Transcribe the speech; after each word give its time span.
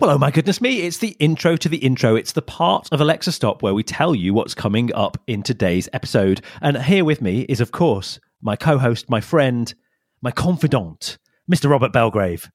Well, 0.00 0.08
oh 0.08 0.16
my 0.16 0.30
goodness 0.30 0.62
me, 0.62 0.80
it's 0.80 0.96
the 0.96 1.14
intro 1.18 1.56
to 1.56 1.68
the 1.68 1.76
intro. 1.76 2.16
It's 2.16 2.32
the 2.32 2.40
part 2.40 2.88
of 2.90 3.02
Alexa 3.02 3.32
Stop 3.32 3.62
where 3.62 3.74
we 3.74 3.82
tell 3.82 4.14
you 4.14 4.32
what's 4.32 4.54
coming 4.54 4.90
up 4.94 5.18
in 5.26 5.42
today's 5.42 5.90
episode. 5.92 6.40
And 6.62 6.78
here 6.78 7.04
with 7.04 7.20
me 7.20 7.42
is, 7.50 7.60
of 7.60 7.72
course, 7.72 8.18
my 8.40 8.56
co 8.56 8.78
host, 8.78 9.10
my 9.10 9.20
friend, 9.20 9.74
my 10.22 10.30
confidant, 10.30 11.18
Mr. 11.52 11.68
Robert 11.68 11.92
Belgrave. 11.92 12.50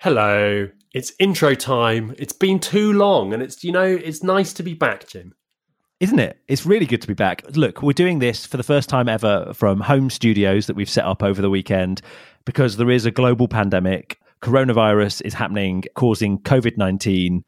Hello. 0.00 0.68
It's 0.92 1.14
intro 1.18 1.54
time. 1.54 2.14
It's 2.18 2.34
been 2.34 2.60
too 2.60 2.92
long, 2.92 3.32
and 3.32 3.42
it's, 3.42 3.64
you 3.64 3.72
know, 3.72 3.84
it's 3.86 4.22
nice 4.22 4.52
to 4.52 4.62
be 4.62 4.74
back, 4.74 5.08
Jim. 5.08 5.32
Isn't 6.00 6.18
it? 6.18 6.38
It's 6.48 6.66
really 6.66 6.84
good 6.84 7.00
to 7.00 7.08
be 7.08 7.14
back. 7.14 7.44
Look, 7.56 7.82
we're 7.82 7.94
doing 7.94 8.18
this 8.18 8.44
for 8.44 8.58
the 8.58 8.62
first 8.62 8.90
time 8.90 9.08
ever 9.08 9.54
from 9.54 9.80
home 9.80 10.10
studios 10.10 10.66
that 10.66 10.76
we've 10.76 10.90
set 10.90 11.06
up 11.06 11.22
over 11.22 11.40
the 11.40 11.48
weekend 11.48 12.02
because 12.44 12.76
there 12.76 12.90
is 12.90 13.06
a 13.06 13.10
global 13.10 13.48
pandemic 13.48 14.18
coronavirus 14.42 15.22
is 15.24 15.34
happening, 15.34 15.84
causing 15.94 16.38
COVID 16.38 16.76
19 16.76 17.44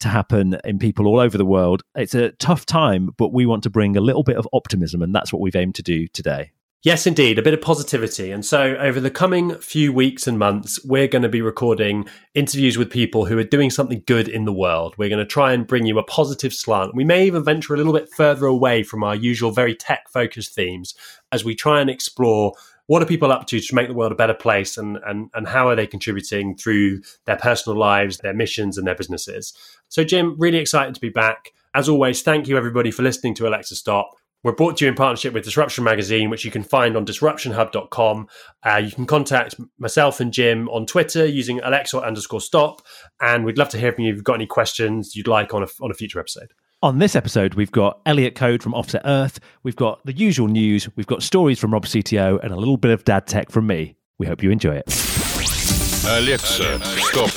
to 0.00 0.08
happen 0.08 0.58
in 0.64 0.78
people 0.78 1.06
all 1.06 1.18
over 1.18 1.38
the 1.38 1.44
world. 1.44 1.82
It's 1.94 2.14
a 2.14 2.32
tough 2.32 2.66
time, 2.66 3.10
but 3.16 3.32
we 3.32 3.46
want 3.46 3.62
to 3.62 3.70
bring 3.70 3.96
a 3.96 4.00
little 4.00 4.22
bit 4.22 4.36
of 4.36 4.48
optimism, 4.52 5.02
and 5.02 5.14
that's 5.14 5.32
what 5.32 5.40
we've 5.40 5.56
aimed 5.56 5.74
to 5.76 5.82
do 5.82 6.06
today. 6.08 6.52
Yes, 6.82 7.04
indeed, 7.04 7.36
a 7.36 7.42
bit 7.42 7.54
of 7.54 7.60
positivity. 7.60 8.30
And 8.30 8.44
so, 8.46 8.76
over 8.76 9.00
the 9.00 9.10
coming 9.10 9.56
few 9.56 9.92
weeks 9.92 10.28
and 10.28 10.38
months, 10.38 10.78
we're 10.84 11.08
going 11.08 11.22
to 11.22 11.28
be 11.28 11.42
recording 11.42 12.06
interviews 12.34 12.78
with 12.78 12.90
people 12.90 13.24
who 13.24 13.36
are 13.38 13.44
doing 13.44 13.70
something 13.70 14.04
good 14.06 14.28
in 14.28 14.44
the 14.44 14.52
world. 14.52 14.94
We're 14.96 15.08
going 15.08 15.18
to 15.18 15.24
try 15.24 15.52
and 15.52 15.66
bring 15.66 15.86
you 15.86 15.98
a 15.98 16.04
positive 16.04 16.52
slant. 16.52 16.94
We 16.94 17.02
may 17.02 17.26
even 17.26 17.42
venture 17.42 17.74
a 17.74 17.76
little 17.76 17.92
bit 17.92 18.08
further 18.14 18.46
away 18.46 18.84
from 18.84 19.02
our 19.02 19.16
usual 19.16 19.50
very 19.50 19.74
tech 19.74 20.08
focused 20.08 20.54
themes 20.54 20.94
as 21.32 21.44
we 21.44 21.56
try 21.56 21.80
and 21.80 21.90
explore 21.90 22.52
what 22.86 23.02
are 23.02 23.06
people 23.06 23.32
up 23.32 23.46
to 23.48 23.60
to 23.60 23.74
make 23.74 23.88
the 23.88 23.94
world 23.94 24.12
a 24.12 24.16
better 24.16 24.34
place 24.34 24.76
and, 24.76 24.98
and, 25.06 25.28
and 25.34 25.48
how 25.48 25.68
are 25.68 25.76
they 25.76 25.86
contributing 25.86 26.56
through 26.56 27.00
their 27.24 27.36
personal 27.36 27.78
lives, 27.78 28.18
their 28.18 28.34
missions, 28.34 28.78
and 28.78 28.86
their 28.86 28.94
businesses? 28.94 29.52
So, 29.88 30.04
Jim, 30.04 30.36
really 30.38 30.58
excited 30.58 30.94
to 30.94 31.00
be 31.00 31.08
back. 31.08 31.52
As 31.74 31.88
always, 31.88 32.22
thank 32.22 32.48
you 32.48 32.56
everybody 32.56 32.90
for 32.90 33.02
listening 33.02 33.34
to 33.34 33.48
Alexa 33.48 33.76
Stop. 33.76 34.10
We're 34.42 34.52
brought 34.52 34.76
to 34.76 34.84
you 34.84 34.88
in 34.88 34.94
partnership 34.94 35.34
with 35.34 35.44
Disruption 35.44 35.82
Magazine, 35.82 36.30
which 36.30 36.44
you 36.44 36.52
can 36.52 36.62
find 36.62 36.96
on 36.96 37.04
disruptionhub.com. 37.04 38.28
Uh, 38.64 38.76
you 38.76 38.92
can 38.92 39.04
contact 39.04 39.56
myself 39.78 40.20
and 40.20 40.32
Jim 40.32 40.68
on 40.68 40.86
Twitter 40.86 41.26
using 41.26 41.58
Alexa 41.60 42.00
underscore 42.00 42.40
stop. 42.40 42.82
And 43.20 43.44
we'd 43.44 43.58
love 43.58 43.70
to 43.70 43.78
hear 43.78 43.92
from 43.92 44.04
you 44.04 44.10
if 44.10 44.16
you've 44.16 44.24
got 44.24 44.34
any 44.34 44.46
questions 44.46 45.16
you'd 45.16 45.26
like 45.26 45.52
on 45.52 45.64
a, 45.64 45.66
on 45.80 45.90
a 45.90 45.94
future 45.94 46.20
episode. 46.20 46.52
On 46.86 47.00
this 47.00 47.16
episode, 47.16 47.54
we've 47.54 47.72
got 47.72 48.00
Elliot 48.06 48.36
Coad 48.36 48.62
from 48.62 48.72
Offset 48.72 49.02
Earth, 49.04 49.40
we've 49.64 49.74
got 49.74 50.06
the 50.06 50.12
usual 50.12 50.46
news, 50.46 50.88
we've 50.94 51.08
got 51.08 51.20
stories 51.20 51.58
from 51.58 51.72
Rob 51.72 51.84
CTO, 51.84 52.40
and 52.44 52.52
a 52.52 52.56
little 52.56 52.76
bit 52.76 52.92
of 52.92 53.02
dad 53.02 53.26
tech 53.26 53.50
from 53.50 53.66
me. 53.66 53.96
We 54.18 54.26
hope 54.28 54.40
you 54.40 54.52
enjoy 54.52 54.76
it. 54.76 54.84
Alexa, 56.06 56.78
stop. 56.84 57.30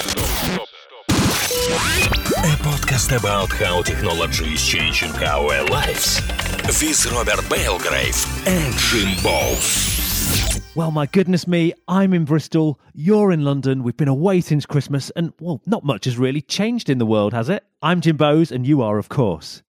A 2.37 2.57
podcast 2.61 3.17
about 3.17 3.51
how 3.53 3.81
technology 3.81 4.53
is 4.53 4.63
changing 4.63 5.15
our 5.23 5.65
lives. 5.65 6.21
With 6.67 7.11
Robert 7.11 7.49
Belgrave 7.49 8.47
and 8.47 8.71
Jim 8.77 9.17
Bowes. 9.23 10.68
Well, 10.79 10.91
my 10.91 11.07
goodness 11.07 11.45
me, 11.45 11.73
I'm 11.89 12.13
in 12.13 12.23
Bristol, 12.23 12.79
you're 12.93 13.33
in 13.33 13.43
London, 13.43 13.83
we've 13.83 13.97
been 13.97 14.07
away 14.07 14.39
since 14.39 14.65
Christmas, 14.65 15.09
and 15.09 15.33
well, 15.37 15.61
not 15.65 15.83
much 15.83 16.05
has 16.05 16.17
really 16.17 16.39
changed 16.39 16.89
in 16.89 16.99
the 16.99 17.05
world, 17.05 17.33
has 17.33 17.49
it? 17.49 17.65
I'm 17.81 17.99
Jim 17.99 18.15
Bowes, 18.15 18.49
and 18.49 18.65
you 18.65 18.81
are, 18.81 18.97
of 18.97 19.09
course. 19.09 19.61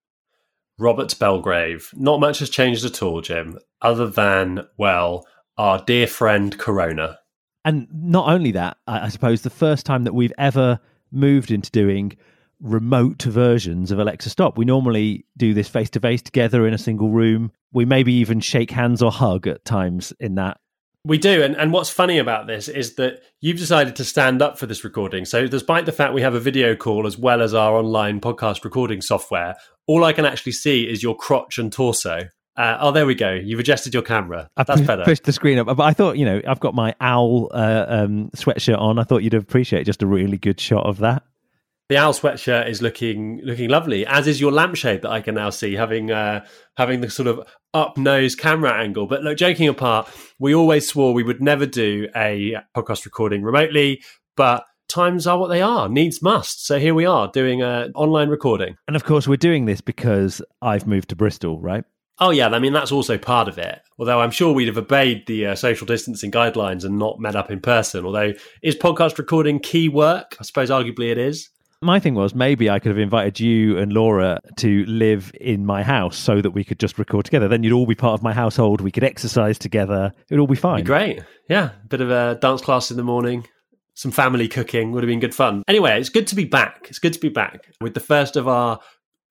Robert 0.79 1.19
Belgrave. 1.19 1.91
Not 1.97 2.21
much 2.21 2.39
has 2.39 2.49
changed 2.49 2.85
at 2.85 3.03
all, 3.03 3.23
Jim, 3.23 3.59
other 3.83 4.07
than, 4.07 4.69
well, 4.77 5.27
our 5.59 5.83
dear 5.85 6.07
friend 6.07 6.57
Corona. 6.57 7.19
And 7.65 7.89
not 7.93 8.33
only 8.33 8.53
that, 8.53 8.77
I, 8.87 9.09
suppose 9.09 9.43
the 9.43 9.51
first 9.51 9.85
time 9.85 10.05
that 10.05 10.15
we've 10.15 10.33
ever 10.39 10.79
moved 11.11 11.51
into 11.51 11.73
doing 11.73 12.17
remote 12.61 13.23
versions 13.23 13.91
of 13.91 13.99
Alexa 13.99 14.31
Stop. 14.31 14.57
We 14.57 14.65
normally 14.65 15.27
do 15.37 15.55
this 15.55 15.67
face 15.67 15.91
to 15.91 15.99
face 15.99 16.23
together 16.23 16.69
in 16.69 16.73
a 16.73 16.79
single 16.79 17.11
room. 17.11 17.51
We 17.73 17.85
maybe 17.85 18.13
even 18.13 18.39
shake 18.39 18.71
hands 18.71 19.03
or 19.03 19.11
hug 19.11 19.49
at 19.49 19.65
times 19.65 20.13
in 20.21 20.37
that 20.37 20.61
we 21.05 21.19
do. 21.19 21.43
And, 21.43 21.57
and 21.57 21.73
what's 21.73 21.91
funny 21.91 22.19
about 22.19 22.47
this 22.47 22.69
is 22.69 22.95
that 22.97 23.23
you've 23.41 23.59
decided 23.59 23.97
to 23.97 24.05
stand 24.05 24.43
up 24.43 24.59
for 24.59 24.67
this 24.67 24.85
recording. 24.85 25.25
So, 25.25 25.47
despite 25.47 25.87
the 25.87 25.93
fact 25.93 26.15
we 26.15 26.23
have 26.23 26.35
a 26.35 26.41
video 26.41 26.77
call 26.77 27.07
as 27.07 27.17
well 27.17 27.43
as 27.43 27.55
our 27.55 27.77
online 27.77 28.21
podcast 28.21 28.65
recording 28.65 29.01
software, 29.01 29.57
all 29.87 30.05
I 30.05 30.13
can 30.13 30.25
actually 30.25 30.53
see 30.53 30.89
is 30.89 31.03
your 31.03 31.17
crotch 31.17 31.59
and 31.59 31.73
torso. 31.73 32.29
Uh, 32.57 32.77
oh, 32.81 32.93
there 32.93 33.07
we 33.07 33.15
go. 33.15 33.33
You've 33.33 33.61
adjusted 33.61 33.95
your 33.95 34.03
camera. 34.03 34.51
That's 34.57 34.83
better. 34.83 35.05
Pushed 35.05 35.25
the 35.25 35.33
screen 35.33 35.59
up, 35.59 35.67
but 35.67 35.81
I 35.81 35.93
thought, 35.93 36.19
you 36.19 36.27
know, 36.27 36.43
I've 36.47 36.61
got 36.61 36.75
my 36.75 36.95
owl 37.01 37.49
uh, 37.53 37.87
um, 37.89 38.31
sweatshirt 38.37 38.79
on. 38.79 38.99
I 38.99 39.05
thought 39.05 39.23
you'd 39.23 39.35
appreciate 39.35 39.85
just 39.85 40.03
a 40.03 40.07
really 40.07 40.37
good 40.37 40.61
shot 40.61 40.85
of 40.85 40.99
that 40.99 41.23
the 41.91 41.97
owl 41.97 42.13
sweatshirt 42.13 42.69
is 42.69 42.81
looking 42.81 43.41
looking 43.43 43.69
lovely, 43.69 44.07
as 44.07 44.29
is 44.29 44.41
your 44.41 44.53
lampshade 44.53 45.03
that 45.03 45.11
I 45.11 45.21
can 45.21 45.35
now 45.35 45.51
see, 45.51 45.75
having 45.75 46.13
uh, 46.13 46.47
having 46.77 47.01
the 47.01 47.11
sort 47.11 47.27
of 47.27 47.41
up 47.75 47.99
nose 47.99 48.37
camera 48.37 48.73
angle. 48.73 49.09
But 49.09 49.25
look, 49.25 49.37
joking 49.37 49.67
apart, 49.67 50.09
we 50.39 50.55
always 50.55 50.89
swore 50.89 51.13
we 51.13 51.25
would 51.25 51.43
never 51.43 51.67
do 51.67 52.09
a 52.15 52.59
podcast 52.77 53.05
recording 53.05 53.43
remotely, 53.43 54.05
but 54.37 54.65
times 54.89 55.27
are 55.27 55.39
what 55.39 55.47
they 55.47 55.63
are 55.63 55.89
needs 55.89 56.21
must 56.21 56.67
so 56.67 56.81
here 56.81 56.97
we 56.97 57.07
are 57.07 57.31
doing 57.33 57.63
an 57.63 57.93
online 57.95 58.29
recording 58.29 58.75
and 58.89 58.97
of 58.97 59.05
course 59.05 59.29
we're 59.29 59.37
doing 59.37 59.65
this 59.65 59.81
because 59.81 60.43
i've 60.63 60.85
moved 60.85 61.09
to 61.09 61.15
bristol 61.15 61.61
right 61.61 61.85
Oh 62.23 62.29
yeah, 62.29 62.49
I 62.49 62.59
mean 62.59 62.75
that's 62.75 62.93
also 62.93 63.17
part 63.17 63.49
of 63.49 63.57
it. 63.57 63.81
Although 63.99 64.21
I'm 64.21 64.31
sure 64.31 64.53
we'd 64.53 64.69
have 64.69 64.77
obeyed 64.77 65.27
the 65.27 65.47
uh, 65.47 65.55
social 65.55 65.87
distancing 65.87 66.31
guidelines 66.31 66.85
and 66.85 66.99
not 66.99 67.19
met 67.19 67.35
up 67.35 67.51
in 67.51 67.61
person. 67.61 68.05
Although 68.05 68.35
is 68.63 68.77
podcast 68.77 69.17
recording 69.17 69.59
key 69.59 69.89
work? 69.89 70.37
I 70.39 70.43
suppose 70.43 70.69
arguably 70.69 71.11
it 71.11 71.17
is. 71.17 71.49
My 71.83 71.99
thing 71.99 72.15
was 72.15 72.35
maybe 72.35 72.69
I 72.69 72.79
could 72.79 72.91
have 72.91 72.99
invited 72.99 73.41
you 73.41 73.79
and 73.79 73.91
Laura 73.91 74.39
to 74.57 74.85
live 74.85 75.33
in 75.41 75.65
my 75.65 75.83
house 75.83 76.15
so 76.15 76.43
that 76.43 76.51
we 76.51 76.63
could 76.63 76.79
just 76.79 76.99
record 76.99 77.25
together. 77.25 77.49
Then 77.49 77.63
you'd 77.63 77.73
all 77.73 77.87
be 77.87 77.95
part 77.95 78.13
of 78.13 78.23
my 78.23 78.35
household. 78.35 78.83
We 78.83 78.91
could 78.91 79.03
exercise 79.03 79.59
together. 79.59 80.13
It'd 80.29 80.39
all 80.39 80.47
be 80.47 80.57
fine. 80.57 80.81
Be 80.81 80.87
great. 80.87 81.23
Yeah. 81.49 81.71
Bit 81.89 82.03
of 82.03 82.11
a 82.11 82.39
dance 82.39 82.61
class 82.61 82.91
in 82.91 82.99
the 82.99 83.03
morning, 83.03 83.47
some 83.95 84.11
family 84.11 84.47
cooking 84.47 84.93
would 84.93 85.03
have 85.03 85.09
been 85.09 85.21
good 85.21 85.35
fun. 85.35 85.63
Anyway, 85.69 85.99
it's 85.99 86.11
good 86.11 86.27
to 86.27 86.35
be 86.35 86.45
back. 86.45 86.87
It's 86.91 86.99
good 86.99 87.15
to 87.15 87.19
be 87.19 87.31
back 87.31 87.73
with 87.81 87.95
the 87.95 88.01
first 88.01 88.37
of 88.37 88.47
our 88.47 88.81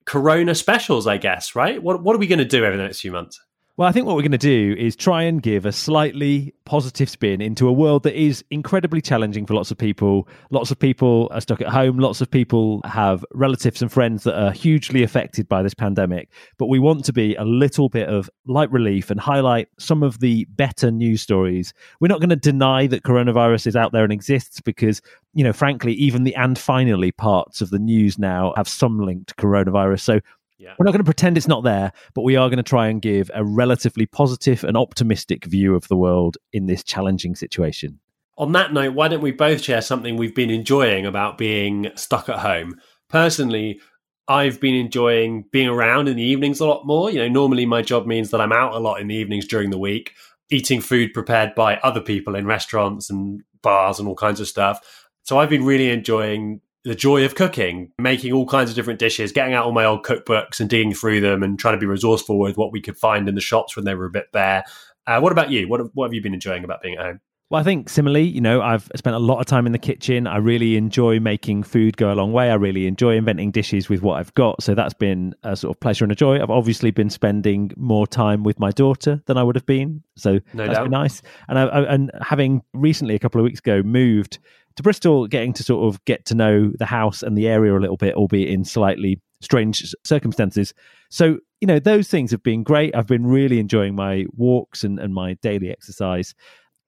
Corona 0.06 0.56
specials, 0.56 1.06
I 1.06 1.18
guess, 1.18 1.56
right? 1.56 1.84
What, 1.84 2.02
what 2.02 2.16
are 2.16 2.20
we 2.20 2.26
going 2.26 2.40
to 2.40 2.46
do 2.46 2.66
over 2.66 2.76
the 2.76 2.82
next 2.82 3.02
few 3.02 3.12
months? 3.12 3.40
Well, 3.80 3.88
I 3.88 3.94
think 3.94 4.08
what 4.08 4.18
we're 4.18 4.24
going 4.24 4.32
to 4.34 4.38
do 4.38 4.76
is 4.78 4.94
try 4.94 5.24
and 5.24 5.42
give 5.42 5.66
a 5.66 5.72
slightly 5.72 6.54
positive 6.66 7.10
spin 7.10 7.40
into 7.40 7.66
a 7.66 7.72
world 7.72 8.04
that 8.04 8.14
is 8.14 8.44
incredibly 8.52 9.00
challenging 9.00 9.46
for 9.46 9.54
lots 9.54 9.72
of 9.72 9.78
people. 9.78 10.28
Lots 10.50 10.70
of 10.70 10.78
people 10.78 11.30
are 11.32 11.40
stuck 11.40 11.62
at 11.62 11.70
home. 11.70 11.98
Lots 11.98 12.20
of 12.20 12.30
people 12.30 12.82
have 12.84 13.24
relatives 13.34 13.82
and 13.82 13.90
friends 13.90 14.26
that 14.26 14.38
are 14.38 14.52
hugely 14.52 15.02
affected 15.02 15.48
by 15.48 15.64
this 15.64 15.74
pandemic. 15.74 16.30
But 16.58 16.66
we 16.66 16.78
want 16.78 17.06
to 17.06 17.14
be 17.14 17.36
a 17.36 17.46
little 17.46 17.88
bit 17.88 18.10
of 18.10 18.30
light 18.46 18.70
relief 18.70 19.10
and 19.10 19.18
highlight 19.18 19.70
some 19.80 20.04
of 20.04 20.20
the 20.20 20.44
better 20.50 20.92
news 20.92 21.22
stories. 21.22 21.74
We're 22.02 22.10
not 22.10 22.20
going 22.20 22.32
to 22.32 22.36
deny 22.36 22.86
that 22.88 23.04
coronavirus 23.04 23.66
is 23.66 23.78
out 23.78 23.94
there 23.94 24.04
and 24.04 24.12
exists 24.12 24.60
because, 24.60 25.02
you 25.34 25.46
know, 25.46 25.54
frankly, 25.54 25.94
even 25.94 26.26
the 26.26 26.36
and 26.36 26.60
finally 26.60 27.14
parts 27.14 27.62
of 27.62 27.70
the 27.70 27.80
news 27.80 28.20
now 28.20 28.52
have 28.58 28.68
some 28.68 29.00
link 29.00 29.28
to 29.28 29.36
coronavirus. 29.36 30.02
So 30.02 30.20
yeah. 30.60 30.74
We're 30.78 30.84
not 30.84 30.92
going 30.92 31.00
to 31.00 31.06
pretend 31.06 31.38
it's 31.38 31.48
not 31.48 31.64
there, 31.64 31.94
but 32.14 32.24
we 32.24 32.36
are 32.36 32.50
going 32.50 32.58
to 32.58 32.64
try 32.64 32.90
and 32.90 33.02
give 33.02 33.32
a 33.34 33.44
relatively 33.46 34.06
positive 34.06 34.66
and 34.66 34.76
optimistic 34.76 35.46
view 35.46 35.74
of 35.74 35.88
the 35.88 35.96
world 35.96 36.38
in 36.52 36.66
this 36.66 36.84
challenging 36.84 37.34
situation. 37.34 38.00
On 38.38 38.52
that 38.52 38.74
note, 38.74 38.94
why 38.94 39.08
don't 39.08 39.22
we 39.22 39.32
both 39.32 39.62
share 39.62 39.82
something 39.82 40.18
we've 40.18 40.36
been 40.36 40.50
enjoying 40.50 41.06
about 41.06 41.38
being 41.38 41.90
stuck 41.96 42.28
at 42.28 42.40
home? 42.40 42.76
Personally, 43.08 43.80
I've 44.28 44.60
been 44.60 44.76
enjoying 44.76 45.46
being 45.52 45.70
around 45.70 46.10
in 46.10 46.18
the 46.18 46.24
evenings 46.24 46.60
a 46.60 46.68
lot 46.68 46.86
more. 46.86 47.10
You 47.10 47.20
know, 47.20 47.30
normally 47.30 47.66
my 47.66 47.82
job 47.82 48.06
means 48.06 48.30
that 48.32 48.42
I'm 48.42 48.52
out 48.52 48.74
a 48.74 48.80
lot 48.80 49.00
in 49.00 49.08
the 49.08 49.16
evenings 49.16 49.48
during 49.48 49.70
the 49.70 49.78
week, 49.78 50.14
eating 50.50 50.82
food 50.82 51.14
prepared 51.14 51.56
by 51.56 51.78
other 51.78 52.02
people 52.02 52.36
in 52.36 52.46
restaurants 52.46 53.10
and 53.10 53.42
bars 53.62 53.98
and 53.98 54.08
all 54.08 54.16
kinds 54.16 54.42
of 54.42 54.48
stuff. 54.48 55.08
So 55.24 55.40
I've 55.40 55.50
been 55.50 55.66
really 55.66 55.90
enjoying 55.90 56.62
the 56.86 56.96
joy 56.96 57.26
of 57.26 57.36
cooking, 57.36 57.92
making 58.00 58.32
all 58.32 58.46
kinds 58.46 58.70
of 58.70 58.76
different 58.76 59.00
dishes, 59.00 59.32
getting 59.32 59.54
out 59.54 59.66
all 59.66 59.72
my 59.72 59.86
old 59.86 60.06
cookbooks 60.06 60.60
and 60.60 60.70
digging 60.70 60.94
through 60.94 61.22
them 61.22 61.44
and 61.44 61.60
trying 61.60 61.74
to 61.74 61.80
be 61.80 61.86
resourceful 61.86 62.40
with 62.40 62.58
what 62.58 62.72
we 62.72 62.82
could 62.82 62.98
find 62.98 63.28
in 63.28 63.36
the 63.36 63.42
shops 63.42 63.76
when 63.76 63.86
they 63.86 63.96
were 63.96 64.06
a 64.06 64.12
bit 64.12 64.32
bare. 64.32 64.64
Uh, 65.06 65.20
what 65.20 65.32
about 65.32 65.52
you? 65.52 65.68
What, 65.68 65.82
what 65.94 66.06
have 66.06 66.14
you 66.14 66.22
been 66.22 66.34
enjoying 66.34 66.64
about 66.64 66.82
being 66.82 66.96
at 66.96 67.06
home? 67.06 67.20
Well, 67.50 67.60
I 67.60 67.64
think 67.64 67.90
similarly, 67.90 68.26
you 68.26 68.42
know, 68.42 68.62
I've 68.62 68.92
spent 68.96 69.16
a 69.16 69.20
lot 69.20 69.40
of 69.40 69.48
time 69.48 69.66
in 69.66 69.72
the 69.72 69.80
kitchen. 69.80 70.28
I 70.28 70.38
really 70.38 70.78
enjoy 70.78 71.20
making 71.20 71.64
food 71.64 71.98
go 71.98 72.14
a 72.14 72.14
long 72.14 72.32
way. 72.32 72.52
I 72.52 72.54
really 72.54 72.86
enjoy 72.86 73.16
inventing 73.16 73.50
dishes 73.50 73.90
with 73.90 74.04
what 74.04 74.20
I've 74.20 74.32
got. 74.36 74.62
So 74.62 74.76
that's 74.76 74.94
been 74.94 75.34
a 75.42 75.56
sort 75.56 75.76
of 75.76 75.80
pleasure 75.80 76.06
and 76.06 76.12
a 76.12 76.16
joy. 76.16 76.40
I've 76.40 76.52
obviously 76.52 76.92
been 76.92 77.10
spending 77.10 77.72
more 77.76 78.06
time 78.06 78.44
with 78.44 78.60
my 78.60 78.70
daughter 78.70 79.24
than 79.26 79.40
I 79.40 79.42
would 79.42 79.56
have 79.56 79.66
been. 79.66 80.04
So 80.16 80.40
no 80.54 80.66
that's 80.66 80.78
doubt. 80.78 80.84
been 80.84 80.92
nice. 80.92 81.24
And 81.48 81.58
I, 81.58 81.64
I, 81.64 81.94
and 81.94 82.12
having 82.22 82.62
recently 82.76 83.16
a 83.16 83.20
couple 83.20 83.42
of 83.42 83.46
weeks 83.46 83.62
ago 83.62 83.82
moved 83.82 84.38
to 84.80 84.84
Bristol, 84.84 85.28
getting 85.28 85.52
to 85.54 85.64
sort 85.64 85.94
of 85.94 86.04
get 86.06 86.26
to 86.26 86.36
know 86.36 86.72
the 86.80 86.86
house 86.86 87.22
and 87.22 87.38
the 87.38 87.50
area 87.50 87.78
a 87.78 87.80
little 87.80 87.98
bit, 87.98 88.16
albeit 88.16 88.48
in 88.48 88.64
slightly 88.64 89.22
strange 89.42 89.94
circumstances. 90.06 90.74
So, 91.10 91.38
you 91.60 91.68
know, 91.68 91.80
those 91.80 92.08
things 92.08 92.32
have 92.32 92.44
been 92.44 92.64
great. 92.64 92.96
I've 92.96 93.06
been 93.06 93.28
really 93.28 93.60
enjoying 93.60 93.94
my 93.94 94.26
walks 94.38 94.86
and, 94.86 94.98
and 94.98 95.14
my 95.14 95.34
daily 95.42 95.70
exercise. 95.70 96.34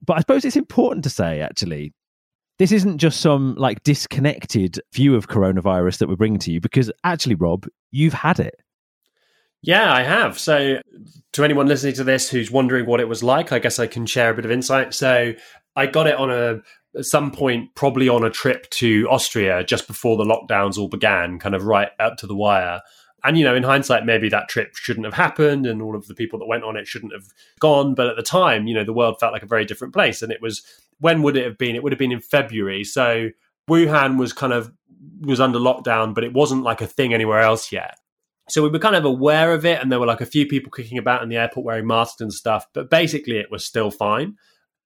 But 0.05 0.15
I 0.15 0.19
suppose 0.21 0.45
it's 0.45 0.55
important 0.55 1.03
to 1.03 1.09
say, 1.09 1.41
actually, 1.41 1.93
this 2.59 2.71
isn't 2.71 2.97
just 2.97 3.19
some 3.19 3.55
like 3.55 3.83
disconnected 3.83 4.79
view 4.93 5.15
of 5.15 5.27
coronavirus 5.27 5.97
that 5.97 6.07
we're 6.07 6.15
bringing 6.15 6.39
to 6.39 6.51
you, 6.51 6.61
because 6.61 6.89
actually, 7.03 7.35
Rob, 7.35 7.67
you've 7.91 8.13
had 8.13 8.39
it. 8.39 8.55
Yeah, 9.61 9.93
I 9.93 10.03
have. 10.03 10.39
So, 10.39 10.79
to 11.33 11.43
anyone 11.43 11.67
listening 11.67 11.95
to 11.95 12.05
this 12.05 12.29
who's 12.29 12.49
wondering 12.49 12.85
what 12.85 13.01
it 13.01 13.09
was 13.09 13.21
like, 13.21 13.51
I 13.51 13.59
guess 13.59 13.79
I 13.79 13.87
can 13.87 14.05
share 14.05 14.31
a 14.31 14.33
bit 14.33 14.45
of 14.45 14.51
insight. 14.51 14.93
So, 14.93 15.33
I 15.75 15.85
got 15.85 16.07
it 16.07 16.15
on 16.15 16.31
a 16.31 16.61
at 16.95 17.05
some 17.05 17.31
point, 17.31 17.73
probably 17.75 18.09
on 18.09 18.23
a 18.23 18.29
trip 18.29 18.69
to 18.71 19.07
Austria 19.09 19.63
just 19.63 19.87
before 19.87 20.17
the 20.17 20.25
lockdowns 20.25 20.77
all 20.77 20.89
began, 20.89 21.39
kind 21.39 21.55
of 21.55 21.63
right 21.63 21.89
up 21.99 22.17
to 22.17 22.27
the 22.27 22.35
wire. 22.35 22.81
And, 23.23 23.37
you 23.37 23.45
know, 23.45 23.55
in 23.55 23.63
hindsight, 23.63 24.05
maybe 24.05 24.29
that 24.29 24.49
trip 24.49 24.75
shouldn't 24.75 25.05
have 25.05 25.13
happened 25.13 25.65
and 25.67 25.81
all 25.81 25.95
of 25.95 26.07
the 26.07 26.15
people 26.15 26.39
that 26.39 26.47
went 26.47 26.63
on 26.63 26.75
it 26.75 26.87
shouldn't 26.87 27.13
have 27.13 27.27
gone. 27.59 27.93
But 27.93 28.07
at 28.07 28.15
the 28.15 28.23
time, 28.23 28.67
you 28.67 28.73
know, 28.73 28.83
the 28.83 28.93
world 28.93 29.19
felt 29.19 29.31
like 29.31 29.43
a 29.43 29.47
very 29.47 29.63
different 29.63 29.93
place. 29.93 30.21
And 30.21 30.31
it 30.31 30.41
was, 30.41 30.63
when 30.99 31.21
would 31.21 31.37
it 31.37 31.45
have 31.45 31.57
been? 31.57 31.75
It 31.75 31.83
would 31.83 31.91
have 31.91 31.99
been 31.99 32.11
in 32.11 32.19
February. 32.19 32.83
So 32.83 33.29
Wuhan 33.69 34.17
was 34.17 34.33
kind 34.33 34.53
of, 34.53 34.71
was 35.21 35.39
under 35.39 35.59
lockdown, 35.59 36.15
but 36.15 36.23
it 36.23 36.33
wasn't 36.33 36.63
like 36.63 36.81
a 36.81 36.87
thing 36.87 37.13
anywhere 37.13 37.39
else 37.39 37.71
yet. 37.71 37.97
So 38.49 38.63
we 38.63 38.69
were 38.69 38.79
kind 38.79 38.95
of 38.95 39.05
aware 39.05 39.53
of 39.53 39.65
it. 39.65 39.79
And 39.79 39.91
there 39.91 39.99
were 39.99 40.07
like 40.07 40.21
a 40.21 40.25
few 40.25 40.47
people 40.47 40.71
kicking 40.71 40.97
about 40.97 41.21
in 41.21 41.29
the 41.29 41.37
airport 41.37 41.65
wearing 41.65 41.87
masks 41.87 42.21
and 42.21 42.33
stuff. 42.33 42.65
But 42.73 42.89
basically, 42.89 43.37
it 43.37 43.51
was 43.51 43.63
still 43.63 43.91
fine 43.91 44.35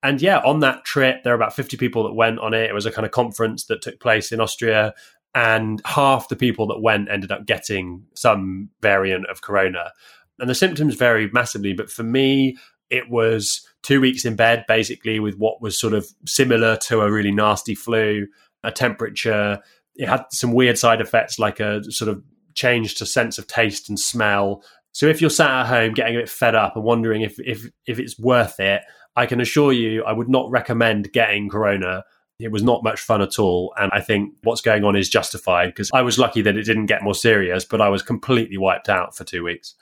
and 0.05 0.21
yeah, 0.21 0.37
on 0.45 0.59
that 0.59 0.85
trip, 0.85 1.23
there 1.23 1.33
were 1.33 1.41
about 1.41 1.55
50 1.55 1.77
people 1.77 2.03
that 2.03 2.13
went 2.13 2.37
on 2.37 2.53
it. 2.53 2.69
It 2.69 2.75
was 2.75 2.85
a 2.85 2.91
kind 2.91 3.07
of 3.07 3.11
conference 3.11 3.65
that 3.65 3.81
took 3.81 3.99
place 3.99 4.31
in 4.31 4.39
Austria. 4.39 4.93
And 5.33 5.81
half 5.83 6.29
the 6.29 6.35
people 6.35 6.67
that 6.67 6.79
went 6.79 7.09
ended 7.09 7.31
up 7.31 7.47
getting 7.47 8.03
some 8.13 8.69
variant 8.83 9.25
of 9.25 9.41
corona. 9.41 9.91
And 10.37 10.47
the 10.47 10.53
symptoms 10.53 10.93
varied 10.93 11.33
massively. 11.33 11.73
But 11.73 11.89
for 11.89 12.03
me, 12.03 12.55
it 12.91 13.09
was 13.09 13.67
two 13.81 13.99
weeks 13.99 14.25
in 14.25 14.35
bed, 14.35 14.65
basically, 14.67 15.19
with 15.19 15.37
what 15.37 15.59
was 15.59 15.79
sort 15.79 15.93
of 15.93 16.07
similar 16.27 16.77
to 16.83 17.01
a 17.01 17.11
really 17.11 17.31
nasty 17.31 17.73
flu, 17.73 18.27
a 18.63 18.71
temperature. 18.71 19.59
It 19.95 20.07
had 20.07 20.25
some 20.31 20.53
weird 20.53 20.77
side 20.77 21.01
effects, 21.01 21.39
like 21.39 21.59
a 21.59 21.83
sort 21.91 22.11
of 22.11 22.21
change 22.53 22.93
to 22.95 23.07
sense 23.07 23.39
of 23.39 23.47
taste 23.47 23.89
and 23.89 23.99
smell. 23.99 24.63
So 24.91 25.07
if 25.07 25.19
you're 25.19 25.31
sat 25.31 25.49
at 25.49 25.65
home 25.65 25.93
getting 25.95 26.15
a 26.15 26.19
bit 26.19 26.29
fed 26.29 26.53
up 26.53 26.75
and 26.75 26.85
wondering 26.85 27.23
if 27.23 27.39
if 27.39 27.67
if 27.87 27.97
it's 27.97 28.19
worth 28.19 28.59
it, 28.59 28.83
I 29.15 29.25
can 29.25 29.39
assure 29.39 29.71
you, 29.71 30.03
I 30.03 30.13
would 30.13 30.29
not 30.29 30.49
recommend 30.49 31.11
getting 31.13 31.49
Corona. 31.49 32.03
It 32.39 32.51
was 32.51 32.63
not 32.63 32.83
much 32.83 32.99
fun 32.99 33.21
at 33.21 33.39
all. 33.39 33.73
And 33.77 33.91
I 33.93 34.01
think 34.01 34.35
what's 34.43 34.61
going 34.61 34.83
on 34.83 34.95
is 34.95 35.09
justified 35.09 35.67
because 35.67 35.89
I 35.93 36.01
was 36.01 36.19
lucky 36.19 36.41
that 36.41 36.57
it 36.57 36.63
didn't 36.63 36.87
get 36.87 37.01
more 37.01 37.15
serious, 37.15 37.63
but 37.63 37.79
I 37.79 37.89
was 37.89 38.01
completely 38.01 38.57
wiped 38.57 38.89
out 38.89 39.15
for 39.15 39.23
two 39.23 39.43
weeks 39.43 39.75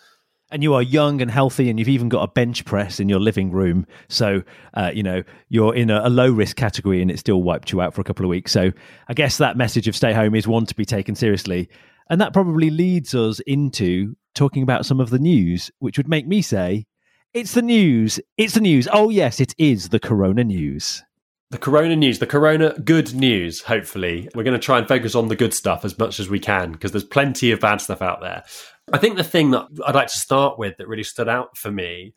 and 0.54 0.62
you 0.62 0.76
are 0.76 0.84
young 0.84 1.20
and 1.20 1.32
healthy 1.32 1.70
and 1.70 1.80
you've 1.80 1.90
even 1.90 2.08
got 2.08 2.22
a 2.22 2.28
bench 2.28 2.64
press 2.64 3.00
in 3.00 3.10
your 3.10 3.20
living 3.20 3.52
room 3.52 3.86
so 4.08 4.44
uh, 4.76 4.92
you 4.94 5.04
know 5.04 5.24
you're 5.50 5.76
in 5.76 5.90
a, 5.90 6.02
a, 6.08 6.10
low 6.10 6.32
risk 6.32 6.56
category 6.56 7.02
and 7.02 7.10
it 7.10 7.20
still 7.20 7.42
wiped 7.42 7.72
you 7.72 7.82
out 7.82 7.94
for 7.94 8.02
a 8.02 8.04
couple 8.04 8.24
of 8.24 8.30
weeks 8.30 8.52
so 8.52 8.72
i 9.10 9.14
guess 9.14 9.38
that 9.38 9.58
message 9.58 9.88
of 9.88 9.96
stay 9.96 10.14
home 10.14 10.36
is 10.36 10.48
one 10.48 10.66
to 10.66 10.76
be 10.76 10.86
taken 10.86 11.16
seriously 11.16 11.68
and 12.10 12.22
that 12.22 12.34
probably 12.34 12.70
leads 12.70 13.16
us 13.16 13.40
into 13.42 14.16
talking 14.36 14.64
about 14.64 14.86
some 14.86 15.00
of 15.00 15.10
the 15.10 15.20
news 15.20 15.72
which 15.80 15.98
would 15.98 16.08
make 16.08 16.28
me 16.28 16.42
say 16.42 16.86
it's 17.34 17.54
the 17.54 17.62
news. 17.62 18.20
It's 18.38 18.54
the 18.54 18.62
news. 18.62 18.88
Oh, 18.92 19.10
yes, 19.10 19.40
it 19.40 19.56
is 19.58 19.90
the 19.90 20.00
Corona 20.00 20.44
news. 20.44 21.04
The 21.52 21.58
Corona 21.58 21.96
news, 21.96 22.20
the 22.20 22.26
Corona 22.26 22.74
good 22.80 23.14
news, 23.14 23.62
hopefully. 23.62 24.28
We're 24.34 24.44
going 24.44 24.60
to 24.60 24.66
try 24.66 24.80
and 24.80 24.88
focus 24.88 25.14
on 25.14 25.28
the 25.28 25.36
good 25.36 25.54
stuff 25.54 25.86
as 25.86 25.98
much 25.98 26.20
as 26.20 26.30
we 26.30 26.40
can 26.40 26.72
because 26.72 26.92
there's 26.92 27.04
plenty 27.04 27.52
of 27.52 27.60
bad 27.60 27.80
stuff 27.80 28.02
out 28.02 28.22
there. 28.22 28.44
I 28.92 28.98
think 28.98 29.18
the 29.18 29.24
thing 29.24 29.52
that 29.52 29.68
I'd 29.86 29.96
like 29.96 30.08
to 30.08 30.18
start 30.18 30.58
with 30.58 30.78
that 30.78 30.88
really 30.88 31.04
stood 31.04 31.30
out 31.30 31.56
for 31.56 31.72
me, 31.72 32.14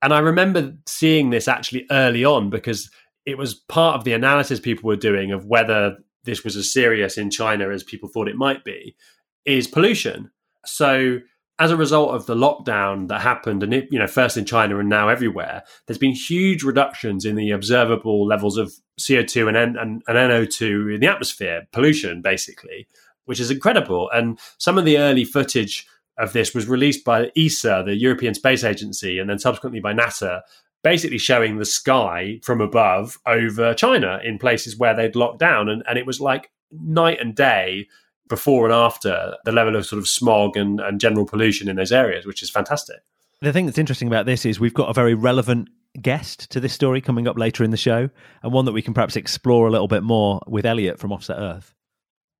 and 0.00 0.14
I 0.14 0.20
remember 0.20 0.74
seeing 0.86 1.30
this 1.30 1.48
actually 1.48 1.86
early 1.90 2.24
on 2.24 2.50
because 2.50 2.90
it 3.26 3.36
was 3.36 3.54
part 3.54 3.96
of 3.96 4.04
the 4.04 4.14
analysis 4.14 4.58
people 4.58 4.88
were 4.88 4.96
doing 4.96 5.32
of 5.32 5.44
whether 5.44 5.98
this 6.24 6.42
was 6.42 6.56
as 6.56 6.72
serious 6.72 7.18
in 7.18 7.30
China 7.30 7.68
as 7.68 7.82
people 7.84 8.08
thought 8.08 8.28
it 8.28 8.36
might 8.36 8.64
be, 8.64 8.96
is 9.44 9.66
pollution. 9.66 10.30
So 10.64 11.18
as 11.58 11.70
a 11.70 11.76
result 11.76 12.14
of 12.14 12.26
the 12.26 12.36
lockdown 12.36 13.08
that 13.08 13.20
happened, 13.20 13.62
and 13.62 13.74
it, 13.74 13.88
you 13.90 13.98
know, 13.98 14.06
first 14.06 14.36
in 14.36 14.44
China 14.44 14.78
and 14.78 14.88
now 14.88 15.08
everywhere, 15.08 15.64
there's 15.86 15.98
been 15.98 16.12
huge 16.12 16.62
reductions 16.62 17.24
in 17.24 17.34
the 17.34 17.50
observable 17.50 18.26
levels 18.26 18.56
of 18.56 18.72
CO2 19.00 19.48
and, 19.48 19.56
and, 19.56 19.76
and 19.76 20.02
NO2 20.06 20.94
in 20.94 21.00
the 21.00 21.08
atmosphere, 21.08 21.66
pollution, 21.72 22.22
basically, 22.22 22.86
which 23.24 23.40
is 23.40 23.50
incredible. 23.50 24.08
And 24.12 24.38
some 24.58 24.78
of 24.78 24.84
the 24.84 24.98
early 24.98 25.24
footage 25.24 25.86
of 26.16 26.32
this 26.32 26.54
was 26.54 26.68
released 26.68 27.04
by 27.04 27.30
ESA, 27.36 27.82
the 27.84 27.96
European 27.96 28.34
Space 28.34 28.62
Agency, 28.62 29.18
and 29.18 29.28
then 29.28 29.38
subsequently 29.38 29.80
by 29.80 29.92
NASA, 29.92 30.42
basically 30.84 31.18
showing 31.18 31.58
the 31.58 31.64
sky 31.64 32.38
from 32.44 32.60
above 32.60 33.18
over 33.26 33.74
China 33.74 34.20
in 34.24 34.38
places 34.38 34.78
where 34.78 34.94
they'd 34.94 35.16
locked 35.16 35.40
down. 35.40 35.68
And, 35.68 35.82
and 35.88 35.98
it 35.98 36.06
was 36.06 36.20
like 36.20 36.50
night 36.70 37.20
and 37.20 37.34
day 37.34 37.88
before 38.28 38.64
and 38.64 38.74
after 38.74 39.36
the 39.44 39.52
level 39.52 39.76
of 39.76 39.86
sort 39.86 39.98
of 39.98 40.08
smog 40.08 40.56
and, 40.56 40.80
and 40.80 41.00
general 41.00 41.26
pollution 41.26 41.68
in 41.68 41.76
those 41.76 41.92
areas, 41.92 42.26
which 42.26 42.42
is 42.42 42.50
fantastic. 42.50 42.98
The 43.40 43.52
thing 43.52 43.66
that's 43.66 43.78
interesting 43.78 44.08
about 44.08 44.26
this 44.26 44.44
is 44.44 44.58
we've 44.58 44.74
got 44.74 44.90
a 44.90 44.94
very 44.94 45.14
relevant 45.14 45.68
guest 46.00 46.50
to 46.50 46.60
this 46.60 46.72
story 46.72 47.00
coming 47.00 47.26
up 47.26 47.38
later 47.38 47.64
in 47.64 47.70
the 47.70 47.76
show, 47.76 48.10
and 48.42 48.52
one 48.52 48.64
that 48.64 48.72
we 48.72 48.82
can 48.82 48.94
perhaps 48.94 49.16
explore 49.16 49.66
a 49.66 49.70
little 49.70 49.88
bit 49.88 50.02
more 50.02 50.40
with 50.46 50.66
Elliot 50.66 50.98
from 50.98 51.12
Offset 51.12 51.38
Earth. 51.38 51.74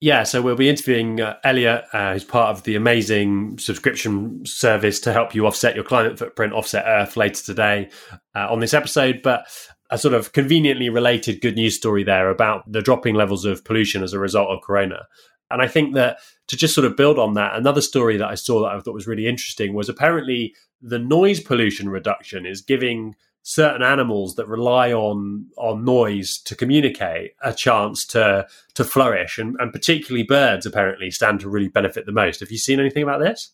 Yeah, 0.00 0.23
so 0.23 0.40
we'll 0.40 0.55
be 0.55 0.69
interviewing 0.69 1.20
uh, 1.20 1.38
Elliot, 1.43 1.85
uh, 1.93 2.12
who's 2.12 2.23
part 2.23 2.56
of 2.56 2.62
the 2.62 2.76
amazing 2.76 3.58
subscription 3.58 4.46
service 4.46 5.00
to 5.00 5.12
help 5.12 5.34
you 5.34 5.44
offset 5.44 5.75
your 5.75 5.82
climate 5.82 6.19
footprint, 6.19 6.52
Offset 6.52 6.84
Earth, 6.87 7.17
later 7.17 7.43
today 7.43 7.91
uh, 8.37 8.46
on 8.49 8.61
this 8.61 8.75
episode. 8.75 9.23
But 9.23 9.46
a 9.91 9.99
sort 9.99 10.14
of 10.14 10.32
conveniently 10.32 10.88
related 10.88 11.41
good 11.41 11.56
news 11.56 11.75
story 11.75 12.05
there 12.05 12.31
about 12.31 12.70
the 12.70 12.82
dropping 12.82 13.14
levels 13.14 13.44
of 13.44 13.64
pollution 13.64 14.02
as 14.02 14.12
a 14.12 14.19
result 14.20 14.50
of 14.50 14.62
Corona. 14.62 15.06
And 15.50 15.62
I 15.62 15.69
think 15.69 15.95
that 15.95 16.19
to 16.49 16.56
just 16.56 16.75
sort 16.75 16.87
of 16.87 16.97
build 16.97 17.19
on 17.19 17.35
that, 17.35 17.56
another 17.56 17.81
story 17.81 18.17
that 18.17 18.29
I 18.29 18.35
saw 18.35 18.62
that 18.62 18.75
I 18.75 18.81
thought 18.81 18.95
was 18.95 19.06
really 19.06 19.27
interesting 19.27 19.75
was 19.75 19.89
apparently 19.89 20.55
the 20.81 20.99
noise 20.99 21.41
pollution 21.41 21.89
reduction 21.89 22.47
is 22.47 22.61
giving 22.61 23.17
certain 23.43 23.83
animals 23.83 24.35
that 24.35 24.47
rely 24.47 24.93
on 24.93 25.47
on 25.56 25.85
noise 25.85 26.37
to 26.37 26.55
communicate 26.55 27.33
a 27.43 27.53
chance 27.53 28.05
to 28.05 28.47
to 28.75 28.85
flourish. 28.85 29.39
And, 29.39 29.56
and 29.59 29.73
particularly 29.73 30.23
birds 30.23 30.67
apparently 30.67 31.11
stand 31.11 31.41
to 31.41 31.49
really 31.49 31.69
benefit 31.69 32.05
the 32.06 32.12
most. 32.12 32.41
Have 32.41 32.51
you 32.51 32.59
seen 32.59 32.81
anything 32.81 33.03
about 33.03 33.21
this? 33.21 33.51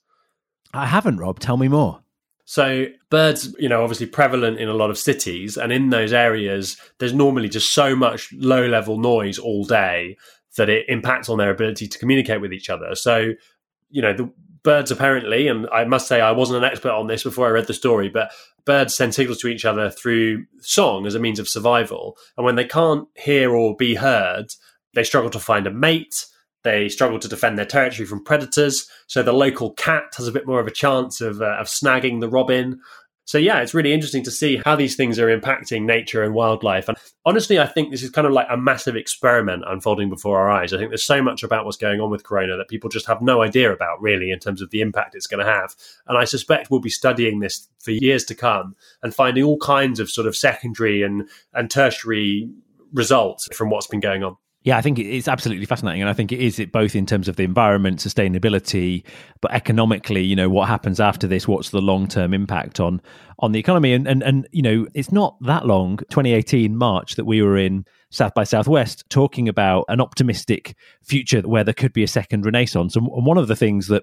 I 0.73 0.87
haven't 0.87 1.19
rob. 1.19 1.39
Tell 1.39 1.57
me 1.57 1.69
more. 1.69 2.01
So 2.45 2.87
birds, 3.09 3.55
you 3.59 3.69
know, 3.69 3.83
obviously 3.83 4.07
prevalent 4.07 4.59
in 4.59 4.69
a 4.69 4.75
lot 4.75 4.91
of 4.91 4.99
cities, 4.99 5.57
and 5.57 5.73
in 5.73 5.91
those 5.91 6.13
areas, 6.13 6.77
there's 6.99 7.15
normally 7.15 7.49
just 7.49 7.73
so 7.73 7.97
much 7.97 8.33
low 8.35 8.67
level 8.67 8.99
noise 8.99 9.39
all 9.39 9.65
day 9.65 10.17
that 10.57 10.69
it 10.69 10.87
impacts 10.89 11.29
on 11.29 11.39
their 11.39 11.51
ability 11.51 11.89
to 11.89 11.99
communicate 11.99 12.41
with 12.41 12.53
each 12.53 12.71
other. 12.71 12.95
So, 12.95 13.33
you 13.91 14.03
know, 14.03 14.13
the 14.13 14.33
birds 14.63 14.91
apparently, 14.91 15.47
and 15.47 15.69
I 15.73 15.85
must 15.85 16.09
say 16.09 16.21
I 16.21 16.33
wasn't 16.33 16.65
an 16.65 16.71
expert 16.71 16.93
on 16.93 17.07
this 17.07 17.23
before 17.23 17.47
I 17.47 17.51
read 17.51 17.67
the 17.67 17.75
story, 17.75 18.09
but 18.09 18.33
birds 18.65 18.95
send 18.95 19.15
signals 19.15 19.39
to 19.39 19.49
each 19.49 19.65
other 19.65 19.91
through 19.91 20.47
song 20.61 21.07
as 21.07 21.15
a 21.15 21.21
means 21.21 21.39
of 21.39 21.49
survival. 21.49 22.17
And 22.37 22.45
when 22.45 22.57
they 22.57 22.65
can't 22.65 23.07
hear 23.15 23.55
or 23.55 23.77
be 23.77 23.95
heard, 23.95 24.47
they 24.95 25.05
struggle 25.05 25.31
to 25.31 25.39
find 25.39 25.67
a 25.67 25.71
mate. 25.71 26.27
They 26.63 26.89
struggle 26.89 27.19
to 27.19 27.29
defend 27.29 27.59
their 27.59 27.67
territory 27.67 28.07
from 28.07 28.25
predators. 28.25 28.89
So 29.07 29.23
the 29.23 29.35
local 29.35 29.73
cat 29.75 30.15
has 30.17 30.27
a 30.27 30.33
bit 30.33 30.47
more 30.47 30.61
of 30.61 30.67
a 30.67 30.73
chance 30.73 31.21
of, 31.21 31.43
uh, 31.43 31.57
of 31.61 31.67
snagging 31.67 32.21
the 32.21 32.29
robin. 32.29 32.81
So 33.27 33.39
yeah, 33.39 33.61
it's 33.61 33.73
really 33.73 33.93
interesting 33.93 34.23
to 34.25 34.31
see 34.31 34.61
how 34.65 34.77
these 34.77 34.97
things 34.97 35.19
are 35.19 35.27
impacting 35.27 35.83
nature 35.83 36.23
and 36.23 36.35
wildlife. 36.35 36.89
And 36.89 36.99
honestly, 37.25 37.59
I 37.59 37.67
think 37.67 37.91
this 37.91 38.03
is 38.03 38.11
kind 38.11 38.27
of 38.27 38.33
like 38.33 38.47
a 38.51 38.57
massive 38.57 38.97
experiment 38.97 39.65
unfolding 39.67 40.11
before 40.11 40.39
our 40.39 40.51
eyes. 40.51 40.73
I 40.73 40.79
think 40.79 40.91
there's 40.91 41.05
so 41.05 41.23
much 41.23 41.43
about 41.43 41.65
what's 41.65 41.79
going 41.79 42.01
on 42.01 42.11
with 42.11 42.25
corona 42.25 42.57
that 42.57 42.69
people 42.69 42.91
just 42.91 43.07
have 43.07 43.23
no 43.23 43.41
idea 43.43 43.73
about 43.73 44.01
really 44.03 44.31
in 44.31 44.39
terms 44.39 44.61
of 44.61 44.71
the 44.71 44.83
impact 44.83 45.15
it's 45.15 45.27
going 45.27 45.45
to 45.45 45.51
have. 45.51 45.75
And 46.07 46.19
I 46.19 46.25
suspect 46.25 46.71
we'll 46.71 46.81
be 46.81 46.91
studying 46.91 47.41
this 47.41 47.69
for 47.79 47.93
years 47.93 48.25
to 48.25 48.35
come 48.35 48.75
and 49.03 49.15
finding 49.15 49.45
all 49.45 49.59
kinds 49.59 50.01
of 50.01 50.11
sort 50.11 50.27
of 50.27 50.37
secondary 50.37 51.03
and 51.03 51.29
and 51.55 51.71
tertiary 51.71 52.51
results 52.93 53.49
from 53.55 53.71
what's 53.71 53.87
been 53.87 54.01
going 54.01 54.23
on. 54.23 54.37
Yeah, 54.65 54.79
I 54.79 54.81
think 54.81 54.99
it's 54.99 55.29
absolutely 55.29 55.67
fascinating, 55.67 56.01
and 56.01 56.09
I 56.09 56.15
think 56.15 56.33
it 56.33 56.41
is 56.41 56.59
it 56.59 56.73
both 56.73 56.97
in 56.97 57.05
terms 57.05 57.29
of 57.29 57.37
the 57.37 57.43
environment, 57.43 57.99
sustainability, 57.99 59.05
but 59.43 59.53
economically, 59.53 60.23
you 60.23 60.35
know, 60.35 60.49
what 60.49 60.69
happens 60.69 61.01
after 61.01 61.27
this? 61.27 61.47
What's 61.47 61.69
the 61.69 61.83
long 61.83 62.09
term 62.09 62.33
impact 62.33 62.81
on 62.81 63.03
on 63.41 63.53
the 63.53 63.59
economy? 63.59 63.93
And 63.93 64.09
and 64.09 64.23
and 64.23 64.49
you 64.53 64.63
know, 64.63 64.87
it's 64.95 65.13
not 65.13 65.37
that 65.43 65.67
long, 65.67 65.99
2018 66.09 66.75
March, 66.75 67.17
that 67.17 67.27
we 67.27 67.43
were 67.43 67.59
in 67.59 67.85
South 68.09 68.33
by 68.33 68.45
Southwest 68.45 69.05
talking 69.11 69.51
about 69.51 69.85
an 69.89 70.01
optimistic 70.01 70.77
future 71.03 71.43
where 71.43 71.63
there 71.63 71.75
could 71.75 71.93
be 71.93 72.03
a 72.03 72.09
second 72.09 72.47
renaissance. 72.47 72.97
And, 72.97 73.07
and 73.07 73.27
one 73.27 73.37
of 73.37 73.49
the 73.49 73.57
things 73.57 73.89
that 73.89 74.03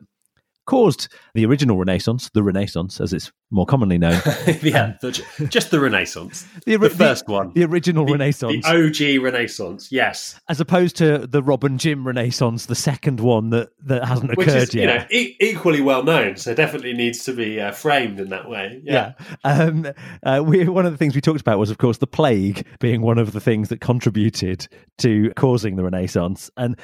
caused 0.66 1.08
the 1.34 1.46
original 1.46 1.78
Renaissance, 1.78 2.30
the 2.34 2.44
Renaissance 2.44 3.02
as 3.02 3.14
it's 3.14 3.32
more 3.50 3.66
commonly 3.66 3.98
known. 3.98 4.14
yeah, 4.62 4.94
the, 5.02 5.48
just 5.50 5.72
the 5.72 5.80
Renaissance. 5.80 6.46
The, 6.66 6.78
the 6.78 6.90
first 6.90 7.28
one. 7.28 7.52
The 7.54 7.66
original 7.66 8.06
the, 8.06 8.14
Renaissance. 8.14 8.66
The 8.66 9.18
OG 9.18 9.24
Renaissance, 9.24 9.92
yes. 9.92 10.40
As 10.48 10.62
opposed 10.62 10.96
to 10.98 11.28
the 11.28 11.44
Rob 11.44 11.64
and 11.64 11.80
Jim 11.80 12.08
Renaissance, 12.08 12.68
the 12.68 12.76
second 12.76 13.20
one 13.20 13.50
that, 13.50 13.70
that 13.86 14.06
hasn't 14.06 14.38
Which 14.38 14.48
occurred 14.48 14.64
is, 14.64 14.76
yet. 14.76 14.82
You 14.82 14.88
know, 14.88 15.06
e- 15.12 15.36
equally 15.42 15.82
well 15.82 16.04
known, 16.04 16.38
so 16.38 16.54
definitely 16.54 16.94
needs 16.94 17.24
to 17.26 17.34
be 17.34 17.60
uh, 17.60 17.72
framed 17.72 18.20
in 18.20 18.30
that 18.30 18.50
way. 18.50 18.82
Yeah. 18.84 19.14
yeah. 19.20 19.36
Um, 19.44 19.88
uh, 20.24 20.44
we, 20.46 20.68
one 20.68 20.86
of 20.86 20.92
the 20.92 20.98
things 20.98 21.16
we 21.16 21.22
talked 21.22 21.42
about 21.42 21.60
was, 21.60 21.70
of 21.70 21.78
course, 21.78 21.98
the 21.98 22.08
plague 22.08 22.66
being 22.80 23.02
one 23.02 23.18
of 23.18 23.34
the 23.34 23.42
things 23.42 23.70
that 23.70 23.82
contributed 23.82 24.68
to 25.00 25.32
causing 25.36 25.76
the 25.76 25.84
Renaissance. 25.84 26.50
And 26.56 26.80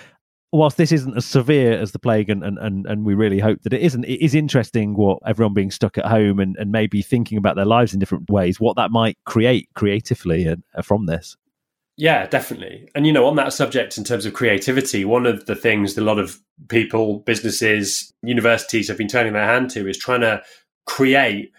whilst 0.51 0.77
this 0.77 0.91
isn't 0.91 1.17
as 1.17 1.25
severe 1.25 1.73
as 1.73 1.91
the 1.91 1.99
plague 1.99 2.29
and, 2.29 2.43
and, 2.43 2.57
and, 2.57 2.85
and 2.85 3.05
we 3.05 3.13
really 3.13 3.39
hope 3.39 3.61
that 3.63 3.73
it 3.73 3.81
isn't, 3.81 4.05
it 4.05 4.23
is 4.23 4.33
interesting 4.33 4.95
what 4.95 5.19
everyone 5.25 5.53
being 5.53 5.71
stuck 5.71 5.97
at 5.97 6.05
home 6.05 6.39
and, 6.39 6.55
and 6.57 6.71
maybe 6.71 7.01
thinking 7.01 7.37
about 7.37 7.55
their 7.55 7.65
lives 7.65 7.93
in 7.93 7.99
different 7.99 8.29
ways, 8.29 8.59
what 8.59 8.75
that 8.77 8.91
might 8.91 9.17
create 9.25 9.69
creatively 9.75 10.47
uh, 10.47 10.81
from 10.81 11.05
this. 11.05 11.35
Yeah, 11.97 12.27
definitely. 12.27 12.89
And, 12.93 13.07
you 13.07 13.11
know, 13.11 13.25
on 13.25 13.35
that 13.37 13.53
subject, 13.53 13.97
in 13.97 14.03
terms 14.03 14.25
of 14.25 14.33
creativity, 14.33 15.03
one 15.03 15.25
of 15.25 15.47
the 15.47 15.55
things 15.55 15.95
that 15.95 16.03
a 16.03 16.05
lot 16.05 16.19
of 16.19 16.39
people, 16.69 17.19
businesses, 17.19 18.13
universities 18.21 18.87
have 18.87 18.97
been 18.97 19.07
turning 19.07 19.33
their 19.33 19.45
hand 19.45 19.71
to 19.71 19.87
is 19.87 19.97
trying 19.97 20.21
to 20.21 20.43
create 20.85 21.51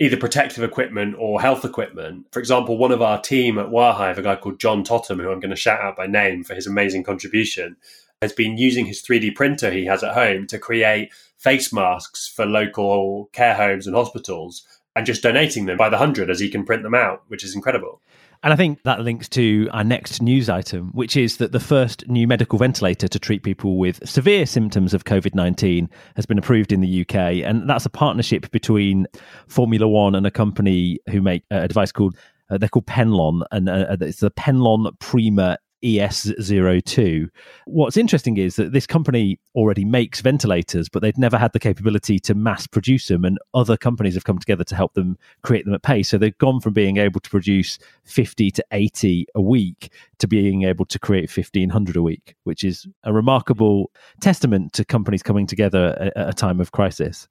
either 0.00 0.16
protective 0.16 0.64
equipment 0.64 1.14
or 1.18 1.40
health 1.40 1.64
equipment. 1.64 2.26
For 2.32 2.40
example, 2.40 2.78
one 2.78 2.90
of 2.90 3.02
our 3.02 3.20
team 3.20 3.58
at 3.58 3.66
Wirehive, 3.66 4.16
a 4.16 4.22
guy 4.22 4.34
called 4.34 4.58
John 4.58 4.82
Totham, 4.82 5.20
who 5.20 5.30
I'm 5.30 5.40
going 5.40 5.50
to 5.50 5.56
shout 5.56 5.80
out 5.80 5.96
by 5.96 6.06
name 6.06 6.42
for 6.42 6.54
his 6.54 6.66
amazing 6.66 7.04
contribution, 7.04 7.76
has 8.22 8.32
been 8.32 8.56
using 8.56 8.86
his 8.86 9.02
3D 9.02 9.34
printer 9.34 9.70
he 9.70 9.84
has 9.84 10.02
at 10.02 10.14
home 10.14 10.46
to 10.46 10.58
create 10.58 11.12
face 11.36 11.72
masks 11.72 12.28
for 12.28 12.46
local 12.46 13.28
care 13.32 13.54
homes 13.54 13.86
and 13.86 13.96
hospitals 13.96 14.64
and 14.94 15.04
just 15.04 15.22
donating 15.22 15.66
them 15.66 15.76
by 15.76 15.88
the 15.88 15.98
hundred 15.98 16.30
as 16.30 16.38
he 16.38 16.48
can 16.48 16.64
print 16.64 16.84
them 16.84 16.94
out, 16.94 17.22
which 17.26 17.42
is 17.42 17.54
incredible. 17.54 18.00
And 18.44 18.52
I 18.52 18.56
think 18.56 18.82
that 18.84 19.00
links 19.00 19.28
to 19.30 19.68
our 19.72 19.82
next 19.84 20.22
news 20.22 20.48
item, 20.48 20.90
which 20.92 21.16
is 21.16 21.36
that 21.38 21.52
the 21.52 21.60
first 21.60 22.08
new 22.08 22.28
medical 22.28 22.58
ventilator 22.58 23.08
to 23.08 23.18
treat 23.18 23.42
people 23.42 23.76
with 23.76 24.06
severe 24.08 24.46
symptoms 24.46 24.94
of 24.94 25.04
COVID 25.04 25.34
19 25.34 25.88
has 26.16 26.26
been 26.26 26.38
approved 26.38 26.72
in 26.72 26.80
the 26.80 27.02
UK. 27.02 27.44
And 27.44 27.68
that's 27.68 27.86
a 27.86 27.90
partnership 27.90 28.50
between 28.50 29.06
Formula 29.48 29.88
One 29.88 30.14
and 30.14 30.26
a 30.26 30.30
company 30.30 30.98
who 31.10 31.20
make 31.20 31.44
a 31.50 31.66
device 31.66 31.92
called, 31.92 32.16
uh, 32.50 32.58
they're 32.58 32.68
called 32.68 32.86
Penlon, 32.86 33.42
and 33.50 33.68
uh, 33.68 33.96
it's 34.00 34.20
the 34.20 34.30
Penlon 34.30 34.88
Prima 34.98 35.58
ES02. 35.82 37.28
What's 37.66 37.96
interesting 37.96 38.36
is 38.36 38.56
that 38.56 38.72
this 38.72 38.86
company 38.86 39.38
already 39.54 39.84
makes 39.84 40.20
ventilators, 40.20 40.88
but 40.88 41.02
they'd 41.02 41.18
never 41.18 41.38
had 41.38 41.52
the 41.52 41.58
capability 41.58 42.18
to 42.20 42.34
mass 42.34 42.66
produce 42.66 43.08
them, 43.08 43.24
and 43.24 43.38
other 43.54 43.76
companies 43.76 44.14
have 44.14 44.24
come 44.24 44.38
together 44.38 44.64
to 44.64 44.76
help 44.76 44.94
them 44.94 45.18
create 45.42 45.64
them 45.64 45.74
at 45.74 45.82
pace. 45.82 46.08
So 46.08 46.18
they've 46.18 46.36
gone 46.38 46.60
from 46.60 46.72
being 46.72 46.96
able 46.96 47.20
to 47.20 47.30
produce 47.30 47.78
50 48.04 48.50
to 48.52 48.64
80 48.72 49.26
a 49.34 49.40
week 49.40 49.92
to 50.18 50.26
being 50.26 50.62
able 50.62 50.84
to 50.86 50.98
create 50.98 51.34
1500 51.34 51.96
a 51.96 52.02
week, 52.02 52.36
which 52.44 52.64
is 52.64 52.86
a 53.04 53.12
remarkable 53.12 53.90
testament 54.20 54.72
to 54.74 54.84
companies 54.84 55.22
coming 55.22 55.46
together 55.46 56.10
at 56.16 56.28
a 56.28 56.32
time 56.32 56.60
of 56.60 56.72
crisis 56.72 57.28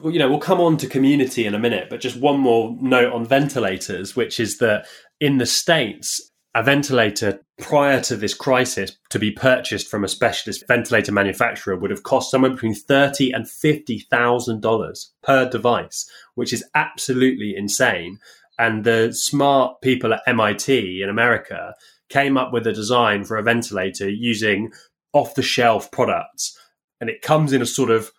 well, 0.00 0.12
you 0.12 0.18
know, 0.18 0.28
we'll 0.28 0.40
come 0.40 0.60
on 0.60 0.76
to 0.78 0.88
community 0.88 1.46
in 1.46 1.54
a 1.54 1.58
minute, 1.58 1.88
but 1.88 2.00
just 2.00 2.16
one 2.16 2.40
more 2.40 2.76
note 2.80 3.12
on 3.12 3.24
ventilators, 3.24 4.16
which 4.16 4.40
is 4.40 4.58
that 4.58 4.86
in 5.20 5.38
the 5.38 5.46
States, 5.46 6.32
a 6.54 6.62
ventilator 6.62 7.40
prior 7.58 8.00
to 8.00 8.16
this 8.16 8.34
crisis 8.34 8.96
to 9.10 9.18
be 9.18 9.32
purchased 9.32 9.88
from 9.88 10.04
a 10.04 10.08
specialist 10.08 10.64
ventilator 10.68 11.10
manufacturer 11.10 11.76
would 11.76 11.90
have 11.90 12.04
cost 12.04 12.30
somewhere 12.30 12.50
between 12.50 12.74
thirty 12.74 13.32
and 13.32 13.48
fifty 13.48 13.98
thousand 13.98 14.60
dollars 14.60 15.12
per 15.22 15.48
device, 15.48 16.08
which 16.34 16.52
is 16.52 16.64
absolutely 16.74 17.54
insane. 17.56 18.18
And 18.56 18.84
the 18.84 19.12
smart 19.12 19.80
people 19.82 20.14
at 20.14 20.22
MIT 20.28 21.02
in 21.02 21.08
America 21.08 21.74
came 22.08 22.36
up 22.36 22.52
with 22.52 22.66
a 22.68 22.72
design 22.72 23.24
for 23.24 23.36
a 23.36 23.42
ventilator 23.42 24.08
using 24.08 24.72
off 25.12 25.34
the 25.34 25.42
shelf 25.42 25.90
products. 25.90 26.56
And 27.00 27.10
it 27.10 27.22
comes 27.22 27.52
in 27.52 27.62
a 27.62 27.66
sort 27.66 27.90
of 27.90 28.12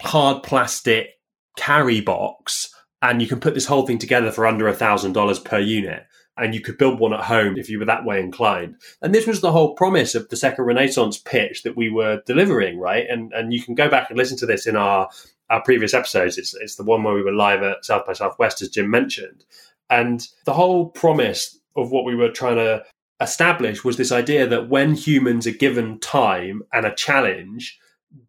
hard 0.00 0.42
plastic 0.42 1.10
carry 1.56 2.00
box. 2.00 2.74
And 3.00 3.22
you 3.22 3.28
can 3.28 3.38
put 3.38 3.54
this 3.54 3.66
whole 3.66 3.86
thing 3.86 3.98
together 3.98 4.32
for 4.32 4.46
under 4.46 4.66
a 4.66 4.74
thousand 4.74 5.12
dollars 5.12 5.38
per 5.38 5.60
unit 5.60 6.04
and 6.36 6.54
you 6.54 6.60
could 6.60 6.78
build 6.78 6.98
one 6.98 7.12
at 7.12 7.24
home 7.24 7.56
if 7.58 7.68
you 7.68 7.78
were 7.78 7.84
that 7.84 8.04
way 8.04 8.20
inclined. 8.20 8.76
And 9.02 9.14
this 9.14 9.26
was 9.26 9.40
the 9.40 9.52
whole 9.52 9.74
promise 9.74 10.14
of 10.14 10.28
the 10.28 10.36
second 10.36 10.64
Renaissance 10.64 11.18
pitch 11.18 11.62
that 11.62 11.76
we 11.76 11.90
were 11.90 12.22
delivering, 12.26 12.78
right? 12.78 13.06
And 13.08 13.32
and 13.32 13.52
you 13.52 13.62
can 13.62 13.74
go 13.74 13.88
back 13.88 14.08
and 14.08 14.18
listen 14.18 14.38
to 14.38 14.46
this 14.46 14.66
in 14.66 14.76
our 14.76 15.08
our 15.50 15.62
previous 15.62 15.94
episodes. 15.94 16.38
It's 16.38 16.54
it's 16.54 16.76
the 16.76 16.84
one 16.84 17.02
where 17.02 17.14
we 17.14 17.22
were 17.22 17.32
live 17.32 17.62
at 17.62 17.84
South 17.84 18.06
by 18.06 18.14
Southwest, 18.14 18.62
as 18.62 18.70
Jim 18.70 18.90
mentioned. 18.90 19.44
And 19.90 20.26
the 20.46 20.54
whole 20.54 20.88
promise 20.88 21.58
of 21.76 21.90
what 21.90 22.04
we 22.04 22.14
were 22.14 22.30
trying 22.30 22.56
to 22.56 22.82
establish 23.20 23.84
was 23.84 23.96
this 23.96 24.12
idea 24.12 24.46
that 24.46 24.68
when 24.68 24.94
humans 24.94 25.46
are 25.46 25.52
given 25.52 26.00
time 26.00 26.62
and 26.72 26.86
a 26.86 26.94
challenge, 26.94 27.78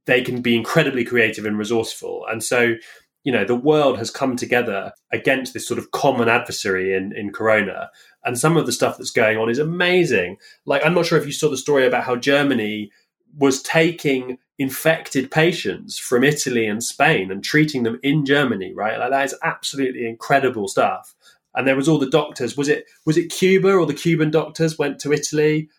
they 0.06 0.22
can 0.22 0.42
be 0.42 0.56
incredibly 0.56 1.04
creative 1.04 1.46
and 1.46 1.58
resourceful. 1.58 2.26
And 2.30 2.44
so 2.44 2.76
you 3.24 3.32
know 3.32 3.46
the 3.46 3.56
world 3.56 3.98
has 3.98 4.12
come 4.12 4.36
together 4.36 4.94
against 5.12 5.54
this 5.54 5.68
sort 5.68 5.78
of 5.78 5.92
common 5.92 6.30
adversary 6.30 6.94
in 6.94 7.14
in 7.16 7.32
corona. 7.32 7.90
And 8.26 8.40
some 8.40 8.56
of 8.56 8.66
the 8.66 8.72
stuff 8.72 8.98
that's 8.98 9.12
going 9.12 9.38
on 9.38 9.50
is 9.50 9.60
amazing. 9.60 10.38
Like 10.66 10.86
i'm 10.86 10.94
not 10.94 11.06
sure 11.06 11.18
if 11.18 11.26
you 11.26 11.32
saw 11.32 11.50
the 11.50 11.58
story 11.58 11.86
about 11.86 12.04
how 12.04 12.16
germany 12.16 12.92
was 13.38 13.64
taking 13.64 14.38
infected 14.60 15.32
patients 15.32 15.98
from 15.98 16.24
italy 16.24 16.68
and 16.68 16.84
spain 16.84 17.32
and 17.32 17.44
treating 17.44 17.84
them 17.84 18.00
in 18.04 18.26
germany 18.26 18.74
right? 18.76 19.00
Like 19.00 19.10
that 19.12 19.26
is 19.26 19.36
absolutely 19.44 20.08
incredible 20.08 20.68
stuff. 20.68 21.16
And 21.56 21.68
there 21.68 21.76
was 21.76 21.88
all 21.88 22.00
the 22.00 22.10
doctors. 22.10 22.58
Was 22.58 22.68
it 22.68 22.86
was 23.06 23.18
it 23.18 23.32
cuba 23.32 23.74
or 23.74 23.86
the 23.86 23.94
cuban 23.94 24.32
doctors 24.32 24.78
went 24.78 25.00
to 25.00 25.14
italy 25.14 25.70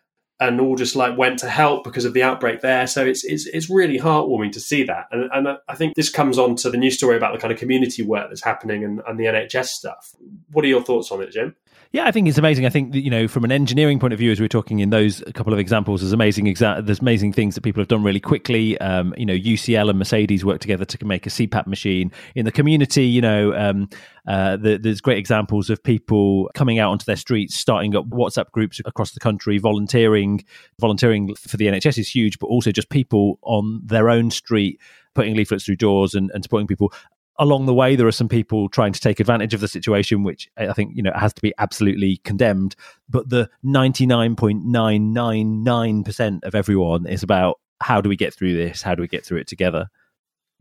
and 0.41 0.61
all 0.61 0.77
just 0.77 0.97
like 0.97 1.17
went 1.17 1.39
to 1.41 1.49
help 1.49 1.85
because 1.85 2.05
of 2.05 2.13
the 2.13 2.23
outbreak 2.23 2.61
there. 2.61 2.87
So 2.87 3.05
it's 3.05 3.25
it's, 3.25 3.47
it's 3.47 3.71
really 3.71 3.99
heartwarming 3.99 4.53
to 4.53 4.61
see 4.61 4.83
that, 4.85 5.07
and, 5.11 5.31
and 5.33 5.59
I 5.69 5.75
think 5.75 5.95
this 5.95 6.11
comes 6.11 6.39
on 6.39 6.57
to 6.57 6.71
the 6.71 6.77
news 6.77 6.97
story 6.97 7.17
about 7.17 7.33
the 7.33 7.41
kind 7.41 7.53
of 7.53 7.59
community 7.59 8.03
work 8.03 8.29
that's 8.29 8.45
happening 8.45 8.85
and, 8.85 9.01
and 9.07 9.19
the 9.19 9.25
NHS 9.25 9.67
stuff. 9.67 10.13
What 10.53 10.65
are 10.65 10.69
your 10.69 10.83
thoughts 10.83 11.11
on 11.13 11.23
it, 11.23 11.31
Jim? 11.31 11.55
Yeah, 11.95 12.09
I 12.09 12.11
think 12.11 12.27
it's 12.27 12.39
amazing. 12.39 12.67
I 12.67 12.71
think 12.71 12.91
that, 12.91 13.03
you 13.03 13.09
know, 13.09 13.29
from 13.29 13.45
an 13.45 13.53
engineering 13.53 14.01
point 14.01 14.13
of 14.13 14.19
view, 14.19 14.33
as 14.33 14.41
we 14.41 14.47
are 14.47 14.49
talking 14.49 14.81
in 14.81 14.91
those 14.91 15.23
a 15.29 15.33
couple 15.33 15.53
of 15.53 15.61
examples, 15.61 16.01
there's 16.01 16.13
amazing 16.13 16.47
exa- 16.47 16.85
there's 16.85 16.99
amazing 16.99 17.33
things 17.33 17.55
that 17.55 17.61
people 17.61 17.81
have 17.81 17.87
done 17.87 18.03
really 18.03 18.19
quickly. 18.19 18.77
Um, 18.79 19.15
you 19.17 19.25
know, 19.25 19.33
UCL 19.33 19.91
and 19.91 20.01
Mercedes 20.01 20.45
work 20.45 20.61
together 20.61 20.85
to 20.85 21.05
make 21.05 21.25
a 21.25 21.31
CPAP 21.31 21.69
machine. 21.69 22.11
In 22.35 22.47
the 22.47 22.51
community, 22.51 23.07
you 23.07 23.21
know, 23.21 23.55
um, 23.55 23.89
uh, 24.27 24.57
the, 24.57 24.77
there's 24.77 25.01
great 25.01 25.19
examples 25.19 25.71
of 25.71 25.81
people 25.85 26.51
coming 26.57 26.81
out 26.81 26.91
onto 26.91 27.05
their 27.05 27.15
streets, 27.15 27.55
starting 27.55 27.95
up 27.95 28.07
WhatsApp 28.07 28.51
groups 28.51 28.81
across 28.85 29.13
the 29.13 29.21
country, 29.21 29.59
volunteering. 29.59 30.45
Volunteering 30.81 31.33
for 31.37 31.57
the 31.59 31.69
NHS 31.69 31.99
is 31.99 32.09
huge, 32.09 32.41
but 32.41 32.49
also 32.49 32.73
just 32.73 32.91
people 32.91 33.39
on 33.43 33.81
their 33.85 34.11
own 34.11 34.33
street 34.33 34.81
putting 35.15 35.37
leaflets 35.37 35.65
through 35.65 35.77
doors 35.77 36.15
and, 36.15 36.31
and 36.35 36.43
supporting 36.43 36.67
people 36.67 36.93
along 37.39 37.67
the 37.67 37.75
way 37.75 37.97
there 37.97 38.07
are 38.07 38.13
some 38.13 38.29
people 38.29 38.69
trying 38.69 38.93
to 38.93 39.01
take 39.01 39.19
advantage 39.19 39.55
of 39.55 39.61
the 39.61 39.67
situation 39.67 40.23
which 40.23 40.49
i 40.57 40.73
think 40.73 40.93
you 40.95 41.03
know 41.03 41.11
has 41.15 41.35
to 41.35 41.43
be 41.43 41.53
absolutely 41.59 42.19
condemned. 42.19 42.77
But 43.09 43.29
the 43.29 43.51
99.999% 43.65 46.45
of 46.45 46.55
everyone 46.55 47.07
is 47.07 47.23
about 47.23 47.61
how 47.81 48.01
do 48.01 48.09
we 48.09 48.17
get 48.17 48.35
through 48.35 48.57
this? 48.57 48.83
How 48.83 48.95
do 48.95 49.03
we 49.03 49.09
get 49.09 49.27
through 49.27 49.39
it 49.39 49.47
together? 49.47 49.89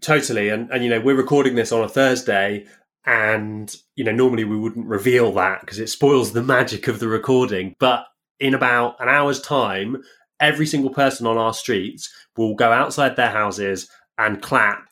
Totally. 0.02 0.50
And 0.50 0.70
and 0.72 0.84
you 0.84 0.90
know 0.90 1.00
we're 1.00 1.16
recording 1.16 1.56
this 1.56 1.72
on 1.72 1.84
a 1.84 1.90
thursday 1.90 2.66
and 3.06 3.76
you 3.96 4.04
know 4.04 4.12
normally 4.12 4.44
we 4.44 4.58
wouldn't 4.58 4.88
reveal 4.88 5.32
that 5.34 5.62
because 5.62 5.80
it 5.80 5.90
spoils 5.90 6.34
the 6.34 6.44
magic 6.44 6.88
of 6.88 7.00
the 7.00 7.08
recording. 7.08 7.76
But 7.80 8.06
in 8.40 8.54
about 8.54 9.00
an 9.00 9.10
hour's 9.10 9.42
time 9.42 10.04
every 10.40 10.66
single 10.66 10.90
person 10.90 11.26
on 11.26 11.38
our 11.38 11.54
streets 11.54 12.14
will 12.36 12.56
go 12.56 12.72
outside 12.72 13.16
their 13.16 13.30
houses 13.30 13.88
and 14.18 14.42
clap 14.42 14.90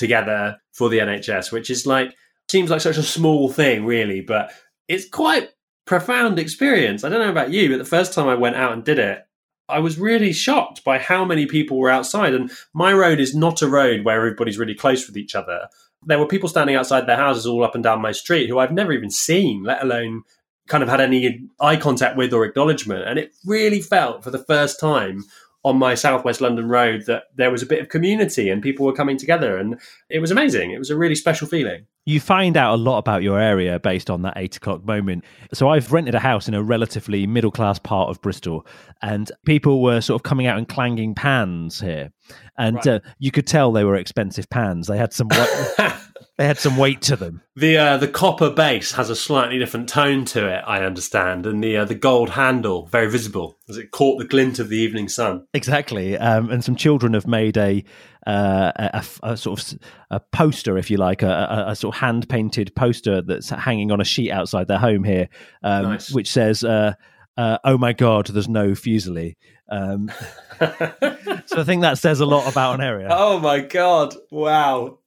together 0.00 0.58
for 0.72 0.88
the 0.88 0.98
NHS, 0.98 1.52
which 1.52 1.70
is 1.70 1.86
like 1.86 2.16
seems 2.48 2.70
like 2.70 2.80
such 2.80 2.96
a 2.96 3.02
small 3.04 3.48
thing, 3.48 3.84
really, 3.84 4.20
but 4.20 4.50
it's 4.88 5.08
quite 5.08 5.50
profound 5.84 6.38
experience. 6.40 7.04
I 7.04 7.08
don't 7.08 7.20
know 7.20 7.30
about 7.30 7.52
you, 7.52 7.70
but 7.70 7.78
the 7.78 7.84
first 7.84 8.12
time 8.12 8.26
I 8.26 8.34
went 8.34 8.56
out 8.56 8.72
and 8.72 8.82
did 8.82 8.98
it, 8.98 9.22
I 9.68 9.78
was 9.78 10.00
really 10.00 10.32
shocked 10.32 10.82
by 10.82 10.98
how 10.98 11.24
many 11.24 11.46
people 11.46 11.78
were 11.78 11.90
outside. 11.90 12.34
And 12.34 12.50
my 12.74 12.92
road 12.92 13.20
is 13.20 13.36
not 13.36 13.62
a 13.62 13.68
road 13.68 14.04
where 14.04 14.16
everybody's 14.16 14.58
really 14.58 14.74
close 14.74 15.06
with 15.06 15.16
each 15.16 15.36
other. 15.36 15.68
There 16.06 16.18
were 16.18 16.26
people 16.26 16.48
standing 16.48 16.74
outside 16.74 17.06
their 17.06 17.16
houses 17.16 17.46
all 17.46 17.62
up 17.62 17.76
and 17.76 17.84
down 17.84 18.02
my 18.02 18.10
street 18.10 18.48
who 18.48 18.58
I've 18.58 18.72
never 18.72 18.92
even 18.92 19.10
seen, 19.10 19.62
let 19.62 19.82
alone 19.82 20.22
kind 20.66 20.82
of 20.82 20.88
had 20.88 21.00
any 21.00 21.46
eye 21.60 21.76
contact 21.76 22.16
with 22.16 22.32
or 22.32 22.44
acknowledgement. 22.44 23.06
And 23.06 23.18
it 23.18 23.32
really 23.44 23.80
felt 23.80 24.24
for 24.24 24.30
the 24.30 24.44
first 24.44 24.80
time 24.80 25.24
on 25.62 25.76
my 25.76 25.94
southwest 25.94 26.40
London 26.40 26.68
road 26.68 27.04
that 27.06 27.24
there 27.36 27.50
was 27.50 27.62
a 27.62 27.66
bit 27.66 27.80
of 27.80 27.88
community 27.90 28.48
and 28.48 28.62
people 28.62 28.86
were 28.86 28.92
coming 28.94 29.18
together, 29.18 29.58
and 29.58 29.78
it 30.08 30.18
was 30.20 30.30
amazing. 30.30 30.70
It 30.70 30.78
was 30.78 30.88
a 30.90 30.96
really 30.96 31.14
special 31.14 31.46
feeling. 31.46 31.86
you 32.06 32.18
find 32.18 32.56
out 32.56 32.74
a 32.74 32.76
lot 32.76 32.96
about 32.98 33.22
your 33.22 33.38
area 33.38 33.78
based 33.78 34.08
on 34.08 34.22
that 34.22 34.32
eight 34.36 34.56
o'clock 34.56 34.82
moment. 34.84 35.22
So 35.52 35.68
I've 35.68 35.92
rented 35.92 36.14
a 36.14 36.18
house 36.18 36.48
in 36.48 36.54
a 36.54 36.62
relatively 36.62 37.26
middle 37.26 37.50
class 37.50 37.78
part 37.78 38.08
of 38.08 38.20
Bristol, 38.22 38.66
and 39.02 39.30
people 39.44 39.82
were 39.82 40.00
sort 40.00 40.18
of 40.18 40.22
coming 40.22 40.46
out 40.46 40.56
and 40.56 40.66
clanging 40.66 41.14
pans 41.14 41.78
here, 41.80 42.10
and 42.56 42.76
Right. 42.76 42.86
uh, 42.86 43.00
you 43.18 43.30
could 43.30 43.46
tell 43.46 43.70
they 43.70 43.84
were 43.84 43.96
expensive 43.96 44.48
pans. 44.48 44.86
They 44.86 44.96
had 44.96 45.12
some 45.12 45.28
weight, 45.30 45.92
they 46.40 46.46
had 46.46 46.58
some 46.58 46.78
weight 46.78 47.02
to 47.02 47.16
them. 47.16 47.42
The 47.54 47.76
uh, 47.76 47.96
the 47.98 48.08
copper 48.08 48.48
base 48.48 48.92
has 48.92 49.10
a 49.10 49.14
slightly 49.14 49.58
different 49.58 49.90
tone 49.90 50.24
to 50.26 50.48
it, 50.48 50.64
I 50.66 50.86
understand, 50.86 51.44
and 51.44 51.62
the 51.62 51.76
uh, 51.76 51.84
the 51.84 51.94
gold 51.94 52.30
handle 52.30 52.86
very 52.86 53.10
visible 53.10 53.58
as 53.68 53.76
it 53.76 53.90
caught 53.90 54.18
the 54.18 54.24
glint 54.24 54.58
of 54.58 54.70
the 54.70 54.78
evening 54.78 55.10
sun. 55.10 55.46
Exactly, 55.52 56.16
um, 56.16 56.50
and 56.50 56.64
some 56.64 56.76
children 56.76 57.12
have 57.12 57.26
made 57.26 57.58
a, 57.58 57.84
uh, 58.26 58.72
a, 58.74 59.04
a 59.22 59.36
sort 59.36 59.60
of 59.60 59.78
a 60.10 60.18
poster, 60.18 60.78
if 60.78 60.90
you 60.90 60.96
like, 60.96 61.22
a, 61.22 61.66
a, 61.68 61.76
sort 61.76 61.94
of 61.94 62.00
hand 62.00 62.26
painted 62.30 62.74
poster 62.74 63.20
that's 63.20 63.50
hanging 63.50 63.92
on 63.92 64.00
a 64.00 64.04
sheet 64.04 64.30
outside 64.30 64.66
their 64.66 64.78
home 64.78 65.04
here, 65.04 65.28
um, 65.62 65.82
Nice. 65.82 66.10
which 66.10 66.32
says, 66.32 66.64
uh, 66.64 66.94
uh, 67.36 67.58
"Oh 67.64 67.76
my 67.76 67.92
God, 67.92 68.28
there's 68.28 68.48
no 68.48 68.70
fusilli." 68.70 69.36
Um, 69.68 70.10
so 70.58 71.60
I 71.60 71.64
think 71.64 71.82
that 71.82 71.98
says 71.98 72.20
a 72.20 72.26
lot 72.26 72.50
about 72.50 72.76
an 72.76 72.80
area. 72.80 73.08
Oh 73.10 73.38
my 73.38 73.60
god! 73.60 74.14
Wow, 74.30 74.99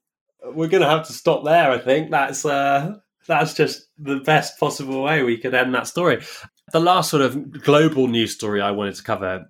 we're 0.46 0.68
gonna 0.68 0.90
have 0.90 1.08
to 1.08 1.14
stop 1.14 1.44
there. 1.44 1.72
I 1.72 1.78
think 1.78 2.12
that's 2.12 2.46
uh, 2.46 2.96
that's 3.28 3.54
just 3.54 3.88
the 3.98 4.18
best 4.18 4.60
possible 4.60 5.04
way 5.04 5.24
we 5.24 5.38
could 5.38 5.54
end 5.54 5.74
that 5.76 5.88
story. 5.88 6.24
The 6.72 6.80
last 6.80 7.10
sort 7.10 7.22
of 7.22 7.62
global 7.64 8.08
news 8.08 8.34
story 8.34 8.62
I 8.62 8.72
wanted 8.72 8.96
to 8.96 9.04
cover. 9.04 9.46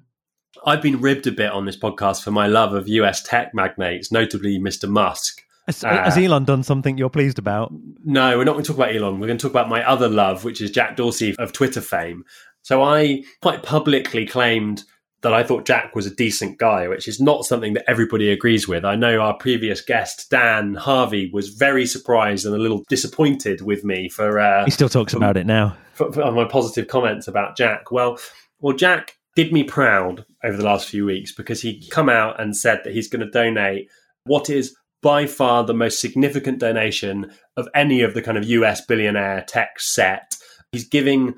I've 0.65 0.81
been 0.81 1.01
ribbed 1.01 1.27
a 1.27 1.31
bit 1.31 1.51
on 1.51 1.65
this 1.65 1.77
podcast 1.77 2.23
for 2.23 2.31
my 2.31 2.47
love 2.47 2.73
of 2.73 2.87
US 2.87 3.21
tech 3.21 3.53
magnates, 3.53 4.11
notably 4.11 4.59
Mr. 4.59 4.87
Musk. 4.87 5.41
Has, 5.67 5.81
has 5.81 6.17
Elon 6.17 6.43
done 6.43 6.63
something 6.63 6.97
you're 6.97 7.09
pleased 7.09 7.39
about? 7.39 7.73
No, 8.03 8.37
we're 8.37 8.43
not 8.43 8.53
going 8.53 8.63
to 8.63 8.67
talk 8.67 8.77
about 8.77 8.95
Elon. 8.95 9.19
We're 9.19 9.27
going 9.27 9.37
to 9.37 9.41
talk 9.41 9.51
about 9.51 9.69
my 9.69 9.87
other 9.87 10.09
love, 10.09 10.43
which 10.43 10.61
is 10.61 10.71
Jack 10.71 10.97
Dorsey 10.97 11.35
of 11.39 11.53
Twitter 11.53 11.79
fame. 11.79 12.25
So 12.63 12.81
I 12.81 13.23
quite 13.41 13.63
publicly 13.63 14.25
claimed 14.25 14.83
that 15.23 15.33
I 15.33 15.43
thought 15.43 15.65
Jack 15.65 15.95
was 15.95 16.05
a 16.05 16.13
decent 16.13 16.59
guy, 16.59 16.87
which 16.87 17.07
is 17.07 17.19
not 17.19 17.45
something 17.45 17.73
that 17.73 17.89
everybody 17.89 18.29
agrees 18.31 18.67
with. 18.67 18.85
I 18.85 18.95
know 18.95 19.19
our 19.19 19.33
previous 19.33 19.81
guest, 19.81 20.29
Dan 20.29 20.75
Harvey, 20.75 21.29
was 21.33 21.49
very 21.49 21.85
surprised 21.85 22.45
and 22.45 22.53
a 22.53 22.59
little 22.59 22.83
disappointed 22.89 23.61
with 23.61 23.83
me 23.83 24.09
for, 24.09 24.39
uh, 24.39 24.65
He 24.65 24.71
still 24.71 24.89
talks 24.89 25.13
about 25.13 25.37
it 25.37 25.45
now. 25.45 25.75
for, 25.93 26.11
for 26.11 26.31
my 26.31 26.45
positive 26.45 26.87
comments 26.87 27.27
about 27.27 27.57
Jack. 27.57 27.91
Well, 27.91 28.19
well, 28.59 28.75
Jack 28.75 29.17
did 29.35 29.51
me 29.51 29.63
proud 29.63 30.25
over 30.43 30.55
the 30.55 30.63
last 30.63 30.87
few 30.87 31.05
weeks 31.05 31.33
because 31.33 31.61
he 31.61 31.87
come 31.89 32.09
out 32.09 32.39
and 32.39 32.55
said 32.55 32.81
that 32.83 32.93
he's 32.93 33.07
going 33.07 33.25
to 33.25 33.31
donate 33.31 33.89
what 34.25 34.49
is 34.49 34.75
by 35.01 35.25
far 35.25 35.63
the 35.63 35.73
most 35.73 35.99
significant 35.99 36.59
donation 36.59 37.31
of 37.57 37.67
any 37.75 38.01
of 38.01 38.13
the 38.13 38.21
kind 38.21 38.37
of 38.37 38.45
US 38.45 38.85
billionaire 38.85 39.43
tech 39.47 39.79
set. 39.79 40.37
He's 40.71 40.87
giving 40.87 41.35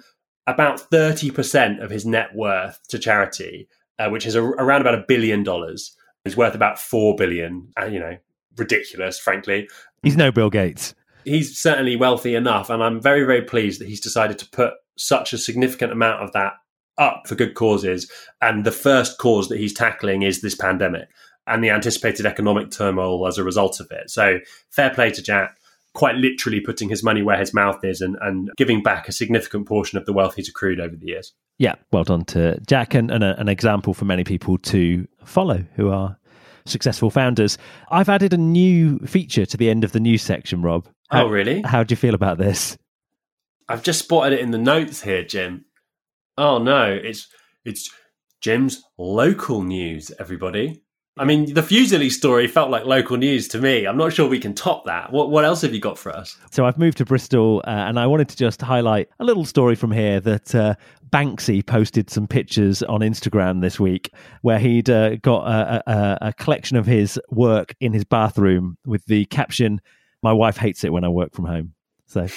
about 0.47 0.91
30% 0.91 1.83
of 1.83 1.89
his 1.89 2.05
net 2.05 2.35
worth 2.35 2.79
to 2.89 2.99
charity, 2.99 3.67
uh, 3.99 4.09
which 4.09 4.25
is 4.25 4.35
a, 4.35 4.43
around 4.43 4.81
about 4.81 4.95
a 4.95 5.05
billion 5.07 5.43
dollars. 5.43 5.95
He's 6.23 6.37
worth 6.37 6.55
about 6.55 6.79
4 6.79 7.15
billion, 7.15 7.71
uh, 7.79 7.85
you 7.85 7.99
know, 7.99 8.17
ridiculous, 8.57 9.19
frankly 9.19 9.67
He's 10.01 10.17
no 10.17 10.31
Bill 10.31 10.49
Gates. 10.49 10.93
he's 11.23 11.57
certainly 11.59 11.95
wealthy 11.95 12.35
enough, 12.35 12.69
and 12.69 12.83
I'm 12.83 13.01
very, 13.01 13.23
very 13.25 13.41
pleased 13.41 13.81
that 13.81 13.87
he's 13.87 13.99
decided 13.99 14.37
to 14.39 14.49
put 14.49 14.73
such 14.97 15.33
a 15.33 15.37
significant 15.37 15.91
amount 15.91 16.23
of 16.23 16.31
that 16.33 16.53
up 16.97 17.23
for 17.27 17.35
good 17.35 17.55
causes. 17.55 18.09
And 18.41 18.63
the 18.65 18.71
first 18.71 19.17
cause 19.17 19.49
that 19.49 19.59
he's 19.59 19.73
tackling 19.73 20.21
is 20.21 20.41
this 20.41 20.55
pandemic 20.55 21.09
and 21.47 21.63
the 21.63 21.69
anticipated 21.69 22.25
economic 22.25 22.71
turmoil 22.71 23.27
as 23.27 23.37
a 23.37 23.43
result 23.43 23.79
of 23.79 23.87
it. 23.91 24.09
So, 24.09 24.39
fair 24.69 24.91
play 24.91 25.11
to 25.11 25.21
Jack, 25.21 25.57
quite 25.95 26.15
literally 26.15 26.59
putting 26.59 26.89
his 26.89 27.03
money 27.03 27.23
where 27.23 27.37
his 27.37 27.53
mouth 27.53 27.83
is 27.83 28.01
and, 28.01 28.15
and 28.21 28.51
giving 28.57 28.83
back 28.83 29.07
a 29.07 29.11
significant 29.11 29.65
portion 29.67 29.97
of 29.97 30.05
the 30.05 30.13
wealth 30.13 30.35
he's 30.35 30.49
accrued 30.49 30.79
over 30.79 30.95
the 30.95 31.07
years. 31.07 31.33
Yeah, 31.57 31.75
well 31.91 32.03
done 32.03 32.25
to 32.25 32.59
Jack, 32.67 32.93
and, 32.93 33.09
and 33.09 33.23
a, 33.23 33.39
an 33.39 33.49
example 33.49 33.93
for 33.93 34.05
many 34.05 34.23
people 34.23 34.57
to 34.59 35.07
follow 35.23 35.63
who 35.75 35.89
are 35.89 36.17
successful 36.65 37.09
founders. 37.09 37.57
I've 37.89 38.09
added 38.09 38.33
a 38.33 38.37
new 38.37 38.99
feature 38.99 39.45
to 39.45 39.57
the 39.57 39.69
end 39.69 39.83
of 39.83 39.93
the 39.93 39.99
news 39.99 40.21
section, 40.21 40.61
Rob. 40.61 40.87
Oh, 41.11 41.17
how, 41.17 41.25
oh, 41.25 41.29
really? 41.29 41.61
how 41.61 41.83
do 41.83 41.93
you 41.93 41.97
feel 41.97 42.15
about 42.15 42.37
this? 42.37 42.77
I've 43.69 43.83
just 43.83 43.99
spotted 43.99 44.33
it 44.33 44.41
in 44.41 44.51
the 44.51 44.57
notes 44.57 45.01
here, 45.01 45.23
Jim. 45.23 45.65
Oh 46.37 46.57
no, 46.57 46.91
it's 46.91 47.27
it's 47.63 47.89
Jim's 48.41 48.83
local 48.97 49.63
news, 49.63 50.11
everybody. 50.19 50.83
I 51.17 51.23
mean, 51.23 51.53
the 51.53 51.61
fusilli 51.61 52.11
story 52.11 52.45
felt 52.47 52.69
like 52.69 52.83
local 52.83 53.15
news 53.15 53.47
to 53.49 53.59
me. 53.59 53.85
I'm 53.85 53.95
not 53.95 54.11
sure 54.11 54.27
we 54.27 54.39
can 54.39 54.53
top 54.53 54.85
that. 54.85 55.13
What 55.13 55.29
what 55.29 55.45
else 55.45 55.61
have 55.61 55.73
you 55.73 55.79
got 55.79 55.97
for 55.97 56.11
us? 56.11 56.37
So 56.51 56.65
I've 56.65 56.77
moved 56.77 56.97
to 56.97 57.05
Bristol, 57.05 57.63
uh, 57.65 57.69
and 57.69 57.97
I 57.97 58.05
wanted 58.05 58.27
to 58.29 58.35
just 58.35 58.61
highlight 58.61 59.07
a 59.19 59.23
little 59.23 59.45
story 59.45 59.75
from 59.75 59.91
here 59.91 60.19
that 60.19 60.53
uh, 60.53 60.75
Banksy 61.11 61.65
posted 61.65 62.09
some 62.09 62.27
pictures 62.27 62.83
on 62.83 62.99
Instagram 62.99 63.61
this 63.61 63.79
week, 63.79 64.11
where 64.41 64.59
he'd 64.59 64.89
uh, 64.89 65.15
got 65.17 65.47
a, 65.47 65.83
a, 65.89 66.17
a 66.29 66.33
collection 66.33 66.75
of 66.75 66.85
his 66.85 67.17
work 67.29 67.75
in 67.79 67.93
his 67.93 68.03
bathroom 68.03 68.77
with 68.85 69.05
the 69.05 69.23
caption, 69.25 69.79
"My 70.21 70.33
wife 70.33 70.57
hates 70.57 70.83
it 70.83 70.91
when 70.91 71.05
I 71.05 71.09
work 71.09 71.33
from 71.33 71.45
home." 71.45 71.75
So 72.07 72.27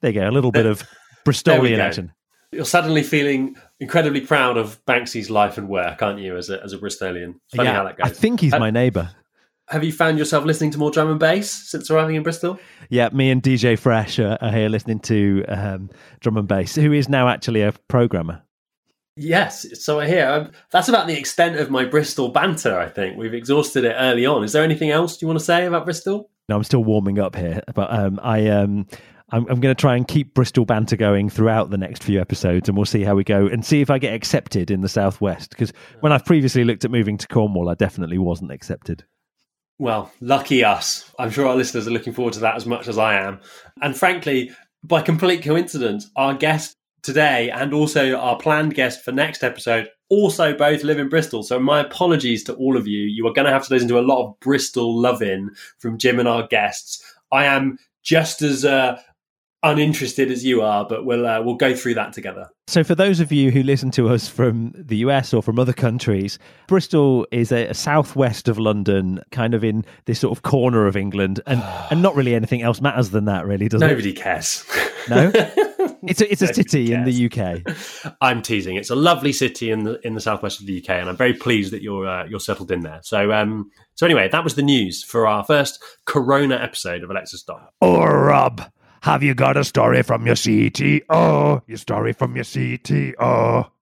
there 0.00 0.10
you 0.10 0.20
go, 0.20 0.28
a 0.28 0.32
little 0.32 0.50
bit 0.50 0.66
of 0.66 0.82
Bristolian 1.24 1.78
action. 1.78 2.12
You're 2.56 2.64
suddenly 2.64 3.02
feeling 3.02 3.56
incredibly 3.80 4.22
proud 4.22 4.56
of 4.56 4.84
Banksy's 4.86 5.30
life 5.30 5.58
and 5.58 5.68
work, 5.68 6.02
aren't 6.02 6.20
you, 6.20 6.36
as 6.36 6.48
a, 6.50 6.62
as 6.62 6.72
a 6.72 6.78
Bristolian? 6.78 7.34
Funny 7.54 7.68
how 7.68 7.84
that 7.84 7.98
goes. 7.98 8.06
I 8.06 8.10
think 8.10 8.40
he's 8.40 8.54
Uh, 8.54 8.58
my 8.58 8.70
neighbour. 8.70 9.10
Have 9.68 9.84
you 9.84 9.92
found 9.92 10.18
yourself 10.18 10.44
listening 10.44 10.70
to 10.70 10.78
more 10.78 10.90
drum 10.90 11.10
and 11.10 11.20
bass 11.20 11.50
since 11.50 11.90
arriving 11.90 12.14
in 12.14 12.22
Bristol? 12.22 12.58
Yeah, 12.88 13.08
me 13.12 13.30
and 13.30 13.42
DJ 13.42 13.78
Fresh 13.78 14.18
are, 14.18 14.38
are 14.40 14.52
here 14.52 14.68
listening 14.68 15.00
to 15.00 15.44
um, 15.48 15.90
drum 16.20 16.36
and 16.36 16.48
bass, 16.48 16.74
who 16.74 16.92
is 16.92 17.08
now 17.08 17.28
actually 17.28 17.62
a 17.62 17.72
programmer. 17.88 18.42
Yes, 19.16 19.66
so 19.82 19.98
I 19.98 20.06
hear. 20.06 20.28
Um, 20.28 20.52
that's 20.70 20.88
about 20.88 21.06
the 21.06 21.18
extent 21.18 21.56
of 21.56 21.70
my 21.70 21.84
Bristol 21.84 22.28
banter, 22.28 22.78
I 22.78 22.88
think. 22.88 23.16
We've 23.16 23.34
exhausted 23.34 23.84
it 23.84 23.96
early 23.98 24.24
on. 24.24 24.44
Is 24.44 24.52
there 24.52 24.62
anything 24.62 24.90
else 24.90 25.20
you 25.20 25.26
want 25.26 25.38
to 25.38 25.44
say 25.44 25.66
about 25.66 25.84
Bristol? 25.84 26.30
No, 26.48 26.56
I'm 26.56 26.64
still 26.64 26.84
warming 26.84 27.18
up 27.18 27.34
here, 27.34 27.62
but 27.74 27.92
um, 27.92 28.20
I 28.22 28.46
um, 28.48 28.86
I'm, 29.30 29.46
I'm 29.48 29.60
going 29.60 29.74
to 29.74 29.80
try 29.80 29.96
and 29.96 30.06
keep 30.06 30.34
Bristol 30.34 30.64
banter 30.64 30.96
going 30.96 31.28
throughout 31.28 31.70
the 31.70 31.78
next 31.78 32.04
few 32.04 32.20
episodes, 32.20 32.68
and 32.68 32.76
we'll 32.76 32.86
see 32.86 33.02
how 33.02 33.14
we 33.14 33.24
go 33.24 33.46
and 33.46 33.64
see 33.64 33.80
if 33.80 33.90
I 33.90 33.98
get 33.98 34.14
accepted 34.14 34.70
in 34.70 34.82
the 34.82 34.88
southwest. 34.88 35.50
Because 35.50 35.72
when 36.00 36.12
I've 36.12 36.24
previously 36.24 36.64
looked 36.64 36.84
at 36.84 36.90
moving 36.90 37.18
to 37.18 37.26
Cornwall, 37.26 37.68
I 37.68 37.74
definitely 37.74 38.18
wasn't 38.18 38.52
accepted. 38.52 39.04
Well, 39.78 40.12
lucky 40.20 40.64
us. 40.64 41.12
I'm 41.18 41.30
sure 41.30 41.46
our 41.46 41.56
listeners 41.56 41.86
are 41.86 41.90
looking 41.90 42.12
forward 42.12 42.34
to 42.34 42.40
that 42.40 42.56
as 42.56 42.66
much 42.66 42.88
as 42.88 42.98
I 42.98 43.14
am. 43.14 43.40
And 43.82 43.96
frankly, 43.96 44.52
by 44.82 45.02
complete 45.02 45.42
coincidence, 45.42 46.08
our 46.16 46.34
guest 46.34 46.76
today 47.02 47.50
and 47.50 47.72
also 47.72 48.16
our 48.16 48.36
planned 48.36 48.74
guest 48.74 49.04
for 49.04 49.12
next 49.12 49.44
episode 49.44 49.88
also 50.08 50.56
both 50.56 50.82
live 50.82 50.98
in 50.98 51.08
Bristol. 51.08 51.42
So 51.42 51.58
my 51.58 51.80
apologies 51.80 52.42
to 52.44 52.54
all 52.54 52.76
of 52.76 52.86
you. 52.86 53.00
You 53.02 53.26
are 53.26 53.32
going 53.32 53.46
to 53.46 53.52
have 53.52 53.66
to 53.66 53.72
listen 53.72 53.88
to 53.88 53.98
a 53.98 54.00
lot 54.00 54.24
of 54.24 54.38
Bristol 54.40 54.98
loving 54.98 55.50
from 55.78 55.98
Jim 55.98 56.18
and 56.18 56.28
our 56.28 56.46
guests. 56.46 57.02
I 57.32 57.46
am 57.46 57.78
just 58.02 58.42
as 58.42 58.64
uh, 58.64 59.00
uninterested 59.70 60.30
as 60.30 60.44
you 60.44 60.62
are, 60.62 60.86
but 60.86 61.04
we'll 61.04 61.26
uh, 61.26 61.42
we'll 61.42 61.56
go 61.56 61.74
through 61.74 61.94
that 61.94 62.12
together. 62.12 62.48
So, 62.68 62.82
for 62.82 62.94
those 62.94 63.20
of 63.20 63.30
you 63.30 63.50
who 63.50 63.62
listen 63.62 63.90
to 63.92 64.08
us 64.08 64.28
from 64.28 64.72
the 64.76 64.98
US 64.98 65.32
or 65.32 65.42
from 65.42 65.58
other 65.58 65.72
countries, 65.72 66.38
Bristol 66.66 67.26
is 67.30 67.52
a, 67.52 67.66
a 67.68 67.74
southwest 67.74 68.48
of 68.48 68.58
London, 68.58 69.20
kind 69.30 69.54
of 69.54 69.62
in 69.62 69.84
this 70.06 70.20
sort 70.20 70.36
of 70.36 70.42
corner 70.42 70.86
of 70.86 70.96
England, 70.96 71.40
and 71.46 71.62
and 71.90 72.02
not 72.02 72.14
really 72.14 72.34
anything 72.34 72.62
else 72.62 72.80
matters 72.80 73.10
than 73.10 73.26
that, 73.26 73.46
really, 73.46 73.68
does 73.68 73.80
Nobody 73.80 74.12
cares. 74.12 74.64
No, 75.08 75.30
it's 76.02 76.20
a, 76.20 76.32
it's 76.32 76.42
a 76.42 76.46
Nobody 76.46 76.62
city 76.62 76.92
in 76.92 77.04
the. 77.04 77.30
UK. 77.30 78.16
I'm 78.20 78.42
teasing. 78.42 78.74
It's 78.74 78.90
a 78.90 78.96
lovely 78.96 79.32
city 79.32 79.70
in 79.70 79.84
the 79.84 80.04
in 80.04 80.14
the 80.14 80.20
southwest 80.20 80.60
of 80.60 80.66
the 80.66 80.82
UK, 80.82 80.90
and 80.90 81.08
I'm 81.08 81.16
very 81.16 81.34
pleased 81.34 81.72
that 81.72 81.80
you're 81.80 82.08
uh, 82.08 82.24
you're 82.26 82.40
settled 82.40 82.72
in 82.72 82.80
there. 82.80 82.98
So 83.04 83.30
um 83.30 83.70
so 83.94 84.04
anyway, 84.04 84.28
that 84.30 84.44
was 84.44 84.56
the 84.56 84.62
news 84.62 85.02
for 85.02 85.26
our 85.26 85.44
first 85.44 85.82
Corona 86.04 86.56
episode 86.56 87.02
of 87.02 87.10
Alexa 87.10 87.38
Stop. 87.38 87.72
Oh, 87.80 88.04
Rob, 88.04 88.62
have 89.06 89.22
you 89.22 89.34
got 89.34 89.56
a 89.56 89.64
story 89.64 90.02
from 90.02 90.26
your 90.26 90.34
CTO? 90.34 91.62
Your 91.66 91.76
story 91.78 92.12
from 92.12 92.34
your 92.34 92.44
CTO? 92.44 93.14
I 93.18 93.22
forgot 93.22 93.68
You've 93.68 93.72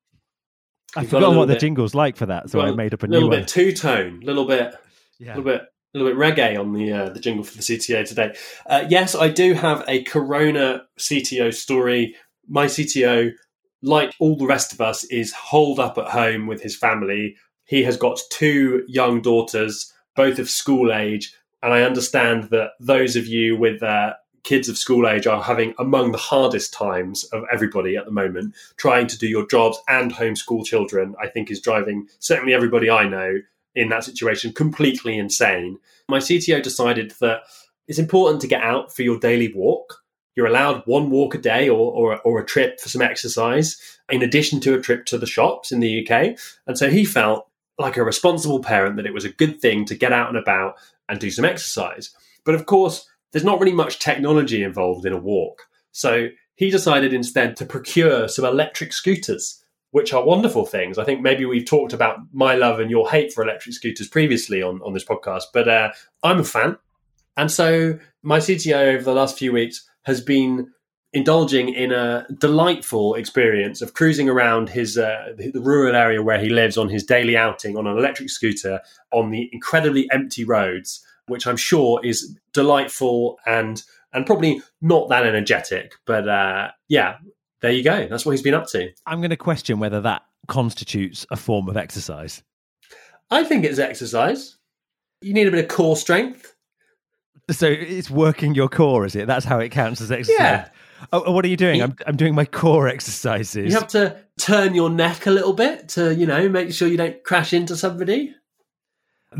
got 0.94 1.02
a 1.02 1.04
forgotten 1.06 1.20
little 1.20 1.36
what 1.38 1.46
the 1.48 1.54
bit- 1.54 1.60
jingle's 1.60 1.94
like 1.94 2.16
for 2.16 2.26
that, 2.26 2.50
so 2.50 2.60
I 2.60 2.70
made 2.72 2.94
up 2.94 3.02
a 3.02 3.06
a 3.06 3.08
little 3.08 3.28
new 3.30 3.36
bit 3.36 3.48
two 3.48 3.72
tone, 3.72 4.20
little 4.20 4.44
bit 4.44 4.74
Yeah. 5.18 5.34
a 5.34 5.36
little 5.38 5.44
bit 5.44 5.62
a 5.62 5.98
little 5.98 6.12
bit 6.12 6.18
reggae 6.18 6.58
on 6.60 6.72
the 6.72 6.92
uh, 6.92 7.08
the 7.08 7.20
jingle 7.20 7.42
for 7.44 7.56
the 7.56 7.62
CTO 7.62 8.06
today. 8.06 8.34
Uh, 8.66 8.84
yes, 8.88 9.14
I 9.14 9.28
do 9.28 9.54
have 9.54 9.82
a 9.88 10.02
Corona 10.02 10.82
CTO 10.98 11.52
story. 11.54 12.14
My 12.48 12.66
CTO, 12.66 13.32
like 13.82 14.12
all 14.20 14.36
the 14.36 14.46
rest 14.46 14.72
of 14.72 14.80
us, 14.80 15.04
is 15.04 15.32
holed 15.32 15.80
up 15.80 15.96
at 15.98 16.08
home 16.08 16.46
with 16.46 16.62
his 16.62 16.76
family. 16.76 17.36
He 17.64 17.82
has 17.84 17.96
got 17.96 18.20
two 18.30 18.84
young 18.86 19.22
daughters, 19.22 19.90
both 20.14 20.38
of 20.38 20.50
school 20.50 20.92
age, 20.92 21.34
and 21.62 21.72
I 21.72 21.82
understand 21.82 22.50
that 22.50 22.70
those 22.78 23.16
of 23.16 23.26
you 23.26 23.56
with 23.56 23.82
uh, 23.82 24.12
kids 24.44 24.68
of 24.68 24.78
school 24.78 25.08
age 25.08 25.26
are 25.26 25.42
having 25.42 25.74
among 25.78 26.12
the 26.12 26.18
hardest 26.18 26.72
times 26.72 27.24
of 27.24 27.42
everybody 27.52 27.96
at 27.96 28.04
the 28.04 28.10
moment. 28.10 28.54
Trying 28.76 29.08
to 29.08 29.18
do 29.18 29.26
your 29.26 29.46
jobs 29.46 29.78
and 29.88 30.12
homeschool 30.12 30.64
children, 30.64 31.14
I 31.20 31.28
think, 31.28 31.50
is 31.50 31.60
driving 31.60 32.08
certainly 32.20 32.54
everybody 32.54 32.88
I 32.88 33.08
know 33.08 33.40
in 33.74 33.88
that 33.88 34.04
situation 34.04 34.52
completely 34.52 35.18
insane. 35.18 35.78
My 36.08 36.18
CTO 36.18 36.62
decided 36.62 37.12
that 37.20 37.42
it's 37.88 37.98
important 37.98 38.40
to 38.42 38.46
get 38.46 38.62
out 38.62 38.94
for 38.94 39.02
your 39.02 39.18
daily 39.18 39.52
walk. 39.52 40.02
You're 40.36 40.46
allowed 40.46 40.82
one 40.86 41.10
walk 41.10 41.34
a 41.34 41.38
day 41.38 41.68
or, 41.68 41.92
or, 41.92 42.20
or 42.20 42.40
a 42.40 42.46
trip 42.46 42.80
for 42.80 42.88
some 42.88 43.02
exercise, 43.02 43.98
in 44.08 44.22
addition 44.22 44.60
to 44.60 44.74
a 44.74 44.80
trip 44.80 45.06
to 45.06 45.18
the 45.18 45.26
shops 45.26 45.72
in 45.72 45.80
the 45.80 46.06
UK. 46.06 46.36
And 46.66 46.76
so 46.76 46.90
he 46.90 47.04
felt 47.04 47.48
like 47.78 47.96
a 47.96 48.04
responsible 48.04 48.60
parent 48.60 48.96
that 48.96 49.06
it 49.06 49.14
was 49.14 49.24
a 49.24 49.32
good 49.32 49.60
thing 49.60 49.84
to 49.86 49.94
get 49.94 50.12
out 50.12 50.28
and 50.28 50.38
about 50.38 50.76
and 51.08 51.18
do 51.18 51.30
some 51.30 51.44
exercise. 51.44 52.10
But 52.44 52.54
of 52.54 52.66
course, 52.66 53.08
there's 53.34 53.44
not 53.44 53.58
really 53.58 53.72
much 53.72 53.98
technology 53.98 54.62
involved 54.62 55.04
in 55.04 55.12
a 55.12 55.18
walk. 55.18 55.62
So 55.90 56.28
he 56.54 56.70
decided 56.70 57.12
instead 57.12 57.56
to 57.56 57.66
procure 57.66 58.28
some 58.28 58.44
electric 58.44 58.92
scooters, 58.92 59.60
which 59.90 60.12
are 60.12 60.24
wonderful 60.24 60.64
things. 60.64 60.98
I 60.98 61.04
think 61.04 61.20
maybe 61.20 61.44
we've 61.44 61.66
talked 61.66 61.92
about 61.92 62.20
my 62.32 62.54
love 62.54 62.78
and 62.78 62.92
your 62.92 63.10
hate 63.10 63.32
for 63.32 63.42
electric 63.42 63.74
scooters 63.74 64.06
previously 64.06 64.62
on, 64.62 64.80
on 64.82 64.92
this 64.92 65.04
podcast, 65.04 65.46
but 65.52 65.68
uh, 65.68 65.90
I'm 66.22 66.38
a 66.38 66.44
fan. 66.44 66.78
And 67.36 67.50
so 67.50 67.98
my 68.22 68.38
CTO 68.38 68.94
over 68.94 69.02
the 69.02 69.12
last 69.12 69.36
few 69.36 69.52
weeks 69.52 69.84
has 70.02 70.20
been 70.20 70.70
indulging 71.12 71.70
in 71.70 71.90
a 71.90 72.28
delightful 72.38 73.14
experience 73.14 73.82
of 73.82 73.94
cruising 73.94 74.28
around 74.28 74.68
his 74.68 74.96
uh, 74.96 75.32
the 75.36 75.60
rural 75.60 75.96
area 75.96 76.22
where 76.22 76.38
he 76.38 76.50
lives 76.50 76.78
on 76.78 76.88
his 76.88 77.02
daily 77.02 77.36
outing 77.36 77.76
on 77.76 77.88
an 77.88 77.98
electric 77.98 78.30
scooter 78.30 78.80
on 79.12 79.30
the 79.30 79.48
incredibly 79.52 80.08
empty 80.12 80.44
roads, 80.44 81.04
which 81.26 81.46
I'm 81.46 81.56
sure 81.56 82.00
is 82.04 82.36
delightful 82.52 83.38
and 83.46 83.82
and 84.12 84.24
probably 84.26 84.62
not 84.80 85.08
that 85.08 85.26
energetic. 85.26 85.94
But 86.06 86.28
uh, 86.28 86.70
yeah, 86.88 87.16
there 87.60 87.72
you 87.72 87.82
go. 87.82 88.06
That's 88.06 88.24
what 88.24 88.32
he's 88.32 88.42
been 88.42 88.54
up 88.54 88.66
to. 88.68 88.90
I'm 89.06 89.20
going 89.20 89.30
to 89.30 89.36
question 89.36 89.78
whether 89.78 90.00
that 90.02 90.22
constitutes 90.46 91.26
a 91.30 91.36
form 91.36 91.68
of 91.68 91.76
exercise. 91.76 92.42
I 93.30 93.44
think 93.44 93.64
it's 93.64 93.78
exercise. 93.78 94.56
You 95.20 95.32
need 95.32 95.48
a 95.48 95.50
bit 95.50 95.64
of 95.64 95.68
core 95.68 95.96
strength. 95.96 96.54
So 97.50 97.66
it's 97.66 98.10
working 98.10 98.54
your 98.54 98.68
core, 98.68 99.04
is 99.04 99.16
it? 99.16 99.26
That's 99.26 99.44
how 99.44 99.58
it 99.58 99.70
counts 99.70 100.00
as 100.00 100.12
exercise. 100.12 100.38
Yeah. 100.38 100.68
Oh, 101.12 101.32
what 101.32 101.44
are 101.44 101.48
you 101.48 101.56
doing? 101.56 101.82
I'm, 101.82 101.96
I'm 102.06 102.16
doing 102.16 102.34
my 102.34 102.44
core 102.44 102.88
exercises. 102.88 103.72
You 103.72 103.78
have 103.78 103.88
to 103.88 104.16
turn 104.38 104.74
your 104.74 104.88
neck 104.88 105.26
a 105.26 105.30
little 105.30 105.52
bit 105.52 105.88
to, 105.90 106.14
you 106.14 106.26
know, 106.26 106.48
make 106.48 106.72
sure 106.72 106.88
you 106.88 106.96
don't 106.96 107.22
crash 107.24 107.52
into 107.52 107.76
somebody. 107.76 108.34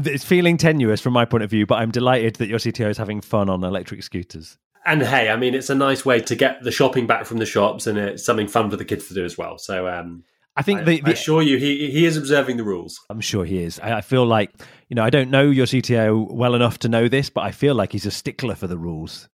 It's 0.05 0.25
feeling 0.25 0.57
tenuous 0.57 1.01
from 1.01 1.13
my 1.13 1.25
point 1.25 1.45
of 1.45 1.51
view, 1.51 1.67
but 1.67 1.77
I'm 1.77 1.91
delighted 1.91 2.37
that 2.37 2.49
your 2.49 2.59
CTO 2.59 2.91
is 2.91 2.99
having 2.99 3.21
fun 3.21 3.49
on 3.49 3.63
electric 3.65 4.03
scooters. 4.03 4.59
And 4.87 5.03
hey, 5.03 5.31
I 5.31 5.37
mean, 5.37 5.55
it's 5.55 5.71
a 5.71 5.75
nice 5.75 6.05
way 6.05 6.21
to 6.21 6.37
get 6.37 6.63
the 6.63 6.71
shopping 6.71 7.07
back 7.07 7.25
from 7.25 7.39
the 7.39 7.47
shops, 7.47 7.87
and 7.87 7.97
it's 7.97 8.25
something 8.25 8.49
fun 8.49 8.71
for 8.71 8.77
the 8.77 8.85
kids 8.85 9.09
to 9.09 9.15
do 9.15 9.25
as 9.25 9.39
well. 9.39 9.59
So, 9.59 9.89
um, 9.89 10.25
I 10.57 10.63
think 10.63 10.81
I, 10.81 10.85
the, 10.85 11.01
the 11.01 11.11
I 11.11 11.13
assure 11.13 11.43
you, 11.43 11.57
he 11.57 11.91
he 11.91 12.05
is 12.05 12.17
observing 12.17 12.59
the 12.59 12.65
rules. 12.65 13.01
I'm 13.09 13.21
sure 13.21 13.45
he 13.45 13.63
is. 13.63 13.81
I, 13.81 13.99
I 13.99 14.01
feel 14.03 14.27
like 14.27 14.53
you 14.89 14.95
know 14.95 15.03
I 15.03 15.11
don't 15.11 15.31
know 15.31 15.49
your 15.51 15.67
CTO 15.67 16.31
well 16.31 16.55
enough 16.55 16.79
to 16.81 16.89
know 16.89 17.09
this, 17.09 17.31
but 17.31 17.43
I 17.43 17.51
feel 17.51 17.75
like 17.75 17.93
he's 17.93 18.07
a 18.07 18.11
stickler 18.11 18.55
for 18.55 18.67
the 18.67 18.79
rules. 18.79 19.29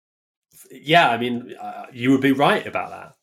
Yeah, 0.70 1.10
I 1.10 1.18
mean, 1.18 1.56
uh, 1.60 1.86
you 1.94 2.12
would 2.12 2.22
be 2.22 2.34
right 2.34 2.66
about 2.68 2.90
that. 2.90 3.14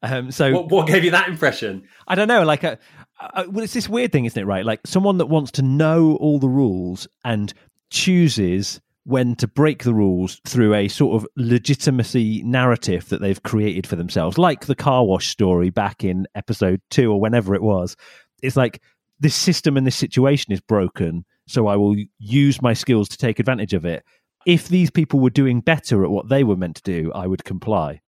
Um, 0.00 0.30
so 0.30 0.52
What, 0.52 0.70
what 0.70 0.86
gave 0.86 1.04
you 1.04 1.10
that 1.10 1.28
impression? 1.28 1.88
I 2.06 2.14
don't 2.14 2.28
know. 2.28 2.44
Like, 2.44 2.64
a, 2.64 2.78
a, 3.20 3.48
well, 3.48 3.64
it's 3.64 3.74
this 3.74 3.88
weird 3.88 4.12
thing, 4.12 4.24
isn't 4.24 4.40
it? 4.40 4.46
Right? 4.46 4.64
Like 4.64 4.80
someone 4.86 5.18
that 5.18 5.26
wants 5.26 5.52
to 5.52 5.62
know 5.62 6.16
all 6.16 6.38
the 6.38 6.48
rules 6.48 7.08
and 7.24 7.52
chooses 7.90 8.80
when 9.04 9.34
to 9.34 9.48
break 9.48 9.84
the 9.84 9.94
rules 9.94 10.38
through 10.46 10.74
a 10.74 10.86
sort 10.86 11.16
of 11.16 11.26
legitimacy 11.34 12.42
narrative 12.42 13.08
that 13.08 13.22
they've 13.22 13.42
created 13.42 13.86
for 13.86 13.96
themselves, 13.96 14.36
like 14.36 14.66
the 14.66 14.74
car 14.74 15.02
wash 15.06 15.28
story 15.28 15.70
back 15.70 16.04
in 16.04 16.26
episode 16.34 16.78
two 16.90 17.10
or 17.10 17.18
whenever 17.18 17.54
it 17.54 17.62
was. 17.62 17.96
It's 18.42 18.56
like 18.56 18.82
this 19.18 19.34
system 19.34 19.78
and 19.78 19.86
this 19.86 19.96
situation 19.96 20.52
is 20.52 20.60
broken, 20.60 21.24
so 21.46 21.68
I 21.68 21.76
will 21.76 21.96
use 22.18 22.60
my 22.60 22.74
skills 22.74 23.08
to 23.08 23.16
take 23.16 23.38
advantage 23.38 23.72
of 23.72 23.86
it. 23.86 24.04
If 24.44 24.68
these 24.68 24.90
people 24.90 25.20
were 25.20 25.30
doing 25.30 25.60
better 25.60 26.04
at 26.04 26.10
what 26.10 26.28
they 26.28 26.44
were 26.44 26.56
meant 26.56 26.76
to 26.76 26.82
do, 26.82 27.10
I 27.14 27.26
would 27.26 27.44
comply. 27.44 28.02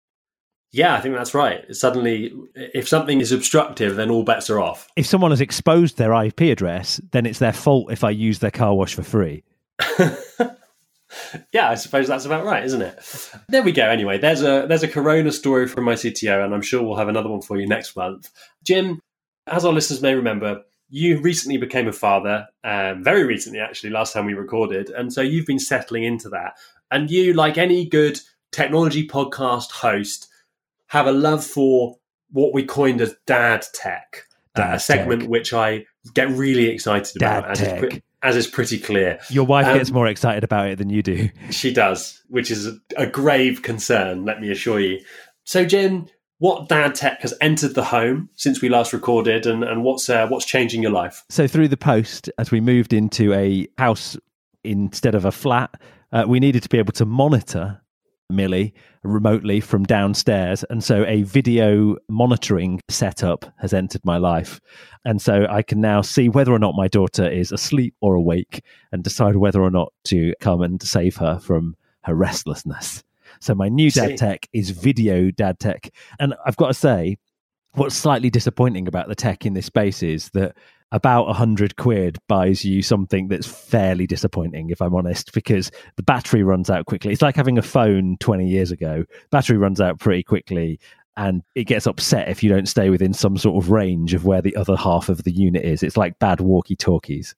Yeah, 0.72 0.94
I 0.94 1.00
think 1.00 1.16
that's 1.16 1.34
right. 1.34 1.64
Suddenly, 1.74 2.32
if 2.54 2.88
something 2.88 3.20
is 3.20 3.32
obstructive, 3.32 3.96
then 3.96 4.10
all 4.10 4.22
bets 4.22 4.48
are 4.50 4.60
off. 4.60 4.88
If 4.94 5.06
someone 5.06 5.32
has 5.32 5.40
exposed 5.40 5.98
their 5.98 6.12
IP 6.24 6.42
address, 6.42 7.00
then 7.10 7.26
it's 7.26 7.40
their 7.40 7.52
fault 7.52 7.90
if 7.90 8.04
I 8.04 8.10
use 8.10 8.38
their 8.38 8.52
car 8.52 8.74
wash 8.74 8.94
for 8.94 9.02
free. 9.02 9.42
yeah, 11.52 11.68
I 11.70 11.74
suppose 11.74 12.06
that's 12.06 12.24
about 12.24 12.44
right, 12.44 12.64
isn't 12.64 12.82
it? 12.82 13.30
There 13.48 13.64
we 13.64 13.72
go. 13.72 13.88
Anyway, 13.88 14.18
there's 14.18 14.42
a 14.42 14.66
there's 14.68 14.84
a 14.84 14.88
Corona 14.88 15.32
story 15.32 15.66
from 15.66 15.84
my 15.84 15.94
CTO, 15.94 16.44
and 16.44 16.54
I'm 16.54 16.62
sure 16.62 16.82
we'll 16.82 16.96
have 16.96 17.08
another 17.08 17.28
one 17.28 17.42
for 17.42 17.58
you 17.58 17.66
next 17.66 17.96
month. 17.96 18.30
Jim, 18.62 19.00
as 19.48 19.64
our 19.64 19.72
listeners 19.72 20.02
may 20.02 20.14
remember, 20.14 20.62
you 20.88 21.20
recently 21.20 21.56
became 21.56 21.88
a 21.88 21.92
father, 21.92 22.46
um, 22.62 23.02
very 23.02 23.24
recently, 23.24 23.58
actually, 23.58 23.90
last 23.90 24.12
time 24.12 24.26
we 24.26 24.34
recorded, 24.34 24.90
and 24.90 25.12
so 25.12 25.20
you've 25.20 25.46
been 25.46 25.58
settling 25.58 26.04
into 26.04 26.28
that. 26.28 26.54
And 26.92 27.10
you, 27.10 27.32
like 27.32 27.58
any 27.58 27.86
good 27.86 28.20
technology 28.52 29.06
podcast 29.06 29.70
host, 29.70 30.28
have 30.90 31.06
a 31.06 31.12
love 31.12 31.44
for 31.44 31.96
what 32.30 32.54
we 32.54 32.62
coined 32.64 33.00
as 33.00 33.14
dad 33.26 33.64
tech, 33.74 34.26
uh, 34.56 34.72
a 34.74 34.78
segment 34.80 35.22
tech. 35.22 35.30
which 35.30 35.52
I 35.52 35.84
get 36.14 36.28
really 36.30 36.66
excited 36.66 37.16
about, 37.16 37.42
Dad 37.44 37.50
as 37.52 37.60
is, 37.60 37.66
tech. 37.68 37.78
pre- 37.80 38.02
as 38.22 38.36
is 38.36 38.46
pretty 38.46 38.78
clear. 38.78 39.18
Your 39.30 39.44
wife 39.46 39.66
Um, 39.66 39.78
gets 39.78 39.90
more 39.90 40.06
excited 40.06 40.44
about 40.44 40.68
it 40.68 40.78
than 40.78 40.90
you 40.90 41.02
do. 41.02 41.30
She 41.50 41.72
does, 41.72 42.22
which 42.28 42.50
is 42.50 42.66
a, 42.66 42.76
a 42.96 43.06
grave 43.06 43.62
concern, 43.62 44.24
let 44.24 44.40
me 44.40 44.50
assure 44.50 44.78
you. 44.78 45.00
So, 45.44 45.64
Jim, 45.64 46.06
what 46.38 46.68
dad 46.68 46.94
tech 46.94 47.20
has 47.22 47.34
entered 47.40 47.74
the 47.74 47.84
home 47.84 48.28
since 48.36 48.60
we 48.62 48.68
last 48.68 48.92
recorded, 48.92 49.46
and, 49.46 49.62
and 49.64 49.82
what's 49.84 50.08
uh, 50.08 50.26
what's 50.28 50.44
changing 50.46 50.82
your 50.82 50.92
life? 50.92 51.24
So 51.28 51.46
through 51.46 51.68
the 51.68 51.76
post, 51.76 52.30
as 52.38 52.50
we 52.50 52.60
moved 52.60 52.92
into 52.92 53.32
a 53.34 53.66
house 53.78 54.16
instead 54.64 55.14
of 55.14 55.24
a 55.24 55.32
flat, 55.32 55.70
uh, 56.12 56.24
we 56.26 56.40
needed 56.40 56.62
to 56.62 56.68
be 56.68 56.78
able 56.78 56.92
to 56.94 57.04
monitor 57.04 57.80
Millie 58.30 58.74
remotely 59.02 59.60
from 59.60 59.84
downstairs, 59.84 60.64
and 60.70 60.82
so 60.84 61.04
a 61.06 61.22
video 61.22 61.96
monitoring 62.08 62.80
setup 62.88 63.44
has 63.58 63.72
entered 63.72 64.04
my 64.04 64.18
life, 64.18 64.60
and 65.04 65.20
so 65.20 65.46
I 65.48 65.62
can 65.62 65.80
now 65.80 66.02
see 66.02 66.28
whether 66.28 66.52
or 66.52 66.58
not 66.58 66.74
my 66.74 66.88
daughter 66.88 67.28
is 67.28 67.52
asleep 67.52 67.94
or 68.00 68.14
awake, 68.14 68.62
and 68.92 69.02
decide 69.02 69.36
whether 69.36 69.62
or 69.62 69.70
not 69.70 69.92
to 70.04 70.34
come 70.40 70.62
and 70.62 70.82
save 70.82 71.16
her 71.16 71.38
from 71.38 71.76
her 72.02 72.14
restlessness. 72.14 73.02
So 73.40 73.54
my 73.54 73.68
new 73.68 73.90
dad 73.90 74.16
tech 74.16 74.48
is 74.52 74.70
video 74.70 75.30
dad 75.30 75.58
tech, 75.58 75.90
and 76.18 76.34
I've 76.44 76.56
got 76.56 76.68
to 76.68 76.74
say, 76.74 77.16
what's 77.74 77.94
slightly 77.94 78.30
disappointing 78.30 78.88
about 78.88 79.08
the 79.08 79.14
tech 79.14 79.46
in 79.46 79.54
this 79.54 79.66
space 79.66 80.02
is 80.02 80.30
that 80.30 80.56
about 80.92 81.24
a 81.24 81.32
hundred 81.32 81.76
quid 81.76 82.18
buys 82.28 82.64
you 82.64 82.82
something 82.82 83.28
that's 83.28 83.46
fairly 83.46 84.06
disappointing, 84.06 84.70
if 84.70 84.82
I'm 84.82 84.94
honest, 84.94 85.32
because 85.32 85.70
the 85.96 86.02
battery 86.02 86.42
runs 86.42 86.68
out 86.68 86.86
quickly. 86.86 87.12
It's 87.12 87.22
like 87.22 87.36
having 87.36 87.58
a 87.58 87.62
phone 87.62 88.16
20 88.20 88.48
years 88.48 88.70
ago. 88.70 89.04
Battery 89.30 89.58
runs 89.58 89.80
out 89.80 90.00
pretty 90.00 90.22
quickly 90.22 90.80
and 91.16 91.42
it 91.54 91.64
gets 91.64 91.86
upset 91.86 92.28
if 92.28 92.42
you 92.42 92.48
don't 92.48 92.68
stay 92.68 92.88
within 92.88 93.12
some 93.12 93.36
sort 93.36 93.62
of 93.62 93.70
range 93.70 94.14
of 94.14 94.24
where 94.24 94.42
the 94.42 94.56
other 94.56 94.76
half 94.76 95.08
of 95.08 95.24
the 95.24 95.32
unit 95.32 95.64
is. 95.64 95.82
It's 95.82 95.96
like 95.96 96.18
bad 96.18 96.40
walkie 96.40 96.76
talkies. 96.76 97.34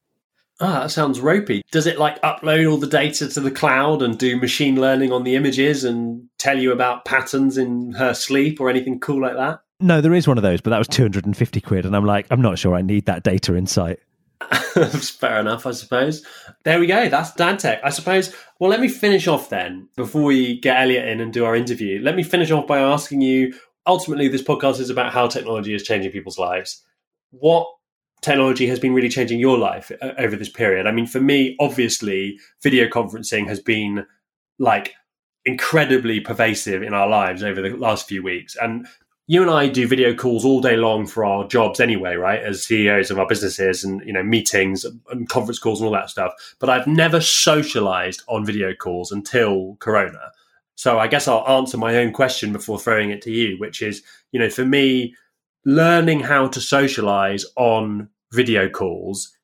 Ah, 0.61 0.83
that 0.83 0.91
sounds 0.91 1.21
ropey. 1.21 1.63
Does 1.73 1.87
it 1.87 1.99
like 1.99 2.21
upload 2.23 2.71
all 2.71 2.77
the 2.77 2.87
data 2.87 3.29
to 3.29 3.41
the 3.41 3.51
cloud 3.51 4.03
and 4.03 4.17
do 4.17 4.37
machine 4.37 4.81
learning 4.81 5.11
on 5.11 5.25
the 5.25 5.35
images 5.35 5.83
and 5.83 6.29
tell 6.39 6.59
you 6.59 6.71
about 6.71 7.05
patterns 7.05 7.59
in 7.59 7.93
her 7.93 8.15
sleep 8.15 8.61
or 8.61 8.71
anything 8.71 9.01
cool 9.01 9.23
like 9.23 9.35
that? 9.35 9.61
No, 9.81 10.01
there 10.01 10.15
is 10.15 10.29
one 10.29 10.39
of 10.39 10.43
those, 10.43 10.61
but 10.61 10.71
that 10.71 10.79
was 10.79 10.89
250 10.89 11.61
quid. 11.61 11.87
And 11.87 11.97
I'm 11.97 12.05
like, 12.05 12.27
I'm 12.31 12.41
not 12.41 12.59
sure 12.59 12.75
I 12.75 12.83
need 12.83 13.07
that 13.07 13.25
data 13.25 13.57
insight. 13.57 13.99
Fair 14.51 15.41
enough, 15.41 15.67
I 15.67 15.73
suppose. 15.73 16.25
There 16.65 16.79
we 16.79 16.87
go. 16.87 17.09
That's 17.09 17.35
dad 17.35 17.59
tech. 17.59 17.81
I 17.85 17.91
suppose. 17.91 18.35
Well, 18.59 18.71
let 18.71 18.81
me 18.81 18.89
finish 18.89 19.27
off 19.27 19.51
then 19.51 19.89
before 19.97 20.23
we 20.23 20.61
get 20.61 20.81
Elliot 20.81 21.09
in 21.09 21.21
and 21.21 21.33
do 21.33 21.45
our 21.45 21.57
interview. 21.57 22.01
Let 22.01 22.17
me 22.17 22.23
finish 22.23 22.51
off 22.51 22.67
by 22.67 22.81
asking 22.81 23.21
you. 23.21 23.55
Ultimately, 23.87 24.29
this 24.29 24.43
podcast 24.43 24.79
is 24.79 24.91
about 24.91 25.13
how 25.13 25.27
technology 25.27 25.75
is 25.75 25.83
changing 25.83 26.13
people's 26.13 26.39
lives. 26.39 26.83
What 27.31 27.67
technology 28.21 28.69
has 28.69 28.79
been 28.79 28.95
really 28.95 29.09
changing 29.09 29.41
your 29.41 29.59
life 29.59 29.91
uh, 30.01 30.13
over 30.19 30.37
this 30.37 30.49
period? 30.49 30.87
I 30.87 30.93
mean, 30.93 31.07
for 31.07 31.21
me, 31.21 31.57
obviously, 31.59 32.39
video 32.63 32.87
conferencing 32.87 33.49
has 33.49 33.59
been 33.59 34.07
like 34.59 34.95
incredibly 35.45 36.21
pervasive 36.21 36.83
in 36.83 36.95
our 36.95 37.09
lives 37.09 37.43
over 37.43 37.61
the 37.61 37.77
last 37.77 38.07
few 38.07 38.23
weeks. 38.23 38.57
And 38.61 38.87
you 39.33 39.41
and 39.41 39.51
I 39.51 39.67
do 39.67 39.89
video 39.89 40.15
calls 40.15 40.45
all 40.45 40.61
day 40.61 40.77
long 40.77 41.07
for 41.07 41.25
our 41.25 41.49
jobs 41.49 41.81
anyway, 41.81 42.17
right? 42.17 42.43
As 42.43 42.67
CEOs 42.67 43.11
of 43.11 43.19
our 43.19 43.27
businesses 43.27 43.83
and, 43.83 44.03
you 44.05 44.13
know, 44.13 44.23
meetings 44.23 44.85
and 44.85 45.27
conference 45.27 45.59
calls 45.59 45.81
and 45.81 45.87
all 45.87 45.95
that 45.95 46.11
stuff. 46.11 46.35
But 46.59 46.69
I've 46.69 46.87
never 46.87 47.19
socialized 47.19 48.23
on 48.29 48.45
video 48.45 48.75
calls 48.75 49.11
until 49.11 49.77
Corona. 49.77 50.33
So 50.75 50.99
I 50.99 51.07
guess 51.07 51.29
I'll 51.29 51.49
answer 51.49 51.79
my 51.79 51.97
own 51.97 52.13
question 52.13 52.53
before 52.53 52.79
throwing 52.79 53.09
it 53.09 53.23
to 53.23 53.31
you, 53.31 53.57
which 53.59 53.81
is, 53.81 54.03
you 54.33 54.39
know, 54.39 54.51
for 54.51 54.67
me, 54.67 55.15
learning 55.65 56.21
how 56.21 56.49
to 56.49 56.61
socialize 56.61 57.47
on 57.57 58.11
video 58.33 58.69
calls 58.69 59.35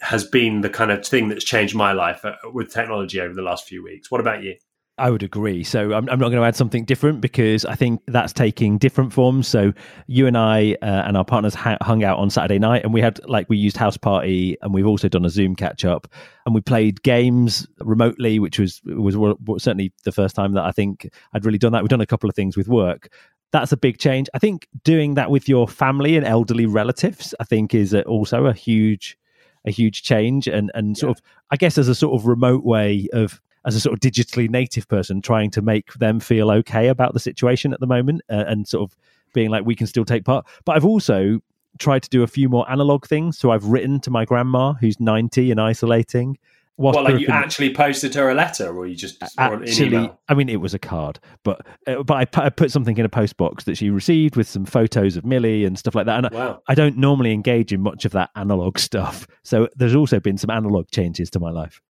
has 0.00 0.24
been 0.24 0.62
the 0.62 0.70
kind 0.70 0.90
of 0.90 1.06
thing 1.06 1.28
that's 1.28 1.44
changed 1.44 1.76
my 1.76 1.92
life 1.92 2.24
uh, 2.24 2.34
with 2.52 2.72
technology 2.72 3.20
over 3.20 3.32
the 3.32 3.42
last 3.42 3.68
few 3.68 3.84
weeks. 3.84 4.10
What 4.10 4.20
about 4.20 4.42
you? 4.42 4.56
I 4.98 5.10
would 5.10 5.22
agree. 5.22 5.62
So 5.62 5.92
I'm, 5.92 6.08
I'm 6.08 6.18
not 6.18 6.30
going 6.30 6.40
to 6.40 6.44
add 6.44 6.56
something 6.56 6.86
different 6.86 7.20
because 7.20 7.66
I 7.66 7.74
think 7.74 8.00
that's 8.06 8.32
taking 8.32 8.78
different 8.78 9.12
forms. 9.12 9.46
So 9.46 9.74
you 10.06 10.26
and 10.26 10.38
I 10.38 10.76
uh, 10.80 11.02
and 11.06 11.18
our 11.18 11.24
partners 11.24 11.54
ha- 11.54 11.76
hung 11.82 12.02
out 12.02 12.18
on 12.18 12.30
Saturday 12.30 12.58
night, 12.58 12.82
and 12.82 12.94
we 12.94 13.02
had 13.02 13.20
like 13.28 13.46
we 13.50 13.58
used 13.58 13.76
Houseparty, 13.76 14.56
and 14.62 14.72
we've 14.72 14.86
also 14.86 15.08
done 15.08 15.26
a 15.26 15.28
Zoom 15.28 15.54
catch 15.54 15.84
up, 15.84 16.08
and 16.46 16.54
we 16.54 16.62
played 16.62 17.02
games 17.02 17.66
remotely, 17.80 18.38
which 18.38 18.58
was 18.58 18.80
was 18.86 19.62
certainly 19.62 19.92
the 20.04 20.12
first 20.12 20.34
time 20.34 20.52
that 20.54 20.64
I 20.64 20.72
think 20.72 21.10
I'd 21.34 21.44
really 21.44 21.58
done 21.58 21.72
that. 21.72 21.82
We've 21.82 21.90
done 21.90 22.00
a 22.00 22.06
couple 22.06 22.30
of 22.30 22.34
things 22.34 22.56
with 22.56 22.68
work. 22.68 23.12
That's 23.52 23.72
a 23.72 23.76
big 23.76 23.98
change. 23.98 24.28
I 24.32 24.38
think 24.38 24.66
doing 24.82 25.14
that 25.14 25.30
with 25.30 25.46
your 25.46 25.68
family 25.68 26.16
and 26.16 26.26
elderly 26.26 26.64
relatives, 26.64 27.34
I 27.38 27.44
think, 27.44 27.74
is 27.74 27.94
also 27.94 28.46
a 28.46 28.54
huge 28.54 29.18
a 29.66 29.70
huge 29.70 30.02
change 30.04 30.48
and 30.48 30.70
and 30.74 30.96
sort 30.96 31.08
yeah. 31.08 31.12
of 31.12 31.22
I 31.50 31.56
guess 31.56 31.76
as 31.76 31.88
a 31.88 31.94
sort 31.94 32.18
of 32.18 32.26
remote 32.26 32.64
way 32.64 33.08
of 33.12 33.42
as 33.66 33.74
a 33.74 33.80
sort 33.80 33.92
of 33.92 34.00
digitally 34.00 34.48
native 34.48 34.88
person 34.88 35.20
trying 35.20 35.50
to 35.50 35.60
make 35.60 35.92
them 35.94 36.20
feel 36.20 36.50
okay 36.50 36.88
about 36.88 37.12
the 37.12 37.20
situation 37.20 37.72
at 37.72 37.80
the 37.80 37.86
moment 37.86 38.22
uh, 38.30 38.44
and 38.46 38.66
sort 38.66 38.88
of 38.88 38.96
being 39.34 39.50
like 39.50 39.66
we 39.66 39.74
can 39.74 39.86
still 39.86 40.04
take 40.04 40.24
part 40.24 40.46
but 40.64 40.76
i've 40.76 40.84
also 40.84 41.40
tried 41.78 42.02
to 42.02 42.08
do 42.08 42.22
a 42.22 42.26
few 42.26 42.48
more 42.48 42.68
analog 42.70 43.06
things 43.06 43.36
so 43.38 43.50
i've 43.50 43.64
written 43.66 44.00
to 44.00 44.10
my 44.10 44.24
grandma 44.24 44.72
who's 44.74 44.98
90 44.98 45.50
and 45.50 45.60
isolating 45.60 46.38
well, 46.78 47.02
like 47.02 47.20
you 47.20 47.28
actually 47.28 47.72
posted 47.72 48.14
her 48.14 48.28
a 48.28 48.34
letter, 48.34 48.76
or 48.76 48.86
you 48.86 48.94
just 48.94 49.22
actually? 49.38 50.10
I 50.28 50.34
mean, 50.34 50.50
it 50.50 50.60
was 50.60 50.74
a 50.74 50.78
card, 50.78 51.18
but 51.42 51.66
uh, 51.86 52.02
but 52.02 52.14
I, 52.14 52.26
pu- 52.26 52.42
I, 52.42 52.50
put 52.50 52.70
something 52.70 52.98
in 52.98 53.04
a 53.06 53.08
post 53.08 53.38
box 53.38 53.64
that 53.64 53.78
she 53.78 53.88
received 53.88 54.36
with 54.36 54.46
some 54.46 54.66
photos 54.66 55.16
of 55.16 55.24
Millie 55.24 55.64
and 55.64 55.78
stuff 55.78 55.94
like 55.94 56.04
that. 56.04 56.24
And 56.24 56.34
wow. 56.34 56.60
I, 56.68 56.72
I 56.72 56.74
don't 56.74 56.98
normally 56.98 57.32
engage 57.32 57.72
in 57.72 57.80
much 57.80 58.04
of 58.04 58.12
that 58.12 58.28
analog 58.36 58.78
stuff, 58.90 59.26
so 59.42 59.70
there's 59.74 59.94
also 59.94 60.20
been 60.20 60.36
some 60.36 60.50
analog 60.50 60.90
changes 60.90 61.30
to 61.30 61.40
my 61.40 61.50
life 61.50 61.80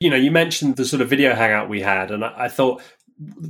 you 0.00 0.10
know, 0.10 0.16
you 0.16 0.30
mentioned 0.30 0.76
the 0.76 0.84
sort 0.84 1.02
of 1.02 1.08
video 1.08 1.34
hangout 1.34 1.68
we 1.68 1.80
had, 1.80 2.10
and 2.10 2.24
I, 2.24 2.44
I 2.44 2.48
thought 2.48 2.82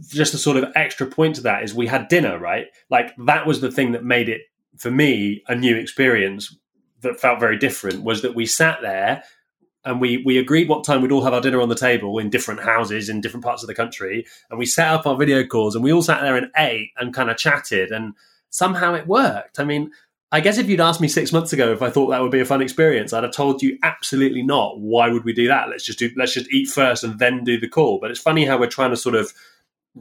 just 0.08 0.34
a 0.34 0.38
sort 0.38 0.56
of 0.56 0.72
extra 0.74 1.06
point 1.06 1.36
to 1.36 1.42
that 1.42 1.62
is 1.62 1.74
we 1.74 1.86
had 1.86 2.08
dinner, 2.08 2.38
right? 2.38 2.66
Like 2.90 3.14
that 3.26 3.46
was 3.46 3.60
the 3.60 3.70
thing 3.70 3.92
that 3.92 4.04
made 4.04 4.28
it 4.28 4.42
for 4.78 4.90
me 4.90 5.42
a 5.46 5.54
new 5.54 5.76
experience 5.76 6.56
that 7.00 7.20
felt 7.20 7.40
very 7.40 7.58
different. 7.58 8.02
Was 8.02 8.22
that 8.22 8.34
we 8.34 8.46
sat 8.46 8.78
there 8.80 9.22
and 9.84 10.00
we 10.00 10.22
we 10.24 10.38
agreed 10.38 10.68
what 10.68 10.84
time 10.84 11.02
we'd 11.02 11.12
all 11.12 11.24
have 11.24 11.34
our 11.34 11.40
dinner 11.40 11.60
on 11.60 11.68
the 11.68 11.74
table 11.74 12.18
in 12.18 12.30
different 12.30 12.60
houses 12.60 13.08
in 13.08 13.20
different 13.20 13.44
parts 13.44 13.62
of 13.62 13.66
the 13.66 13.74
country, 13.74 14.24
and 14.50 14.58
we 14.58 14.66
set 14.66 14.88
up 14.88 15.06
our 15.06 15.16
video 15.16 15.44
calls 15.44 15.74
and 15.74 15.84
we 15.84 15.92
all 15.92 16.02
sat 16.02 16.22
there 16.22 16.36
and 16.36 16.50
ate 16.56 16.90
and 16.96 17.12
kind 17.12 17.30
of 17.30 17.36
chatted, 17.36 17.90
and 17.90 18.14
somehow 18.50 18.94
it 18.94 19.06
worked. 19.06 19.60
I 19.60 19.64
mean, 19.64 19.90
I 20.30 20.40
guess 20.40 20.58
if 20.58 20.68
you'd 20.68 20.80
asked 20.80 21.00
me 21.00 21.08
six 21.08 21.32
months 21.32 21.54
ago 21.54 21.72
if 21.72 21.80
I 21.80 21.88
thought 21.88 22.08
that 22.08 22.20
would 22.20 22.30
be 22.30 22.40
a 22.40 22.44
fun 22.44 22.60
experience, 22.60 23.12
I'd 23.12 23.24
have 23.24 23.32
told 23.32 23.62
you 23.62 23.78
absolutely 23.82 24.42
not. 24.42 24.78
Why 24.78 25.08
would 25.08 25.24
we 25.24 25.32
do 25.32 25.48
that? 25.48 25.70
Let's 25.70 25.84
just 25.84 25.98
do 25.98 26.10
let's 26.16 26.34
just 26.34 26.52
eat 26.52 26.68
first 26.68 27.02
and 27.02 27.18
then 27.18 27.44
do 27.44 27.58
the 27.58 27.68
call. 27.68 27.98
But 27.98 28.10
it's 28.10 28.20
funny 28.20 28.44
how 28.44 28.58
we're 28.58 28.66
trying 28.66 28.90
to 28.90 28.96
sort 28.96 29.14
of 29.14 29.32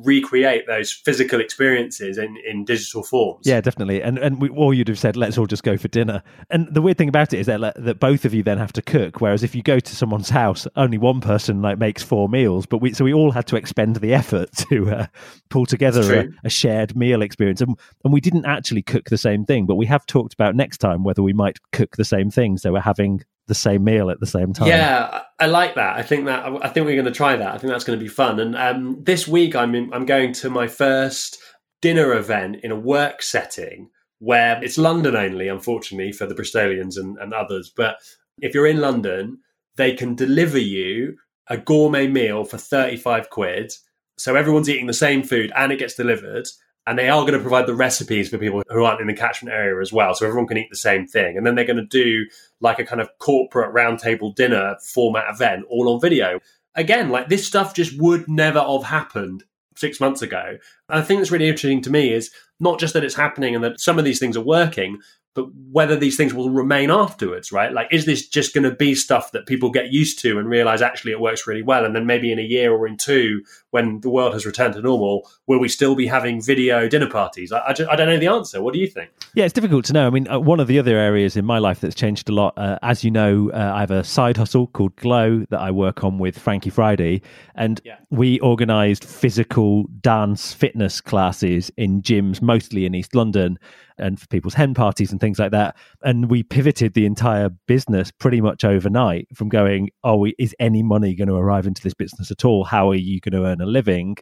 recreate 0.04 0.68
those 0.68 0.92
physical 0.92 1.40
experiences 1.40 2.18
in, 2.18 2.38
in 2.46 2.66
digital 2.66 3.04
forms. 3.04 3.46
Yeah, 3.46 3.62
definitely. 3.62 4.02
And 4.02 4.18
and 4.18 4.42
we, 4.42 4.50
or 4.50 4.74
you'd 4.74 4.88
have 4.88 5.00
said, 5.00 5.16
let's 5.16 5.38
all 5.38 5.46
just 5.46 5.64
go 5.64 5.78
for 5.78 5.88
dinner. 5.88 6.22
And 6.50 6.74
the 6.74 6.82
weird 6.82 6.98
thing 6.98 7.10
about 7.10 7.34
it 7.34 7.40
is 7.40 7.46
that 7.48 7.74
that 7.76 8.00
both 8.00 8.26
of 8.26 8.34
you 8.34 8.44
then 8.44 8.58
have 8.58 8.74
to 8.74 8.82
cook. 8.82 9.22
Whereas 9.22 9.44
if 9.44 9.56
you 9.56 9.64
go 9.64 9.80
to 9.80 9.96
someone's 9.96 10.30
house, 10.30 10.68
only 10.76 10.98
one 10.98 11.22
person 11.22 11.62
like 11.62 11.78
makes 11.78 12.04
four 12.04 12.30
meals. 12.30 12.66
But 12.66 12.80
we 12.80 12.94
so 12.94 13.04
we 13.04 13.14
all 13.14 13.32
had 13.32 13.48
to 13.48 13.56
expend 13.56 13.98
the 13.98 14.14
effort 14.14 14.52
to 14.70 14.90
uh, 14.90 15.08
pull 15.50 15.66
together 15.66 16.20
a, 16.20 16.48
a, 16.48 16.50
shared 16.50 16.96
meal 16.96 17.22
experience. 17.22 17.62
And 17.62 17.78
and 18.04 18.14
we 18.14 18.22
didn't 18.22 18.46
actually 18.46 18.84
cook 18.84 19.10
the 19.10 19.18
same 19.18 19.46
thing, 19.46 19.66
but 19.66 19.76
we 19.76 19.86
have 19.88 20.06
talked 20.06 20.34
about 20.34 20.56
next 20.56 20.78
time 20.80 21.04
whether 21.04 21.24
we 21.24 21.34
might 21.34 21.60
cook 21.72 21.98
the 21.98 22.06
same 22.06 22.30
thing. 22.30 22.58
So 22.58 22.74
we're 22.74 22.82
having 22.82 23.24
the 23.48 23.56
same 23.56 23.84
meal 23.84 24.10
at 24.10 24.20
the 24.20 24.26
same 24.26 24.54
time. 24.54 24.68
Yeah, 24.68 25.22
I 25.40 25.46
like 25.48 25.76
that. 25.76 25.96
I 25.96 26.04
think 26.04 26.26
that 26.26 26.46
I 26.46 26.68
think 26.70 26.86
we're 26.86 26.96
going 26.96 27.06
to 27.06 27.12
try 27.12 27.36
that. 27.36 27.54
I 27.54 27.58
think 27.58 27.72
that's 27.72 27.86
going 27.86 27.98
to 27.98 28.04
be 28.04 28.10
fun. 28.10 28.40
And 28.40 28.56
um, 28.56 29.04
this 29.04 29.28
week, 29.28 29.56
I'm 29.56 29.74
in, 29.74 29.92
I'm 29.94 30.06
going 30.06 30.34
to 30.34 30.50
my 30.50 30.68
first 30.68 31.38
dinner 31.82 32.14
event 32.14 32.58
in 32.64 32.72
a 32.72 32.76
work 32.76 33.22
setting 33.22 33.90
where 34.20 34.62
it's 34.64 34.78
London 34.78 35.16
only, 35.16 35.48
unfortunately, 35.48 36.12
for 36.12 36.26
the 36.26 36.36
Bristolians 36.36 36.98
and, 36.98 37.18
and 37.20 37.34
others. 37.34 37.72
But 37.76 37.98
if 38.40 38.54
you're 38.54 38.68
in 38.68 38.82
London, 38.82 39.40
they 39.76 39.94
can 39.94 40.16
deliver 40.16 40.60
you 40.60 41.18
a 41.50 41.58
gourmet 41.58 42.08
meal 42.08 42.44
for 42.44 42.58
35 42.58 43.30
quid. 43.30 43.72
So 44.18 44.36
everyone's 44.36 44.70
eating 44.70 44.88
the 44.88 44.94
same 44.94 45.24
food 45.24 45.52
and 45.56 45.72
it 45.72 45.80
gets 45.80 45.94
delivered 45.94 46.48
and 46.88 46.98
they 46.98 47.10
are 47.10 47.22
going 47.22 47.34
to 47.34 47.40
provide 47.40 47.68
the 47.68 47.76
recipes 47.76 48.30
for 48.30 48.38
people 48.38 48.64
who 48.70 48.86
aren't 48.86 49.02
in 49.02 49.08
the 49.08 49.14
catchment 49.14 49.54
area 49.54 49.80
as 49.82 49.92
well 49.92 50.14
so 50.14 50.26
everyone 50.26 50.48
can 50.48 50.58
eat 50.58 50.70
the 50.70 50.78
same 50.78 51.06
thing. 51.06 51.36
And 51.36 51.46
then 51.46 51.54
they're 51.54 51.66
going 51.66 51.76
to 51.78 51.86
do 51.86 52.26
like 52.62 52.80
a 52.80 52.86
kind 52.86 53.02
of 53.02 53.10
corporate 53.20 53.76
roundtable 53.76 54.34
dinner 54.34 54.78
format 54.82 55.26
event 55.30 55.66
all 55.70 55.94
on 55.94 56.00
video. 56.00 56.40
Again 56.76 57.10
like 57.10 57.28
this 57.28 57.46
stuff 57.46 57.76
just 57.76 58.00
would 58.00 58.30
never 58.30 58.62
have 58.62 58.84
happened 58.84 59.44
six 59.76 60.00
months 60.00 60.22
ago. 60.22 60.58
And 60.88 61.04
the 61.04 61.06
thing 61.06 61.18
that's 61.18 61.30
really 61.30 61.50
interesting 61.50 61.82
to 61.82 61.92
me 61.92 62.14
is 62.14 62.32
not 62.60 62.80
just 62.80 62.94
that 62.94 63.04
it's 63.04 63.16
happening 63.16 63.54
and 63.54 63.64
that 63.66 63.82
some 63.82 64.00
of 64.00 64.06
these 64.06 64.20
things 64.20 64.38
are 64.38 64.44
working 64.44 65.00
but 65.38 65.46
whether 65.72 65.96
these 65.96 66.18
things 66.18 66.34
will 66.34 66.50
remain 66.50 66.90
afterwards, 66.90 67.52
right? 67.52 67.72
Like, 67.72 67.90
is 67.92 68.06
this 68.06 68.28
just 68.28 68.56
going 68.56 68.64
to 68.64 68.72
be 68.72 68.96
stuff 68.96 69.34
that 69.34 69.46
people 69.46 69.70
get 69.70 69.94
used 69.94 70.18
to 70.22 70.40
and 70.40 70.50
realize 70.50 70.82
actually 70.82 71.12
it 71.12 71.20
works 71.20 71.46
really 71.46 71.62
well? 71.62 71.86
And 71.86 71.96
then 71.96 72.08
maybe 72.08 72.32
in 72.32 72.40
a 72.40 72.42
year 72.42 72.74
or 72.74 72.88
in 72.88 72.98
two, 72.98 73.44
when 73.70 74.02
the 74.02 74.10
world 74.10 74.34
has 74.34 74.48
returned 74.48 74.74
to 74.74 74.82
normal, 74.82 75.30
will 75.46 75.60
we 75.60 75.70
still 75.70 75.94
be 75.94 76.08
having 76.08 76.42
video 76.42 76.88
dinner 76.88 77.08
parties? 77.08 77.52
I, 77.52 77.68
I, 77.68 77.74
just, 77.74 77.88
I 77.88 77.96
don't 77.96 78.08
know 78.08 78.18
the 78.18 78.26
answer. 78.26 78.64
What 78.64 78.74
do 78.74 78.80
you 78.80 78.88
think? 78.88 79.12
Yeah, 79.36 79.46
it's 79.46 79.54
difficult 79.54 79.86
to 79.86 79.94
know. 79.94 80.08
I 80.08 80.10
mean, 80.10 80.28
uh, 80.28 80.40
one 80.40 80.60
of 80.60 80.66
the 80.66 80.80
other 80.80 80.98
areas 80.98 81.38
in 81.38 81.46
my 81.46 81.60
life 81.60 81.82
that's 81.82 81.94
changed 81.94 82.28
a 82.30 82.34
lot, 82.34 82.58
uh, 82.58 82.80
as 82.82 83.04
you 83.04 83.12
know, 83.12 83.52
uh, 83.52 83.74
I 83.76 83.82
have 83.82 83.92
a 83.92 84.04
side 84.04 84.38
hustle 84.38 84.66
called 84.66 84.96
Glow 84.96 85.46
that 85.52 85.60
I 85.60 85.70
work 85.70 86.04
on 86.04 86.18
with 86.18 86.40
Frankie 86.40 86.72
Friday. 86.72 87.22
And 87.54 87.80
yeah. 87.86 87.98
we 88.10 88.40
organized 88.40 89.06
physical 89.06 89.84
dance 90.02 90.52
fitness 90.52 91.00
classes 91.00 91.72
in 91.78 92.02
gyms, 92.02 92.42
mostly 92.42 92.88
in 92.88 92.96
East 92.96 93.14
London 93.14 93.60
and 93.98 94.20
for 94.20 94.28
people's 94.28 94.54
hen 94.54 94.74
parties 94.74 95.12
and 95.12 95.20
things 95.20 95.40
like 95.40 95.52
that. 95.52 95.76
And 96.04 96.30
we 96.30 96.44
pivoted 96.44 96.94
the 96.94 97.06
entire 97.06 97.50
business 97.68 98.12
pretty 98.12 98.42
much 98.42 98.64
overnight 98.64 99.28
from 99.36 99.50
going, 99.50 99.90
oh, 100.04 100.18
we 100.18 100.36
is 100.38 100.56
any 100.60 100.84
money 100.84 101.16
going 101.16 101.28
to 101.28 101.36
arrive 101.36 101.68
into 101.68 101.82
this 101.82 101.94
business 101.94 102.32
at 102.32 102.46
all? 102.46 102.64
How 102.64 102.90
are 102.90 102.96
you 102.96 103.20
going 103.20 103.42
to 103.42 103.48
earn 103.48 103.62
a 103.62 103.66
living? 103.66 104.18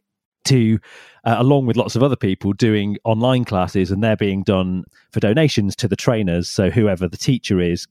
To, 0.49 0.77
uh, 1.23 1.37
along 1.39 1.65
with 1.65 1.75
lots 1.75 1.95
of 1.95 2.03
other 2.03 2.15
people, 2.15 2.53
doing 2.53 2.97
online 3.03 3.45
classes, 3.45 3.89
and 3.89 4.03
they're 4.03 4.15
being 4.15 4.43
done 4.43 4.83
for 5.11 5.19
donations 5.19 5.75
to 5.77 5.87
the 5.87 5.95
trainers. 5.95 6.47
So 6.47 6.69
whoever 6.69 7.07
the 7.07 7.17
teacher 7.17 7.59
is 7.59 7.87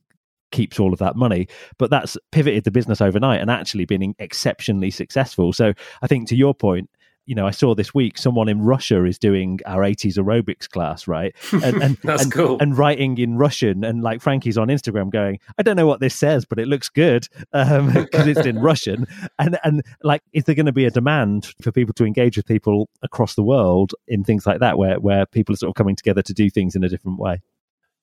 keeps 0.51 0.79
all 0.79 0.93
of 0.93 0.99
that 0.99 1.17
money. 1.17 1.47
But 1.77 1.89
that's 1.89 2.17
pivoted 2.31 2.63
the 2.63 2.71
business 2.71 3.01
overnight 3.01 3.41
and 3.41 3.51
actually 3.51 3.83
been 3.83 4.15
exceptionally 4.19 4.89
successful. 4.89 5.51
So 5.51 5.73
I 6.01 6.07
think 6.07 6.29
to 6.29 6.35
your 6.37 6.53
point, 6.53 6.89
you 7.25 7.35
know, 7.35 7.47
I 7.47 7.51
saw 7.51 7.73
this 7.73 7.93
week 7.93 8.17
someone 8.17 8.47
in 8.47 8.61
Russia 8.61 9.03
is 9.05 9.17
doing 9.17 9.59
our 9.65 9.81
80s 9.81 10.17
aerobics 10.17 10.69
class, 10.69 11.07
right? 11.07 11.35
And, 11.65 11.81
and 11.81 11.97
that's 12.03 12.23
and, 12.23 12.31
cool. 12.31 12.57
And 12.59 12.77
writing 12.77 13.17
in 13.17 13.37
Russian, 13.37 13.83
and 13.83 14.03
like 14.03 14.21
Frankie's 14.21 14.57
on 14.57 14.67
Instagram 14.67 15.09
going, 15.09 15.39
I 15.57 15.63
don't 15.63 15.75
know 15.75 15.87
what 15.87 15.99
this 15.99 16.13
says, 16.13 16.45
but 16.45 16.59
it 16.59 16.67
looks 16.67 16.89
good 16.89 17.27
because 17.51 17.71
um, 17.79 17.91
it's 18.13 18.45
in 18.45 18.59
Russian. 18.59 19.07
And 19.39 19.57
and 19.63 19.83
like, 20.03 20.21
is 20.33 20.43
there 20.43 20.53
going 20.53 20.67
to 20.67 20.73
be 20.73 20.85
a 20.85 20.91
demand 20.91 21.53
for 21.61 21.71
people 21.71 21.93
to 21.95 22.05
engage 22.05 22.37
with 22.37 22.45
people 22.45 22.89
across 23.01 23.33
the 23.35 23.41
world 23.41 23.95
in 24.07 24.23
things 24.23 24.45
like 24.45 24.59
that, 24.59 24.77
where 24.77 24.99
where 24.99 25.25
people 25.25 25.53
are 25.53 25.57
sort 25.57 25.69
of 25.69 25.75
coming 25.75 25.95
together 25.95 26.21
to 26.21 26.33
do 26.33 26.49
things 26.49 26.75
in 26.75 26.83
a 26.83 26.89
different 26.89 27.17
way? 27.17 27.41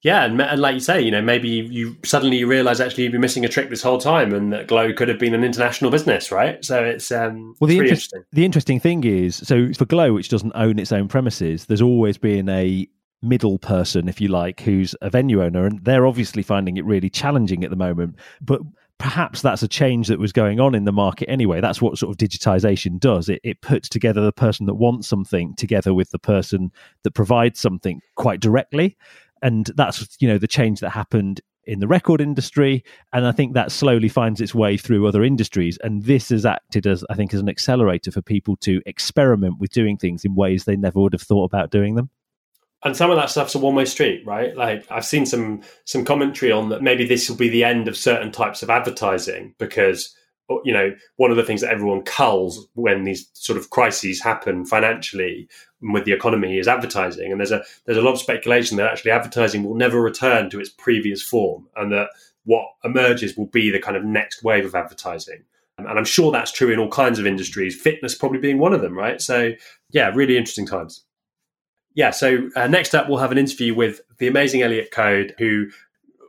Yeah, 0.02 0.24
and, 0.24 0.40
and, 0.42 0.60
like 0.60 0.74
you 0.74 0.80
say, 0.80 1.00
you 1.00 1.12
know, 1.12 1.22
maybe 1.22 1.48
you, 1.48 1.62
you 1.64 1.96
suddenly 2.04 2.38
you 2.38 2.48
realize 2.48 2.80
actually 2.80 3.04
you've 3.04 3.12
been 3.12 3.20
missing 3.20 3.44
a 3.44 3.48
trick 3.48 3.70
this 3.70 3.82
whole 3.82 3.98
time, 3.98 4.34
and 4.34 4.52
that 4.52 4.66
Glow 4.66 4.92
could 4.92 5.08
have 5.08 5.18
been 5.18 5.32
an 5.32 5.44
international 5.44 5.92
business, 5.92 6.32
right? 6.32 6.64
So 6.64 6.82
it's 6.82 7.12
um, 7.12 7.54
well, 7.60 7.68
the 7.68 7.78
inter- 7.78 7.84
interesting. 7.84 8.24
The 8.32 8.44
interesting 8.44 8.80
thing 8.80 9.04
is, 9.04 9.36
so 9.36 9.72
for 9.72 9.84
Glow, 9.84 10.12
which 10.12 10.28
doesn't 10.28 10.52
own 10.56 10.80
its 10.80 10.90
own 10.90 11.06
premises, 11.06 11.66
there's 11.66 11.82
always 11.82 12.18
been 12.18 12.48
a 12.48 12.88
middle 13.22 13.58
person, 13.58 14.08
if 14.08 14.20
you 14.20 14.26
like, 14.26 14.60
who's 14.60 14.96
a 15.02 15.08
venue 15.08 15.40
owner, 15.40 15.66
and 15.66 15.84
they're 15.84 16.06
obviously 16.06 16.42
finding 16.42 16.76
it 16.76 16.84
really 16.84 17.08
challenging 17.08 17.62
at 17.62 17.70
the 17.70 17.76
moment. 17.76 18.16
But 18.40 18.60
perhaps 18.98 19.40
that's 19.40 19.62
a 19.62 19.68
change 19.68 20.08
that 20.08 20.18
was 20.18 20.32
going 20.32 20.58
on 20.58 20.74
in 20.74 20.84
the 20.84 20.92
market 20.92 21.30
anyway. 21.30 21.60
That's 21.60 21.80
what 21.80 21.96
sort 21.96 22.10
of 22.10 22.16
digitization 22.16 22.98
does. 22.98 23.28
It, 23.28 23.40
it 23.44 23.60
puts 23.60 23.88
together 23.88 24.20
the 24.20 24.32
person 24.32 24.66
that 24.66 24.74
wants 24.74 25.06
something 25.06 25.54
together 25.54 25.94
with 25.94 26.10
the 26.10 26.18
person 26.18 26.72
that 27.04 27.12
provides 27.12 27.60
something 27.60 28.00
quite 28.16 28.40
directly 28.40 28.96
and 29.42 29.70
that's 29.76 30.16
you 30.20 30.28
know 30.28 30.38
the 30.38 30.46
change 30.46 30.80
that 30.80 30.90
happened 30.90 31.40
in 31.64 31.80
the 31.80 31.88
record 31.88 32.20
industry. 32.20 32.84
And 33.12 33.26
i 33.26 33.32
think 33.32 33.54
that 33.54 33.72
slowly 33.72 34.08
finds 34.08 34.40
its 34.40 34.54
way 34.54 34.76
through 34.76 35.06
other 35.06 35.22
industries. 35.22 35.78
And 35.82 36.04
this 36.04 36.30
has 36.30 36.46
acted 36.46 36.86
as 36.86 37.04
i 37.10 37.14
think 37.14 37.34
as 37.34 37.40
an 37.40 37.48
accelerator 37.48 38.10
for 38.10 38.22
people 38.22 38.56
to 38.58 38.80
experiment 38.86 39.58
with 39.58 39.70
doing 39.70 39.96
things 39.96 40.24
in 40.24 40.34
ways 40.34 40.64
they 40.64 40.76
never 40.76 41.00
would 41.00 41.12
have 41.12 41.22
thought 41.22 41.44
about 41.44 41.70
doing 41.70 41.94
them. 41.94 42.10
And 42.84 42.96
some 42.96 43.12
of 43.12 43.16
that 43.16 43.30
stuff's 43.30 43.54
a 43.54 43.58
one-way 43.58 43.84
street 43.84 44.24
right? 44.26 44.56
Like 44.56 44.86
i've 44.90 45.04
seen 45.04 45.26
some 45.26 45.62
some 45.84 46.04
commentary 46.04 46.52
on 46.52 46.68
that 46.70 46.82
maybe 46.82 47.06
this 47.06 47.28
will 47.28 47.36
be 47.36 47.48
the 47.48 47.64
end 47.64 47.88
of 47.88 47.96
certain 47.96 48.32
types 48.32 48.62
of 48.62 48.70
advertising 48.70 49.54
because 49.58 50.14
you 50.64 50.72
know, 50.72 50.94
one 51.16 51.30
of 51.30 51.36
the 51.36 51.44
things 51.44 51.60
that 51.60 51.72
everyone 51.72 52.02
culls 52.02 52.68
when 52.74 53.04
these 53.04 53.30
sort 53.32 53.58
of 53.58 53.70
crises 53.70 54.22
happen 54.22 54.64
financially 54.64 55.48
with 55.80 56.04
the 56.04 56.12
economy 56.12 56.58
is 56.58 56.68
advertising. 56.68 57.30
And 57.30 57.40
there's 57.40 57.52
a 57.52 57.64
there's 57.86 57.98
a 57.98 58.02
lot 58.02 58.12
of 58.12 58.20
speculation 58.20 58.76
that 58.76 58.90
actually 58.90 59.12
advertising 59.12 59.64
will 59.64 59.74
never 59.74 60.00
return 60.00 60.50
to 60.50 60.60
its 60.60 60.70
previous 60.70 61.22
form, 61.22 61.68
and 61.76 61.92
that 61.92 62.08
what 62.44 62.66
emerges 62.84 63.36
will 63.36 63.46
be 63.46 63.70
the 63.70 63.80
kind 63.80 63.96
of 63.96 64.04
next 64.04 64.42
wave 64.42 64.64
of 64.64 64.74
advertising. 64.74 65.44
And 65.78 65.98
I'm 65.98 66.04
sure 66.04 66.30
that's 66.30 66.52
true 66.52 66.70
in 66.70 66.78
all 66.78 66.90
kinds 66.90 67.18
of 67.18 67.26
industries, 67.26 67.80
fitness 67.80 68.14
probably 68.14 68.38
being 68.38 68.58
one 68.58 68.72
of 68.72 68.82
them, 68.82 68.96
right? 68.96 69.20
So, 69.20 69.52
yeah, 69.90 70.12
really 70.14 70.36
interesting 70.36 70.66
times. 70.66 71.04
Yeah, 71.94 72.10
so 72.10 72.50
uh, 72.56 72.66
next 72.68 72.94
up, 72.94 73.08
we'll 73.08 73.18
have 73.18 73.32
an 73.32 73.38
interview 73.38 73.74
with 73.74 74.00
the 74.18 74.26
amazing 74.26 74.62
Elliot 74.62 74.90
Coad, 74.90 75.34
who 75.38 75.66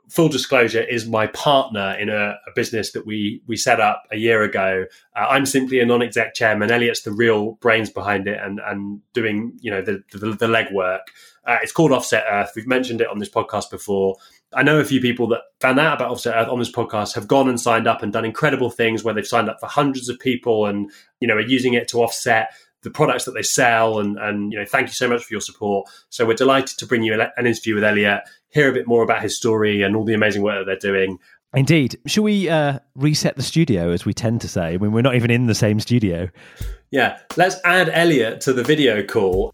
full 0.10 0.30
disclosure 0.30 0.82
is 0.82 1.08
my 1.08 1.28
partner 1.28 1.96
in 2.00 2.10
a, 2.10 2.38
a, 2.48 2.52
business 2.56 2.92
that 2.92 3.06
we 3.06 3.42
we 3.48 3.56
set 3.56 3.80
up 3.80 4.04
a 4.12 4.18
year 4.18 4.44
ago. 4.44 4.86
Uh, 5.16 5.28
I'm 5.30 5.46
simply 5.46 5.80
a 5.80 5.86
non-exec 5.86 6.36
chairman. 6.36 6.72
Elliot's 6.72 7.02
the 7.02 7.12
real 7.12 7.54
brains 7.54 7.90
behind 7.90 8.28
it 8.28 8.40
and 8.42 8.60
and 8.66 9.02
doing 9.14 9.58
you 9.62 9.72
know 9.72 9.82
the 9.82 10.04
the, 10.12 10.32
the 10.32 10.48
legwork. 10.48 11.02
Uh, 11.46 11.58
it's 11.62 11.72
called 11.72 11.92
Offset 11.92 12.24
Earth. 12.30 12.52
We've 12.56 12.68
mentioned 12.68 13.02
it 13.02 13.10
on 13.10 13.20
this 13.20 13.30
podcast 13.30 13.70
before. 13.70 14.16
I 14.54 14.64
know 14.64 14.80
a 14.80 14.86
few 14.86 15.02
people 15.02 15.28
that 15.28 15.42
found 15.60 15.80
out 15.80 15.96
about 15.96 16.12
Offset 16.12 16.36
Earth 16.36 16.48
on 16.48 16.60
this 16.60 16.72
podcast 16.72 17.16
have 17.16 17.28
gone 17.28 17.50
and 17.50 17.60
signed 17.60 17.88
up 17.88 18.04
and 18.04 18.14
done 18.14 18.24
incredible 18.24 18.70
things 18.70 19.04
where 19.04 19.14
they've 19.14 19.28
signed 19.28 19.50
up 19.50 19.60
for 19.60 19.68
hundreds 19.68 20.10
of 20.10 20.20
people 20.20 20.66
and 20.66 20.92
you 21.20 21.28
know 21.28 21.36
are 21.36 21.42
using 21.42 21.74
it 21.74 21.88
to 21.90 22.02
offset 22.02 22.50
the 22.84 22.92
products 22.92 23.26
that 23.26 23.32
they 23.32 23.42
sell 23.42 24.00
and 24.00 24.20
and 24.20 24.52
you 24.52 24.60
know 24.60 24.66
thank 24.66 24.88
you 24.88 24.94
so 24.94 25.08
much 25.08 25.24
for 25.24 25.34
your 25.34 25.42
support 25.42 25.90
so 26.10 26.26
we're 26.26 26.34
delighted 26.34 26.78
to 26.78 26.86
bring 26.86 27.02
you 27.02 27.14
an 27.14 27.46
interview 27.46 27.76
with 27.76 27.84
elliot 27.84 28.22
hear 28.54 28.70
a 28.70 28.74
bit 28.74 28.88
more 28.88 29.04
about 29.04 29.22
his 29.22 29.36
story 29.36 29.82
and 29.82 29.96
all 29.96 30.06
the 30.06 30.14
amazing 30.14 30.44
work 30.44 30.60
that 30.60 30.66
they're 30.66 30.94
doing. 30.94 31.20
Indeed. 31.56 32.00
Should 32.08 32.24
we 32.24 32.50
uh, 32.50 32.80
reset 32.96 33.36
the 33.36 33.44
studio 33.44 33.92
as 33.92 34.06
we 34.06 34.14
tend 34.14 34.42
to 34.42 34.48
say? 34.48 34.74
I 34.74 34.78
mean 34.78 34.92
we're 34.92 35.02
not 35.02 35.16
even 35.16 35.32
in 35.32 35.48
the 35.48 35.56
same 35.56 35.80
studio. 35.80 36.30
Yeah 36.92 37.18
let's 37.36 37.58
add 37.66 37.90
elliot 37.90 38.42
to 38.42 38.54
the 38.54 38.64
video 38.64 39.04
call 39.04 39.54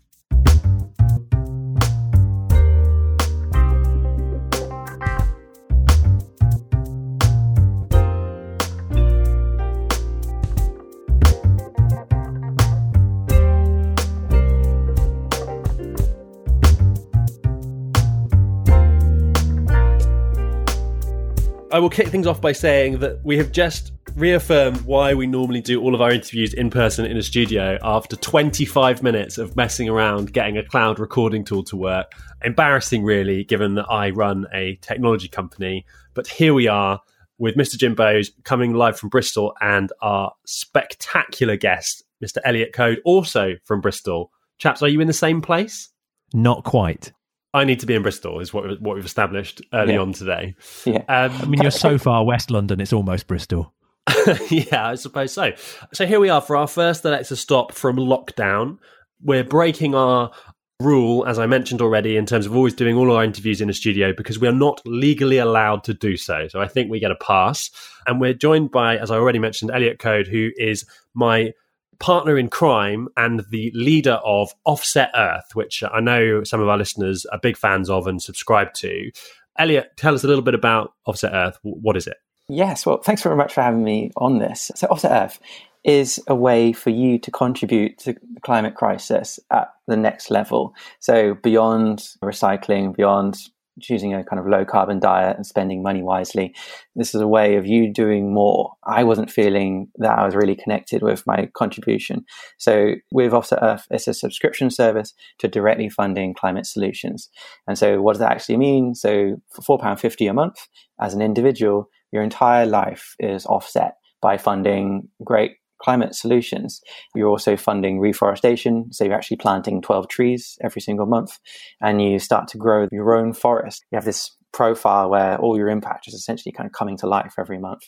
I 21.80 21.82
will 21.82 21.90
kick 21.90 22.10
things 22.10 22.28
off 22.28 22.42
by 22.42 22.52
saying 22.52 23.00
that 23.00 23.24
we 23.24 23.38
have 23.38 23.54
just 23.54 23.94
reaffirmed 24.18 24.82
why 24.82 25.14
we 25.14 25.26
normally 25.26 25.62
do 25.62 25.82
all 25.82 25.96
of 25.96 26.02
our 26.02 26.12
interviews 26.12 26.54
in 26.54 26.70
person 26.70 27.06
in 27.06 27.16
a 27.16 27.24
studio 27.24 27.78
after 27.82 28.18
25 28.18 29.02
minutes 29.02 29.38
of 29.38 29.56
messing 29.56 29.88
around 29.88 30.34
getting 30.34 30.58
a 30.58 30.64
cloud 30.66 31.00
recording 31.00 31.46
tool 31.46 31.64
to 31.64 31.78
work. 31.78 32.12
Embarrassing, 32.44 33.06
really, 33.06 33.46
given 33.46 33.76
that 33.76 33.86
I 33.90 34.10
run 34.10 34.46
a 34.54 34.76
technology 34.82 35.30
company. 35.30 35.86
But 36.16 36.28
here 36.28 36.54
we 36.54 36.68
are 36.68 37.00
with 37.38 37.56
Mr. 37.56 37.78
Jim 37.78 37.96
Bowes 37.96 38.30
coming 38.44 38.74
live 38.74 39.00
from 39.00 39.08
Bristol 39.08 39.56
and 39.62 39.90
our 40.02 40.34
spectacular 40.46 41.56
guest, 41.56 42.04
Mr. 42.22 42.40
Elliot 42.44 42.74
Coad, 42.74 43.00
also 43.06 43.56
from 43.64 43.80
Bristol. 43.80 44.34
Chaps, 44.58 44.84
are 44.84 44.90
you 44.90 45.00
in 45.00 45.08
the 45.08 45.14
same 45.14 45.42
place? 45.42 45.88
Not 46.34 46.66
quite. 46.66 47.14
I 47.54 47.64
need 47.64 47.80
to 47.80 47.86
be 47.86 47.96
in 47.96 48.04
Bristol, 48.04 48.40
is 48.40 48.54
what 48.54 48.80
what 48.82 48.96
we've 48.96 49.06
established 49.06 49.62
early 49.74 49.94
yeah. 49.94 50.00
on 50.00 50.14
today. 50.14 50.56
Yeah, 50.86 51.04
um, 51.08 51.32
I 51.32 51.46
mean 51.46 51.62
you're 51.62 51.72
so 51.72 51.98
far 52.08 52.26
west 52.26 52.52
London, 52.52 52.80
it's 52.80 52.94
almost 52.94 53.28
Bristol. 53.28 53.74
yeah, 54.50 54.88
I 54.88 54.96
suppose 54.96 55.34
so. 55.34 55.52
So 55.94 56.06
here 56.06 56.20
we 56.20 56.30
are 56.30 56.42
for 56.42 56.56
our 56.56 56.68
first 56.68 57.06
Alexa 57.06 57.36
stop 57.36 57.72
from 57.74 57.98
lockdown. 57.98 58.78
We're 59.22 59.44
breaking 59.44 59.96
our 59.96 60.32
rule, 60.80 61.26
as 61.26 61.38
I 61.38 61.46
mentioned 61.46 61.82
already, 61.82 62.16
in 62.16 62.26
terms 62.26 62.46
of 62.46 62.56
always 62.56 62.74
doing 62.74 62.96
all 62.96 63.12
our 63.12 63.24
interviews 63.24 63.62
in 63.62 63.70
a 63.70 63.74
studio 63.74 64.14
because 64.16 64.40
we 64.40 64.48
are 64.48 64.54
not 64.54 64.82
legally 64.86 65.38
allowed 65.38 65.84
to 65.86 65.94
do 65.94 66.16
so. 66.16 66.48
So 66.48 66.62
I 66.62 66.68
think 66.68 66.90
we 66.90 67.00
get 67.00 67.12
a 67.12 67.16
pass. 67.16 67.70
And 68.08 68.22
we're 68.22 68.34
joined 68.34 68.72
by, 68.72 68.98
as 68.98 69.12
I 69.12 69.16
already 69.16 69.40
mentioned, 69.40 69.72
Elliot 69.72 70.00
Coad, 70.00 70.28
who 70.28 70.52
is 70.56 70.86
my 71.14 71.52
partner 72.00 72.38
in 72.38 72.50
crime 72.50 73.10
and 73.18 73.46
the 73.50 73.72
leader 73.74 74.20
of 74.24 74.54
Offset 74.66 75.12
Earth, 75.16 75.46
which 75.54 75.84
I 75.84 76.00
know 76.00 76.44
some 76.44 76.62
of 76.62 76.68
our 76.68 76.78
listeners 76.78 77.26
are 77.28 77.40
big 77.40 77.58
fans 77.58 77.90
of 77.90 78.08
and 78.08 78.22
subscribe 78.22 78.74
to. 78.76 79.12
Elliot, 79.58 79.92
tell 79.98 80.16
us 80.16 80.24
a 80.24 80.28
little 80.28 80.44
bit 80.44 80.54
about 80.54 80.94
Offset 81.06 81.34
Earth. 81.34 81.60
What 81.64 81.98
is 81.98 82.08
it? 82.08 82.18
Yes, 82.48 82.86
well, 82.86 82.98
thanks 82.98 83.22
very 83.22 83.36
much 83.36 83.54
for 83.54 83.62
having 83.62 83.84
me 83.84 84.12
on 84.18 84.40
this. 84.40 84.72
So, 84.76 84.88
Offset 84.88 85.12
Earth 85.12 85.40
is 85.84 86.20
a 86.28 86.36
way 86.36 86.74
for 86.74 86.90
you 86.90 87.20
to 87.20 87.32
contribute 87.32 87.98
to 88.00 88.14
the 88.14 88.40
climate 88.42 88.76
crisis 88.76 89.40
at 89.52 89.70
the 89.88 89.98
next 89.98 90.32
level. 90.32 90.74
So, 91.00 91.36
beyond 91.36 92.00
recycling, 92.24 92.96
beyond 92.96 93.38
choosing 93.82 94.14
a 94.14 94.24
kind 94.24 94.40
of 94.40 94.48
low 94.48 94.66
carbon 94.66 95.00
diet 95.00 95.36
and 95.36 95.46
spending 95.46 95.82
money 95.82 96.02
wisely. 96.02 96.54
This 96.96 97.14
is 97.16 97.22
a 97.22 97.28
way 97.28 97.56
of 97.56 97.66
you 97.66 97.92
doing 97.92 98.34
more. 98.34 98.74
I 98.86 99.04
wasn't 99.04 99.32
feeling 99.32 99.90
that 99.98 100.18
I 100.18 100.26
was 100.26 100.36
really 100.36 100.56
connected 100.56 101.02
with 101.02 101.24
my 101.26 101.50
contribution. 101.56 102.26
So 102.58 102.96
with 103.12 103.34
Offset 103.34 103.60
Earth, 103.62 103.88
it's 103.90 104.08
a 104.08 104.14
subscription 104.14 104.70
service 104.70 105.14
to 105.40 105.48
directly 105.48 105.90
funding 105.90 106.34
climate 106.34 106.66
solutions. 106.66 107.30
And 107.68 107.78
so 107.78 108.02
what 108.02 108.14
does 108.14 108.20
that 108.20 108.32
actually 108.32 108.58
mean? 108.58 108.96
So 108.96 109.42
for 109.50 109.80
£4.50 109.80 110.30
a 110.30 110.34
month 110.34 110.68
as 111.00 111.14
an 111.14 111.22
individual, 111.22 111.90
your 112.12 112.24
entire 112.24 112.66
life 112.66 113.16
is 113.20 113.46
offset 113.46 113.96
by 114.22 114.38
funding 114.38 115.08
great 115.24 115.54
climate 115.82 116.16
solutions. 116.16 116.82
You're 117.16 117.30
also 117.30 117.56
funding 117.58 118.00
reforestation. 118.00 118.92
So 118.92 119.04
you're 119.04 119.14
actually 119.14 119.38
planting 119.38 119.82
12 119.82 120.08
trees 120.10 120.58
every 120.64 120.82
single 120.82 121.06
month 121.06 121.40
and 121.82 122.02
you 122.02 122.20
start 122.20 122.48
to 122.50 122.58
grow 122.58 122.88
your 122.92 123.16
own 123.16 123.34
forest. 123.34 123.86
You 123.92 123.96
have 123.96 124.06
this 124.06 124.36
profile 124.52 125.10
where 125.10 125.38
all 125.38 125.58
your 125.58 125.70
impact 125.70 126.08
is 126.08 126.14
essentially 126.14 126.52
kind 126.52 126.68
of 126.68 126.74
coming 126.74 126.98
to 126.98 127.08
life 127.08 127.34
every 127.38 127.60
month. 127.60 127.82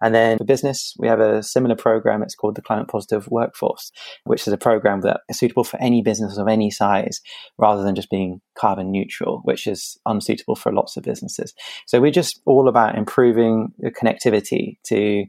And 0.00 0.14
then 0.14 0.38
for 0.38 0.44
business, 0.44 0.94
we 0.98 1.08
have 1.08 1.20
a 1.20 1.42
similar 1.42 1.76
program. 1.76 2.22
It's 2.22 2.34
called 2.34 2.56
the 2.56 2.62
Climate 2.62 2.88
Positive 2.88 3.26
Workforce, 3.28 3.90
which 4.24 4.46
is 4.46 4.52
a 4.52 4.58
program 4.58 5.00
that 5.02 5.20
is 5.28 5.38
suitable 5.38 5.64
for 5.64 5.80
any 5.80 6.02
business 6.02 6.36
of 6.36 6.48
any 6.48 6.70
size 6.70 7.20
rather 7.58 7.82
than 7.82 7.94
just 7.94 8.10
being 8.10 8.40
carbon 8.58 8.90
neutral, 8.90 9.40
which 9.44 9.66
is 9.66 9.98
unsuitable 10.06 10.56
for 10.56 10.72
lots 10.72 10.96
of 10.96 11.04
businesses. 11.04 11.54
So 11.86 12.00
we're 12.00 12.10
just 12.10 12.40
all 12.44 12.68
about 12.68 12.98
improving 12.98 13.72
the 13.78 13.90
connectivity 13.90 14.78
to 14.86 15.24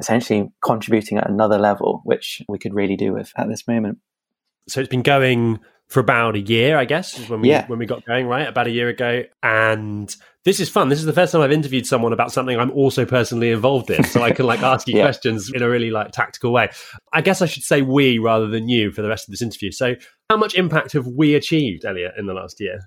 essentially 0.00 0.48
contributing 0.64 1.18
at 1.18 1.30
another 1.30 1.58
level, 1.58 2.02
which 2.04 2.42
we 2.48 2.58
could 2.58 2.74
really 2.74 2.96
do 2.96 3.12
with 3.12 3.32
at 3.36 3.48
this 3.48 3.66
moment. 3.66 3.98
So 4.68 4.80
it's 4.80 4.88
been 4.88 5.02
going 5.02 5.60
for 5.88 6.00
about 6.00 6.36
a 6.36 6.40
year, 6.40 6.76
I 6.76 6.84
guess, 6.84 7.28
when 7.28 7.40
we 7.40 7.48
yeah. 7.48 7.66
when 7.66 7.78
we 7.78 7.86
got 7.86 8.04
going, 8.04 8.26
right? 8.26 8.46
About 8.46 8.66
a 8.66 8.70
year 8.70 8.88
ago. 8.88 9.24
And 9.42 10.14
this 10.44 10.60
is 10.60 10.68
fun. 10.68 10.90
This 10.90 10.98
is 10.98 11.06
the 11.06 11.12
first 11.14 11.32
time 11.32 11.40
I've 11.40 11.52
interviewed 11.52 11.86
someone 11.86 12.12
about 12.12 12.30
something 12.30 12.58
I'm 12.58 12.70
also 12.72 13.06
personally 13.06 13.50
involved 13.50 13.90
in. 13.90 14.04
So 14.04 14.22
I 14.22 14.32
can 14.32 14.46
like 14.46 14.60
ask 14.62 14.86
you 14.86 14.96
yeah. 14.96 15.04
questions 15.04 15.50
in 15.52 15.62
a 15.62 15.68
really 15.68 15.90
like 15.90 16.12
tactical 16.12 16.52
way. 16.52 16.68
I 17.12 17.22
guess 17.22 17.40
I 17.40 17.46
should 17.46 17.62
say 17.62 17.82
we 17.82 18.18
rather 18.18 18.46
than 18.46 18.68
you 18.68 18.92
for 18.92 19.00
the 19.00 19.08
rest 19.08 19.28
of 19.28 19.32
this 19.32 19.42
interview. 19.42 19.72
So 19.72 19.94
how 20.28 20.36
much 20.36 20.54
impact 20.54 20.92
have 20.92 21.06
we 21.06 21.34
achieved, 21.34 21.84
Elliot, 21.86 22.12
in 22.18 22.26
the 22.26 22.34
last 22.34 22.60
year? 22.60 22.80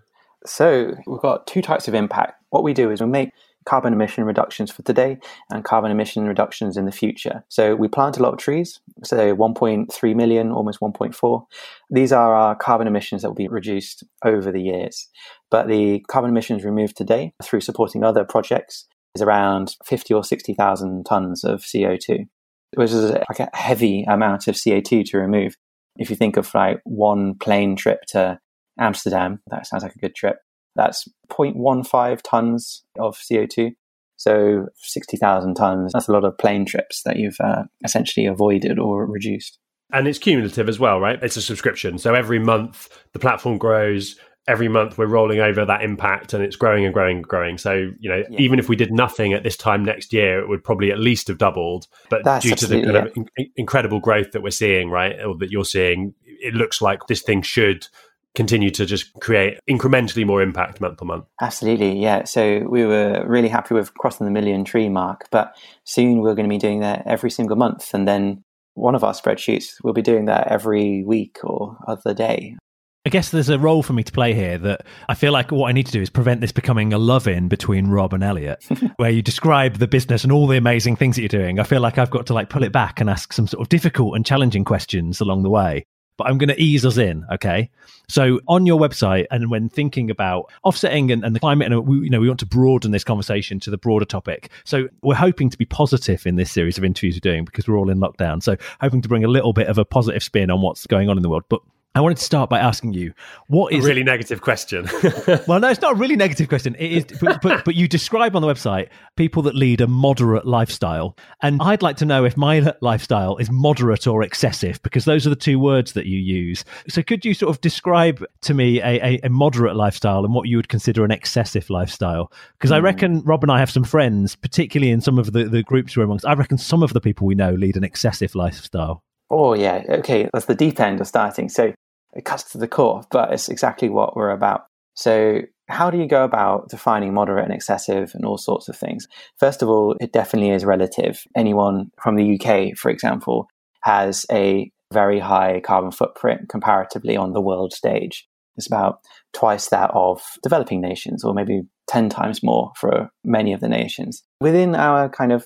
So 0.46 0.96
we've 1.08 1.22
got 1.22 1.48
two 1.48 1.62
types 1.62 1.88
of 1.88 1.96
impact. 1.96 2.34
What 2.50 2.64
we 2.64 2.74
do 2.74 2.92
is 2.92 3.02
we 3.02 3.08
make 3.08 3.32
carbon 3.66 3.94
emission 3.94 4.24
reductions 4.24 4.72
for 4.72 4.82
today 4.84 5.18
and 5.50 5.64
carbon 5.64 5.92
emission 5.92 6.28
reductions 6.28 6.78
in 6.78 6.86
the 6.86 6.92
future. 6.92 7.44
So 7.50 7.76
we 7.76 7.88
plant 7.88 8.18
a 8.18 8.24
lot 8.24 8.34
of 8.34 8.40
trees, 8.40 8.80
so 9.04 9.36
1.3 9.36 10.16
million, 10.16 10.52
almost 10.52 10.80
1.4. 10.80 11.46
These 11.90 12.12
are 12.12 12.34
our 12.34 12.56
carbon 12.56 12.88
emissions 12.88 13.22
that 13.22 13.30
will 13.30 13.36
be 13.36 13.48
reduced 13.48 14.04
over 14.26 14.52
the 14.52 14.62
years. 14.62 15.08
But 15.50 15.68
the 15.68 16.04
carbon 16.10 16.32
emissions 16.32 16.64
removed 16.64 16.98
today 16.98 17.34
through 17.44 17.62
supporting 17.62 18.04
other 18.04 18.24
projects 18.24 18.88
is 19.16 19.22
around 19.22 19.76
50 19.86 20.14
or 20.14 20.24
60,000 20.24 21.06
tons 21.06 21.44
of 21.44 21.62
CO2, 21.62 22.28
which 22.76 22.92
is 22.92 23.12
like 23.12 23.40
a 23.40 23.50
heavy 23.54 24.06
amount 24.08 24.48
of 24.48 24.56
CO2 24.56 25.06
to 25.06 25.18
remove. 25.18 25.56
If 25.98 26.10
you 26.10 26.16
think 26.16 26.38
of 26.38 26.54
like 26.54 26.80
one 26.86 27.36
plane 27.36 27.76
trip 27.76 28.00
to 28.10 28.40
Amsterdam, 28.80 29.42
that 29.48 29.68
sounds 29.68 29.84
like 29.84 29.96
a 29.96 30.00
good 30.00 30.16
trip. 30.16 30.38
That's 30.76 31.08
0.15 31.30 32.20
tons 32.24 32.84
of 33.00 33.18
CO2. 33.18 33.72
So 34.18 34.68
60,000 34.76 35.56
tons, 35.56 35.94
that's 35.94 36.08
a 36.08 36.12
lot 36.12 36.24
of 36.24 36.38
plane 36.38 36.66
trips 36.66 37.02
that 37.06 37.18
you've 37.18 37.38
uh, 37.44 37.64
essentially 37.84 38.28
avoided 38.28 38.78
or 38.78 39.06
reduced. 39.06 39.58
And 39.92 40.08
it's 40.08 40.20
cumulative 40.20 40.70
as 40.70 40.80
well, 40.80 41.00
right? 41.00 41.22
It's 41.22 41.38
a 41.38 41.42
subscription. 41.42 41.98
So 41.98 42.14
every 42.14 42.40
month 42.40 42.88
the 43.14 43.20
platform 43.20 43.58
grows. 43.58 44.16
Every 44.48 44.68
month 44.68 44.98
we're 44.98 45.08
rolling 45.08 45.40
over 45.40 45.66
that 45.66 45.84
impact 45.84 46.34
and 46.34 46.44
it's 46.44 46.56
growing 46.56 46.86
and 46.86 46.94
growing 46.94 47.18
and 47.18 47.28
growing. 47.28 47.58
So, 47.58 47.92
you 48.00 48.10
know, 48.10 48.24
yeah. 48.30 48.40
even 48.40 48.60
if 48.60 48.70
we 48.70 48.76
did 48.76 48.92
nothing 48.92 49.34
at 49.34 49.44
this 49.44 49.58
time 49.58 49.84
next 49.84 50.14
year, 50.14 50.40
it 50.40 50.48
would 50.48 50.64
probably 50.64 50.92
at 50.92 51.00
least 51.00 51.28
have 51.28 51.38
doubled. 51.38 51.88
But 52.10 52.24
That's 52.24 52.46
due 52.46 52.56
to 52.56 52.68
the 52.68 52.82
kind 52.82 52.94
yeah. 52.94 53.04
of 53.04 53.14
in- 53.16 53.52
incredible 53.56 54.00
growth 54.00 54.32
that 54.32 54.42
we're 54.42 54.52
seeing, 54.52 54.90
right, 54.90 55.20
or 55.20 55.36
that 55.38 55.52
you're 55.52 55.66
seeing, 55.66 56.14
it 56.26 56.54
looks 56.54 56.82
like 56.82 57.08
this 57.08 57.22
thing 57.22 57.42
should 57.42 57.88
continue 58.36 58.70
to 58.72 58.86
just 58.86 59.14
create 59.20 59.60
incrementally 59.70 60.26
more 60.26 60.42
impact 60.42 60.82
month 60.82 61.02
on 61.02 61.08
month. 61.08 61.26
Absolutely, 61.42 62.00
yeah. 62.00 62.24
So 62.24 62.66
we 62.70 62.86
were 62.86 63.24
really 63.28 63.50
happy 63.50 63.74
with 63.74 63.94
crossing 63.96 64.26
the 64.26 64.32
million 64.32 64.64
tree 64.64 64.90
mark, 64.90 65.28
but 65.32 65.56
soon 65.84 66.22
we're 66.22 66.36
going 66.36 66.48
to 66.48 66.54
be 66.54 66.58
doing 66.58 66.80
that 66.80 67.04
every 67.06 67.32
single 67.32 67.58
month. 67.58 67.94
And 67.94 68.08
then 68.08 68.44
one 68.74 68.96
of 68.96 69.04
our 69.04 69.14
spreadsheets, 69.14 69.76
we'll 69.84 69.94
be 69.94 70.02
doing 70.02 70.26
that 70.26 70.48
every 70.48 71.04
week 71.04 71.40
or 71.44 71.78
other 71.88 72.14
day. 72.14 72.56
I 73.04 73.10
guess 73.10 73.32
there's 73.32 73.50
a 73.50 73.58
role 73.58 73.82
for 73.82 73.94
me 73.94 74.04
to 74.04 74.12
play 74.12 74.36
here 74.36 74.60
that 74.60 74.86
I 75.10 75.16
feel 75.16 75.32
like 75.32 75.52
what 75.52 75.70
I 75.70 75.72
need 75.72 75.88
to 75.88 75.92
do 75.92 76.02
is 76.02 76.10
prevent 76.12 76.40
this 76.40 76.52
becoming 76.52 76.94
a 76.94 77.00
love 77.00 77.28
in 77.28 77.48
between 77.48 77.88
Rob 77.88 78.14
and 78.14 78.24
Elliot, 78.24 78.64
where 78.98 79.10
you 79.10 79.24
describe 79.24 79.80
the 79.80 79.88
business 79.88 80.24
and 80.24 80.32
all 80.32 80.46
the 80.46 80.58
amazing 80.58 80.96
things 80.96 81.16
that 81.16 81.24
you're 81.24 81.30
doing. 81.30 81.60
I 81.60 81.64
feel 81.64 81.82
like 81.82 81.98
I've 81.98 82.12
got 82.12 82.28
to 82.28 82.34
like 82.36 82.50
pull 82.50 82.64
it 82.64 82.72
back 82.72 83.02
and 83.02 83.10
ask 83.10 83.34
some 83.34 83.48
sort 83.48 83.62
of 83.62 83.70
difficult 83.70 84.16
and 84.16 84.24
challenging 84.24 84.64
questions 84.64 85.20
along 85.20 85.42
the 85.42 85.50
way. 85.50 85.84
But 86.18 86.28
I'm 86.28 86.38
going 86.38 86.50
to 86.50 86.62
ease 86.62 86.86
us 86.86 86.98
in, 86.98 87.26
okay? 87.32 87.70
So 88.08 88.42
on 88.48 88.66
your 88.66 88.80
website, 88.80 89.26
and 89.32 89.50
when 89.50 89.70
thinking 89.70 90.12
about 90.12 90.52
offsetting 90.64 91.12
and, 91.12 91.24
and 91.24 91.36
the 91.36 91.40
climate, 91.40 91.72
and 91.72 91.88
we, 91.88 92.00
you 92.00 92.10
know, 92.10 92.20
we 92.20 92.28
want 92.28 92.40
to 92.42 92.46
broaden 92.46 92.92
this 92.92 93.04
conversation 93.04 93.60
to 93.62 93.72
the 93.72 93.78
broader 93.78 94.06
topic. 94.06 94.52
So 94.66 94.88
we're 95.02 95.16
hoping 95.16 95.50
to 95.50 95.58
be 95.58 95.66
positive 95.66 96.28
in 96.28 96.36
this 96.36 96.52
series 96.52 96.78
of 96.78 96.84
interviews 96.84 97.16
we're 97.16 97.32
doing 97.32 97.46
because 97.46 97.68
we're 97.68 97.78
all 97.78 97.90
in 97.90 98.00
lockdown. 98.00 98.44
So 98.44 98.58
hoping 98.82 99.02
to 99.02 99.10
bring 99.10 99.24
a 99.24 99.30
little 99.30 99.54
bit 99.54 99.68
of 99.68 99.78
a 99.78 99.86
positive 99.86 100.22
spin 100.22 100.52
on 100.52 100.62
what's 100.62 100.86
going 100.86 101.10
on 101.10 101.18
in 101.18 101.24
the 101.24 101.30
world. 101.30 101.46
But 101.50 101.62
I 101.94 102.00
wanted 102.00 102.18
to 102.20 102.24
start 102.24 102.50
by 102.50 102.60
asking 102.60 102.94
you 102.94 103.14
what 103.48 103.74
is 103.74 103.84
a 103.84 103.88
really 103.88 104.04
negative 104.04 104.40
question. 104.40 104.88
well, 105.48 105.60
no, 105.60 105.68
it's 105.68 105.82
not 105.82 105.92
a 105.92 105.96
really 105.96 106.16
negative 106.16 106.48
question. 106.48 106.74
It 106.76 106.92
is, 106.92 107.20
but, 107.20 107.42
but, 107.42 107.66
but, 107.66 107.76
you 107.76 107.86
describe 107.86 108.34
on 108.34 108.42
the 108.42 108.48
website 108.48 108.88
people 109.18 109.44
that 109.44 109.56
lead 109.56 109.82
a 109.82 109.88
moderate 109.88 110.48
lifestyle, 110.48 111.18
and 111.42 111.62
I'd 111.62 111.82
like 111.82 111.98
to 111.98 112.06
know 112.06 112.24
if 112.24 112.38
my 112.38 112.74
lifestyle 112.82 113.36
is 113.38 113.52
moderate 113.52 114.08
or 114.08 114.24
excessive 114.24 114.82
because 114.84 115.04
those 115.04 115.28
are 115.28 115.30
the 115.30 115.36
two 115.36 115.60
words 115.60 115.92
that 115.94 116.06
you 116.06 116.18
use. 116.18 116.64
So, 116.88 117.04
could 117.04 117.26
you 117.26 117.34
sort 117.34 117.50
of 117.50 117.60
describe 117.60 118.24
to 118.44 118.54
me 118.54 118.80
a, 118.80 119.06
a, 119.06 119.20
a 119.24 119.30
moderate 119.30 119.76
lifestyle 119.76 120.24
and 120.24 120.34
what 120.34 120.48
you 120.48 120.56
would 120.56 120.70
consider 120.70 121.04
an 121.04 121.12
excessive 121.12 121.70
lifestyle? 121.70 122.32
Because 122.54 122.72
mm. 122.72 122.76
I 122.76 122.80
hmm. 122.80 122.86
reckon 122.86 123.22
Rob 123.24 123.44
and 123.44 123.52
I 123.52 123.60
have 123.60 123.70
some 123.70 123.84
friends, 123.84 124.38
particularly 124.38 124.92
in 124.92 125.02
some 125.02 125.20
of 125.20 125.34
the, 125.34 125.44
the 125.44 125.62
groups 125.64 125.98
we're 125.98 126.04
amongst. 126.04 126.26
I 126.26 126.36
reckon 126.36 126.58
some 126.58 126.84
of 126.84 126.94
the 126.94 127.02
people 127.02 127.28
we 127.28 127.36
know 127.36 127.52
lead 127.52 127.76
an 127.76 127.84
excessive 127.84 128.34
lifestyle. 128.34 129.04
Oh, 129.32 129.54
yeah. 129.54 129.84
Okay. 129.88 130.30
That's 130.34 130.46
the 130.46 130.56
deep 130.56 130.80
end 130.80 131.00
of 131.00 131.08
starting. 131.08 131.48
So 131.48 131.74
it 132.14 132.26
cuts 132.26 132.44
to 132.52 132.58
the 132.58 132.68
core, 132.68 133.04
but 133.12 133.34
it's 133.34 133.50
exactly 133.50 133.90
what 133.90 134.16
we're 134.16 134.32
about. 134.32 134.66
So, 134.96 135.42
how 135.70 135.90
do 135.90 135.98
you 135.98 136.08
go 136.08 136.26
about 136.26 136.70
defining 136.70 137.14
moderate 137.14 137.46
and 137.46 137.54
excessive 137.54 138.12
and 138.14 138.26
all 138.26 138.38
sorts 138.38 138.68
of 138.68 138.76
things? 138.76 139.08
First 139.40 139.62
of 139.62 139.70
all, 139.70 139.96
it 140.02 140.12
definitely 140.12 140.52
is 140.52 140.66
relative. 140.66 141.24
Anyone 141.36 141.92
from 142.02 142.18
the 142.18 142.38
UK, 142.38 142.78
for 142.78 142.92
example, 142.92 143.48
has 143.84 144.26
a 144.32 144.70
very 144.92 145.20
high 145.20 145.62
carbon 145.62 145.92
footprint 145.92 146.50
comparatively 146.50 147.16
on 147.16 147.32
the 147.32 147.42
world 147.42 147.72
stage. 147.72 148.28
It's 148.58 148.68
about 148.68 149.00
twice 149.34 149.70
that 149.70 149.92
of 149.94 150.22
developing 150.44 150.82
nations, 150.82 151.24
or 151.24 151.34
maybe 151.34 151.62
10 151.88 152.10
times 152.10 152.44
more 152.44 152.72
for 152.78 153.10
many 153.24 153.54
of 153.54 153.62
the 153.62 153.70
nations. 153.70 154.24
Within 154.42 154.76
our 154.76 155.08
kind 155.08 155.32
of 155.32 155.46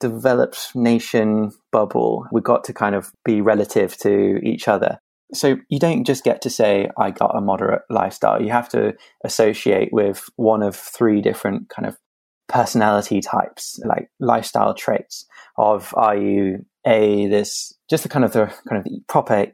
developed 0.00 0.74
nation 0.74 1.52
bubble, 1.70 2.26
we've 2.32 2.42
got 2.42 2.64
to 2.64 2.72
kind 2.72 2.94
of 2.94 3.12
be 3.24 3.40
relative 3.40 3.96
to 3.98 4.40
each 4.42 4.66
other. 4.66 4.98
So 5.32 5.56
you 5.68 5.78
don't 5.78 6.04
just 6.04 6.24
get 6.24 6.42
to 6.42 6.50
say, 6.50 6.88
I 6.98 7.10
got 7.10 7.36
a 7.36 7.40
moderate 7.40 7.82
lifestyle. 7.88 8.42
You 8.42 8.50
have 8.50 8.68
to 8.70 8.94
associate 9.24 9.90
with 9.92 10.28
one 10.36 10.62
of 10.62 10.76
three 10.76 11.20
different 11.20 11.68
kind 11.68 11.86
of 11.86 11.96
personality 12.48 13.20
types, 13.20 13.78
like 13.84 14.10
lifestyle 14.18 14.74
traits 14.74 15.26
of 15.56 15.94
are 15.96 16.16
you 16.16 16.64
a 16.86 17.28
this 17.28 17.74
just 17.88 18.02
the 18.02 18.08
kind 18.08 18.24
of 18.24 18.32
the 18.32 18.46
kind 18.68 18.84
of 18.84 18.86
proper 19.06 19.46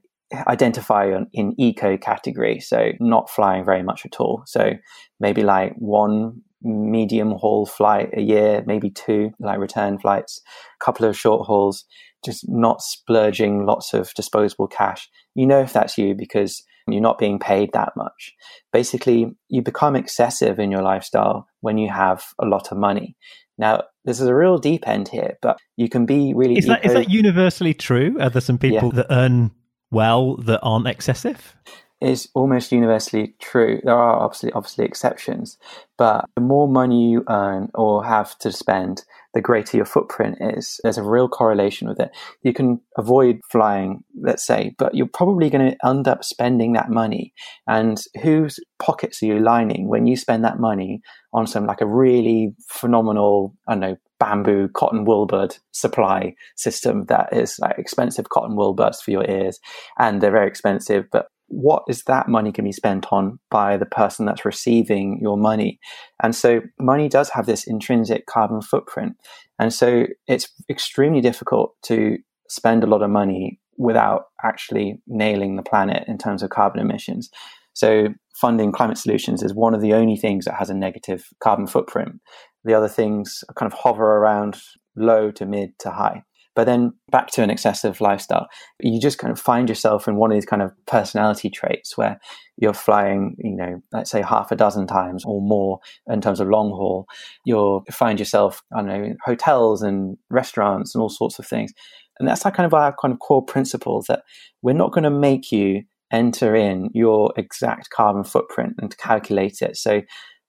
identify 0.48 1.12
in 1.32 1.54
eco 1.58 1.96
category 1.96 2.58
so 2.58 2.90
not 2.98 3.30
flying 3.30 3.64
very 3.64 3.82
much 3.82 4.04
at 4.04 4.16
all 4.18 4.42
so 4.46 4.72
maybe 5.20 5.42
like 5.42 5.72
one 5.76 6.40
medium 6.62 7.32
haul 7.32 7.66
flight 7.66 8.10
a 8.16 8.20
year 8.20 8.64
maybe 8.66 8.90
two 8.90 9.30
like 9.38 9.58
return 9.58 9.98
flights 9.98 10.40
a 10.80 10.84
couple 10.84 11.06
of 11.06 11.16
short 11.16 11.46
hauls 11.46 11.84
just 12.26 12.48
not 12.48 12.82
splurging 12.82 13.64
lots 13.64 13.94
of 13.94 14.12
disposable 14.14 14.66
cash. 14.66 15.08
You 15.34 15.46
know 15.46 15.60
if 15.60 15.72
that's 15.72 15.96
you 15.96 16.14
because 16.14 16.62
you're 16.88 17.00
not 17.00 17.18
being 17.18 17.38
paid 17.38 17.70
that 17.72 17.92
much. 17.96 18.34
Basically, 18.72 19.34
you 19.48 19.62
become 19.62 19.96
excessive 19.96 20.58
in 20.58 20.70
your 20.70 20.82
lifestyle 20.82 21.46
when 21.60 21.78
you 21.78 21.90
have 21.90 22.24
a 22.38 22.46
lot 22.46 22.70
of 22.70 22.78
money. 22.78 23.16
Now, 23.58 23.84
this 24.04 24.20
is 24.20 24.28
a 24.28 24.34
real 24.34 24.58
deep 24.58 24.86
end 24.86 25.08
here, 25.08 25.38
but 25.40 25.58
you 25.76 25.88
can 25.88 26.04
be 26.04 26.34
really. 26.34 26.58
Is, 26.58 26.66
that, 26.66 26.84
is 26.84 26.92
that 26.92 27.10
universally 27.10 27.74
true? 27.74 28.16
Are 28.20 28.30
there 28.30 28.42
some 28.42 28.58
people 28.58 28.90
yeah. 28.92 29.02
that 29.02 29.06
earn 29.10 29.50
well 29.90 30.36
that 30.36 30.60
aren't 30.62 30.86
excessive? 30.86 31.56
Is 32.02 32.28
almost 32.34 32.72
universally 32.72 33.34
true. 33.40 33.80
There 33.82 33.94
are 33.94 34.20
obviously 34.20 34.52
obviously 34.52 34.84
exceptions, 34.84 35.56
but 35.96 36.26
the 36.34 36.42
more 36.42 36.68
money 36.68 37.10
you 37.10 37.24
earn 37.26 37.70
or 37.72 38.04
have 38.04 38.36
to 38.40 38.52
spend, 38.52 39.02
the 39.32 39.40
greater 39.40 39.78
your 39.78 39.86
footprint 39.86 40.36
is. 40.40 40.78
There's 40.82 40.98
a 40.98 41.02
real 41.02 41.26
correlation 41.26 41.88
with 41.88 41.98
it. 41.98 42.10
You 42.42 42.52
can 42.52 42.82
avoid 42.98 43.40
flying, 43.50 44.04
let's 44.20 44.44
say, 44.44 44.74
but 44.76 44.94
you're 44.94 45.06
probably 45.06 45.48
going 45.48 45.70
to 45.70 45.86
end 45.86 46.06
up 46.06 46.22
spending 46.22 46.74
that 46.74 46.90
money. 46.90 47.32
And 47.66 47.98
whose 48.22 48.60
pockets 48.78 49.22
are 49.22 49.26
you 49.26 49.38
lining 49.38 49.88
when 49.88 50.06
you 50.06 50.16
spend 50.16 50.44
that 50.44 50.60
money 50.60 51.00
on 51.32 51.46
some 51.46 51.64
like 51.64 51.80
a 51.80 51.86
really 51.86 52.54
phenomenal, 52.68 53.54
I 53.66 53.72
don't 53.72 53.80
know, 53.80 53.96
bamboo 54.18 54.68
cotton 54.68 55.04
wool 55.04 55.26
bud 55.26 55.56
supply 55.72 56.34
system 56.56 57.04
that 57.04 57.28
is 57.32 57.58
like 57.58 57.78
expensive 57.78 58.28
cotton 58.30 58.56
wool 58.56 58.74
buds 58.74 59.00
for 59.00 59.10
your 59.10 59.28
ears 59.28 59.60
and 59.98 60.20
they're 60.22 60.30
very 60.30 60.48
expensive 60.48 61.04
but 61.12 61.26
what 61.48 61.84
is 61.88 62.02
that 62.04 62.28
money 62.28 62.50
going 62.50 62.54
to 62.54 62.62
be 62.64 62.72
spent 62.72 63.06
on 63.10 63.38
by 63.50 63.76
the 63.76 63.86
person 63.86 64.26
that's 64.26 64.44
receiving 64.44 65.18
your 65.20 65.36
money? 65.36 65.78
And 66.22 66.34
so 66.34 66.60
money 66.80 67.08
does 67.08 67.30
have 67.30 67.46
this 67.46 67.66
intrinsic 67.66 68.26
carbon 68.26 68.60
footprint. 68.60 69.16
And 69.58 69.72
so 69.72 70.06
it's 70.26 70.48
extremely 70.68 71.20
difficult 71.20 71.74
to 71.84 72.18
spend 72.48 72.84
a 72.84 72.88
lot 72.88 73.02
of 73.02 73.10
money 73.10 73.60
without 73.78 74.26
actually 74.42 75.00
nailing 75.06 75.56
the 75.56 75.62
planet 75.62 76.04
in 76.08 76.18
terms 76.18 76.42
of 76.42 76.50
carbon 76.50 76.80
emissions. 76.80 77.30
So 77.74 78.08
funding 78.34 78.72
climate 78.72 78.98
solutions 78.98 79.42
is 79.42 79.54
one 79.54 79.74
of 79.74 79.82
the 79.82 79.92
only 79.92 80.16
things 80.16 80.46
that 80.46 80.54
has 80.54 80.70
a 80.70 80.74
negative 80.74 81.28
carbon 81.40 81.66
footprint. 81.66 82.20
The 82.64 82.74
other 82.74 82.88
things 82.88 83.44
kind 83.54 83.70
of 83.70 83.78
hover 83.78 84.16
around 84.16 84.56
low 84.96 85.30
to 85.32 85.46
mid 85.46 85.78
to 85.80 85.90
high. 85.90 86.22
But 86.56 86.64
then 86.64 86.94
back 87.12 87.28
to 87.32 87.42
an 87.42 87.50
excessive 87.50 88.00
lifestyle, 88.00 88.48
you 88.80 88.98
just 89.00 89.18
kind 89.18 89.30
of 89.30 89.38
find 89.38 89.68
yourself 89.68 90.08
in 90.08 90.16
one 90.16 90.32
of 90.32 90.36
these 90.36 90.46
kind 90.46 90.62
of 90.62 90.72
personality 90.86 91.50
traits 91.50 91.96
where 91.96 92.18
you're 92.56 92.72
flying, 92.72 93.36
you 93.38 93.54
know, 93.54 93.82
let's 93.92 94.10
say 94.10 94.22
half 94.22 94.50
a 94.50 94.56
dozen 94.56 94.86
times 94.86 95.22
or 95.26 95.42
more 95.42 95.78
in 96.08 96.22
terms 96.22 96.40
of 96.40 96.48
long 96.48 96.70
haul. 96.70 97.06
You'll 97.44 97.84
find 97.92 98.18
yourself, 98.18 98.62
I 98.74 98.78
don't 98.78 98.88
know, 98.88 99.14
hotels 99.24 99.82
and 99.82 100.16
restaurants 100.30 100.94
and 100.94 101.02
all 101.02 101.10
sorts 101.10 101.38
of 101.38 101.46
things. 101.46 101.72
And 102.18 102.26
that's 102.26 102.44
like 102.44 102.54
kind 102.54 102.66
of 102.66 102.72
our 102.72 102.96
kind 103.00 103.12
of 103.12 103.20
core 103.20 103.44
principles 103.44 104.06
that 104.06 104.22
we're 104.62 104.72
not 104.72 104.92
going 104.92 105.04
to 105.04 105.10
make 105.10 105.52
you 105.52 105.82
enter 106.10 106.56
in 106.56 106.88
your 106.94 107.34
exact 107.36 107.90
carbon 107.90 108.24
footprint 108.24 108.74
and 108.78 108.96
calculate 108.96 109.60
it. 109.60 109.76
So 109.76 110.00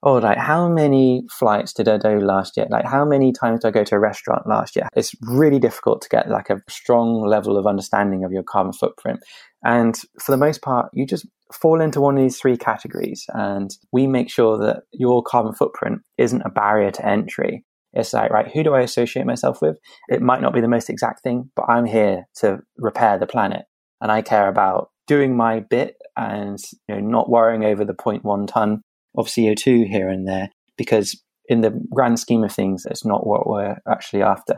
oh, 0.03 0.15
like 0.15 0.37
how 0.37 0.69
many 0.69 1.23
flights 1.29 1.73
did 1.73 1.87
I 1.87 1.97
do 1.97 2.19
last 2.19 2.55
year? 2.57 2.67
Like 2.69 2.85
how 2.85 3.03
many 3.03 3.31
times 3.31 3.61
did 3.61 3.69
I 3.69 3.71
go 3.71 3.83
to 3.83 3.95
a 3.95 3.99
restaurant 3.99 4.47
last 4.47 4.75
year? 4.75 4.87
It's 4.95 5.13
really 5.21 5.59
difficult 5.59 6.01
to 6.03 6.09
get 6.09 6.29
like 6.29 6.49
a 6.49 6.61
strong 6.69 7.25
level 7.25 7.57
of 7.57 7.65
understanding 7.65 8.23
of 8.23 8.31
your 8.31 8.43
carbon 8.43 8.73
footprint. 8.73 9.19
And 9.63 9.97
for 10.19 10.31
the 10.31 10.37
most 10.37 10.61
part, 10.61 10.89
you 10.93 11.05
just 11.05 11.25
fall 11.51 11.81
into 11.81 12.01
one 12.01 12.17
of 12.17 12.23
these 12.23 12.39
three 12.39 12.57
categories. 12.57 13.25
And 13.29 13.71
we 13.91 14.07
make 14.07 14.29
sure 14.29 14.57
that 14.59 14.83
your 14.93 15.23
carbon 15.23 15.53
footprint 15.53 16.01
isn't 16.17 16.43
a 16.45 16.49
barrier 16.49 16.91
to 16.91 17.05
entry. 17.05 17.63
It's 17.93 18.13
like, 18.13 18.31
right, 18.31 18.51
who 18.51 18.63
do 18.63 18.75
I 18.75 18.81
associate 18.81 19.25
myself 19.25 19.61
with? 19.61 19.77
It 20.09 20.21
might 20.21 20.41
not 20.41 20.53
be 20.53 20.61
the 20.61 20.67
most 20.67 20.89
exact 20.89 21.23
thing, 21.23 21.49
but 21.55 21.65
I'm 21.67 21.85
here 21.85 22.27
to 22.35 22.59
repair 22.77 23.17
the 23.17 23.25
planet. 23.25 23.63
And 24.01 24.11
I 24.11 24.21
care 24.21 24.47
about 24.47 24.89
doing 25.07 25.35
my 25.35 25.61
bit 25.61 25.95
and 26.15 26.59
you 26.87 26.95
know, 26.95 27.01
not 27.01 27.29
worrying 27.29 27.63
over 27.63 27.83
the 27.83 27.93
0.1 27.93 28.47
ton 28.47 28.81
of 29.17 29.27
CO2 29.27 29.87
here 29.87 30.09
and 30.09 30.27
there, 30.27 30.49
because 30.77 31.21
in 31.47 31.61
the 31.61 31.71
grand 31.93 32.19
scheme 32.19 32.43
of 32.43 32.51
things, 32.51 32.85
it's 32.85 33.05
not 33.05 33.25
what 33.25 33.47
we're 33.47 33.77
actually 33.87 34.21
after. 34.21 34.57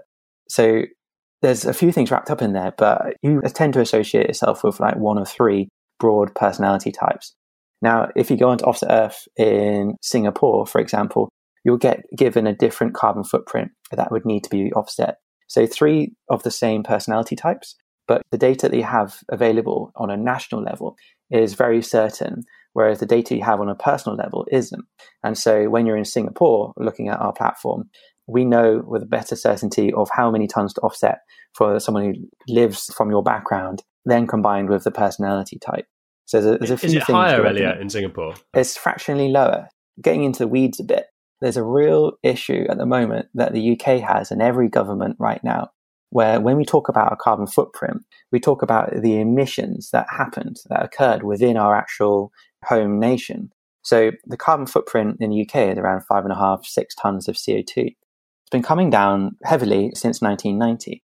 So 0.49 0.84
there's 1.41 1.66
a 1.66 1.74
few 1.74 1.91
things 1.91 2.12
wrapped 2.12 2.30
up 2.30 2.41
in 2.41 2.53
there, 2.53 2.74
but 2.78 3.16
you 3.22 3.41
tend 3.53 3.74
to 3.74 3.82
associate 3.82 4.28
yourself 4.28 4.64
with 4.64 4.80
like 4.80 4.97
one 4.97 5.18
of 5.18 5.28
three 5.28 5.70
broad 5.99 6.34
personality 6.36 6.91
types. 6.91 7.34
Now, 7.82 8.10
if 8.16 8.30
you 8.30 8.38
go 8.38 8.49
onto 8.49 8.66
Offset 8.66 8.91
Earth 8.91 9.28
in 9.38 9.95
Singapore, 10.01 10.66
for 10.66 10.82
example, 10.82 11.30
you'll 11.64 11.78
get 11.78 12.03
given 12.18 12.47
a 12.47 12.55
different 12.55 12.93
carbon 12.93 13.24
footprint 13.24 13.72
that 13.91 14.12
would 14.12 14.26
need 14.26 14.43
to 14.43 14.49
be 14.49 14.72
offset. 14.74 15.18
So 15.47 15.66
three 15.66 16.14
of 16.30 16.43
the 16.43 16.51
same 16.51 16.84
personality 16.84 17.36
types, 17.36 17.76
but 18.07 18.22
the 18.32 18.38
data 18.38 18.68
that 18.68 18.76
you 18.76 18.84
have 18.84 19.20
available 19.30 19.91
on 19.95 20.10
a 20.10 20.18
national 20.18 20.62
level 20.62 20.95
is 21.32 21.53
very 21.53 21.82
certain 21.82 22.43
whereas 22.74 22.99
the 22.99 23.05
data 23.05 23.36
you 23.36 23.43
have 23.43 23.59
on 23.59 23.70
a 23.70 23.76
personal 23.76 24.17
level 24.17 24.45
isn't. 24.51 24.84
And 25.24 25.38
so 25.38 25.70
when 25.70 25.86
you're 25.86 25.97
in 25.97 26.05
Singapore 26.05 26.74
looking 26.78 27.09
at 27.09 27.20
our 27.20 27.34
platform, 27.34 27.89
we 28.28 28.45
know 28.45 28.84
with 28.86 29.03
a 29.03 29.07
better 29.07 29.36
certainty 29.36 29.91
of 29.93 30.09
how 30.11 30.30
many 30.30 30.47
tons 30.47 30.74
to 30.74 30.82
offset 30.82 31.20
for 31.55 31.80
someone 31.80 32.05
who 32.05 32.53
lives 32.53 32.93
from 32.95 33.09
your 33.09 33.24
background, 33.24 33.84
then 34.05 34.28
combined 34.28 34.70
with 34.70 34.84
the 34.84 34.91
personality 34.91 35.57
type. 35.59 35.86
So 36.26 36.39
there's 36.39 36.55
a, 36.55 36.57
there's 36.59 36.72
a 36.72 36.78
few 36.78 36.89
Is 36.89 36.95
it 36.95 37.05
things 37.05 37.15
higher, 37.15 37.45
Elliot, 37.45 37.82
in 37.82 37.89
Singapore? 37.89 38.36
It's 38.53 38.78
fractionally 38.78 39.30
lower. 39.30 39.67
Getting 40.01 40.24
into 40.24 40.39
the 40.39 40.47
weeds 40.47 40.80
a 40.80 40.84
bit, 40.84 41.07
there's 41.41 41.57
a 41.57 41.63
real 41.63 42.13
issue 42.22 42.65
at 42.70 42.78
the 42.78 42.86
moment 42.86 43.28
that 43.34 43.53
the 43.53 43.72
UK 43.72 43.99
has 44.01 44.30
and 44.30 44.41
every 44.41 44.70
government 44.70 45.15
right 45.20 45.43
now 45.43 45.72
where 46.11 46.39
when 46.39 46.57
we 46.57 46.65
talk 46.65 46.89
about 46.89 47.13
a 47.13 47.17
carbon 47.17 47.47
footprint, 47.47 48.03
we 48.32 48.39
talk 48.39 48.61
about 48.61 48.91
the 49.01 49.20
emissions 49.20 49.89
that 49.91 50.07
happened, 50.09 50.57
that 50.70 50.84
occurred 50.84 51.24
within 51.24 51.57
our 51.57 51.76
actual 51.76 52.32
home 52.66 52.99
nation. 52.99 53.51
So 53.82 54.12
the 54.26 54.38
carbon 54.38 54.68
footprint 54.68 55.18
in 55.20 55.32
the 55.32 55.41
UK 55.41 55.72
is 55.72 55.78
around 55.78 56.01
five 56.01 56.24
and 56.24 56.34
a 56.34 56.38
half, 56.38 56.66
six 56.66 56.93
tons 56.95 57.28
of 57.28 57.36
CO2. 57.36 57.88
It's 57.88 58.49
been 58.51 58.64
coming 58.64 58.89
down 58.89 59.38
heavily 59.43 59.91
since 59.95 60.22
1990. 60.22 61.03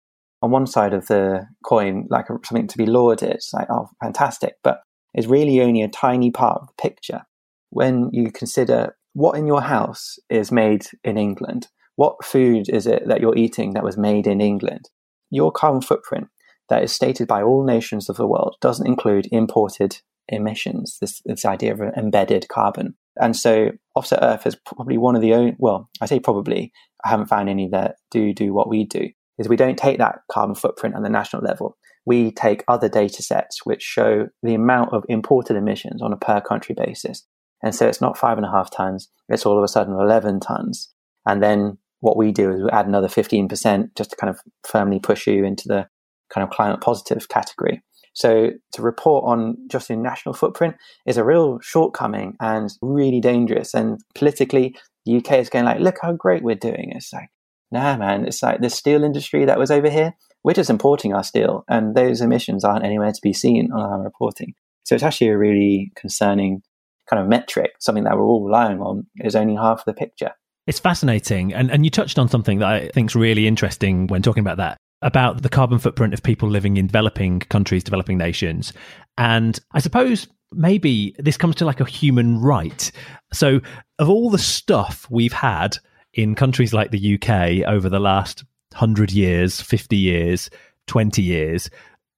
On 0.43 0.51
one 0.51 0.67
side 0.67 0.93
of 0.93 1.07
the 1.07 1.47
coin, 1.65 2.07
like 2.11 2.27
something 2.27 2.67
to 2.67 2.79
be 2.79 2.87
lauded, 2.87 3.31
it's 3.31 3.53
like, 3.53 3.69
oh, 3.71 3.89
fantastic. 4.03 4.55
But 4.63 4.81
it's 5.15 5.27
really 5.27 5.61
only 5.61 5.83
a 5.83 5.89
tiny 5.89 6.31
part 6.31 6.61
of 6.61 6.69
the 6.69 6.83
picture. 6.83 7.23
When 7.71 8.11
you 8.13 8.31
consider 8.31 8.97
what 9.15 9.39
in 9.39 9.47
your 9.47 9.63
house 9.63 10.19
is 10.29 10.53
made 10.53 10.87
in 11.03 11.17
England, 11.17 11.69
what 11.97 12.23
food 12.25 12.69
is 12.69 12.87
it 12.87 13.09
that 13.09 13.21
you're 13.21 13.37
eating 13.37 13.73
that 13.73 13.85
was 13.85 13.97
made 13.97 14.27
in 14.27 14.41
England? 14.41 14.91
Your 15.31 15.51
carbon 15.51 15.81
footprint 15.81 16.29
that 16.69 16.83
is 16.83 16.93
stated 16.93 17.27
by 17.27 17.43
all 17.43 17.65
nations 17.65 18.09
of 18.09 18.17
the 18.17 18.27
world 18.27 18.57
doesn't 18.61 18.87
include 18.87 19.29
imported 19.33 20.01
emissions, 20.29 20.99
this, 21.01 21.23
this 21.25 21.45
idea 21.45 21.73
of 21.73 21.81
embedded 21.81 22.49
carbon. 22.49 22.95
And 23.21 23.37
so 23.37 23.71
Offset 23.95 24.19
Earth 24.23 24.47
is 24.47 24.57
probably 24.57 24.99
one 24.99 25.17
of 25.17 25.23
the 25.23 25.35
only, 25.35 25.55
well, 25.59 25.89
I 26.01 26.07
say 26.07 26.21
probably, 26.21 26.73
I 27.05 27.09
haven't 27.09 27.27
found 27.27 27.49
any 27.49 27.69
that 27.69 27.97
do 28.11 28.33
do 28.35 28.53
what 28.53 28.69
we 28.69 28.85
do, 28.85 29.09
is 29.39 29.49
we 29.49 29.57
don't 29.57 29.79
take 29.79 29.99
that 29.99 30.21
carbon 30.31 30.55
footprint 30.55 30.95
on 30.95 31.03
the 31.03 31.09
national 31.09 31.43
level. 31.43 31.77
We 32.05 32.31
take 32.31 32.65
other 32.69 32.89
data 32.89 33.23
sets 33.23 33.65
which 33.65 33.83
show 33.83 34.29
the 34.43 34.55
amount 34.55 34.93
of 34.93 35.05
imported 35.09 35.57
emissions 35.57 36.03
on 36.03 36.13
a 36.13 36.17
per 36.17 36.41
country 36.41 36.75
basis. 36.75 37.27
And 37.63 37.75
so 37.75 37.89
it's 37.89 38.01
not 38.01 38.19
five 38.19 38.37
and 38.37 38.47
a 38.47 38.51
half 38.51 38.71
tons, 38.71 39.09
it's 39.29 39.47
all 39.47 39.59
of 39.59 39.65
a 39.65 39.69
sudden 39.69 39.95
11 39.95 40.41
tons. 40.41 40.93
And 41.27 41.43
then 41.43 41.79
what 42.01 42.17
we 42.17 42.31
do 42.33 42.53
is 42.53 42.63
we 42.63 42.71
add 42.71 42.87
another 42.87 43.09
15% 43.09 43.97
just 43.97 44.11
to 44.11 44.17
kind 44.17 44.31
of 44.31 44.41
firmly 44.65 45.01
push 45.01 45.27
you 45.27 45.45
into 45.45 45.67
the 45.67 45.89
kind 46.33 46.45
of 46.45 46.51
climate 46.51 46.81
positive 46.81 47.29
category. 47.29 47.83
So 48.17 48.51
to 48.73 48.83
report 48.83 49.25
on 49.27 49.59
just 49.69 49.91
a 49.91 49.97
national 49.97 50.35
footprint 50.35 50.77
is 51.05 51.19
a 51.19 51.25
real 51.25 51.59
shortcoming 51.61 52.35
and 52.41 52.73
really 52.81 53.21
dangerous. 53.21 53.75
And 53.75 54.01
politically, 54.15 54.75
the 55.05 55.19
UK 55.19 55.33
is 55.33 55.51
going 55.51 55.67
like, 55.67 55.81
look 55.81 55.99
how 56.01 56.13
great 56.13 56.43
we're 56.43 56.55
doing. 56.55 56.93
It's 56.95 57.13
like, 57.13 57.29
nah, 57.71 57.95
man, 57.99 58.27
it's 58.27 58.43
like 58.43 58.63
the 58.63 58.71
steel 58.71 59.05
industry 59.05 59.45
that 59.45 59.59
was 59.59 59.71
over 59.71 59.91
here. 59.91 60.15
We're 60.43 60.55
just 60.55 60.71
importing 60.71 61.13
our 61.13 61.25
steel, 61.25 61.65
and 61.69 61.95
those 61.95 62.23
emissions 62.23 62.65
aren't 62.65 62.87
anywhere 62.87 63.13
to 63.13 63.21
be 63.21 63.35
seen 63.35 63.71
on 63.71 63.81
our 63.81 64.03
reporting. 64.03 64.55
So 64.85 64.95
it's 64.95 65.05
actually 65.05 65.29
a 65.29 65.37
really 65.37 65.93
concerning 65.95 66.63
kind 67.11 67.21
of 67.21 67.29
metric, 67.29 67.73
something 67.81 68.05
that 68.05 68.17
we're 68.17 68.25
all 68.25 68.45
relying 68.47 68.81
on 68.81 69.07
is 69.17 69.37
only 69.37 69.57
half 69.57 69.85
the 69.85 69.93
picture. 69.93 70.31
It's 70.67 70.81
fascinating. 70.81 71.53
And, 71.53 71.71
and 71.71 71.85
you 71.85 71.91
touched 71.91 72.19
on 72.19 72.29
something 72.29 72.61
that 72.61 72.69
I 72.69 72.89
think 72.95 73.11
is 73.11 73.17
really 73.17 73.47
interesting 73.47 74.07
when 74.07 74.23
talking 74.23 74.41
about 74.41 74.57
that 74.57 74.79
about 75.03 75.43
the 75.43 75.49
carbon 75.49 75.79
footprint 75.79 76.15
of 76.15 76.23
people 76.23 76.49
living 76.49 76.77
in 76.77 76.87
developing 76.87 77.41
countries, 77.41 77.85
developing 77.85 78.19
nations. 78.19 78.73
And 79.19 79.59
I 79.73 79.81
suppose 79.81 80.27
maybe 80.53 81.15
this 81.19 81.37
comes 81.37 81.55
to 81.57 81.65
like 81.65 81.81
a 81.81 81.85
human 81.85 82.41
right. 82.41 82.91
So, 83.33 83.61
of 83.99 84.09
all 84.09 84.31
the 84.31 84.39
stuff 84.39 85.07
we've 85.11 85.33
had 85.33 85.77
in 86.15 86.35
countries 86.35 86.73
like 86.73 86.91
the 86.91 87.15
UK 87.15 87.69
over 87.69 87.89
the 87.89 88.01
last 88.01 88.45
100 88.73 89.13
years, 89.13 89.61
50 89.61 89.97
years, 89.97 90.51
20 90.87 91.23
years, 91.23 91.71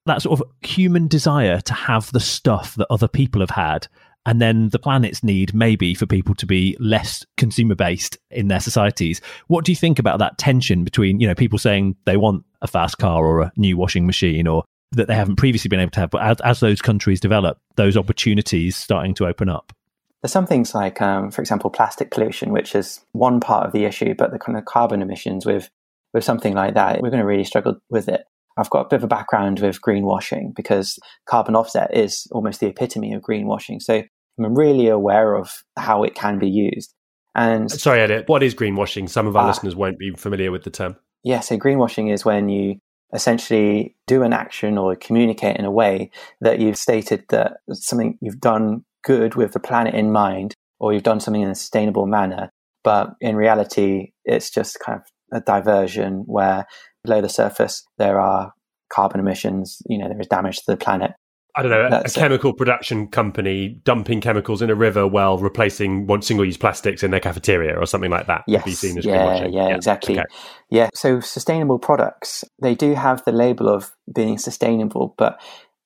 that 0.07 0.23
sort 0.23 0.41
of 0.41 0.47
human 0.63 1.09
desire 1.09 1.61
to 1.61 1.75
have 1.75 2.11
the 2.13 2.21
stuff 2.21 2.75
that 2.77 2.87
other 2.91 3.09
people 3.09 3.41
have 3.41 3.51
had 3.51 3.87
and 4.27 4.43
then 4.43 4.69
the 4.71 4.79
planet's 4.79 5.23
need 5.23 5.55
maybe 5.55 5.95
for 5.95 6.07
people 6.07 6.35
to 6.35 6.47
be 6.47 6.77
less 6.79 7.25
consumer 7.37 7.75
based 7.75 8.19
in 8.31 8.49
their 8.49 8.61
societies. 8.61 9.21
What 9.47 9.65
do 9.65 9.73
you 9.73 9.77
think 9.77 9.99
about 9.99 10.19
that 10.19 10.39
tension 10.39 10.85
between, 10.85 11.21
you 11.21 11.27
know, 11.27 11.35
people 11.35 11.59
saying 11.59 11.97
they 12.05 12.17
want 12.17 12.45
a 12.61 12.67
fast 12.67 12.99
car 12.99 13.25
or 13.25 13.41
a 13.41 13.53
new 13.57 13.77
washing 13.77 14.07
machine 14.07 14.47
or 14.47 14.65
that 14.93 15.09
they 15.09 15.15
haven't 15.15 15.37
previously 15.37 15.69
been 15.69 15.81
able 15.81 15.91
to 15.93 16.01
have, 16.01 16.11
but 16.11 16.23
as, 16.23 16.41
as 16.41 16.61
those 16.61 16.83
countries 16.83 17.21
develop, 17.21 17.59
those 17.77 17.97
opportunities 17.97 18.77
starting 18.77 19.15
to 19.15 19.27
open 19.27 19.49
up? 19.49 19.73
There's 20.23 20.33
some 20.33 20.47
things 20.47 20.75
like, 20.75 21.01
um, 21.01 21.31
for 21.31 21.41
example, 21.41 21.71
plastic 21.71 22.11
pollution, 22.11 22.53
which 22.53 22.75
is 22.75 23.01
one 23.13 23.39
part 23.41 23.67
of 23.67 23.73
the 23.73 23.85
issue, 23.85 24.15
but 24.15 24.33
the 24.33 24.39
kind 24.39 24.59
of 24.59 24.65
carbon 24.65 25.03
emissions 25.03 25.47
with 25.47 25.71
with 26.15 26.25
something 26.25 26.55
like 26.55 26.75
that, 26.75 27.03
we're 27.03 27.11
going 27.11 27.21
to 27.21 27.27
really 27.27 27.45
struggle 27.45 27.77
with 27.91 28.09
it. 28.09 28.25
I've 28.59 28.71
got 28.71 28.87
a 28.87 28.89
bit 28.89 28.97
of 28.97 29.05
a 29.05 29.09
background 29.09 29.61
with 29.61 29.81
greenwashing 29.81 30.55
because 30.55 30.99
carbon 31.27 31.55
offset 31.55 31.97
is 31.97 32.27
almost 32.33 32.61
the 32.61 32.67
epitome 32.67 33.15
of 33.15 33.23
greenwashing. 33.23 33.81
So 33.81 34.03
I'm 34.39 34.55
really 34.55 34.89
aware 34.89 35.35
of 35.35 35.63
how 35.77 36.03
it 36.03 36.15
can 36.15 36.39
be 36.39 36.49
used. 36.49 36.93
And 37.35 37.71
sorry, 37.71 38.01
Edit, 38.01 38.29
what 38.29 38.43
is 38.43 38.55
greenwashing? 38.55 39.09
Some 39.09 39.27
of 39.27 39.37
our 39.37 39.45
uh, 39.45 39.49
listeners 39.49 39.77
won't 39.77 39.99
be 39.99 40.11
familiar 40.11 40.51
with 40.51 40.65
the 40.65 40.71
term. 40.71 40.97
Yeah, 41.23 41.41
so 41.41 41.57
greenwashing 41.57 42.13
is 42.13 42.25
when 42.25 42.49
you 42.49 42.77
essentially 43.15 43.97
do 44.07 44.23
an 44.23 44.33
action 44.33 44.77
or 44.77 44.95
communicate 44.97 45.57
in 45.57 45.65
a 45.65 45.71
way 45.71 46.11
that 46.41 46.59
you've 46.59 46.77
stated 46.77 47.25
that 47.31 47.59
something 47.73 48.19
you've 48.21 48.41
done 48.41 48.85
good 49.05 49.35
with 49.35 49.53
the 49.53 49.61
planet 49.61 49.95
in 49.95 50.13
mind, 50.13 50.55
or 50.81 50.93
you've 50.93 51.03
done 51.03 51.21
something 51.21 51.43
in 51.43 51.51
a 51.51 51.55
sustainable 51.55 52.07
manner. 52.07 52.51
But 52.85 53.11
in 53.21 53.37
reality, 53.37 54.13
it's 54.25 54.51
just 54.51 54.79
kind 54.81 55.01
of 55.01 55.07
a 55.33 55.41
diversion 55.41 56.25
where 56.27 56.67
below 57.05 57.21
the 57.21 57.29
surface 57.29 57.85
there 57.99 58.21
are 58.21 58.53
carbon 58.91 59.21
emissions, 59.21 59.83
you 59.87 59.99
know, 59.99 60.09
there 60.09 60.21
is 60.21 60.27
damage 60.27 60.57
to 60.57 60.65
the 60.67 60.77
planet. 60.77 61.13
I 61.57 61.63
don't 61.63 61.73
know, 61.73 61.91
That's 61.91 62.17
a 62.17 62.21
chemical 62.21 62.51
it. 62.51 62.57
production 62.57 63.09
company 63.09 63.81
dumping 63.85 64.21
chemicals 64.21 64.63
in 64.63 64.71
a 64.71 64.77
river 64.77 65.07
while 65.09 65.39
replacing 65.39 66.07
one 66.07 66.23
single-use 66.23 66.57
plastics 66.57 67.03
in 67.03 67.11
their 67.11 67.21
cafeteria 67.21 67.77
or 67.77 67.85
something 67.85 68.11
like 68.11 68.29
that. 68.29 68.45
Yes, 68.47 68.85
yeah, 68.85 69.39
yeah, 69.39 69.47
yeah, 69.47 69.75
exactly. 69.75 70.19
Okay. 70.19 70.27
Yeah, 70.71 70.89
so 70.95 71.19
sustainable 71.21 71.79
products, 71.79 72.45
they 72.63 72.75
do 72.75 72.95
have 72.95 73.25
the 73.25 73.33
label 73.33 73.69
of 73.69 73.91
being 74.15 74.39
sustainable, 74.39 75.15
but 75.19 75.41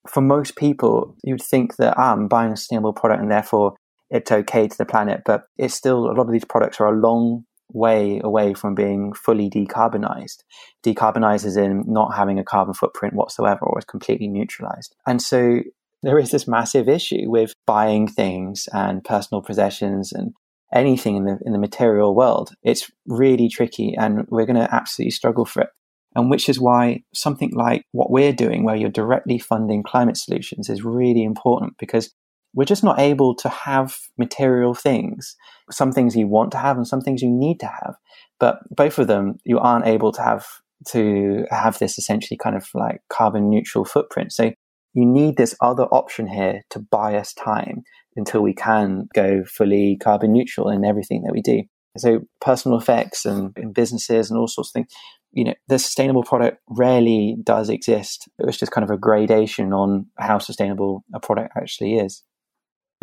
for 0.08 0.20
most 0.20 0.56
people, 0.56 1.16
you'd 1.24 1.42
think 1.42 1.76
that 1.76 1.94
ah, 1.96 2.12
I'm 2.12 2.28
buying 2.28 2.52
a 2.52 2.56
sustainable 2.56 2.92
product 2.92 3.22
and 3.22 3.30
therefore 3.30 3.74
it's 4.10 4.30
okay 4.30 4.68
to 4.68 4.76
the 4.76 4.84
planet, 4.84 5.22
but 5.24 5.44
it's 5.56 5.74
still 5.74 6.10
a 6.10 6.12
lot 6.12 6.26
of 6.26 6.32
these 6.32 6.44
products 6.44 6.80
are 6.80 6.88
a 6.88 7.00
long 7.00 7.44
way 7.72 8.20
away 8.22 8.54
from 8.54 8.74
being 8.74 9.12
fully 9.12 9.50
decarbonized. 9.50 10.42
Decarbonized 10.84 11.44
is 11.44 11.56
in 11.56 11.84
not 11.86 12.14
having 12.14 12.38
a 12.38 12.44
carbon 12.44 12.74
footprint 12.74 13.14
whatsoever 13.14 13.60
or 13.62 13.78
is 13.78 13.84
completely 13.84 14.28
neutralized. 14.28 14.94
And 15.06 15.20
so 15.20 15.60
there 16.02 16.18
is 16.18 16.30
this 16.30 16.48
massive 16.48 16.88
issue 16.88 17.30
with 17.30 17.54
buying 17.66 18.08
things 18.08 18.68
and 18.72 19.04
personal 19.04 19.42
possessions 19.42 20.12
and 20.12 20.32
anything 20.74 21.16
in 21.16 21.24
the 21.24 21.38
in 21.44 21.52
the 21.52 21.58
material 21.58 22.14
world. 22.14 22.52
It's 22.62 22.90
really 23.06 23.48
tricky 23.48 23.94
and 23.96 24.26
we're 24.28 24.46
going 24.46 24.56
to 24.56 24.74
absolutely 24.74 25.12
struggle 25.12 25.44
for 25.44 25.62
it. 25.62 25.68
And 26.14 26.30
which 26.30 26.48
is 26.48 26.60
why 26.60 27.02
something 27.14 27.52
like 27.54 27.86
what 27.92 28.10
we're 28.10 28.34
doing, 28.34 28.64
where 28.64 28.76
you're 28.76 28.90
directly 28.90 29.38
funding 29.38 29.82
climate 29.82 30.18
solutions, 30.18 30.68
is 30.68 30.84
really 30.84 31.22
important 31.22 31.78
because 31.78 32.12
we're 32.54 32.64
just 32.64 32.84
not 32.84 32.98
able 32.98 33.34
to 33.36 33.48
have 33.48 33.96
material 34.18 34.74
things. 34.74 35.36
Some 35.70 35.92
things 35.92 36.16
you 36.16 36.26
want 36.26 36.52
to 36.52 36.58
have 36.58 36.76
and 36.76 36.86
some 36.86 37.00
things 37.00 37.22
you 37.22 37.30
need 37.30 37.60
to 37.60 37.66
have. 37.66 37.94
But 38.38 38.58
both 38.74 38.98
of 38.98 39.06
them 39.06 39.38
you 39.44 39.58
aren't 39.58 39.86
able 39.86 40.12
to 40.12 40.22
have 40.22 40.46
to 40.88 41.44
have 41.50 41.78
this 41.78 41.98
essentially 41.98 42.36
kind 42.36 42.56
of 42.56 42.66
like 42.74 43.00
carbon 43.08 43.48
neutral 43.48 43.84
footprint. 43.84 44.32
So 44.32 44.52
you 44.94 45.06
need 45.06 45.36
this 45.36 45.54
other 45.60 45.84
option 45.84 46.26
here 46.26 46.62
to 46.70 46.78
buy 46.78 47.16
us 47.16 47.32
time 47.32 47.82
until 48.16 48.42
we 48.42 48.52
can 48.52 49.08
go 49.14 49.42
fully 49.44 49.96
carbon 50.02 50.32
neutral 50.32 50.68
in 50.68 50.84
everything 50.84 51.22
that 51.22 51.32
we 51.32 51.40
do. 51.40 51.62
So 51.96 52.20
personal 52.40 52.78
effects 52.78 53.24
and, 53.24 53.52
and 53.56 53.74
businesses 53.74 54.30
and 54.30 54.38
all 54.38 54.48
sorts 54.48 54.70
of 54.70 54.72
things. 54.72 54.92
You 55.32 55.44
know, 55.44 55.54
the 55.68 55.78
sustainable 55.78 56.24
product 56.24 56.58
rarely 56.68 57.36
does 57.42 57.70
exist. 57.70 58.28
It 58.38 58.44
was 58.44 58.58
just 58.58 58.72
kind 58.72 58.84
of 58.84 58.90
a 58.90 58.98
gradation 58.98 59.72
on 59.72 60.06
how 60.18 60.38
sustainable 60.38 61.04
a 61.14 61.20
product 61.20 61.52
actually 61.56 61.94
is. 61.94 62.22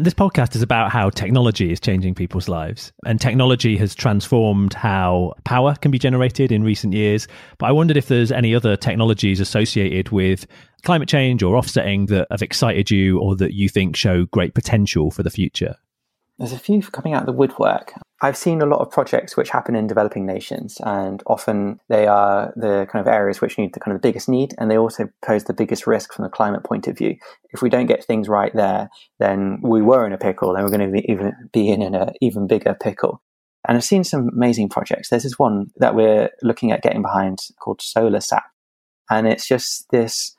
This 0.01 0.13
podcast 0.13 0.55
is 0.55 0.61
about 0.61 0.91
how 0.91 1.09
technology 1.09 1.73
is 1.73 1.81
changing 1.81 2.15
people's 2.15 2.47
lives. 2.47 2.93
And 3.05 3.19
technology 3.19 3.75
has 3.75 3.93
transformed 3.93 4.73
how 4.73 5.33
power 5.43 5.75
can 5.75 5.91
be 5.91 5.99
generated 5.99 6.53
in 6.53 6.63
recent 6.63 6.93
years. 6.93 7.27
But 7.57 7.65
I 7.65 7.73
wondered 7.73 7.97
if 7.97 8.07
there's 8.07 8.31
any 8.31 8.55
other 8.55 8.77
technologies 8.77 9.41
associated 9.41 10.09
with 10.09 10.47
climate 10.83 11.09
change 11.09 11.43
or 11.43 11.57
offsetting 11.57 12.05
that 12.05 12.27
have 12.31 12.41
excited 12.41 12.89
you 12.89 13.19
or 13.19 13.35
that 13.35 13.53
you 13.53 13.67
think 13.67 13.97
show 13.97 14.23
great 14.27 14.53
potential 14.53 15.11
for 15.11 15.21
the 15.21 15.29
future. 15.29 15.75
There's 16.37 16.53
a 16.53 16.59
few 16.59 16.81
coming 16.81 17.13
out 17.13 17.23
of 17.23 17.25
the 17.25 17.33
woodwork. 17.33 17.91
I've 18.21 18.35
seen 18.35 18.61
a 18.61 18.65
lot 18.65 18.81
of 18.81 18.91
projects 18.91 19.37
which 19.37 19.49
happen 19.49 19.75
in 19.75 19.87
developing 19.87 20.25
nations, 20.25 20.77
and 20.85 21.23
often 21.25 21.79
they 21.87 22.05
are 22.05 22.53
the 22.57 22.85
kind 22.91 23.05
of 23.05 23.07
areas 23.07 23.39
which 23.39 23.57
need 23.57 23.73
the 23.73 23.79
kind 23.79 23.95
of 23.95 24.01
the 24.01 24.07
biggest 24.07 24.27
need, 24.27 24.53
and 24.57 24.69
they 24.69 24.77
also 24.77 25.09
pose 25.25 25.45
the 25.45 25.53
biggest 25.53 25.87
risk 25.87 26.13
from 26.13 26.23
the 26.23 26.29
climate 26.29 26.63
point 26.63 26.87
of 26.87 26.97
view. 26.97 27.15
If 27.51 27.61
we 27.61 27.69
don't 27.69 27.85
get 27.85 28.03
things 28.03 28.27
right 28.27 28.53
there, 28.53 28.89
then 29.19 29.61
we 29.63 29.81
were 29.81 30.05
in 30.05 30.11
a 30.11 30.17
pickle, 30.17 30.55
and 30.55 30.63
we're 30.63 30.77
going 30.77 30.91
to 30.91 31.01
be 31.01 31.05
even 31.09 31.31
be 31.53 31.69
in 31.69 31.81
an 31.81 31.95
uh, 31.95 32.11
even 32.21 32.45
bigger 32.45 32.75
pickle. 32.75 33.21
And 33.67 33.77
I've 33.77 33.83
seen 33.83 34.03
some 34.03 34.29
amazing 34.29 34.69
projects. 34.69 35.09
There's 35.09 35.23
this 35.23 35.39
one 35.39 35.71
that 35.77 35.95
we're 35.95 36.29
looking 36.41 36.71
at 36.71 36.81
getting 36.81 37.01
behind 37.01 37.39
called 37.61 37.79
SolarSap, 37.79 38.43
and 39.09 39.27
it's 39.27 39.47
just 39.47 39.89
this 39.91 40.35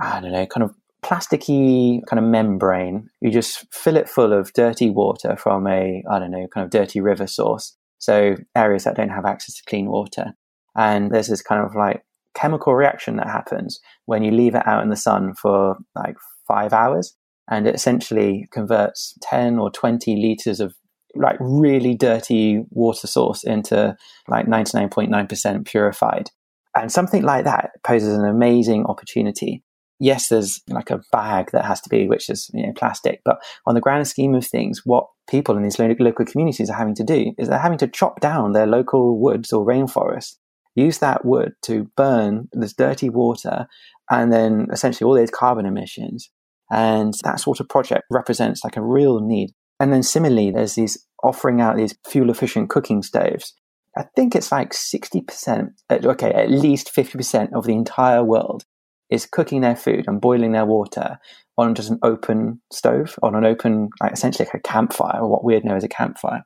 I 0.00 0.20
don't 0.20 0.32
know, 0.32 0.46
kind 0.46 0.64
of 0.64 0.74
plasticky 1.04 2.00
kind 2.08 2.18
of 2.18 2.24
membrane. 2.24 3.08
You 3.20 3.30
just 3.30 3.66
fill 3.72 3.96
it 3.96 4.08
full 4.08 4.32
of 4.32 4.52
dirty 4.52 4.90
water 4.90 5.36
from 5.36 5.66
a, 5.66 6.02
I 6.10 6.18
don't 6.18 6.30
know, 6.30 6.46
kind 6.52 6.64
of 6.64 6.70
dirty 6.70 7.00
river 7.00 7.26
source. 7.26 7.76
So 7.98 8.36
areas 8.56 8.84
that 8.84 8.96
don't 8.96 9.10
have 9.10 9.24
access 9.24 9.56
to 9.56 9.62
clean 9.68 9.86
water. 9.86 10.32
And 10.76 11.10
there's 11.12 11.28
this 11.28 11.42
kind 11.42 11.64
of 11.64 11.74
like 11.74 12.02
chemical 12.34 12.74
reaction 12.74 13.16
that 13.16 13.26
happens 13.26 13.78
when 14.06 14.22
you 14.22 14.30
leave 14.30 14.54
it 14.54 14.66
out 14.66 14.82
in 14.82 14.88
the 14.88 14.96
sun 14.96 15.34
for 15.34 15.76
like 15.94 16.16
five 16.46 16.72
hours. 16.72 17.14
And 17.50 17.66
it 17.66 17.74
essentially 17.74 18.48
converts 18.52 19.14
10 19.22 19.58
or 19.58 19.70
20 19.70 20.16
liters 20.16 20.60
of 20.60 20.74
like 21.14 21.36
really 21.40 21.94
dirty 21.94 22.64
water 22.70 23.06
source 23.06 23.44
into 23.44 23.94
like 24.28 24.46
99.9% 24.46 25.66
purified. 25.66 26.30
And 26.74 26.90
something 26.90 27.22
like 27.22 27.44
that 27.44 27.72
poses 27.84 28.16
an 28.16 28.24
amazing 28.24 28.86
opportunity. 28.86 29.62
Yes, 30.02 30.30
there's 30.30 30.60
like 30.66 30.90
a 30.90 31.00
bag 31.12 31.50
that 31.52 31.64
has 31.64 31.80
to 31.82 31.88
be, 31.88 32.08
which 32.08 32.28
is 32.28 32.50
you 32.52 32.66
know, 32.66 32.72
plastic. 32.72 33.20
But 33.24 33.40
on 33.66 33.76
the 33.76 33.80
grand 33.80 34.08
scheme 34.08 34.34
of 34.34 34.44
things, 34.44 34.82
what 34.84 35.06
people 35.30 35.56
in 35.56 35.62
these 35.62 35.78
local 35.78 36.24
communities 36.24 36.68
are 36.68 36.76
having 36.76 36.96
to 36.96 37.04
do 37.04 37.32
is 37.38 37.46
they're 37.46 37.60
having 37.60 37.78
to 37.78 37.86
chop 37.86 38.18
down 38.20 38.50
their 38.50 38.66
local 38.66 39.20
woods 39.20 39.52
or 39.52 39.64
rainforest, 39.64 40.38
use 40.74 40.98
that 40.98 41.24
wood 41.24 41.52
to 41.66 41.88
burn 41.96 42.48
this 42.52 42.72
dirty 42.72 43.10
water, 43.10 43.68
and 44.10 44.32
then 44.32 44.66
essentially 44.72 45.06
all 45.06 45.14
these 45.14 45.30
carbon 45.30 45.66
emissions. 45.66 46.30
And 46.68 47.14
that 47.22 47.38
sort 47.38 47.60
of 47.60 47.68
project 47.68 48.02
represents 48.10 48.64
like 48.64 48.76
a 48.76 48.82
real 48.82 49.20
need. 49.20 49.50
And 49.78 49.92
then 49.92 50.02
similarly, 50.02 50.50
there's 50.50 50.74
these 50.74 51.06
offering 51.22 51.60
out 51.60 51.76
these 51.76 51.96
fuel 52.08 52.28
efficient 52.28 52.70
cooking 52.70 53.04
stoves. 53.04 53.54
I 53.96 54.02
think 54.16 54.34
it's 54.34 54.50
like 54.50 54.72
60%, 54.72 55.68
uh, 55.90 55.98
okay, 56.02 56.32
at 56.32 56.50
least 56.50 56.92
50% 56.92 57.52
of 57.52 57.66
the 57.66 57.74
entire 57.74 58.24
world 58.24 58.64
is 59.12 59.26
cooking 59.26 59.60
their 59.60 59.76
food 59.76 60.04
and 60.06 60.20
boiling 60.20 60.52
their 60.52 60.64
water 60.64 61.18
on 61.58 61.74
just 61.74 61.90
an 61.90 61.98
open 62.02 62.60
stove, 62.72 63.18
on 63.22 63.34
an 63.34 63.44
open, 63.44 63.90
like 64.00 64.12
essentially 64.12 64.46
like 64.46 64.54
a 64.54 64.68
campfire, 64.68 65.20
or 65.20 65.28
what 65.28 65.44
we'd 65.44 65.64
know 65.64 65.76
as 65.76 65.84
a 65.84 65.88
campfire. 65.88 66.42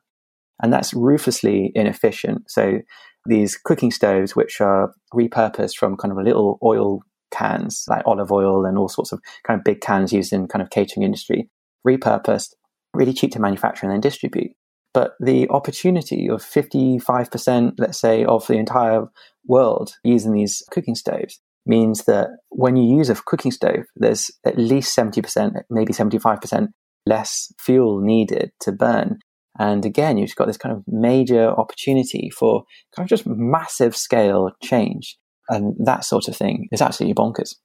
And 0.61 0.73
that's 0.73 0.93
ruthlessly 0.93 1.71
inefficient. 1.75 2.49
So 2.51 2.79
these 3.25 3.55
cooking 3.55 3.91
stoves, 3.91 4.35
which 4.35 4.59
are 4.59 4.93
repurposed 5.13 5.77
from 5.77 5.95
kind 5.95 6.11
of 6.11 6.17
little 6.23 6.59
oil 6.61 6.99
cans, 7.31 7.85
like 7.87 8.03
olive 8.05 8.31
oil 8.31 8.65
and 8.65 8.77
all 8.77 8.89
sorts 8.89 9.11
of 9.11 9.21
kind 9.45 9.59
of 9.59 9.63
big 9.63 9.79
cans 9.81 10.11
used 10.11 10.33
in 10.33 10.47
kind 10.47 10.61
of 10.61 10.69
catering 10.69 11.03
industry, 11.03 11.49
repurposed, 11.87 12.49
really 12.93 13.13
cheap 13.13 13.31
to 13.31 13.39
manufacture 13.39 13.85
and 13.85 13.93
then 13.93 14.01
distribute. 14.01 14.51
But 14.93 15.11
the 15.19 15.47
opportunity 15.49 16.27
of 16.27 16.41
55%, 16.41 17.73
let's 17.77 17.99
say, 17.99 18.25
of 18.25 18.47
the 18.47 18.55
entire 18.55 19.05
world 19.45 19.93
using 20.03 20.33
these 20.33 20.63
cooking 20.71 20.95
stoves 20.95 21.39
means 21.67 22.05
that 22.05 22.29
when 22.49 22.75
you 22.75 22.97
use 22.97 23.09
a 23.09 23.15
cooking 23.15 23.51
stove, 23.51 23.85
there's 23.95 24.31
at 24.45 24.57
least 24.57 24.95
70%, 24.97 25.51
maybe 25.69 25.93
75% 25.93 26.67
less 27.05 27.51
fuel 27.59 28.01
needed 28.01 28.51
to 28.61 28.71
burn. 28.71 29.19
And 29.59 29.85
again, 29.85 30.17
you've 30.17 30.35
got 30.35 30.47
this 30.47 30.57
kind 30.57 30.75
of 30.75 30.83
major 30.87 31.49
opportunity 31.49 32.29
for 32.29 32.63
kind 32.95 33.05
of 33.05 33.09
just 33.09 33.25
massive 33.25 33.95
scale 33.95 34.51
change. 34.63 35.17
And 35.49 35.75
that 35.85 36.05
sort 36.05 36.27
of 36.27 36.35
thing 36.35 36.67
is 36.71 36.81
absolutely 36.81 37.15
bonkers. 37.15 37.55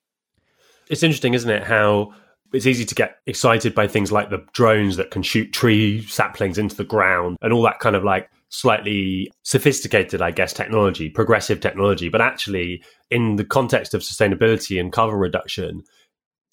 It's 0.88 1.02
interesting, 1.02 1.34
isn't 1.34 1.50
it? 1.50 1.64
How 1.64 2.12
it's 2.52 2.66
easy 2.66 2.84
to 2.84 2.94
get 2.94 3.16
excited 3.26 3.74
by 3.74 3.88
things 3.88 4.12
like 4.12 4.30
the 4.30 4.44
drones 4.52 4.96
that 4.96 5.10
can 5.10 5.22
shoot 5.22 5.52
tree 5.52 6.02
saplings 6.06 6.58
into 6.58 6.76
the 6.76 6.84
ground 6.84 7.36
and 7.40 7.52
all 7.52 7.62
that 7.62 7.78
kind 7.80 7.96
of 7.96 8.04
like 8.04 8.28
slightly 8.52 9.32
sophisticated, 9.42 10.20
I 10.20 10.30
guess, 10.30 10.52
technology, 10.52 11.08
progressive 11.08 11.60
technology. 11.60 12.10
But 12.10 12.20
actually, 12.20 12.84
in 13.10 13.36
the 13.36 13.44
context 13.44 13.94
of 13.94 14.02
sustainability 14.02 14.78
and 14.78 14.92
carbon 14.92 15.18
reduction, 15.18 15.82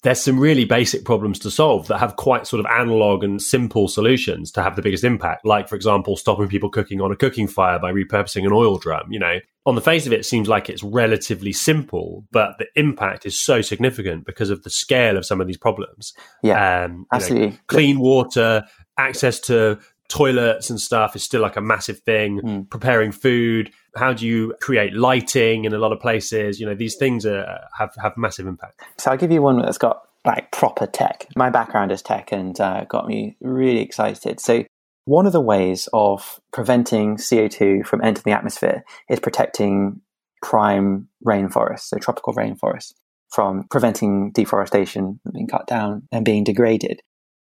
there's 0.02 0.20
some 0.20 0.40
really 0.40 0.64
basic 0.64 1.04
problems 1.04 1.38
to 1.40 1.50
solve 1.50 1.88
that 1.88 1.98
have 1.98 2.16
quite 2.16 2.46
sort 2.46 2.60
of 2.60 2.66
analog 2.66 3.22
and 3.22 3.40
simple 3.40 3.86
solutions 3.86 4.50
to 4.52 4.62
have 4.62 4.76
the 4.76 4.82
biggest 4.82 5.04
impact. 5.04 5.44
Like, 5.44 5.68
for 5.68 5.76
example, 5.76 6.16
stopping 6.16 6.48
people 6.48 6.70
cooking 6.70 7.02
on 7.02 7.12
a 7.12 7.16
cooking 7.16 7.46
fire 7.46 7.78
by 7.78 7.92
repurposing 7.92 8.46
an 8.46 8.52
oil 8.52 8.78
drum. 8.78 9.12
You 9.12 9.18
know, 9.18 9.38
on 9.66 9.74
the 9.74 9.82
face 9.82 10.06
of 10.06 10.14
it, 10.14 10.20
it 10.20 10.26
seems 10.26 10.48
like 10.48 10.70
it's 10.70 10.82
relatively 10.82 11.52
simple, 11.52 12.24
but 12.32 12.56
the 12.58 12.66
impact 12.76 13.26
is 13.26 13.38
so 13.38 13.60
significant 13.60 14.24
because 14.24 14.48
of 14.48 14.62
the 14.62 14.70
scale 14.70 15.18
of 15.18 15.26
some 15.26 15.38
of 15.38 15.46
these 15.46 15.58
problems. 15.58 16.14
Yeah, 16.42 16.84
um, 16.84 17.04
absolutely. 17.12 17.50
Know, 17.50 17.56
clean 17.66 17.98
water, 17.98 18.64
access 18.96 19.38
to 19.40 19.78
toilets 20.10 20.68
and 20.68 20.78
stuff 20.78 21.16
is 21.16 21.22
still 21.22 21.40
like 21.40 21.56
a 21.56 21.60
massive 21.60 22.00
thing. 22.00 22.40
Mm. 22.40 22.70
Preparing 22.70 23.12
food, 23.12 23.72
how 23.96 24.12
do 24.12 24.26
you 24.26 24.54
create 24.60 24.92
lighting 24.92 25.64
in 25.64 25.72
a 25.72 25.78
lot 25.78 25.92
of 25.92 26.00
places? 26.00 26.60
You 26.60 26.66
know, 26.66 26.74
these 26.74 26.96
things 26.96 27.24
are, 27.24 27.60
have 27.78 27.94
have 28.02 28.16
massive 28.16 28.46
impact. 28.46 28.82
So 28.98 29.10
I'll 29.10 29.16
give 29.16 29.30
you 29.30 29.40
one 29.40 29.62
that's 29.62 29.78
got 29.78 30.02
like 30.24 30.52
proper 30.52 30.86
tech. 30.86 31.26
My 31.36 31.48
background 31.48 31.92
is 31.92 32.02
tech 32.02 32.32
and 32.32 32.60
uh, 32.60 32.84
got 32.84 33.06
me 33.06 33.36
really 33.40 33.80
excited. 33.80 34.40
So 34.40 34.64
one 35.06 35.26
of 35.26 35.32
the 35.32 35.40
ways 35.40 35.88
of 35.92 36.40
preventing 36.52 37.16
CO2 37.16 37.86
from 37.86 38.02
entering 38.02 38.24
the 38.26 38.32
atmosphere 38.32 38.84
is 39.08 39.18
protecting 39.18 40.00
prime 40.42 41.08
rainforests, 41.26 41.88
so 41.88 41.98
tropical 41.98 42.34
rainforests, 42.34 42.92
from 43.30 43.64
preventing 43.70 44.30
deforestation 44.32 45.20
being 45.32 45.48
cut 45.48 45.66
down 45.66 46.02
and 46.12 46.24
being 46.24 46.44
degraded. 46.44 47.00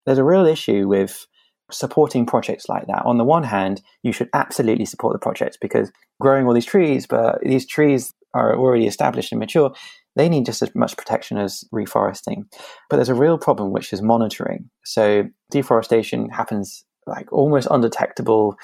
There's 0.07 0.19
a 0.19 0.25
real 0.25 0.47
issue 0.47 0.87
with 0.87 1.27
supporting 1.75 2.27
projects 2.27 2.69
like 2.69 2.87
that. 2.87 3.05
On 3.05 3.19
the 3.19 3.25
one 3.25 3.45
hand, 3.45 3.83
you 4.03 4.13
should 4.13 4.29
absolutely 4.35 4.85
support 4.85 5.13
the 5.13 5.19
projects 5.19 5.57
because 5.61 5.91
growing 6.21 6.47
all 6.47 6.55
these 6.55 6.67
trees, 6.67 7.07
but 7.07 7.41
these 7.43 7.67
trees 7.67 8.13
are 8.35 8.57
already 8.57 8.87
established 8.87 9.33
and 9.33 9.39
mature, 9.39 9.73
they 10.17 10.29
need 10.29 10.47
just 10.47 10.63
as 10.63 10.75
much 10.75 10.97
protection 10.97 11.39
as 11.39 11.65
reforesting. 11.73 12.45
But 12.89 12.97
there's 12.97 13.09
a 13.09 13.15
real 13.15 13.39
problem, 13.39 13.73
which 13.73 13.93
is 13.93 14.03
monitoring. 14.03 14.71
So 14.85 15.25
deforestation 15.51 16.29
happens 16.31 16.85
like 17.07 17.33
almost 17.33 17.69
undetectable 17.71 18.57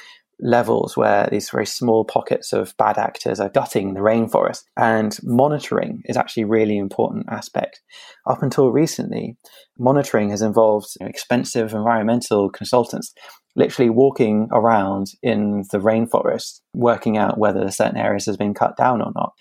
levels 0.43 0.97
where 0.97 1.29
these 1.31 1.51
very 1.51 1.67
small 1.67 2.05
pockets 2.05 2.53
of 2.53 2.77
bad 2.77 2.99
actors 2.99 3.41
are 3.41 3.49
gutting 3.49 3.95
the 3.95 4.01
rainforest. 4.01 4.63
And 4.77 5.19
monitoring 5.23 6.03
is 6.07 6.17
actually 6.17 6.45
a 6.45 6.49
really 6.49 6.79
important 6.79 7.27
aspect. 7.31 7.81
Up 8.27 8.43
until 8.43 8.73
recently, 8.73 9.37
monitoring 9.79 10.31
has 10.31 10.43
involved 10.43 10.89
expensive 11.01 11.73
environmental 11.73 12.51
consultants 12.51 13.13
literally 13.57 13.91
walking 13.91 14.49
around 14.53 15.09
in 15.23 15.65
the 15.73 15.79
rainforest, 15.79 16.61
working 16.75 17.17
out 17.17 17.39
whether 17.39 17.71
certain 17.71 17.97
areas 17.97 18.27
has 18.27 18.37
been 18.37 18.55
cut 18.55 18.77
down 18.77 19.03
or 19.03 19.13
not. 19.15 19.33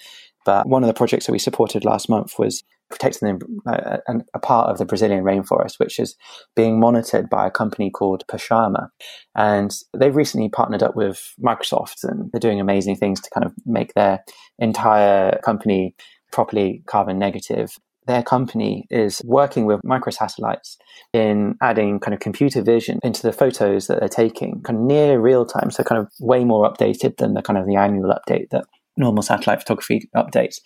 But 0.45 0.67
one 0.67 0.83
of 0.83 0.87
the 0.87 0.93
projects 0.93 1.25
that 1.25 1.31
we 1.31 1.39
supported 1.39 1.85
last 1.85 2.09
month 2.09 2.39
was 2.39 2.63
protecting 2.89 3.39
the, 3.39 3.71
uh, 3.71 4.19
a 4.33 4.39
part 4.39 4.69
of 4.69 4.77
the 4.77 4.85
Brazilian 4.85 5.23
rainforest, 5.23 5.79
which 5.79 5.99
is 5.99 6.15
being 6.55 6.79
monitored 6.79 7.29
by 7.29 7.47
a 7.47 7.51
company 7.51 7.89
called 7.89 8.23
Pachama. 8.27 8.89
And 9.35 9.71
they've 9.97 10.15
recently 10.15 10.49
partnered 10.49 10.83
up 10.83 10.95
with 10.95 11.33
Microsoft 11.41 12.03
and 12.03 12.31
they're 12.31 12.39
doing 12.39 12.59
amazing 12.59 12.95
things 12.95 13.21
to 13.21 13.29
kind 13.29 13.45
of 13.45 13.53
make 13.65 13.93
their 13.93 14.23
entire 14.57 15.39
company 15.43 15.95
properly 16.31 16.83
carbon 16.87 17.19
negative. 17.19 17.77
Their 18.07 18.23
company 18.23 18.87
is 18.89 19.21
working 19.23 19.65
with 19.65 19.81
microsatellites 19.85 20.77
in 21.13 21.55
adding 21.61 21.99
kind 21.99 22.13
of 22.13 22.19
computer 22.19 22.63
vision 22.63 22.99
into 23.03 23.21
the 23.21 23.33
photos 23.33 23.85
that 23.85 23.99
they're 23.99 24.09
taking, 24.09 24.61
kind 24.63 24.79
of 24.79 24.83
near 24.83 25.19
real 25.19 25.45
time, 25.45 25.69
so 25.69 25.83
kind 25.83 26.01
of 26.01 26.11
way 26.19 26.43
more 26.43 26.67
updated 26.67 27.17
than 27.17 27.35
the 27.35 27.43
kind 27.43 27.59
of 27.59 27.67
the 27.67 27.75
annual 27.75 28.11
update 28.11 28.49
that 28.49 28.65
normal 28.97 29.23
satellite 29.23 29.59
photography 29.59 30.09
updates 30.15 30.59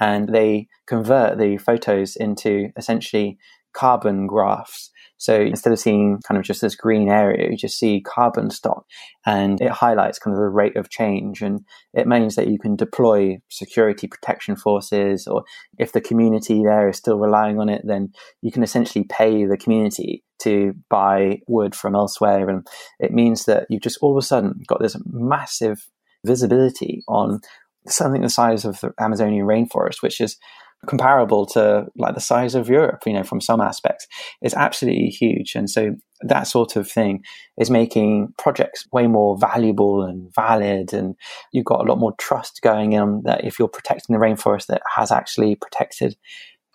and 0.00 0.34
they 0.34 0.66
convert 0.86 1.38
the 1.38 1.58
photos 1.58 2.16
into 2.16 2.70
essentially 2.76 3.38
carbon 3.72 4.26
graphs. 4.26 4.90
So 5.16 5.38
instead 5.38 5.72
of 5.72 5.78
seeing 5.78 6.18
kind 6.26 6.38
of 6.38 6.44
just 6.44 6.62
this 6.62 6.74
green 6.74 7.10
area, 7.10 7.50
you 7.50 7.56
just 7.56 7.78
see 7.78 8.00
carbon 8.00 8.48
stock 8.50 8.86
and 9.26 9.60
it 9.60 9.70
highlights 9.70 10.18
kind 10.18 10.34
of 10.34 10.40
the 10.40 10.48
rate 10.48 10.76
of 10.76 10.88
change. 10.88 11.42
And 11.42 11.60
it 11.92 12.06
means 12.06 12.36
that 12.36 12.48
you 12.48 12.58
can 12.58 12.74
deploy 12.74 13.36
security 13.50 14.06
protection 14.06 14.56
forces, 14.56 15.26
or 15.26 15.44
if 15.78 15.92
the 15.92 16.00
community 16.00 16.62
there 16.64 16.88
is 16.88 16.96
still 16.96 17.18
relying 17.18 17.60
on 17.60 17.68
it, 17.68 17.82
then 17.84 18.12
you 18.40 18.50
can 18.50 18.62
essentially 18.62 19.04
pay 19.04 19.44
the 19.44 19.58
community 19.58 20.24
to 20.40 20.72
buy 20.88 21.40
wood 21.46 21.74
from 21.74 21.94
elsewhere. 21.94 22.48
And 22.48 22.66
it 22.98 23.12
means 23.12 23.44
that 23.44 23.66
you've 23.68 23.82
just 23.82 23.98
all 24.00 24.16
of 24.16 24.24
a 24.24 24.26
sudden 24.26 24.62
got 24.66 24.80
this 24.80 24.96
massive 25.04 25.86
visibility 26.24 27.02
on 27.08 27.40
something 27.90 28.22
the 28.22 28.28
size 28.28 28.64
of 28.64 28.80
the 28.80 28.92
Amazonian 28.98 29.46
rainforest, 29.46 30.02
which 30.02 30.20
is 30.20 30.36
comparable 30.86 31.44
to 31.44 31.86
like 31.96 32.14
the 32.14 32.20
size 32.20 32.54
of 32.54 32.68
Europe, 32.68 33.02
you 33.04 33.12
know, 33.12 33.22
from 33.22 33.40
some 33.40 33.60
aspects, 33.60 34.06
is 34.42 34.54
absolutely 34.54 35.08
huge. 35.08 35.54
And 35.54 35.68
so 35.68 35.94
that 36.22 36.44
sort 36.44 36.76
of 36.76 36.90
thing 36.90 37.22
is 37.58 37.70
making 37.70 38.32
projects 38.38 38.86
way 38.92 39.06
more 39.06 39.38
valuable 39.38 40.02
and 40.02 40.32
valid. 40.34 40.92
And 40.92 41.16
you've 41.52 41.66
got 41.66 41.80
a 41.80 41.88
lot 41.88 41.98
more 41.98 42.14
trust 42.18 42.60
going 42.62 42.92
in 42.92 43.22
that 43.24 43.44
if 43.44 43.58
you're 43.58 43.68
protecting 43.68 44.14
the 44.14 44.24
rainforest 44.24 44.66
that 44.66 44.82
has 44.96 45.10
actually 45.10 45.56
protected, 45.56 46.16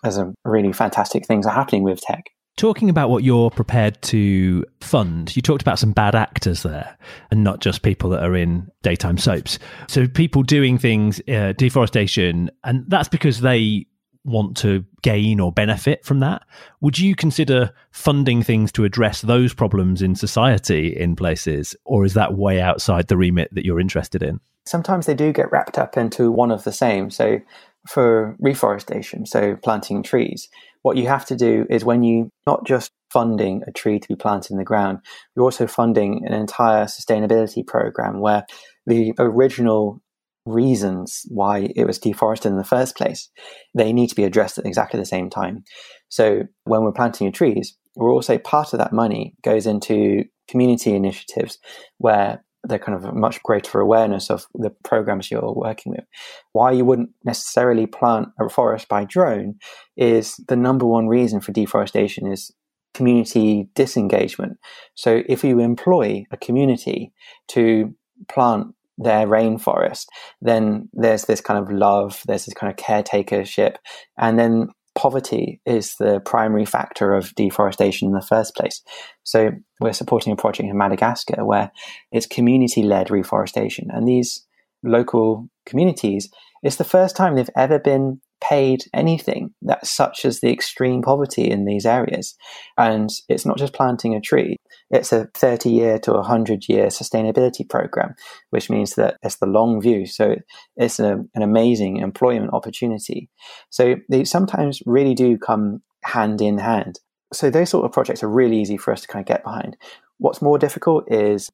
there's 0.02 0.18
a 0.18 0.32
really 0.44 0.72
fantastic 0.72 1.26
things 1.26 1.46
are 1.46 1.54
happening 1.54 1.82
with 1.82 2.00
tech. 2.00 2.24
Talking 2.56 2.88
about 2.88 3.10
what 3.10 3.22
you're 3.22 3.50
prepared 3.50 4.00
to 4.02 4.64
fund, 4.80 5.36
you 5.36 5.42
talked 5.42 5.60
about 5.60 5.78
some 5.78 5.92
bad 5.92 6.14
actors 6.14 6.62
there 6.62 6.96
and 7.30 7.44
not 7.44 7.60
just 7.60 7.82
people 7.82 8.08
that 8.10 8.22
are 8.22 8.34
in 8.34 8.70
daytime 8.82 9.18
soaps. 9.18 9.58
So, 9.88 10.08
people 10.08 10.42
doing 10.42 10.78
things, 10.78 11.20
uh, 11.28 11.52
deforestation, 11.52 12.50
and 12.64 12.84
that's 12.88 13.10
because 13.10 13.42
they 13.42 13.86
want 14.24 14.56
to 14.58 14.84
gain 15.02 15.38
or 15.38 15.52
benefit 15.52 16.04
from 16.04 16.20
that. 16.20 16.44
Would 16.80 16.98
you 16.98 17.14
consider 17.14 17.72
funding 17.90 18.42
things 18.42 18.72
to 18.72 18.84
address 18.84 19.20
those 19.20 19.52
problems 19.52 20.00
in 20.00 20.14
society 20.14 20.96
in 20.96 21.14
places, 21.14 21.76
or 21.84 22.06
is 22.06 22.14
that 22.14 22.38
way 22.38 22.60
outside 22.60 23.08
the 23.08 23.18
remit 23.18 23.54
that 23.54 23.66
you're 23.66 23.80
interested 23.80 24.22
in? 24.22 24.40
Sometimes 24.64 25.04
they 25.04 25.14
do 25.14 25.30
get 25.30 25.52
wrapped 25.52 25.78
up 25.78 25.98
into 25.98 26.32
one 26.32 26.50
of 26.50 26.64
the 26.64 26.72
same. 26.72 27.10
So, 27.10 27.40
for 27.86 28.34
reforestation, 28.40 29.26
so 29.26 29.56
planting 29.56 30.02
trees, 30.02 30.48
what 30.86 30.96
you 30.96 31.08
have 31.08 31.26
to 31.26 31.34
do 31.34 31.66
is 31.68 31.84
when 31.84 32.04
you 32.04 32.30
not 32.46 32.64
just 32.64 32.92
funding 33.10 33.60
a 33.66 33.72
tree 33.72 33.98
to 33.98 34.06
be 34.06 34.14
planted 34.14 34.52
in 34.52 34.56
the 34.56 34.62
ground, 34.62 35.00
you're 35.34 35.44
also 35.44 35.66
funding 35.66 36.24
an 36.24 36.32
entire 36.32 36.84
sustainability 36.84 37.66
program 37.66 38.20
where 38.20 38.46
the 38.86 39.12
original 39.18 40.00
reasons 40.46 41.22
why 41.26 41.72
it 41.74 41.88
was 41.88 41.98
deforested 41.98 42.52
in 42.52 42.56
the 42.56 42.62
first 42.62 42.96
place, 42.96 43.28
they 43.74 43.92
need 43.92 44.06
to 44.06 44.14
be 44.14 44.22
addressed 44.22 44.58
at 44.58 44.64
exactly 44.64 45.00
the 45.00 45.04
same 45.04 45.28
time. 45.28 45.64
So 46.08 46.44
when 46.66 46.82
we're 46.82 46.92
planting 46.92 47.24
your 47.24 47.32
trees, 47.32 47.76
we're 47.96 48.12
also 48.12 48.38
part 48.38 48.72
of 48.72 48.78
that 48.78 48.92
money 48.92 49.34
goes 49.42 49.66
into 49.66 50.22
community 50.46 50.94
initiatives 50.94 51.58
where 51.98 52.44
they're 52.68 52.78
kind 52.78 52.96
of 52.96 53.14
much 53.14 53.42
greater 53.42 53.80
awareness 53.80 54.30
of 54.30 54.46
the 54.54 54.70
programs 54.84 55.30
you're 55.30 55.52
working 55.52 55.92
with. 55.92 56.04
Why 56.52 56.72
you 56.72 56.84
wouldn't 56.84 57.10
necessarily 57.24 57.86
plant 57.86 58.28
a 58.40 58.48
forest 58.48 58.88
by 58.88 59.04
drone 59.04 59.56
is 59.96 60.36
the 60.48 60.56
number 60.56 60.86
one 60.86 61.08
reason 61.08 61.40
for 61.40 61.52
deforestation 61.52 62.30
is 62.30 62.52
community 62.94 63.68
disengagement. 63.74 64.58
So 64.94 65.22
if 65.28 65.44
you 65.44 65.60
employ 65.60 66.24
a 66.30 66.36
community 66.36 67.12
to 67.48 67.94
plant 68.28 68.68
their 68.98 69.26
rainforest, 69.26 70.06
then 70.40 70.88
there's 70.94 71.24
this 71.26 71.42
kind 71.42 71.60
of 71.62 71.70
love, 71.70 72.22
there's 72.26 72.46
this 72.46 72.54
kind 72.54 72.70
of 72.72 72.78
caretakership, 72.78 73.76
and 74.16 74.38
then 74.38 74.68
poverty 74.96 75.60
is 75.66 75.96
the 75.96 76.20
primary 76.20 76.64
factor 76.64 77.14
of 77.14 77.34
deforestation 77.34 78.08
in 78.08 78.14
the 78.14 78.22
first 78.22 78.54
place. 78.56 78.82
So 79.22 79.52
we're 79.80 79.92
supporting 79.92 80.32
a 80.32 80.36
project 80.36 80.68
in 80.68 80.76
Madagascar 80.76 81.44
where 81.44 81.70
it's 82.10 82.26
community 82.26 82.82
led 82.82 83.10
reforestation. 83.10 83.88
And 83.92 84.08
these 84.08 84.44
local 84.82 85.48
communities, 85.66 86.30
it's 86.62 86.76
the 86.76 86.84
first 86.84 87.14
time 87.14 87.34
they've 87.34 87.50
ever 87.56 87.78
been 87.78 88.20
paid 88.40 88.84
anything 88.92 89.54
that 89.62 89.86
such 89.86 90.24
as 90.24 90.40
the 90.40 90.52
extreme 90.52 91.02
poverty 91.02 91.50
in 91.50 91.64
these 91.64 91.86
areas. 91.86 92.34
And 92.76 93.10
it's 93.28 93.46
not 93.46 93.58
just 93.58 93.72
planting 93.72 94.14
a 94.14 94.20
tree, 94.20 94.56
it's 94.90 95.12
a 95.12 95.28
30 95.34 95.70
year 95.70 95.98
to 96.00 96.12
100 96.12 96.68
year 96.68 96.86
sustainability 96.86 97.68
program, 97.68 98.14
which 98.50 98.70
means 98.70 98.94
that 98.94 99.16
it's 99.22 99.36
the 99.36 99.46
long 99.46 99.80
view. 99.80 100.06
So 100.06 100.36
it's 100.76 100.98
a, 100.98 101.24
an 101.34 101.42
amazing 101.42 101.98
employment 101.98 102.52
opportunity. 102.52 103.28
So 103.70 103.96
they 104.08 104.24
sometimes 104.24 104.82
really 104.86 105.14
do 105.14 105.38
come 105.38 105.82
hand 106.04 106.40
in 106.40 106.58
hand. 106.58 107.00
So 107.32 107.50
those 107.50 107.70
sort 107.70 107.84
of 107.84 107.92
projects 107.92 108.22
are 108.22 108.28
really 108.28 108.60
easy 108.60 108.76
for 108.76 108.92
us 108.92 109.02
to 109.02 109.08
kind 109.08 109.22
of 109.22 109.26
get 109.26 109.42
behind. 109.42 109.76
What's 110.18 110.40
more 110.40 110.58
difficult 110.58 111.04
is, 111.12 111.50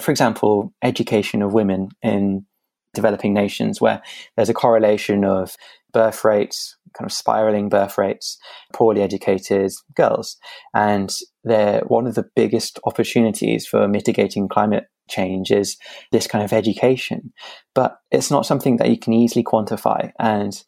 for 0.00 0.10
example, 0.10 0.72
education 0.82 1.42
of 1.42 1.52
women 1.52 1.90
in 2.02 2.46
developing 2.94 3.32
nations 3.34 3.80
where 3.80 4.02
there's 4.36 4.48
a 4.48 4.54
correlation 4.54 5.24
of 5.24 5.56
birth 5.92 6.24
rates, 6.24 6.76
kind 6.96 7.08
of 7.08 7.12
spiraling 7.12 7.68
birth 7.68 7.98
rates, 7.98 8.38
poorly 8.72 9.02
educated 9.02 9.70
girls. 9.94 10.36
And 10.74 11.12
they're 11.44 11.82
one 11.86 12.06
of 12.06 12.14
the 12.14 12.28
biggest 12.34 12.78
opportunities 12.84 13.66
for 13.66 13.88
mitigating 13.88 14.48
climate 14.48 14.84
change 15.08 15.50
is 15.50 15.76
this 16.10 16.26
kind 16.26 16.44
of 16.44 16.52
education. 16.52 17.32
But 17.74 17.98
it's 18.10 18.30
not 18.30 18.46
something 18.46 18.76
that 18.78 18.90
you 18.90 18.98
can 18.98 19.12
easily 19.12 19.44
quantify. 19.44 20.12
And 20.18 20.62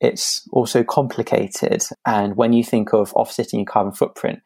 it's 0.00 0.46
also 0.52 0.82
complicated. 0.84 1.82
And 2.06 2.36
when 2.36 2.52
you 2.52 2.64
think 2.64 2.92
of 2.92 3.12
offsetting 3.14 3.60
your 3.60 3.66
carbon 3.66 3.92
footprint, 3.92 4.40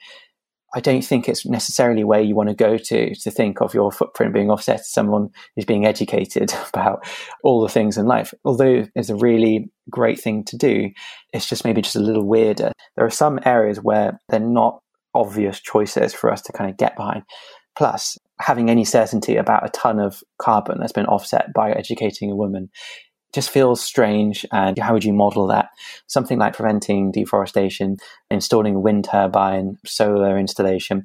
I 0.74 0.80
don't 0.80 1.02
think 1.02 1.28
it's 1.28 1.46
necessarily 1.46 2.04
where 2.04 2.20
you 2.20 2.34
want 2.34 2.50
to 2.50 2.54
go 2.54 2.76
to 2.76 3.14
to 3.14 3.30
think 3.30 3.60
of 3.60 3.72
your 3.72 3.90
footprint 3.90 4.34
being 4.34 4.50
offset 4.50 4.78
to 4.78 4.84
someone 4.84 5.30
who's 5.56 5.64
being 5.64 5.86
educated 5.86 6.52
about 6.74 7.06
all 7.42 7.62
the 7.62 7.68
things 7.68 7.96
in 7.96 8.06
life. 8.06 8.34
Although 8.44 8.86
it's 8.94 9.08
a 9.08 9.16
really 9.16 9.70
great 9.90 10.20
thing 10.20 10.44
to 10.44 10.56
do, 10.56 10.90
it's 11.32 11.48
just 11.48 11.64
maybe 11.64 11.82
just 11.82 11.96
a 11.96 12.00
little 12.00 12.26
weirder. 12.26 12.72
There 12.96 13.06
are 13.06 13.10
some 13.10 13.40
areas 13.44 13.78
where 13.78 14.18
they're 14.28 14.40
not 14.40 14.80
obvious 15.14 15.60
choices 15.60 16.12
for 16.12 16.30
us 16.30 16.42
to 16.42 16.52
kind 16.52 16.70
of 16.70 16.76
get 16.76 16.96
behind. 16.96 17.22
Plus, 17.76 18.18
having 18.40 18.68
any 18.68 18.84
certainty 18.84 19.36
about 19.36 19.64
a 19.64 19.70
ton 19.70 19.98
of 19.98 20.22
carbon 20.40 20.78
that's 20.80 20.92
been 20.92 21.06
offset 21.06 21.52
by 21.54 21.70
educating 21.70 22.30
a 22.30 22.36
woman 22.36 22.70
just 23.34 23.50
feels 23.50 23.80
strange. 23.80 24.46
And 24.52 24.78
how 24.78 24.92
would 24.92 25.04
you 25.04 25.12
model 25.12 25.46
that? 25.48 25.68
Something 26.06 26.38
like 26.38 26.54
preventing 26.56 27.12
deforestation, 27.12 27.96
installing 28.30 28.76
a 28.76 28.80
wind 28.80 29.04
turbine, 29.10 29.78
solar 29.84 30.38
installation. 30.38 31.04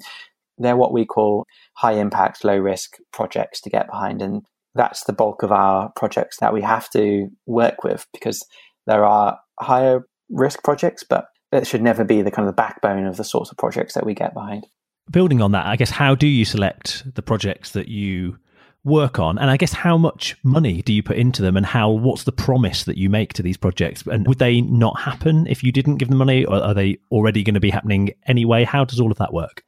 They're 0.57 0.78
what 0.78 0.93
we 0.93 1.05
call 1.05 1.45
high 1.76 1.93
impact, 1.93 2.43
low 2.43 2.57
risk 2.57 2.97
projects 3.11 3.59
to 3.61 3.69
get 3.69 3.88
behind. 3.88 4.21
And 4.21 4.43
that's 4.76 5.03
the 5.03 5.13
bulk 5.13 5.43
of 5.43 5.51
our 5.51 5.91
projects 5.95 6.38
that 6.38 6.53
we 6.53 6.61
have 6.61 6.89
to 6.91 7.30
work 7.45 7.84
with 7.84 8.07
because 8.13 8.45
there 8.88 9.05
are 9.05 9.39
higher 9.59 10.07
risk 10.30 10.63
projects, 10.63 11.03
but 11.03 11.26
it 11.51 11.67
should 11.67 11.82
never 11.82 12.03
be 12.03 12.21
the 12.21 12.32
kind 12.32 12.47
of 12.47 12.55
the 12.55 12.61
backbone 12.61 13.05
of 13.05 13.17
the 13.17 13.24
sorts 13.24 13.51
of 13.51 13.57
projects 13.57 13.93
that 13.93 14.05
we 14.05 14.13
get 14.13 14.34
behind. 14.34 14.65
Building 15.11 15.41
on 15.41 15.51
that, 15.51 15.65
I 15.65 15.76
guess, 15.76 15.89
how 15.89 16.15
do 16.15 16.28
you 16.28 16.45
select 16.45 17.03
the 17.15 17.21
projects 17.21 17.71
that 17.71 17.89
you 17.89 18.38
work 18.84 19.17
on 19.17 19.38
and 19.38 19.49
i 19.49 19.57
guess 19.57 19.71
how 19.71 19.97
much 19.97 20.36
money 20.43 20.81
do 20.81 20.91
you 20.91 21.01
put 21.01 21.17
into 21.17 21.41
them 21.41 21.55
and 21.55 21.65
how 21.65 21.89
what's 21.89 22.23
the 22.23 22.31
promise 22.31 22.84
that 22.84 22.97
you 22.97 23.09
make 23.09 23.34
to 23.34 23.41
these 23.41 23.57
projects 23.57 24.03
and 24.07 24.27
would 24.27 24.39
they 24.39 24.61
not 24.61 24.99
happen 24.99 25.47
if 25.47 25.63
you 25.63 25.71
didn't 25.71 25.97
give 25.97 26.09
them 26.09 26.17
money 26.17 26.43
or 26.45 26.55
are 26.57 26.73
they 26.73 26.97
already 27.11 27.43
going 27.43 27.53
to 27.53 27.59
be 27.59 27.69
happening 27.69 28.11
anyway 28.27 28.63
how 28.63 28.84
does 28.84 28.99
all 28.99 29.11
of 29.11 29.17
that 29.17 29.34
work 29.34 29.63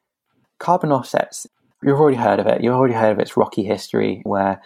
carbon 0.60 0.92
offsets 0.92 1.48
you've 1.82 2.00
already 2.00 2.18
heard 2.18 2.40
of 2.40 2.48
it 2.48 2.62
you've 2.62 2.74
already 2.74 2.94
heard 2.94 3.12
of 3.12 3.20
its 3.20 3.38
rocky 3.38 3.64
history 3.64 4.22
where 4.24 4.62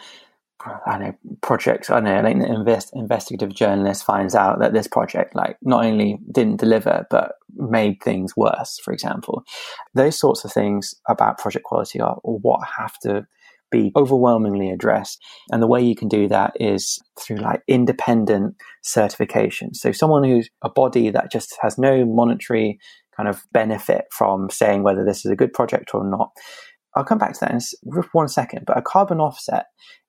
I 0.86 0.97
know 0.97 1.14
projects. 1.41 1.89
I 1.89 2.02
know. 2.02 2.22
The 2.22 2.30
invest, 2.30 2.91
investigative 2.93 3.54
journalist 3.54 4.04
finds 4.04 4.36
out 4.36 4.60
that 4.60 4.74
this 4.74 4.88
project, 4.88 5.34
like, 5.34 5.58
not 5.62 5.86
only 5.86 6.20
didn't 6.32 6.60
deliver 6.60 7.08
but 7.10 7.36
made 7.56 8.02
things 8.02 8.36
worse. 8.36 8.80
For 8.84 8.91
example, 8.91 9.43
those 9.93 10.20
sorts 10.20 10.43
of 10.43 10.52
things 10.52 10.95
about 11.08 11.38
project 11.38 11.64
quality 11.64 12.02
are 12.02 12.18
what 12.24 12.68
have 12.78 12.97
to 13.00 13.26
be 13.72 13.91
overwhelmingly 13.95 14.70
addressed. 14.70 15.20
And 15.51 15.61
the 15.61 15.67
way 15.67 15.82
you 15.82 15.95
can 15.95 16.07
do 16.07 16.28
that 16.28 16.53
is 16.59 16.99
through 17.20 17.38
like 17.38 17.61
independent 17.67 18.55
certification. 18.84 19.74
So 19.74 19.91
someone 19.91 20.24
who's 20.24 20.49
a 20.63 20.70
body 20.70 21.09
that 21.09 21.32
just 21.32 21.57
has 21.61 21.78
no 21.78 22.05
monetary 22.05 22.80
kind 23.15 23.30
of 23.30 23.43
benefit 23.51 24.05
from 24.11 24.49
saying 24.49 24.84
whether 24.84 25.03
this 25.03 25.26
is 25.26 25.32
a 25.32 25.36
good 25.36 25.53
project 25.53 25.91
or 25.93 26.03
not. 26.09 26.32
I'll 26.95 27.03
come 27.03 27.17
back 27.17 27.34
to 27.34 27.39
that 27.41 27.51
in 27.51 28.03
one 28.13 28.28
second, 28.28 28.65
but 28.65 28.78
a 28.78 28.82
carbon 28.82 29.20
offset 29.20 29.65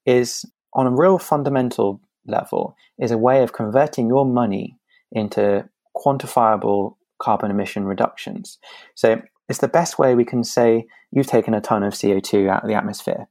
is 0.07 0.45
on 0.75 0.87
a 0.87 0.95
real 0.95 1.19
fundamental 1.19 2.01
level 2.27 2.75
is 2.99 3.11
a 3.11 3.19
way 3.19 3.43
of 3.43 3.53
converting 3.53 4.09
your 4.09 4.25
money 4.25 4.77
into 5.13 5.69
quantifiable 5.97 6.95
carbon 7.21 7.51
emission 7.51 7.85
reductions. 7.85 8.59
So 8.95 9.21
it's 9.51 9.61
the 9.61 9.69
best 9.69 9.99
way 9.99 10.15
we 10.15 10.25
can 10.25 10.45
say 10.45 10.87
you've 11.11 11.27
taken 11.27 11.55
a 11.55 11.61
ton 11.61 11.83
of 11.83 11.93
CO2 11.93 12.49
out 12.49 12.63
of 12.63 12.69
the 12.69 12.77
atmosphere. 12.77 13.27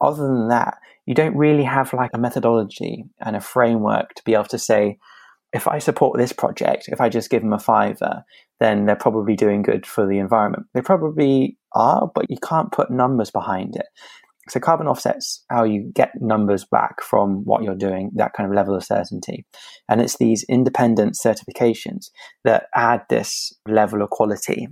Other 0.00 0.22
than 0.22 0.48
that, 0.48 0.78
you 1.06 1.14
don't 1.14 1.36
really 1.36 1.64
have 1.64 1.92
like 1.92 2.10
a 2.14 2.18
methodology 2.18 3.04
and 3.20 3.34
a 3.34 3.40
framework 3.40 4.14
to 4.14 4.22
be 4.24 4.34
able 4.34 4.44
to 4.44 4.58
say, 4.58 4.98
if 5.52 5.66
I 5.66 5.78
support 5.78 6.18
this 6.18 6.32
project, 6.32 6.88
if 6.88 7.00
I 7.00 7.08
just 7.08 7.30
give 7.30 7.42
them 7.42 7.52
a 7.52 7.58
fiver, 7.58 8.24
then 8.60 8.84
they're 8.84 8.96
probably 8.96 9.34
doing 9.34 9.62
good 9.62 9.86
for 9.86 10.06
the 10.06 10.18
environment. 10.18 10.66
They 10.74 10.82
probably 10.82 11.56
are, 11.72 12.10
but 12.14 12.30
you 12.30 12.36
can't 12.42 12.70
put 12.70 12.90
numbers 12.90 13.30
behind 13.30 13.76
it. 13.76 13.86
So 14.50 14.60
carbon 14.60 14.86
offsets 14.86 15.44
how 15.50 15.64
you 15.64 15.90
get 15.94 16.12
numbers 16.20 16.64
back 16.64 17.02
from 17.02 17.44
what 17.44 17.62
you're 17.62 17.74
doing, 17.74 18.10
that 18.14 18.32
kind 18.32 18.48
of 18.48 18.54
level 18.54 18.74
of 18.74 18.84
certainty. 18.84 19.44
And 19.88 20.00
it's 20.00 20.16
these 20.16 20.44
independent 20.48 21.14
certifications 21.14 22.10
that 22.44 22.66
add 22.74 23.02
this 23.10 23.52
level 23.66 24.02
of 24.02 24.10
quality. 24.10 24.68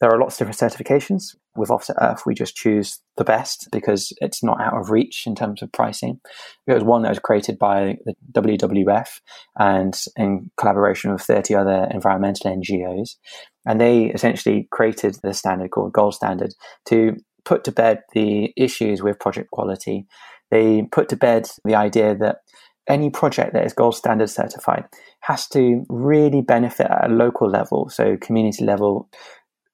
There 0.00 0.10
are 0.10 0.18
lots 0.18 0.38
of 0.40 0.46
different 0.46 0.72
certifications. 0.72 1.34
With 1.56 1.70
Offset 1.70 1.96
Earth, 2.00 2.22
we 2.26 2.34
just 2.34 2.54
choose 2.54 3.00
the 3.16 3.24
best 3.24 3.68
because 3.72 4.12
it's 4.20 4.42
not 4.42 4.60
out 4.60 4.74
of 4.74 4.90
reach 4.90 5.24
in 5.26 5.34
terms 5.34 5.62
of 5.62 5.72
pricing. 5.72 6.20
It 6.66 6.74
was 6.74 6.84
one 6.84 7.02
that 7.02 7.08
was 7.08 7.18
created 7.18 7.58
by 7.58 7.96
the 8.04 8.14
WWF 8.32 9.08
and 9.58 9.98
in 10.16 10.50
collaboration 10.58 11.12
with 11.12 11.22
30 11.22 11.54
other 11.54 11.88
environmental 11.90 12.54
NGOs. 12.54 13.16
And 13.64 13.80
they 13.80 14.06
essentially 14.06 14.68
created 14.70 15.16
the 15.22 15.32
standard 15.32 15.70
called 15.70 15.94
Gold 15.94 16.14
Standard 16.14 16.52
to 16.86 17.16
put 17.46 17.64
to 17.64 17.72
bed 17.72 18.02
the 18.12 18.52
issues 18.56 19.02
with 19.02 19.18
project 19.18 19.50
quality. 19.50 20.06
They 20.50 20.82
put 20.92 21.08
to 21.08 21.16
bed 21.16 21.48
the 21.64 21.74
idea 21.74 22.14
that 22.16 22.38
any 22.88 23.10
project 23.10 23.52
that 23.52 23.64
is 23.64 23.72
gold 23.72 23.96
standard 23.96 24.30
certified 24.30 24.84
has 25.20 25.48
to 25.48 25.84
really 25.88 26.40
benefit 26.40 26.86
at 26.88 27.10
a 27.10 27.12
local 27.12 27.48
level, 27.50 27.88
so 27.88 28.16
community 28.20 28.64
level, 28.64 29.08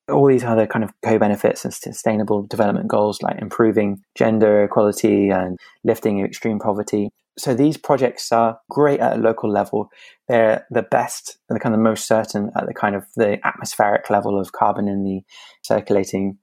all 0.09 0.27
these 0.27 0.45
other 0.45 0.67
kind 0.67 0.85
of 0.85 0.91
co-benefits 1.05 1.65
and 1.65 1.73
sustainable 1.73 2.43
development 2.43 2.89
goals 2.89 3.23
like 3.23 3.41
improving 3.41 4.03
gender 4.17 4.65
equality 4.65 5.31
and 5.31 5.59
lifting 5.85 6.25
extreme 6.25 6.59
poverty. 6.59 7.11
So 7.39 7.55
these 7.55 7.79
projects 7.79 8.31
are 8.31 8.59
great 8.69 9.01
at 9.01 9.17
a 9.17 9.21
local 9.21 9.51
level. 9.51 9.89
They're 10.29 10.67
the 10.71 10.83
best 10.83 11.39
and 11.49 11.57
the 11.57 11.61
kind 11.61 11.75
of 11.75 11.81
most 11.81 12.07
certain 12.07 12.51
at 12.57 12.67
the 12.67 12.75
kind 12.75 12.95
of 12.95 13.05
the 13.17 13.39
atmospheric 13.47 14.11
level 14.11 14.39
of 14.39 14.53
carbon 14.53 14.87
in 14.87 15.03
the 15.03 15.23
circulating. 15.63 16.39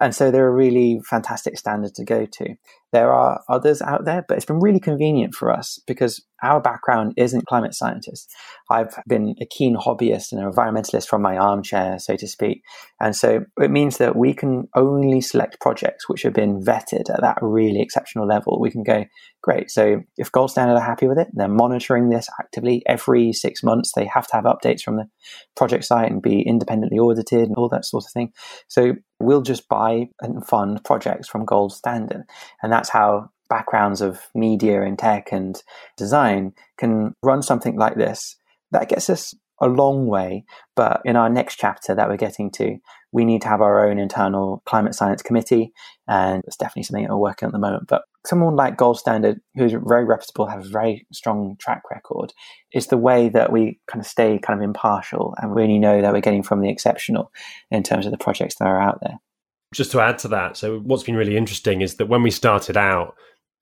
And 0.00 0.14
so 0.14 0.30
they're 0.30 0.48
a 0.48 0.52
really 0.52 1.00
fantastic 1.08 1.56
standard 1.56 1.94
to 1.94 2.04
go 2.04 2.26
to. 2.26 2.56
There 2.92 3.12
are 3.12 3.42
others 3.48 3.80
out 3.80 4.04
there, 4.04 4.24
but 4.26 4.36
it's 4.36 4.44
been 4.44 4.60
really 4.60 4.80
convenient 4.80 5.34
for 5.34 5.50
us 5.50 5.80
because 5.86 6.22
our 6.44 6.60
background 6.60 7.14
isn't 7.16 7.46
climate 7.46 7.74
scientists. 7.74 8.32
I've 8.70 8.94
been 9.06 9.34
a 9.40 9.46
keen 9.46 9.76
hobbyist 9.76 10.32
and 10.32 10.40
an 10.40 10.50
environmentalist 10.50 11.08
from 11.08 11.22
my 11.22 11.36
armchair, 11.36 11.98
so 11.98 12.16
to 12.16 12.26
speak. 12.28 12.62
And 13.00 13.16
so 13.16 13.44
it 13.60 13.70
means 13.70 13.98
that 13.98 14.16
we 14.16 14.34
can 14.34 14.68
only 14.76 15.20
select 15.20 15.60
projects 15.60 16.08
which 16.08 16.22
have 16.22 16.32
been 16.32 16.62
vetted 16.62 17.10
at 17.10 17.20
that 17.20 17.38
really 17.40 17.80
exceptional 17.80 18.26
level. 18.26 18.60
We 18.60 18.70
can 18.70 18.82
go, 18.82 19.04
great. 19.42 19.70
So 19.70 20.02
if 20.16 20.30
Gold 20.32 20.50
Standard 20.50 20.76
are 20.76 20.80
happy 20.80 21.06
with 21.06 21.18
it, 21.18 21.28
they're 21.32 21.48
monitoring 21.48 22.08
this 22.08 22.28
actively 22.40 22.82
every 22.86 23.32
six 23.32 23.62
months. 23.62 23.92
They 23.94 24.06
have 24.06 24.26
to 24.28 24.36
have 24.36 24.44
updates 24.44 24.82
from 24.82 24.96
the 24.96 25.08
project 25.56 25.84
site 25.84 26.10
and 26.10 26.22
be 26.22 26.42
independently 26.42 26.98
audited 26.98 27.48
and 27.48 27.56
all 27.56 27.68
that 27.70 27.84
sort 27.84 28.04
of 28.04 28.10
thing. 28.12 28.32
So 28.68 28.94
we'll 29.20 29.42
just 29.42 29.68
buy 29.68 30.08
and 30.20 30.46
fund 30.46 30.82
projects 30.84 31.28
from 31.28 31.44
Gold 31.44 31.72
Standard. 31.72 32.22
And 32.62 32.72
that's 32.72 32.88
how 32.88 33.30
backgrounds 33.48 34.00
of 34.00 34.20
media 34.34 34.82
and 34.82 34.98
tech 34.98 35.32
and 35.32 35.62
design 35.96 36.52
can 36.78 37.14
run 37.22 37.42
something 37.42 37.76
like 37.76 37.96
this. 37.96 38.36
That 38.70 38.88
gets 38.88 39.08
us 39.10 39.34
a 39.60 39.68
long 39.68 40.06
way, 40.06 40.44
but 40.74 41.00
in 41.04 41.16
our 41.16 41.28
next 41.28 41.56
chapter 41.56 41.94
that 41.94 42.08
we're 42.08 42.16
getting 42.16 42.50
to, 42.50 42.76
we 43.12 43.24
need 43.24 43.42
to 43.42 43.48
have 43.48 43.60
our 43.60 43.88
own 43.88 43.98
internal 44.00 44.60
climate 44.66 44.96
science 44.96 45.22
committee, 45.22 45.72
and 46.08 46.42
it's 46.44 46.56
definitely 46.56 46.82
something 46.82 47.04
that 47.04 47.12
we're 47.12 47.18
working 47.18 47.46
on 47.46 47.50
at 47.50 47.52
the 47.52 47.60
moment. 47.60 47.84
But 47.86 48.02
someone 48.26 48.56
like 48.56 48.76
Gold 48.76 48.98
Standard, 48.98 49.40
who's 49.54 49.72
very 49.86 50.04
reputable, 50.04 50.48
has 50.48 50.66
a 50.66 50.70
very 50.70 51.06
strong 51.12 51.56
track 51.60 51.82
record, 51.92 52.32
is 52.72 52.88
the 52.88 52.96
way 52.96 53.28
that 53.28 53.52
we 53.52 53.78
kind 53.86 54.00
of 54.00 54.08
stay 54.08 54.40
kind 54.40 54.58
of 54.58 54.64
impartial 54.64 55.34
and 55.38 55.54
really 55.54 55.78
know 55.78 56.02
that 56.02 56.12
we're 56.12 56.20
getting 56.20 56.42
from 56.42 56.60
the 56.60 56.68
exceptional 56.68 57.30
in 57.70 57.84
terms 57.84 58.06
of 58.06 58.10
the 58.10 58.18
projects 58.18 58.56
that 58.56 58.66
are 58.66 58.80
out 58.80 58.98
there. 59.00 59.18
Just 59.72 59.92
to 59.92 60.00
add 60.00 60.18
to 60.18 60.28
that, 60.28 60.56
so 60.56 60.80
what's 60.80 61.04
been 61.04 61.16
really 61.16 61.36
interesting 61.36 61.80
is 61.80 61.94
that 61.96 62.06
when 62.06 62.22
we 62.24 62.30
started 62.32 62.76
out, 62.76 63.14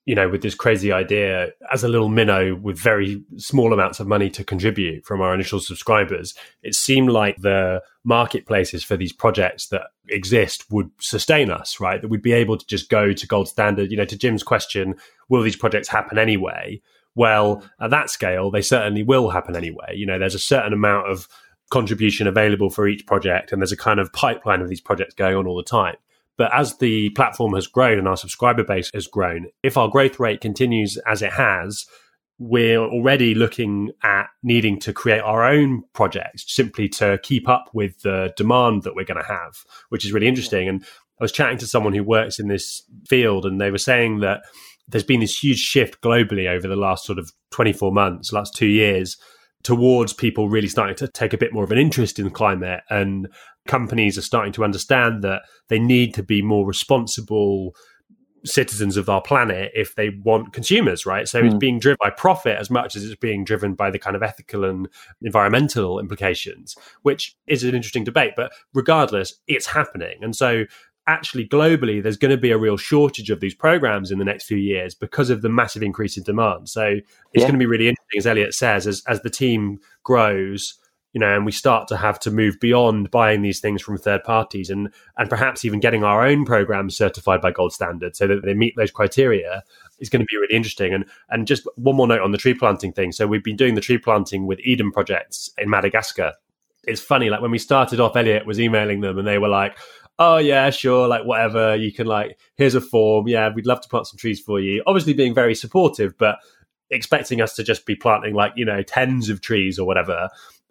you 0.05 0.17
know, 0.17 0.29
with 0.29 0.43
this 0.43 0.55
crazy 0.55 0.91
idea 0.91 1.51
as 1.73 1.85
a 1.85 1.89
little 1.89 2.09
minnow 2.09 2.57
with 2.57 2.79
very 2.79 3.23
small 3.37 3.73
amounts 3.73 4.01
of 4.01 4.09
money 4.09 4.29
to 4.31 4.43
contribute 4.43 5.05
from 5.07 5.21
our 5.21 5.33
initial 5.33 5.61
subscribers, 5.61 6.35
it 6.63 6.75
seemed 6.75 7.11
like 7.11 7.37
the 7.37 7.81
marketplaces 8.03 8.83
for 8.83 8.97
these 8.97 9.13
projects 9.13 9.69
that 9.69 9.83
exist 10.09 10.65
would 10.73 10.91
sustain 11.01 11.51
us, 11.51 11.79
right? 11.79 12.01
That 12.01 12.09
we'd 12.09 12.21
be 12.21 12.33
able 12.33 12.59
to 12.59 12.67
just 12.67 12.91
go 12.91 13.13
to 13.13 13.27
gold 13.29 13.49
standard. 13.49 13.93
You 13.93 13.97
know, 13.97 14.05
to 14.05 14.19
Jim's 14.19 14.43
question, 14.43 14.97
will 15.29 15.43
these 15.43 15.57
projects 15.57 15.89
happen 15.89 16.19
anyway? 16.19 16.83
Well, 17.15 17.63
at 17.81 17.91
that 17.91 18.11
scale, 18.11 18.51
they 18.51 18.63
certainly 18.63 19.05
will 19.05 19.31
happen 19.31 19.55
anyway. 19.55 19.95
You 19.95 20.07
know, 20.07 20.19
there's 20.19 20.35
a 20.35 20.41
certain 20.41 20.73
amount 20.73 21.11
of 21.11 21.29
contribution 21.71 22.27
available 22.27 22.71
for 22.71 22.89
each 22.89 23.07
project, 23.07 23.53
and 23.53 23.63
there's 23.63 23.73
a 23.73 23.77
kind 23.77 24.01
of 24.01 24.13
pipeline 24.13 24.63
of 24.63 24.69
these 24.69 24.81
projects 24.81 25.15
going 25.15 25.37
on 25.37 25.47
all 25.47 25.57
the 25.57 25.63
time. 25.63 25.97
But 26.43 26.53
as 26.53 26.79
the 26.79 27.11
platform 27.11 27.55
has 27.55 27.69
grown 27.69 28.01
and 28.01 28.09
our 28.09 28.17
subscriber 28.17 28.65
base 28.65 28.91
has 28.95 29.07
grown, 29.07 29.47
if 29.63 29.77
our 29.77 29.87
growth 29.87 30.19
rate 30.19 30.41
continues 30.41 30.99
as 31.07 31.23
it 31.23 31.33
has, 31.35 31.85
we're 32.41 32.81
already 32.81 33.33
looking 33.33 33.93
at 34.03 34.27
needing 34.43 34.81
to 34.81 34.93
create 34.93 35.21
our 35.21 35.45
own 35.45 35.85
projects 35.93 36.45
simply 36.49 36.89
to 36.89 37.21
keep 37.23 37.49
up 37.49 37.71
with 37.73 38.01
the 38.01 38.33
demand 38.37 38.83
that 38.83 38.97
we're 38.97 39.05
going 39.05 39.23
to 39.23 39.29
have, 39.33 39.53
which 39.91 40.05
is 40.05 40.13
really 40.13 40.27
interesting. 40.27 40.69
And 40.69 40.83
I 41.21 41.23
was 41.23 41.31
chatting 41.31 41.59
to 41.59 41.67
someone 41.69 41.93
who 41.93 42.03
works 42.03 42.41
in 42.41 42.49
this 42.49 42.83
field, 43.09 43.47
and 43.47 43.61
they 43.61 43.71
were 43.71 43.79
saying 43.79 44.19
that 44.19 44.43
there's 44.89 45.05
been 45.05 45.21
this 45.21 45.39
huge 45.39 45.61
shift 45.61 46.03
globally 46.03 46.49
over 46.49 46.67
the 46.67 46.75
last 46.75 47.05
sort 47.05 47.21
of 47.21 47.31
24 47.53 47.93
months, 47.93 48.33
last 48.33 48.57
two 48.57 48.67
years, 48.67 49.17
towards 49.63 50.13
people 50.13 50.49
really 50.49 50.67
starting 50.67 50.97
to 50.97 51.07
take 51.07 51.33
a 51.33 51.39
bit 51.39 51.53
more 51.53 51.63
of 51.63 51.71
an 51.71 51.79
interest 51.79 52.19
in 52.19 52.31
climate 52.31 52.81
and 52.91 53.29
companies 53.67 54.19
are 54.19 54.23
starting 54.23 54.53
to 54.53 54.65
understand 54.65 55.23
that 55.23 55.43
they 55.69 55.79
need 55.79 56.15
to 56.15 56.23
be 56.23 56.43
more 56.43 56.67
responsible 56.67 57.75
citizens 58.45 58.97
of 58.97 59.09
our 59.09 59.23
planet 59.23 59.71
if 59.75 59.95
they 59.95 60.11
want 60.25 60.53
consumers, 60.53 61.07
right? 61.07 61.29
So 61.29 61.41
mm. 61.41 61.45
it's 61.45 61.55
hmm. 61.55 61.59
being 61.59 61.79
driven 61.79 61.99
by 62.01 62.11
profit 62.11 62.59
as 62.59 62.71
much 62.71 62.97
as 62.97 63.05
it's 63.05 63.15
being 63.15 63.45
driven 63.45 63.75
by 63.75 63.91
the 63.91 63.99
kind 63.99 64.17
of 64.17 64.23
ethical 64.23 64.65
and 64.65 64.89
environmental 65.23 65.99
implications, 65.99 66.77
which 67.03 67.37
is 67.47 67.63
an 67.65 67.75
interesting 67.75 68.05
debate. 68.05 68.33
But 68.37 68.53
regardless, 68.75 69.35
it's 69.47 69.67
happening. 69.67 70.19
And 70.23 70.35
so 70.35 70.65
actually 71.09 71.47
globally 71.49 72.03
there's 72.03 72.17
going 72.17 72.31
to 72.31 72.37
be 72.37 72.53
a 72.53 72.59
real 72.59 72.77
shortage 72.77 73.31
of 73.31 73.41
these 73.41 73.55
programs 73.55 74.11
in 74.11 74.19
the 74.19 74.25
next 74.25 74.45
few 74.45 74.57
years 74.57 74.95
because 74.95 75.31
of 75.31 75.43
the 75.43 75.49
massive 75.49 75.83
increase 75.83 76.17
in 76.17 76.23
demand 76.23 76.69
so 76.69 76.85
it's 76.85 77.03
yeah. 77.35 77.41
going 77.41 77.55
to 77.55 77.59
be 77.59 77.67
really 77.67 77.89
interesting 77.89 78.19
as 78.19 78.25
elliot 78.25 78.55
says 78.55 78.87
as, 78.87 79.03
as 79.09 79.21
the 79.23 79.29
team 79.29 79.81
grows 80.05 80.79
you 81.13 81.21
know 81.21 81.35
and 81.35 81.45
we 81.45 81.53
start 81.53 81.89
to 81.89 81.97
have 81.97 82.19
to 82.19 82.31
move 82.31 82.59
beyond 82.61 83.11
buying 83.11 83.43
these 83.43 83.61
things 83.61 83.83
from 83.83 83.97
third 83.97 84.23
parties 84.25 84.71
and 84.71 84.93
and 85.17 85.29
perhaps 85.29 85.65
even 85.65 85.81
getting 85.81 86.05
our 86.05 86.27
own 86.27 86.45
programs 86.45 86.97
certified 86.97 87.41
by 87.41 87.51
gold 87.51 87.73
standard 87.73 88.17
so 88.17 88.27
that 88.27 88.43
they 88.45 88.55
meet 88.55 88.75
those 88.77 88.91
criteria 88.91 89.63
is 89.99 90.09
going 90.09 90.21
to 90.21 90.27
be 90.27 90.37
really 90.37 90.55
interesting 90.55 90.93
and 90.93 91.05
and 91.31 91.47
just 91.47 91.67
one 91.77 91.97
more 91.97 92.07
note 92.07 92.23
on 92.23 92.33
the 92.33 92.39
tree 92.39 92.55
planting 92.55 92.93
thing 92.93 93.13
so 93.13 93.27
we've 93.27 93.45
been 93.45 93.57
doing 93.57 93.75
the 93.75 93.81
tree 93.81 93.99
planting 93.99 94.47
with 94.47 94.61
eden 94.61 94.91
projects 94.91 95.51
in 95.59 95.69
madagascar 95.69 96.33
it's 96.85 97.01
funny 97.01 97.31
like 97.31 97.41
when 97.41 97.51
we 97.51 97.59
started 97.59 98.01
off 98.01 98.17
elliot 98.17 98.47
was 98.47 98.59
emailing 98.59 99.01
them 99.01 99.19
and 99.19 99.27
they 99.27 99.39
were 99.39 99.49
like 99.49 99.77
oh 100.19 100.37
yeah, 100.39 100.71
sure, 100.71 101.09
like 101.09 101.25
whatever. 101.25 101.75
You 101.75 101.93
can 101.93 102.07
like 102.07 102.39
here's 102.57 102.75
a 102.75 102.81
form. 102.81 103.29
Yeah, 103.29 103.51
we'd 103.53 103.67
love 103.67 103.81
to 103.83 103.89
plant 103.89 104.07
some 104.07 104.19
trees 104.19 104.41
for 104.41 104.61
you. 104.61 104.83
Obviously, 104.87 105.15
being 105.15 105.35
very 105.35 105.55
supportive, 105.55 106.17
but 106.19 106.39
expecting 106.91 107.41
us 107.41 107.55
to 107.55 107.65
just 107.65 107.87
be 107.87 107.97
planting 107.97 108.35
like 108.35 108.53
you 108.55 108.65
know 108.65 108.83
tens 108.83 109.29
of 109.29 109.41
trees 109.41 109.79
or 109.79 109.87
whatever. 109.87 110.29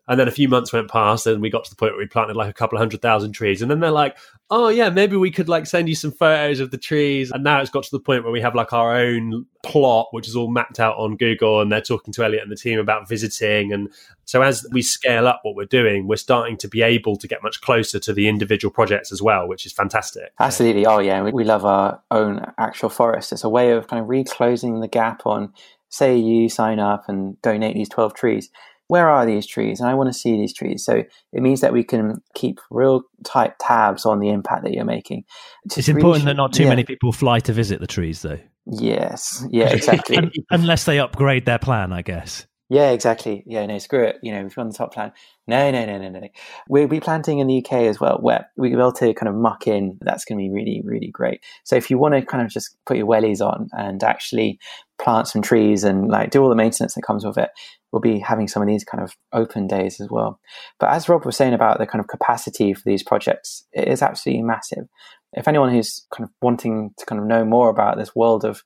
And 0.07 0.19
then 0.19 0.27
a 0.27 0.31
few 0.31 0.49
months 0.49 0.73
went 0.73 0.89
past, 0.89 1.27
and 1.27 1.41
we 1.41 1.49
got 1.49 1.63
to 1.63 1.69
the 1.69 1.75
point 1.75 1.93
where 1.93 1.99
we 1.99 2.07
planted 2.07 2.35
like 2.35 2.49
a 2.49 2.53
couple 2.53 2.75
of 2.75 2.81
hundred 2.81 3.01
thousand 3.01 3.33
trees. 3.33 3.61
And 3.61 3.69
then 3.69 3.79
they're 3.79 3.91
like, 3.91 4.17
"Oh 4.49 4.67
yeah, 4.67 4.89
maybe 4.89 5.15
we 5.15 5.29
could 5.29 5.47
like 5.47 5.67
send 5.67 5.87
you 5.87 5.95
some 5.95 6.11
photos 6.11 6.59
of 6.59 6.71
the 6.71 6.77
trees." 6.77 7.31
And 7.31 7.43
now 7.43 7.61
it's 7.61 7.69
got 7.69 7.83
to 7.83 7.91
the 7.91 7.99
point 7.99 8.23
where 8.23 8.33
we 8.33 8.41
have 8.41 8.55
like 8.55 8.73
our 8.73 8.95
own 8.95 9.45
plot, 9.63 10.07
which 10.11 10.27
is 10.27 10.35
all 10.35 10.49
mapped 10.49 10.79
out 10.79 10.97
on 10.97 11.17
Google, 11.17 11.61
and 11.61 11.71
they're 11.71 11.81
talking 11.81 12.13
to 12.13 12.23
Elliot 12.25 12.41
and 12.41 12.51
the 12.51 12.55
team 12.55 12.79
about 12.79 13.07
visiting. 13.07 13.71
And 13.71 13.89
so 14.25 14.41
as 14.41 14.65
we 14.71 14.81
scale 14.81 15.27
up 15.27 15.41
what 15.43 15.55
we're 15.55 15.65
doing, 15.65 16.07
we're 16.07 16.15
starting 16.15 16.57
to 16.57 16.67
be 16.67 16.81
able 16.81 17.15
to 17.17 17.27
get 17.27 17.43
much 17.43 17.61
closer 17.61 17.99
to 17.99 18.11
the 18.11 18.27
individual 18.27 18.71
projects 18.71 19.11
as 19.11 19.21
well, 19.21 19.47
which 19.47 19.67
is 19.67 19.71
fantastic. 19.71 20.33
Absolutely. 20.39 20.85
Oh 20.87 20.99
yeah, 20.99 21.21
we 21.21 21.43
love 21.43 21.63
our 21.63 22.01
own 22.09 22.51
actual 22.57 22.89
forest. 22.89 23.31
It's 23.31 23.43
a 23.43 23.49
way 23.49 23.71
of 23.71 23.87
kind 23.87 24.01
of 24.01 24.09
reclosing 24.09 24.79
the 24.79 24.87
gap 24.87 25.27
on. 25.27 25.53
Say 25.89 26.17
you 26.17 26.49
sign 26.49 26.79
up 26.79 27.07
and 27.07 27.39
donate 27.41 27.75
these 27.75 27.89
twelve 27.89 28.13
trees 28.13 28.49
where 28.91 29.07
are 29.07 29.25
these 29.25 29.47
trees? 29.47 29.79
And 29.79 29.87
I 29.87 29.93
want 29.93 30.09
to 30.11 30.13
see 30.13 30.33
these 30.33 30.53
trees. 30.53 30.83
So 30.83 31.05
it 31.31 31.41
means 31.41 31.61
that 31.61 31.71
we 31.71 31.81
can 31.81 32.21
keep 32.35 32.59
real 32.69 33.03
tight 33.23 33.57
tabs 33.57 34.05
on 34.05 34.19
the 34.19 34.27
impact 34.27 34.65
that 34.65 34.73
you're 34.73 34.83
making. 34.83 35.23
It's 35.63 35.87
important 35.87 36.25
that 36.25 36.35
not 36.35 36.51
too 36.51 36.63
yeah. 36.63 36.69
many 36.69 36.83
people 36.83 37.13
fly 37.13 37.39
to 37.39 37.53
visit 37.53 37.79
the 37.79 37.87
trees, 37.87 38.21
though. 38.21 38.39
Yes. 38.65 39.45
Yeah, 39.51 39.69
exactly. 39.69 40.29
Unless 40.49 40.83
they 40.83 40.99
upgrade 40.99 41.45
their 41.45 41.57
plan, 41.57 41.93
I 41.93 42.01
guess. 42.01 42.45
Yeah, 42.69 42.91
exactly. 42.91 43.43
Yeah, 43.45 43.65
no, 43.65 43.77
screw 43.79 44.03
it. 44.03 44.17
You 44.23 44.33
know, 44.33 44.45
if 44.45 44.55
you're 44.55 44.61
on 44.61 44.69
the 44.69 44.77
top 44.77 44.93
plan, 44.93 45.13
no, 45.47 45.71
no, 45.71 45.85
no, 45.85 45.97
no, 45.97 46.09
no. 46.09 46.27
We'll 46.67 46.87
be 46.87 46.99
planting 46.99 47.39
in 47.39 47.47
the 47.47 47.57
UK 47.57 47.73
as 47.83 47.99
well, 48.01 48.17
where 48.19 48.49
we'll 48.57 48.71
be 48.71 48.77
able 48.77 48.91
to 48.93 49.13
kind 49.13 49.29
of 49.29 49.35
muck 49.35 49.67
in. 49.67 49.99
That's 50.01 50.25
going 50.25 50.37
to 50.37 50.41
be 50.41 50.49
really, 50.49 50.81
really 50.83 51.11
great. 51.11 51.41
So 51.63 51.77
if 51.77 51.89
you 51.89 51.97
want 51.97 52.13
to 52.15 52.25
kind 52.25 52.43
of 52.43 52.49
just 52.49 52.75
put 52.85 52.97
your 52.97 53.07
wellies 53.07 53.39
on 53.39 53.69
and 53.71 54.03
actually 54.03 54.59
plant 55.01 55.27
some 55.27 55.41
trees 55.41 55.83
and 55.83 56.09
like 56.09 56.29
do 56.29 56.41
all 56.41 56.49
the 56.49 56.55
maintenance 56.55 56.93
that 56.93 57.01
comes 57.01 57.25
with 57.25 57.37
it, 57.37 57.49
we'll 57.91 57.99
be 57.99 58.19
having 58.19 58.47
some 58.47 58.61
of 58.61 58.67
these 58.67 58.83
kind 58.83 59.03
of 59.03 59.15
open 59.33 59.67
days 59.67 59.99
as 59.99 60.09
well. 60.09 60.39
But 60.79 60.91
as 60.91 61.09
Rob 61.09 61.25
was 61.25 61.35
saying 61.35 61.53
about 61.53 61.79
the 61.79 61.87
kind 61.87 61.99
of 61.99 62.07
capacity 62.07 62.73
for 62.73 62.83
these 62.85 63.03
projects, 63.03 63.65
it 63.73 63.87
is 63.87 64.01
absolutely 64.01 64.43
massive. 64.43 64.87
If 65.33 65.47
anyone 65.47 65.71
who's 65.71 66.05
kind 66.15 66.27
of 66.27 66.33
wanting 66.41 66.91
to 66.97 67.05
kind 67.05 67.19
of 67.19 67.27
know 67.27 67.43
more 67.43 67.69
about 67.69 67.97
this 67.97 68.15
world 68.15 68.45
of 68.45 68.63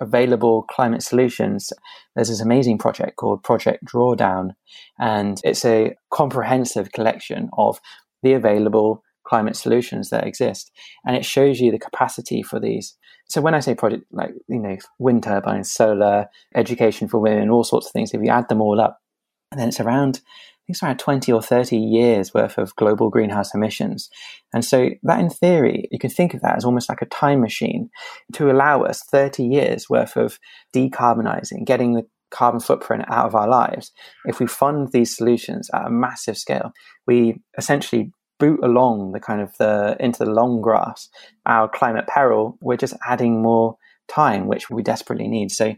available 0.00 0.62
climate 0.62 1.02
solutions, 1.02 1.72
there's 2.14 2.28
this 2.28 2.40
amazing 2.40 2.78
project 2.78 3.16
called 3.16 3.42
Project 3.42 3.84
Drawdown, 3.84 4.50
and 4.98 5.40
it's 5.44 5.64
a 5.64 5.94
comprehensive 6.10 6.92
collection 6.92 7.50
of 7.56 7.80
the 8.22 8.32
available 8.32 9.02
climate 9.26 9.56
solutions 9.56 10.10
that 10.10 10.26
exist, 10.26 10.70
and 11.04 11.16
it 11.16 11.24
shows 11.24 11.60
you 11.60 11.70
the 11.70 11.78
capacity 11.78 12.42
for 12.42 12.60
these. 12.60 12.96
So 13.28 13.40
when 13.40 13.54
I 13.54 13.60
say 13.60 13.74
project, 13.74 14.04
like 14.12 14.30
you 14.48 14.60
know, 14.60 14.76
wind 14.98 15.24
turbines, 15.24 15.72
solar, 15.72 16.26
education 16.54 17.08
for 17.08 17.18
women, 17.18 17.50
all 17.50 17.64
sorts 17.64 17.86
of 17.86 17.92
things, 17.92 18.14
if 18.14 18.22
you 18.22 18.30
add 18.30 18.48
them 18.48 18.60
all 18.60 18.80
up, 18.80 19.00
and 19.50 19.60
then 19.60 19.68
it's 19.68 19.80
around 19.80 20.20
I 20.66 20.72
think 20.72 20.74
it's 20.74 20.82
around 20.82 20.98
20 20.98 21.30
or 21.30 21.42
30 21.42 21.76
years 21.76 22.34
worth 22.34 22.58
of 22.58 22.74
global 22.74 23.08
greenhouse 23.08 23.54
emissions. 23.54 24.10
And 24.52 24.64
so 24.64 24.90
that 25.04 25.20
in 25.20 25.30
theory, 25.30 25.86
you 25.92 25.98
can 26.00 26.10
think 26.10 26.34
of 26.34 26.40
that 26.40 26.56
as 26.56 26.64
almost 26.64 26.88
like 26.88 27.02
a 27.02 27.06
time 27.06 27.40
machine 27.40 27.88
to 28.32 28.50
allow 28.50 28.82
us 28.82 29.04
30 29.04 29.44
years 29.44 29.88
worth 29.88 30.16
of 30.16 30.40
decarbonizing, 30.74 31.64
getting 31.64 31.92
the 31.92 32.04
carbon 32.32 32.58
footprint 32.58 33.04
out 33.08 33.26
of 33.26 33.36
our 33.36 33.48
lives. 33.48 33.92
If 34.24 34.40
we 34.40 34.48
fund 34.48 34.90
these 34.92 35.16
solutions 35.16 35.70
at 35.72 35.86
a 35.86 35.90
massive 35.90 36.36
scale, 36.36 36.72
we 37.06 37.40
essentially 37.56 38.10
boot 38.38 38.60
along 38.62 39.12
the 39.12 39.20
kind 39.20 39.40
of 39.40 39.56
the 39.58 39.96
into 40.00 40.24
the 40.24 40.30
long 40.30 40.60
grass. 40.60 41.08
Our 41.46 41.68
climate 41.68 42.06
peril 42.06 42.58
we're 42.60 42.76
just 42.76 42.94
adding 43.06 43.42
more 43.42 43.76
time 44.08 44.46
which 44.46 44.70
we 44.70 44.82
desperately 44.82 45.28
need. 45.28 45.50
So 45.50 45.74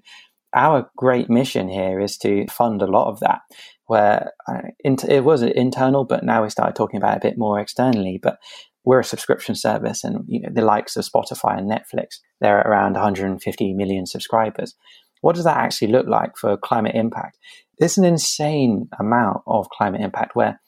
our 0.54 0.90
great 0.96 1.28
mission 1.28 1.68
here 1.68 2.00
is 2.00 2.16
to 2.18 2.46
fund 2.48 2.80
a 2.82 2.86
lot 2.86 3.11
of 3.11 3.20
that 3.20 3.40
where 3.86 4.32
uh, 4.46 4.62
it 4.84 5.24
was 5.24 5.42
internal 5.42 6.04
but 6.04 6.24
now 6.24 6.42
we 6.42 6.50
started 6.50 6.76
talking 6.76 6.98
about 6.98 7.14
it 7.14 7.18
a 7.18 7.28
bit 7.28 7.38
more 7.38 7.61
externally. 7.61 8.18
But 8.22 8.38
we're 8.84 9.00
a 9.00 9.04
subscription 9.04 9.54
service 9.54 10.04
and 10.04 10.24
you 10.26 10.40
know 10.40 10.48
the 10.52 10.62
likes 10.62 10.96
of 10.96 11.04
spotify 11.04 11.59
and 11.59 11.70
netflix 11.70 12.20
they're 12.40 12.61
around 12.61 12.94
150 12.94 13.74
million 13.74 14.06
subscribers. 14.06 14.74
What 15.20 15.34
does 15.34 15.44
that 15.44 15.56
actually 15.56 15.88
look 15.88 16.06
like 16.06 16.36
for 16.36 16.56
climate 16.56 16.94
impact? 16.94 17.38
It's 17.78 17.98
an 17.98 18.04
insane 18.04 18.88
amount 18.98 19.42
of 19.46 19.68
climate 19.70 20.00
impact 20.00 20.36
where 20.36 20.61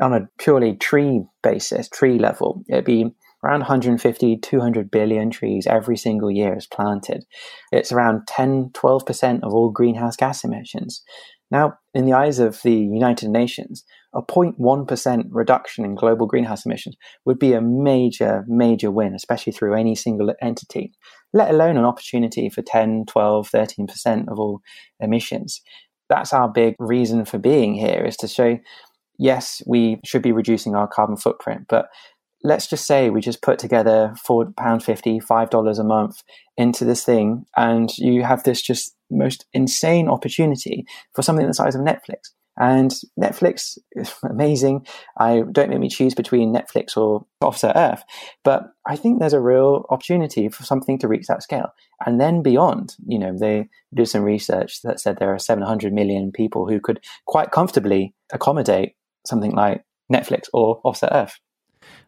on 0.00 0.12
a 0.12 0.28
purely 0.38 0.74
tree 0.76 1.22
basis, 1.42 1.88
tree 1.88 2.18
level, 2.18 2.64
it'd 2.68 2.84
be 2.84 3.14
around 3.44 3.60
150, 3.60 4.36
200 4.38 4.90
billion 4.90 5.30
trees 5.30 5.66
every 5.66 5.96
single 5.96 6.30
year 6.30 6.56
is 6.56 6.66
planted. 6.66 7.24
It's 7.70 7.92
around 7.92 8.26
10, 8.26 8.70
12% 8.70 9.42
of 9.42 9.54
all 9.54 9.70
greenhouse 9.70 10.16
gas 10.16 10.42
emissions. 10.44 11.02
Now, 11.50 11.74
in 11.94 12.06
the 12.06 12.12
eyes 12.12 12.40
of 12.40 12.60
the 12.62 12.74
United 12.74 13.28
Nations, 13.28 13.84
a 14.14 14.22
0.1% 14.22 15.24
reduction 15.30 15.84
in 15.84 15.94
global 15.94 16.26
greenhouse 16.26 16.66
emissions 16.66 16.96
would 17.24 17.38
be 17.38 17.52
a 17.52 17.60
major, 17.60 18.44
major 18.48 18.90
win, 18.90 19.14
especially 19.14 19.52
through 19.52 19.74
any 19.74 19.94
single 19.94 20.34
entity, 20.42 20.92
let 21.32 21.50
alone 21.50 21.76
an 21.76 21.84
opportunity 21.84 22.48
for 22.48 22.62
10, 22.62 23.04
12, 23.06 23.50
13% 23.50 24.28
of 24.28 24.40
all 24.40 24.60
emissions. 24.98 25.60
That's 26.08 26.32
our 26.32 26.48
big 26.48 26.74
reason 26.78 27.24
for 27.24 27.38
being 27.38 27.74
here 27.74 28.04
is 28.04 28.16
to 28.18 28.28
show, 28.28 28.58
yes, 29.18 29.62
we 29.66 30.00
should 30.04 30.22
be 30.22 30.32
reducing 30.32 30.74
our 30.74 30.88
carbon 30.88 31.16
footprint, 31.16 31.66
but 31.68 31.88
let's 32.42 32.66
just 32.66 32.86
say 32.86 33.10
we 33.10 33.20
just 33.20 33.42
put 33.42 33.58
together 33.58 34.14
four 34.24 34.52
pound 34.56 34.82
fifty, 34.82 35.20
five 35.20 35.50
dollars 35.50 35.78
a 35.78 35.84
month 35.84 36.22
into 36.56 36.84
this 36.84 37.04
thing, 37.04 37.44
and 37.56 37.90
you 37.98 38.22
have 38.22 38.42
this 38.44 38.62
just 38.62 38.94
most 39.10 39.46
insane 39.52 40.08
opportunity 40.08 40.84
for 41.14 41.22
something 41.22 41.46
the 41.46 41.54
size 41.54 41.74
of 41.74 41.82
Netflix. 41.82 42.30
And 42.58 42.94
Netflix 43.20 43.76
is 43.92 44.14
amazing. 44.22 44.86
I 45.18 45.42
don't 45.52 45.68
make 45.68 45.78
me 45.78 45.88
choose 45.88 46.14
between 46.14 46.54
Netflix 46.54 46.96
or 46.96 47.26
Offset 47.40 47.76
Earth, 47.76 48.02
but 48.44 48.72
I 48.86 48.96
think 48.96 49.18
there's 49.18 49.32
a 49.32 49.40
real 49.40 49.84
opportunity 49.90 50.48
for 50.48 50.64
something 50.64 50.98
to 51.00 51.08
reach 51.08 51.26
that 51.26 51.42
scale. 51.42 51.72
And 52.04 52.20
then 52.20 52.42
beyond, 52.42 52.94
you 53.06 53.18
know, 53.18 53.36
they 53.38 53.68
do 53.94 54.04
some 54.04 54.22
research 54.22 54.82
that 54.82 55.00
said 55.00 55.18
there 55.18 55.34
are 55.34 55.38
700 55.38 55.92
million 55.92 56.32
people 56.32 56.68
who 56.68 56.80
could 56.80 57.00
quite 57.26 57.50
comfortably 57.50 58.14
accommodate 58.32 58.94
something 59.26 59.52
like 59.52 59.84
Netflix 60.12 60.48
or 60.52 60.80
Offset 60.84 61.10
Earth. 61.12 61.38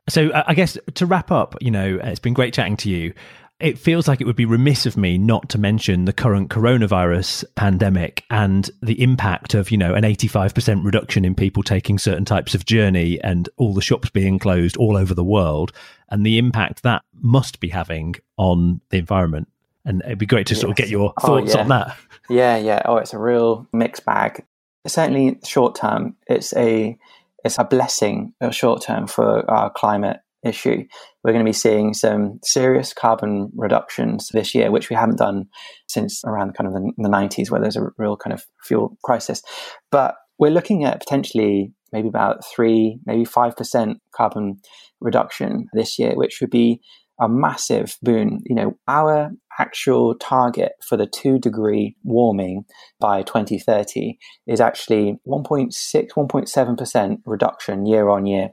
So 0.08 0.28
uh, 0.30 0.44
I 0.46 0.54
guess 0.54 0.78
to 0.94 1.06
wrap 1.06 1.30
up, 1.30 1.54
you 1.60 1.70
know, 1.70 1.98
it's 2.02 2.20
been 2.20 2.34
great 2.34 2.54
chatting 2.54 2.76
to 2.78 2.90
you. 2.90 3.12
It 3.60 3.76
feels 3.76 4.06
like 4.06 4.20
it 4.20 4.26
would 4.26 4.36
be 4.36 4.44
remiss 4.44 4.86
of 4.86 4.96
me 4.96 5.18
not 5.18 5.48
to 5.48 5.58
mention 5.58 6.04
the 6.04 6.12
current 6.12 6.48
coronavirus 6.48 7.44
pandemic 7.56 8.24
and 8.30 8.70
the 8.82 9.02
impact 9.02 9.54
of, 9.54 9.72
you 9.72 9.76
know, 9.76 9.94
an 9.94 10.04
85% 10.04 10.84
reduction 10.84 11.24
in 11.24 11.34
people 11.34 11.64
taking 11.64 11.98
certain 11.98 12.24
types 12.24 12.54
of 12.54 12.64
journey 12.64 13.20
and 13.20 13.48
all 13.56 13.74
the 13.74 13.82
shops 13.82 14.10
being 14.10 14.38
closed 14.38 14.76
all 14.76 14.96
over 14.96 15.12
the 15.12 15.24
world 15.24 15.72
and 16.08 16.24
the 16.24 16.38
impact 16.38 16.84
that 16.84 17.02
must 17.20 17.58
be 17.58 17.68
having 17.68 18.14
on 18.36 18.80
the 18.90 18.98
environment. 18.98 19.48
And 19.84 20.02
it'd 20.04 20.18
be 20.18 20.26
great 20.26 20.46
to 20.48 20.54
sort 20.54 20.70
of 20.70 20.76
get 20.76 20.88
your 20.88 21.12
thoughts 21.20 21.54
oh, 21.54 21.56
yeah. 21.56 21.62
on 21.62 21.68
that. 21.68 21.96
Yeah, 22.30 22.56
yeah. 22.58 22.82
Oh, 22.84 22.98
it's 22.98 23.12
a 23.12 23.18
real 23.18 23.66
mixed 23.72 24.04
bag. 24.04 24.44
Certainly 24.86 25.40
short 25.44 25.74
term, 25.74 26.16
it's 26.26 26.54
a 26.56 26.96
it's 27.44 27.58
a 27.58 27.64
blessing 27.64 28.34
short 28.50 28.82
term 28.82 29.06
for 29.06 29.48
our 29.50 29.70
climate 29.70 30.18
issue. 30.44 30.84
We're 31.22 31.32
going 31.32 31.44
to 31.44 31.48
be 31.48 31.52
seeing 31.52 31.94
some 31.94 32.40
serious 32.42 32.92
carbon 32.92 33.50
reductions 33.56 34.28
this 34.32 34.54
year, 34.54 34.70
which 34.70 34.90
we 34.90 34.96
haven't 34.96 35.18
done 35.18 35.46
since 35.88 36.22
around 36.24 36.54
kind 36.54 36.68
of 36.68 36.74
the, 36.74 36.92
the 36.96 37.08
90s, 37.08 37.50
where 37.50 37.60
there's 37.60 37.76
a 37.76 37.88
real 37.96 38.16
kind 38.16 38.32
of 38.32 38.44
fuel 38.62 38.96
crisis. 39.04 39.42
But 39.90 40.14
we're 40.38 40.50
looking 40.50 40.84
at 40.84 41.00
potentially 41.00 41.72
maybe 41.92 42.08
about 42.08 42.44
three, 42.44 42.98
maybe 43.06 43.24
5% 43.24 43.94
carbon 44.12 44.60
reduction 45.00 45.66
this 45.72 45.98
year, 45.98 46.14
which 46.14 46.38
would 46.40 46.50
be 46.50 46.80
a 47.20 47.28
massive 47.28 47.96
boon. 48.02 48.40
You 48.46 48.54
know, 48.54 48.78
our 48.86 49.30
actual 49.58 50.14
target 50.14 50.72
for 50.82 50.96
the 50.96 51.06
two 51.06 51.38
degree 51.38 51.96
warming 52.04 52.64
by 53.00 53.22
2030 53.22 54.18
is 54.46 54.60
actually 54.60 55.18
1.6, 55.26 55.72
1.7% 56.10 57.18
reduction 57.26 57.86
year 57.86 58.08
on 58.08 58.26
year, 58.26 58.50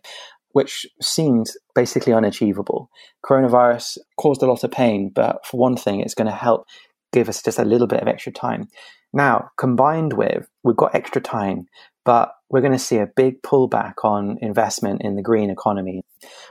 which 0.52 0.86
seemed 1.02 1.48
basically 1.74 2.14
unachievable. 2.14 2.90
Coronavirus 3.26 3.98
caused 4.18 4.42
a 4.42 4.48
lot 4.48 4.64
of 4.64 4.72
pain, 4.72 5.12
but 5.14 5.46
for 5.46 5.58
one 5.60 5.76
thing, 5.76 6.00
it's 6.00 6.16
going 6.16 6.30
to 6.30 6.36
help 6.36 6.66
give 7.12 7.30
us 7.30 7.42
just 7.42 7.60
a 7.60 7.66
little 7.66 7.88
bit 7.88 8.02
of 8.02 8.08
extra 8.08 8.32
time. 8.32 8.68
Now, 9.14 9.50
combined 9.58 10.14
with 10.14 10.48
we've 10.64 10.76
got 10.76 10.94
extra 10.94 11.22
time, 11.22 11.68
but 12.04 12.34
we're 12.50 12.62
going 12.62 12.74
to 12.74 12.80
see 12.80 12.98
a 12.98 13.08
big 13.08 13.42
pullback 13.42 13.96
on 14.04 14.38
investment 14.42 15.02
in 15.02 15.16
the 15.16 15.22
green 15.22 15.50
economy. 15.50 16.04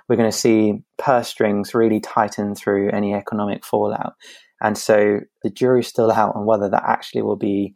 We're 0.08 0.16
going 0.16 0.30
to 0.30 0.36
see 0.36 0.82
purse 0.98 1.28
strings 1.28 1.74
really 1.74 2.00
tighten 2.00 2.54
through 2.54 2.90
any 2.90 3.14
economic 3.14 3.64
fallout. 3.64 4.14
And 4.60 4.78
so 4.78 5.20
the 5.42 5.50
jury's 5.50 5.88
still 5.88 6.10
out 6.10 6.36
on 6.36 6.46
whether 6.46 6.68
that 6.70 6.84
actually 6.86 7.22
will 7.22 7.36
be 7.36 7.74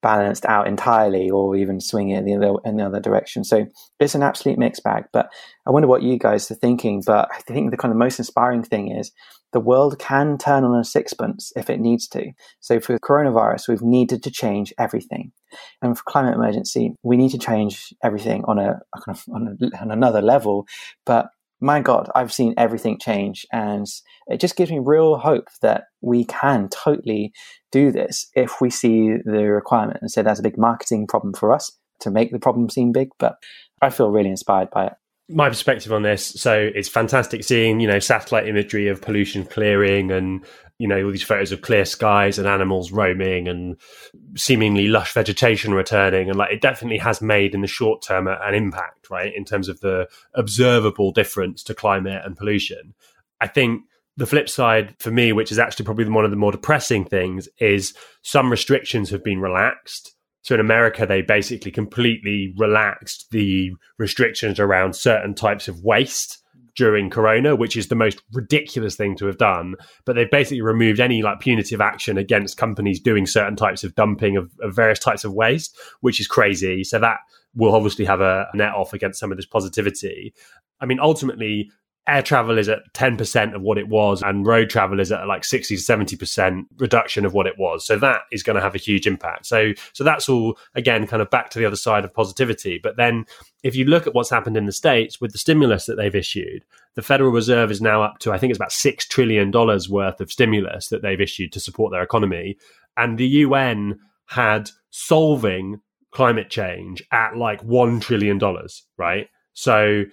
balanced 0.00 0.44
out 0.44 0.68
entirely 0.68 1.28
or 1.28 1.56
even 1.56 1.80
swing 1.80 2.10
it 2.10 2.18
in 2.18 2.24
the 2.24 2.34
other, 2.34 2.54
in 2.64 2.76
the 2.76 2.86
other 2.86 3.00
direction. 3.00 3.44
So 3.44 3.66
it's 3.98 4.14
an 4.14 4.22
absolute 4.22 4.58
mixed 4.58 4.84
bag. 4.84 5.04
But 5.12 5.28
I 5.66 5.70
wonder 5.70 5.88
what 5.88 6.02
you 6.02 6.18
guys 6.18 6.50
are 6.50 6.54
thinking. 6.54 7.02
But 7.04 7.28
I 7.32 7.40
think 7.40 7.70
the 7.70 7.76
kind 7.76 7.92
of 7.92 7.98
most 7.98 8.18
inspiring 8.18 8.62
thing 8.62 8.96
is 8.96 9.10
the 9.52 9.60
world 9.60 9.98
can 9.98 10.36
turn 10.38 10.64
on 10.64 10.78
a 10.78 10.84
sixpence 10.84 11.52
if 11.56 11.70
it 11.70 11.80
needs 11.80 12.06
to. 12.08 12.32
So 12.60 12.80
for 12.80 12.98
coronavirus, 12.98 13.68
we've 13.68 13.82
needed 13.82 14.22
to 14.24 14.30
change 14.30 14.72
everything. 14.78 15.32
And 15.80 15.96
for 15.96 16.04
climate 16.04 16.34
emergency, 16.34 16.94
we 17.02 17.16
need 17.16 17.30
to 17.30 17.38
change 17.38 17.94
everything 18.02 18.44
on 18.44 18.58
a, 18.58 18.80
on, 19.32 19.48
a, 19.48 19.80
on 19.80 19.90
another 19.90 20.20
level. 20.20 20.66
But 21.06 21.30
my 21.60 21.80
God, 21.80 22.10
I've 22.14 22.32
seen 22.32 22.54
everything 22.56 22.98
change. 23.00 23.46
And 23.50 23.86
it 24.26 24.38
just 24.38 24.56
gives 24.56 24.70
me 24.70 24.80
real 24.80 25.16
hope 25.16 25.48
that 25.62 25.84
we 26.02 26.24
can 26.24 26.68
totally 26.68 27.32
do 27.72 27.90
this 27.90 28.28
if 28.34 28.60
we 28.60 28.70
see 28.70 29.16
the 29.24 29.44
requirement 29.50 29.98
and 30.00 30.10
say 30.10 30.22
that's 30.22 30.40
a 30.40 30.44
big 30.44 30.58
marketing 30.58 31.06
problem 31.06 31.32
for 31.32 31.52
us 31.52 31.72
to 32.00 32.10
make 32.10 32.30
the 32.30 32.38
problem 32.38 32.68
seem 32.68 32.92
big. 32.92 33.08
But 33.18 33.36
I 33.80 33.90
feel 33.90 34.10
really 34.10 34.30
inspired 34.30 34.70
by 34.70 34.86
it 34.86 34.92
my 35.30 35.48
perspective 35.48 35.92
on 35.92 36.02
this 36.02 36.24
so 36.24 36.70
it's 36.74 36.88
fantastic 36.88 37.44
seeing 37.44 37.80
you 37.80 37.86
know 37.86 37.98
satellite 37.98 38.48
imagery 38.48 38.88
of 38.88 39.02
pollution 39.02 39.44
clearing 39.44 40.10
and 40.10 40.42
you 40.78 40.86
know 40.86 41.04
all 41.04 41.10
these 41.10 41.22
photos 41.22 41.52
of 41.52 41.60
clear 41.60 41.84
skies 41.84 42.38
and 42.38 42.46
animals 42.46 42.92
roaming 42.92 43.48
and 43.48 43.76
seemingly 44.36 44.88
lush 44.88 45.12
vegetation 45.12 45.74
returning. 45.74 46.28
And 46.28 46.38
like 46.38 46.52
it 46.52 46.60
definitely 46.60 46.98
has 46.98 47.20
made 47.20 47.54
in 47.54 47.60
the 47.60 47.66
short 47.66 48.02
term 48.02 48.28
an 48.28 48.54
impact 48.54 49.10
right 49.10 49.34
in 49.34 49.44
terms 49.44 49.68
of 49.68 49.80
the 49.80 50.08
observable 50.34 51.12
difference 51.12 51.62
to 51.64 51.74
climate 51.74 52.22
and 52.24 52.36
pollution. 52.36 52.94
I 53.40 53.48
think 53.48 53.82
the 54.16 54.26
flip 54.26 54.48
side 54.48 54.94
for 54.98 55.10
me 55.10 55.32
which 55.32 55.52
is 55.52 55.58
actually 55.58 55.84
probably 55.84 56.08
one 56.08 56.24
of 56.24 56.30
the 56.30 56.36
more 56.36 56.52
depressing 56.52 57.04
things 57.04 57.48
is 57.58 57.94
some 58.22 58.50
restrictions 58.50 59.10
have 59.10 59.24
been 59.24 59.40
relaxed 59.40 60.14
so 60.42 60.54
in 60.54 60.60
America, 60.60 61.06
they 61.06 61.22
basically 61.22 61.70
completely 61.70 62.54
relaxed 62.56 63.26
the 63.30 63.72
restrictions 63.98 64.58
around 64.58 64.94
certain 64.94 65.34
types 65.34 65.68
of 65.68 65.82
waste 65.82 66.42
during 66.76 67.10
Corona, 67.10 67.56
which 67.56 67.76
is 67.76 67.88
the 67.88 67.96
most 67.96 68.22
ridiculous 68.32 68.94
thing 68.94 69.16
to 69.16 69.26
have 69.26 69.36
done. 69.36 69.74
But 70.06 70.14
they've 70.14 70.30
basically 70.30 70.62
removed 70.62 71.00
any 71.00 71.22
like 71.22 71.40
punitive 71.40 71.80
action 71.80 72.16
against 72.16 72.56
companies 72.56 73.00
doing 73.00 73.26
certain 73.26 73.56
types 73.56 73.82
of 73.82 73.96
dumping 73.96 74.36
of, 74.36 74.50
of 74.62 74.76
various 74.76 75.00
types 75.00 75.24
of 75.24 75.34
waste, 75.34 75.76
which 76.00 76.20
is 76.20 76.28
crazy. 76.28 76.84
So 76.84 77.00
that 77.00 77.18
will 77.54 77.74
obviously 77.74 78.04
have 78.04 78.20
a 78.20 78.46
net 78.54 78.74
off 78.74 78.92
against 78.92 79.18
some 79.18 79.32
of 79.32 79.36
this 79.36 79.46
positivity. 79.46 80.32
I 80.80 80.86
mean, 80.86 81.00
ultimately, 81.00 81.70
air 82.08 82.22
travel 82.22 82.58
is 82.58 82.68
at 82.68 82.92
10% 82.94 83.54
of 83.54 83.62
what 83.62 83.78
it 83.78 83.88
was 83.88 84.22
and 84.22 84.46
road 84.46 84.70
travel 84.70 84.98
is 84.98 85.12
at 85.12 85.26
like 85.26 85.44
60 85.44 85.76
to 85.76 85.82
70% 85.82 86.64
reduction 86.78 87.24
of 87.26 87.34
what 87.34 87.46
it 87.46 87.58
was. 87.58 87.86
So 87.86 87.98
that 87.98 88.22
is 88.32 88.42
going 88.42 88.56
to 88.56 88.62
have 88.62 88.74
a 88.74 88.78
huge 88.78 89.06
impact. 89.06 89.46
So 89.46 89.72
so 89.92 90.04
that's 90.04 90.28
all 90.28 90.58
again 90.74 91.06
kind 91.06 91.22
of 91.22 91.30
back 91.30 91.50
to 91.50 91.58
the 91.58 91.66
other 91.66 91.76
side 91.76 92.04
of 92.04 92.14
positivity. 92.14 92.80
But 92.82 92.96
then 92.96 93.26
if 93.62 93.76
you 93.76 93.84
look 93.84 94.06
at 94.06 94.14
what's 94.14 94.30
happened 94.30 94.56
in 94.56 94.66
the 94.66 94.72
states 94.72 95.20
with 95.20 95.32
the 95.32 95.38
stimulus 95.38 95.86
that 95.86 95.96
they've 95.96 96.14
issued 96.14 96.64
the 96.94 97.02
federal 97.02 97.30
reserve 97.30 97.70
is 97.70 97.80
now 97.80 98.02
up 98.02 98.18
to 98.18 98.32
i 98.32 98.38
think 98.38 98.50
it's 98.50 98.58
about 98.58 98.72
6 98.72 99.06
trillion 99.08 99.50
dollars 99.50 99.88
worth 99.88 100.20
of 100.20 100.32
stimulus 100.32 100.88
that 100.88 101.02
they've 101.02 101.20
issued 101.20 101.52
to 101.52 101.60
support 101.60 101.92
their 101.92 102.02
economy. 102.02 102.56
And 102.96 103.18
the 103.18 103.28
UN 103.46 104.00
had 104.26 104.70
solving 104.90 105.80
climate 106.10 106.50
change 106.50 107.02
at 107.12 107.36
like 107.36 107.62
1 107.62 108.00
trillion 108.00 108.38
dollars 108.38 108.84
right? 108.96 109.28
So 109.52 110.04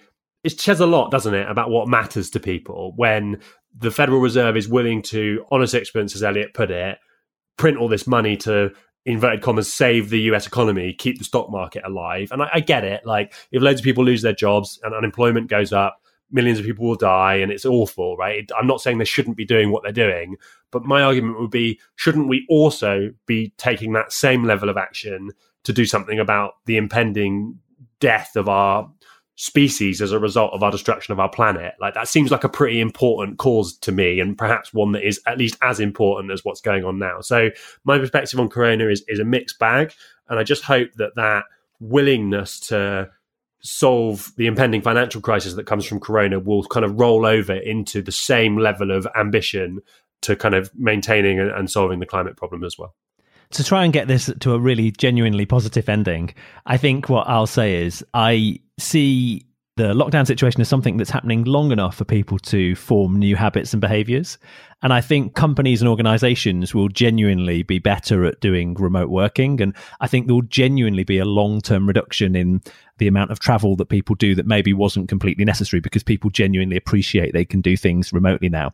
it 0.46 0.60
says 0.60 0.78
a 0.78 0.86
lot, 0.86 1.10
doesn't 1.10 1.34
it, 1.34 1.50
about 1.50 1.70
what 1.70 1.88
matters 1.88 2.30
to 2.30 2.40
people 2.40 2.92
when 2.94 3.40
the 3.76 3.90
Federal 3.90 4.20
Reserve 4.20 4.56
is 4.56 4.68
willing 4.68 5.02
to, 5.02 5.44
on 5.50 5.60
a 5.60 5.66
sixpence, 5.66 6.14
as 6.14 6.22
Elliot 6.22 6.54
put 6.54 6.70
it, 6.70 6.98
print 7.58 7.78
all 7.78 7.88
this 7.88 8.06
money 8.06 8.36
to 8.36 8.70
inverted 9.04 9.42
commas 9.42 9.72
save 9.72 10.08
the 10.08 10.20
US 10.32 10.46
economy, 10.46 10.92
keep 10.92 11.18
the 11.18 11.24
stock 11.24 11.50
market 11.50 11.82
alive. 11.84 12.30
And 12.30 12.42
I, 12.42 12.50
I 12.54 12.60
get 12.60 12.84
it. 12.84 13.04
Like 13.04 13.34
if 13.50 13.60
loads 13.60 13.80
of 13.80 13.84
people 13.84 14.04
lose 14.04 14.22
their 14.22 14.34
jobs 14.34 14.78
and 14.84 14.94
unemployment 14.94 15.48
goes 15.48 15.72
up, 15.72 16.00
millions 16.30 16.60
of 16.60 16.64
people 16.64 16.86
will 16.86 16.96
die 16.96 17.34
and 17.34 17.50
it's 17.50 17.66
awful, 17.66 18.16
right? 18.16 18.48
I'm 18.56 18.66
not 18.68 18.80
saying 18.80 18.98
they 18.98 19.04
shouldn't 19.04 19.36
be 19.36 19.44
doing 19.44 19.72
what 19.72 19.82
they're 19.82 19.92
doing, 19.92 20.36
but 20.70 20.84
my 20.84 21.02
argument 21.02 21.40
would 21.40 21.50
be 21.50 21.80
shouldn't 21.96 22.28
we 22.28 22.46
also 22.48 23.10
be 23.26 23.52
taking 23.58 23.94
that 23.94 24.12
same 24.12 24.44
level 24.44 24.68
of 24.68 24.76
action 24.76 25.30
to 25.64 25.72
do 25.72 25.86
something 25.86 26.20
about 26.20 26.54
the 26.66 26.76
impending 26.76 27.58
death 28.00 28.36
of 28.36 28.48
our 28.48 28.88
species 29.36 30.00
as 30.00 30.12
a 30.12 30.18
result 30.18 30.52
of 30.52 30.62
our 30.62 30.70
destruction 30.70 31.12
of 31.12 31.20
our 31.20 31.28
planet. 31.28 31.74
Like 31.80 31.94
that 31.94 32.08
seems 32.08 32.30
like 32.30 32.44
a 32.44 32.48
pretty 32.48 32.80
important 32.80 33.38
cause 33.38 33.76
to 33.78 33.92
me, 33.92 34.18
and 34.18 34.36
perhaps 34.36 34.74
one 34.74 34.92
that 34.92 35.06
is 35.06 35.20
at 35.26 35.38
least 35.38 35.56
as 35.62 35.78
important 35.78 36.32
as 36.32 36.44
what's 36.44 36.60
going 36.60 36.84
on 36.84 36.98
now. 36.98 37.20
So 37.20 37.50
my 37.84 37.98
perspective 37.98 38.40
on 38.40 38.48
Corona 38.48 38.88
is 38.88 39.04
is 39.08 39.20
a 39.20 39.24
mixed 39.24 39.58
bag, 39.58 39.92
and 40.28 40.38
I 40.38 40.42
just 40.42 40.64
hope 40.64 40.92
that 40.96 41.14
that 41.14 41.44
willingness 41.78 42.58
to 42.60 43.10
solve 43.60 44.32
the 44.36 44.46
impending 44.46 44.80
financial 44.80 45.20
crisis 45.20 45.54
that 45.54 45.66
comes 45.66 45.84
from 45.84 46.00
Corona 46.00 46.38
will 46.38 46.64
kind 46.64 46.84
of 46.84 46.98
roll 46.98 47.26
over 47.26 47.54
into 47.54 48.00
the 48.00 48.12
same 48.12 48.56
level 48.58 48.90
of 48.90 49.06
ambition 49.16 49.80
to 50.22 50.36
kind 50.36 50.54
of 50.54 50.70
maintaining 50.74 51.40
and 51.40 51.70
solving 51.70 51.98
the 51.98 52.06
climate 52.06 52.36
problem 52.36 52.64
as 52.64 52.78
well 52.78 52.94
to 53.56 53.64
try 53.64 53.84
and 53.84 53.92
get 53.92 54.06
this 54.06 54.30
to 54.40 54.54
a 54.54 54.58
really 54.58 54.90
genuinely 54.90 55.46
positive 55.46 55.88
ending, 55.88 56.34
I 56.66 56.76
think 56.76 57.08
what 57.08 57.26
I'll 57.26 57.46
say 57.46 57.82
is 57.82 58.04
I 58.12 58.60
see 58.78 59.46
the 59.76 59.92
lockdown 59.94 60.26
situation 60.26 60.60
as 60.62 60.68
something 60.68 60.96
that's 60.96 61.10
happening 61.10 61.44
long 61.44 61.70
enough 61.70 61.96
for 61.96 62.04
people 62.04 62.38
to 62.38 62.74
form 62.76 63.18
new 63.18 63.36
habits 63.36 63.74
and 63.74 63.80
behaviors. 63.80 64.38
And 64.82 64.92
I 64.92 65.00
think 65.00 65.34
companies 65.34 65.82
and 65.82 65.88
organizations 65.88 66.74
will 66.74 66.88
genuinely 66.88 67.62
be 67.62 67.78
better 67.78 68.24
at 68.24 68.40
doing 68.40 68.74
remote 68.74 69.10
working. 69.10 69.60
And 69.60 69.74
I 70.00 70.06
think 70.06 70.26
there 70.26 70.34
will 70.34 70.42
genuinely 70.42 71.04
be 71.04 71.18
a 71.18 71.26
long 71.26 71.60
term 71.60 71.86
reduction 71.86 72.36
in 72.36 72.62
the 72.98 73.06
amount 73.06 73.30
of 73.30 73.38
travel 73.38 73.76
that 73.76 73.86
people 73.86 74.16
do 74.16 74.34
that 74.34 74.46
maybe 74.46 74.72
wasn't 74.72 75.08
completely 75.08 75.44
necessary 75.44 75.80
because 75.80 76.02
people 76.02 76.30
genuinely 76.30 76.76
appreciate 76.76 77.32
they 77.32 77.44
can 77.44 77.60
do 77.60 77.76
things 77.76 78.12
remotely 78.12 78.48
now. 78.48 78.72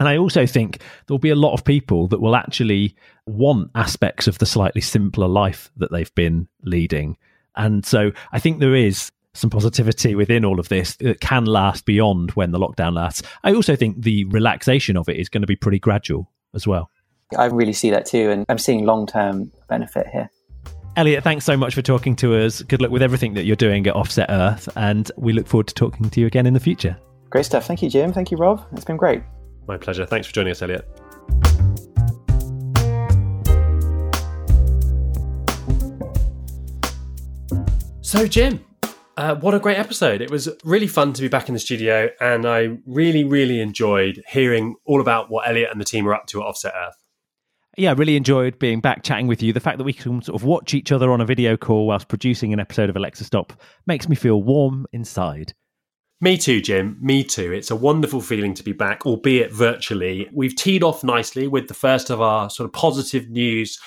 And 0.00 0.08
I 0.08 0.16
also 0.16 0.46
think 0.46 0.80
there'll 1.06 1.18
be 1.18 1.30
a 1.30 1.36
lot 1.36 1.54
of 1.54 1.64
people 1.64 2.08
that 2.08 2.20
will 2.20 2.36
actually 2.36 2.96
want 3.26 3.70
aspects 3.74 4.26
of 4.26 4.38
the 4.38 4.46
slightly 4.46 4.80
simpler 4.80 5.28
life 5.28 5.70
that 5.76 5.92
they've 5.92 6.14
been 6.14 6.48
leading. 6.62 7.16
And 7.56 7.86
so 7.86 8.10
I 8.32 8.40
think 8.40 8.58
there 8.58 8.74
is 8.74 9.12
some 9.34 9.50
positivity 9.50 10.14
within 10.14 10.44
all 10.44 10.60
of 10.60 10.68
this 10.68 10.96
that 10.96 11.20
can 11.20 11.44
last 11.44 11.84
beyond 11.84 12.32
when 12.32 12.52
the 12.52 12.58
lockdown 12.58 12.94
lasts. 12.94 13.22
I 13.42 13.52
also 13.52 13.76
think 13.76 14.02
the 14.02 14.24
relaxation 14.26 14.96
of 14.96 15.08
it 15.08 15.16
is 15.16 15.28
going 15.28 15.42
to 15.42 15.46
be 15.46 15.56
pretty 15.56 15.78
gradual 15.78 16.30
as 16.54 16.66
well. 16.66 16.90
I 17.36 17.46
really 17.46 17.72
see 17.72 17.90
that 17.90 18.06
too. 18.06 18.30
And 18.30 18.46
I'm 18.48 18.58
seeing 18.58 18.84
long 18.84 19.06
term 19.06 19.50
benefit 19.68 20.06
here. 20.08 20.30
Elliot, 20.96 21.24
thanks 21.24 21.44
so 21.44 21.56
much 21.56 21.74
for 21.74 21.82
talking 21.82 22.14
to 22.16 22.36
us. 22.36 22.62
Good 22.62 22.80
luck 22.80 22.92
with 22.92 23.02
everything 23.02 23.34
that 23.34 23.44
you're 23.44 23.56
doing 23.56 23.86
at 23.88 23.96
Offset 23.96 24.30
Earth. 24.30 24.68
And 24.76 25.10
we 25.16 25.32
look 25.32 25.48
forward 25.48 25.66
to 25.66 25.74
talking 25.74 26.08
to 26.08 26.20
you 26.20 26.26
again 26.26 26.46
in 26.46 26.54
the 26.54 26.60
future. 26.60 26.96
Great 27.30 27.44
stuff. 27.44 27.66
Thank 27.66 27.82
you, 27.82 27.90
Jim. 27.90 28.12
Thank 28.12 28.30
you, 28.30 28.36
Rob. 28.36 28.64
It's 28.72 28.84
been 28.84 28.96
great. 28.96 29.22
My 29.66 29.76
pleasure. 29.76 30.06
Thanks 30.06 30.26
for 30.26 30.32
joining 30.32 30.50
us, 30.50 30.62
Elliot. 30.62 30.88
So, 38.02 38.26
Jim, 38.28 38.64
uh, 39.16 39.34
what 39.36 39.54
a 39.54 39.58
great 39.58 39.78
episode. 39.78 40.20
It 40.20 40.30
was 40.30 40.48
really 40.64 40.86
fun 40.86 41.12
to 41.14 41.22
be 41.22 41.28
back 41.28 41.48
in 41.48 41.54
the 41.54 41.58
studio, 41.58 42.10
and 42.20 42.46
I 42.46 42.78
really, 42.86 43.24
really 43.24 43.60
enjoyed 43.60 44.22
hearing 44.28 44.76
all 44.84 45.00
about 45.00 45.30
what 45.30 45.48
Elliot 45.48 45.70
and 45.72 45.80
the 45.80 45.84
team 45.84 46.06
are 46.06 46.14
up 46.14 46.26
to 46.26 46.42
at 46.42 46.46
Offset 46.46 46.74
Earth. 46.76 46.94
Yeah, 47.76 47.90
I 47.90 47.94
really 47.94 48.14
enjoyed 48.14 48.58
being 48.58 48.80
back 48.80 49.02
chatting 49.02 49.26
with 49.26 49.42
you. 49.42 49.52
The 49.52 49.60
fact 49.60 49.78
that 49.78 49.84
we 49.84 49.92
can 49.92 50.22
sort 50.22 50.40
of 50.40 50.44
watch 50.44 50.74
each 50.74 50.92
other 50.92 51.10
on 51.10 51.20
a 51.20 51.24
video 51.24 51.56
call 51.56 51.88
whilst 51.88 52.06
producing 52.06 52.52
an 52.52 52.60
episode 52.60 52.88
of 52.88 52.96
Alexa 52.96 53.24
Stop 53.24 53.52
makes 53.86 54.08
me 54.08 54.14
feel 54.14 54.42
warm 54.42 54.86
inside. 54.92 55.54
Me 56.20 56.38
too, 56.38 56.60
Jim. 56.60 56.96
Me 57.00 57.22
too. 57.22 57.52
It's 57.52 57.70
a 57.70 57.76
wonderful 57.76 58.20
feeling 58.20 58.54
to 58.54 58.62
be 58.62 58.72
back, 58.72 59.04
albeit 59.04 59.52
virtually. 59.52 60.28
We've 60.32 60.54
teed 60.54 60.82
off 60.82 61.04
nicely 61.04 61.48
with 61.48 61.68
the 61.68 61.74
first 61.74 62.08
of 62.08 62.20
our 62.20 62.48
sort 62.48 62.66
of 62.66 62.72
positive 62.72 63.28
news 63.28 63.78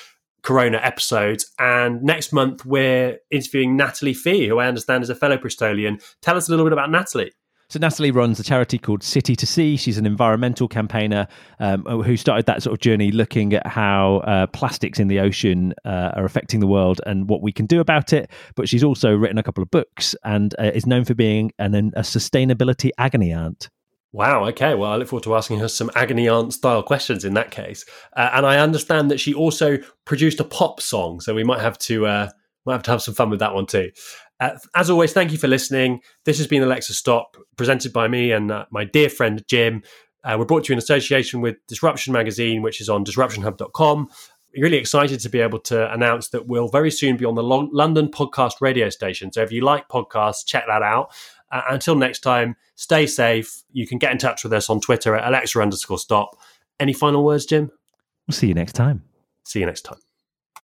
Corona 0.43 0.77
episodes. 0.77 1.51
And 1.57 2.03
next 2.03 2.31
month, 2.31 2.65
we're 2.65 3.17
interviewing 3.31 3.75
Natalie 3.75 4.13
Fee, 4.13 4.47
who 4.47 4.59
I 4.59 4.67
understand 4.67 5.03
is 5.03 5.09
a 5.09 5.15
fellow 5.15 5.37
Bristolian. 5.37 6.01
Tell 6.21 6.37
us 6.37 6.47
a 6.47 6.51
little 6.51 6.65
bit 6.65 6.73
about 6.73 6.91
Natalie. 6.91 7.31
So 7.69 7.79
Natalie 7.79 8.11
runs 8.11 8.39
a 8.39 8.43
charity 8.43 8.77
called 8.77 9.03
City 9.03 9.35
to 9.35 9.45
Sea. 9.45 9.75
She's 9.75 9.97
an 9.97 10.05
environmental 10.05 10.69
campaigner 10.69 11.27
um, 11.59 11.83
who 11.83 12.15
started 12.15 12.45
that 12.45 12.63
sort 12.63 12.73
of 12.73 12.79
journey 12.79 13.11
looking 13.11 13.53
at 13.53 13.67
how 13.67 14.17
uh, 14.19 14.47
plastics 14.47 14.99
in 14.99 15.09
the 15.09 15.19
ocean 15.19 15.73
uh, 15.83 16.11
are 16.15 16.23
affecting 16.23 16.61
the 16.61 16.67
world 16.67 17.01
and 17.05 17.27
what 17.27 17.41
we 17.41 17.51
can 17.51 17.65
do 17.65 17.81
about 17.81 18.13
it. 18.13 18.31
But 18.55 18.69
she's 18.69 18.85
also 18.85 19.13
written 19.13 19.37
a 19.37 19.43
couple 19.43 19.61
of 19.61 19.69
books 19.69 20.15
and 20.23 20.55
uh, 20.57 20.71
is 20.73 20.85
known 20.85 21.03
for 21.03 21.13
being 21.13 21.51
an, 21.59 21.75
a 21.75 22.03
sustainability 22.03 22.91
agony 22.97 23.33
aunt. 23.33 23.69
Wow. 24.13 24.45
Okay. 24.45 24.73
Well, 24.73 24.91
I 24.91 24.95
look 24.95 25.09
forward 25.09 25.25
to 25.25 25.35
asking 25.35 25.59
her 25.59 25.67
some 25.67 25.91
agony 25.93 26.29
aunt 26.29 26.53
style 26.53 26.81
questions 26.83 27.25
in 27.25 27.33
that 27.33 27.51
case. 27.51 27.83
Uh, 28.15 28.29
and 28.31 28.45
I 28.45 28.59
understand 28.59 29.11
that 29.11 29.19
she 29.19 29.33
also 29.33 29.77
produced 30.05 30.39
a 30.39 30.45
pop 30.45 30.79
song, 30.79 31.19
so 31.19 31.35
we 31.35 31.43
might 31.43 31.59
have 31.59 31.77
to 31.79 32.05
uh, 32.05 32.29
might 32.65 32.73
have 32.73 32.83
to 32.83 32.91
have 32.91 33.01
some 33.01 33.13
fun 33.13 33.29
with 33.29 33.39
that 33.39 33.53
one 33.53 33.65
too. 33.65 33.91
Uh, 34.39 34.51
as 34.75 34.89
always, 34.89 35.13
thank 35.13 35.31
you 35.31 35.37
for 35.37 35.47
listening. 35.47 36.01
This 36.25 36.37
has 36.37 36.47
been 36.47 36.63
Alexa 36.63 36.93
Stop, 36.93 37.37
presented 37.55 37.91
by 37.91 38.07
me 38.07 38.31
and 38.31 38.51
uh, 38.51 38.65
my 38.69 38.85
dear 38.85 39.09
friend 39.09 39.43
Jim. 39.47 39.81
Uh, 40.23 40.35
we're 40.37 40.45
brought 40.45 40.65
to 40.65 40.69
you 40.69 40.73
in 40.73 40.77
association 40.79 41.41
with 41.41 41.55
Disruption 41.67 42.13
Magazine, 42.13 42.61
which 42.61 42.81
is 42.81 42.89
on 42.89 43.05
disruptionhub.com. 43.05 44.09
We're 44.55 44.63
really 44.63 44.77
excited 44.77 45.19
to 45.21 45.29
be 45.29 45.39
able 45.39 45.59
to 45.61 45.91
announce 45.91 46.29
that 46.29 46.47
we'll 46.47 46.67
very 46.67 46.91
soon 46.91 47.17
be 47.17 47.25
on 47.25 47.35
the 47.35 47.43
Long- 47.43 47.69
London 47.71 48.09
podcast 48.09 48.55
radio 48.61 48.89
station. 48.89 49.31
So 49.31 49.41
if 49.41 49.51
you 49.51 49.61
like 49.61 49.87
podcasts, 49.87 50.45
check 50.45 50.65
that 50.67 50.81
out. 50.81 51.11
Uh, 51.51 51.61
until 51.69 51.95
next 51.95 52.19
time, 52.19 52.55
stay 52.75 53.07
safe. 53.07 53.63
You 53.71 53.87
can 53.87 53.97
get 53.99 54.11
in 54.11 54.17
touch 54.17 54.43
with 54.43 54.53
us 54.53 54.69
on 54.69 54.81
Twitter 54.81 55.15
at 55.15 55.27
Alexa 55.27 55.59
underscore 55.61 55.99
stop. 55.99 56.37
Any 56.79 56.93
final 56.93 57.23
words, 57.23 57.45
Jim? 57.45 57.71
We'll 58.27 58.35
see 58.35 58.47
you 58.47 58.53
next 58.53 58.73
time. 58.73 59.03
See 59.45 59.61
you 59.61 59.65
next 59.65 59.81
time. 59.81 60.06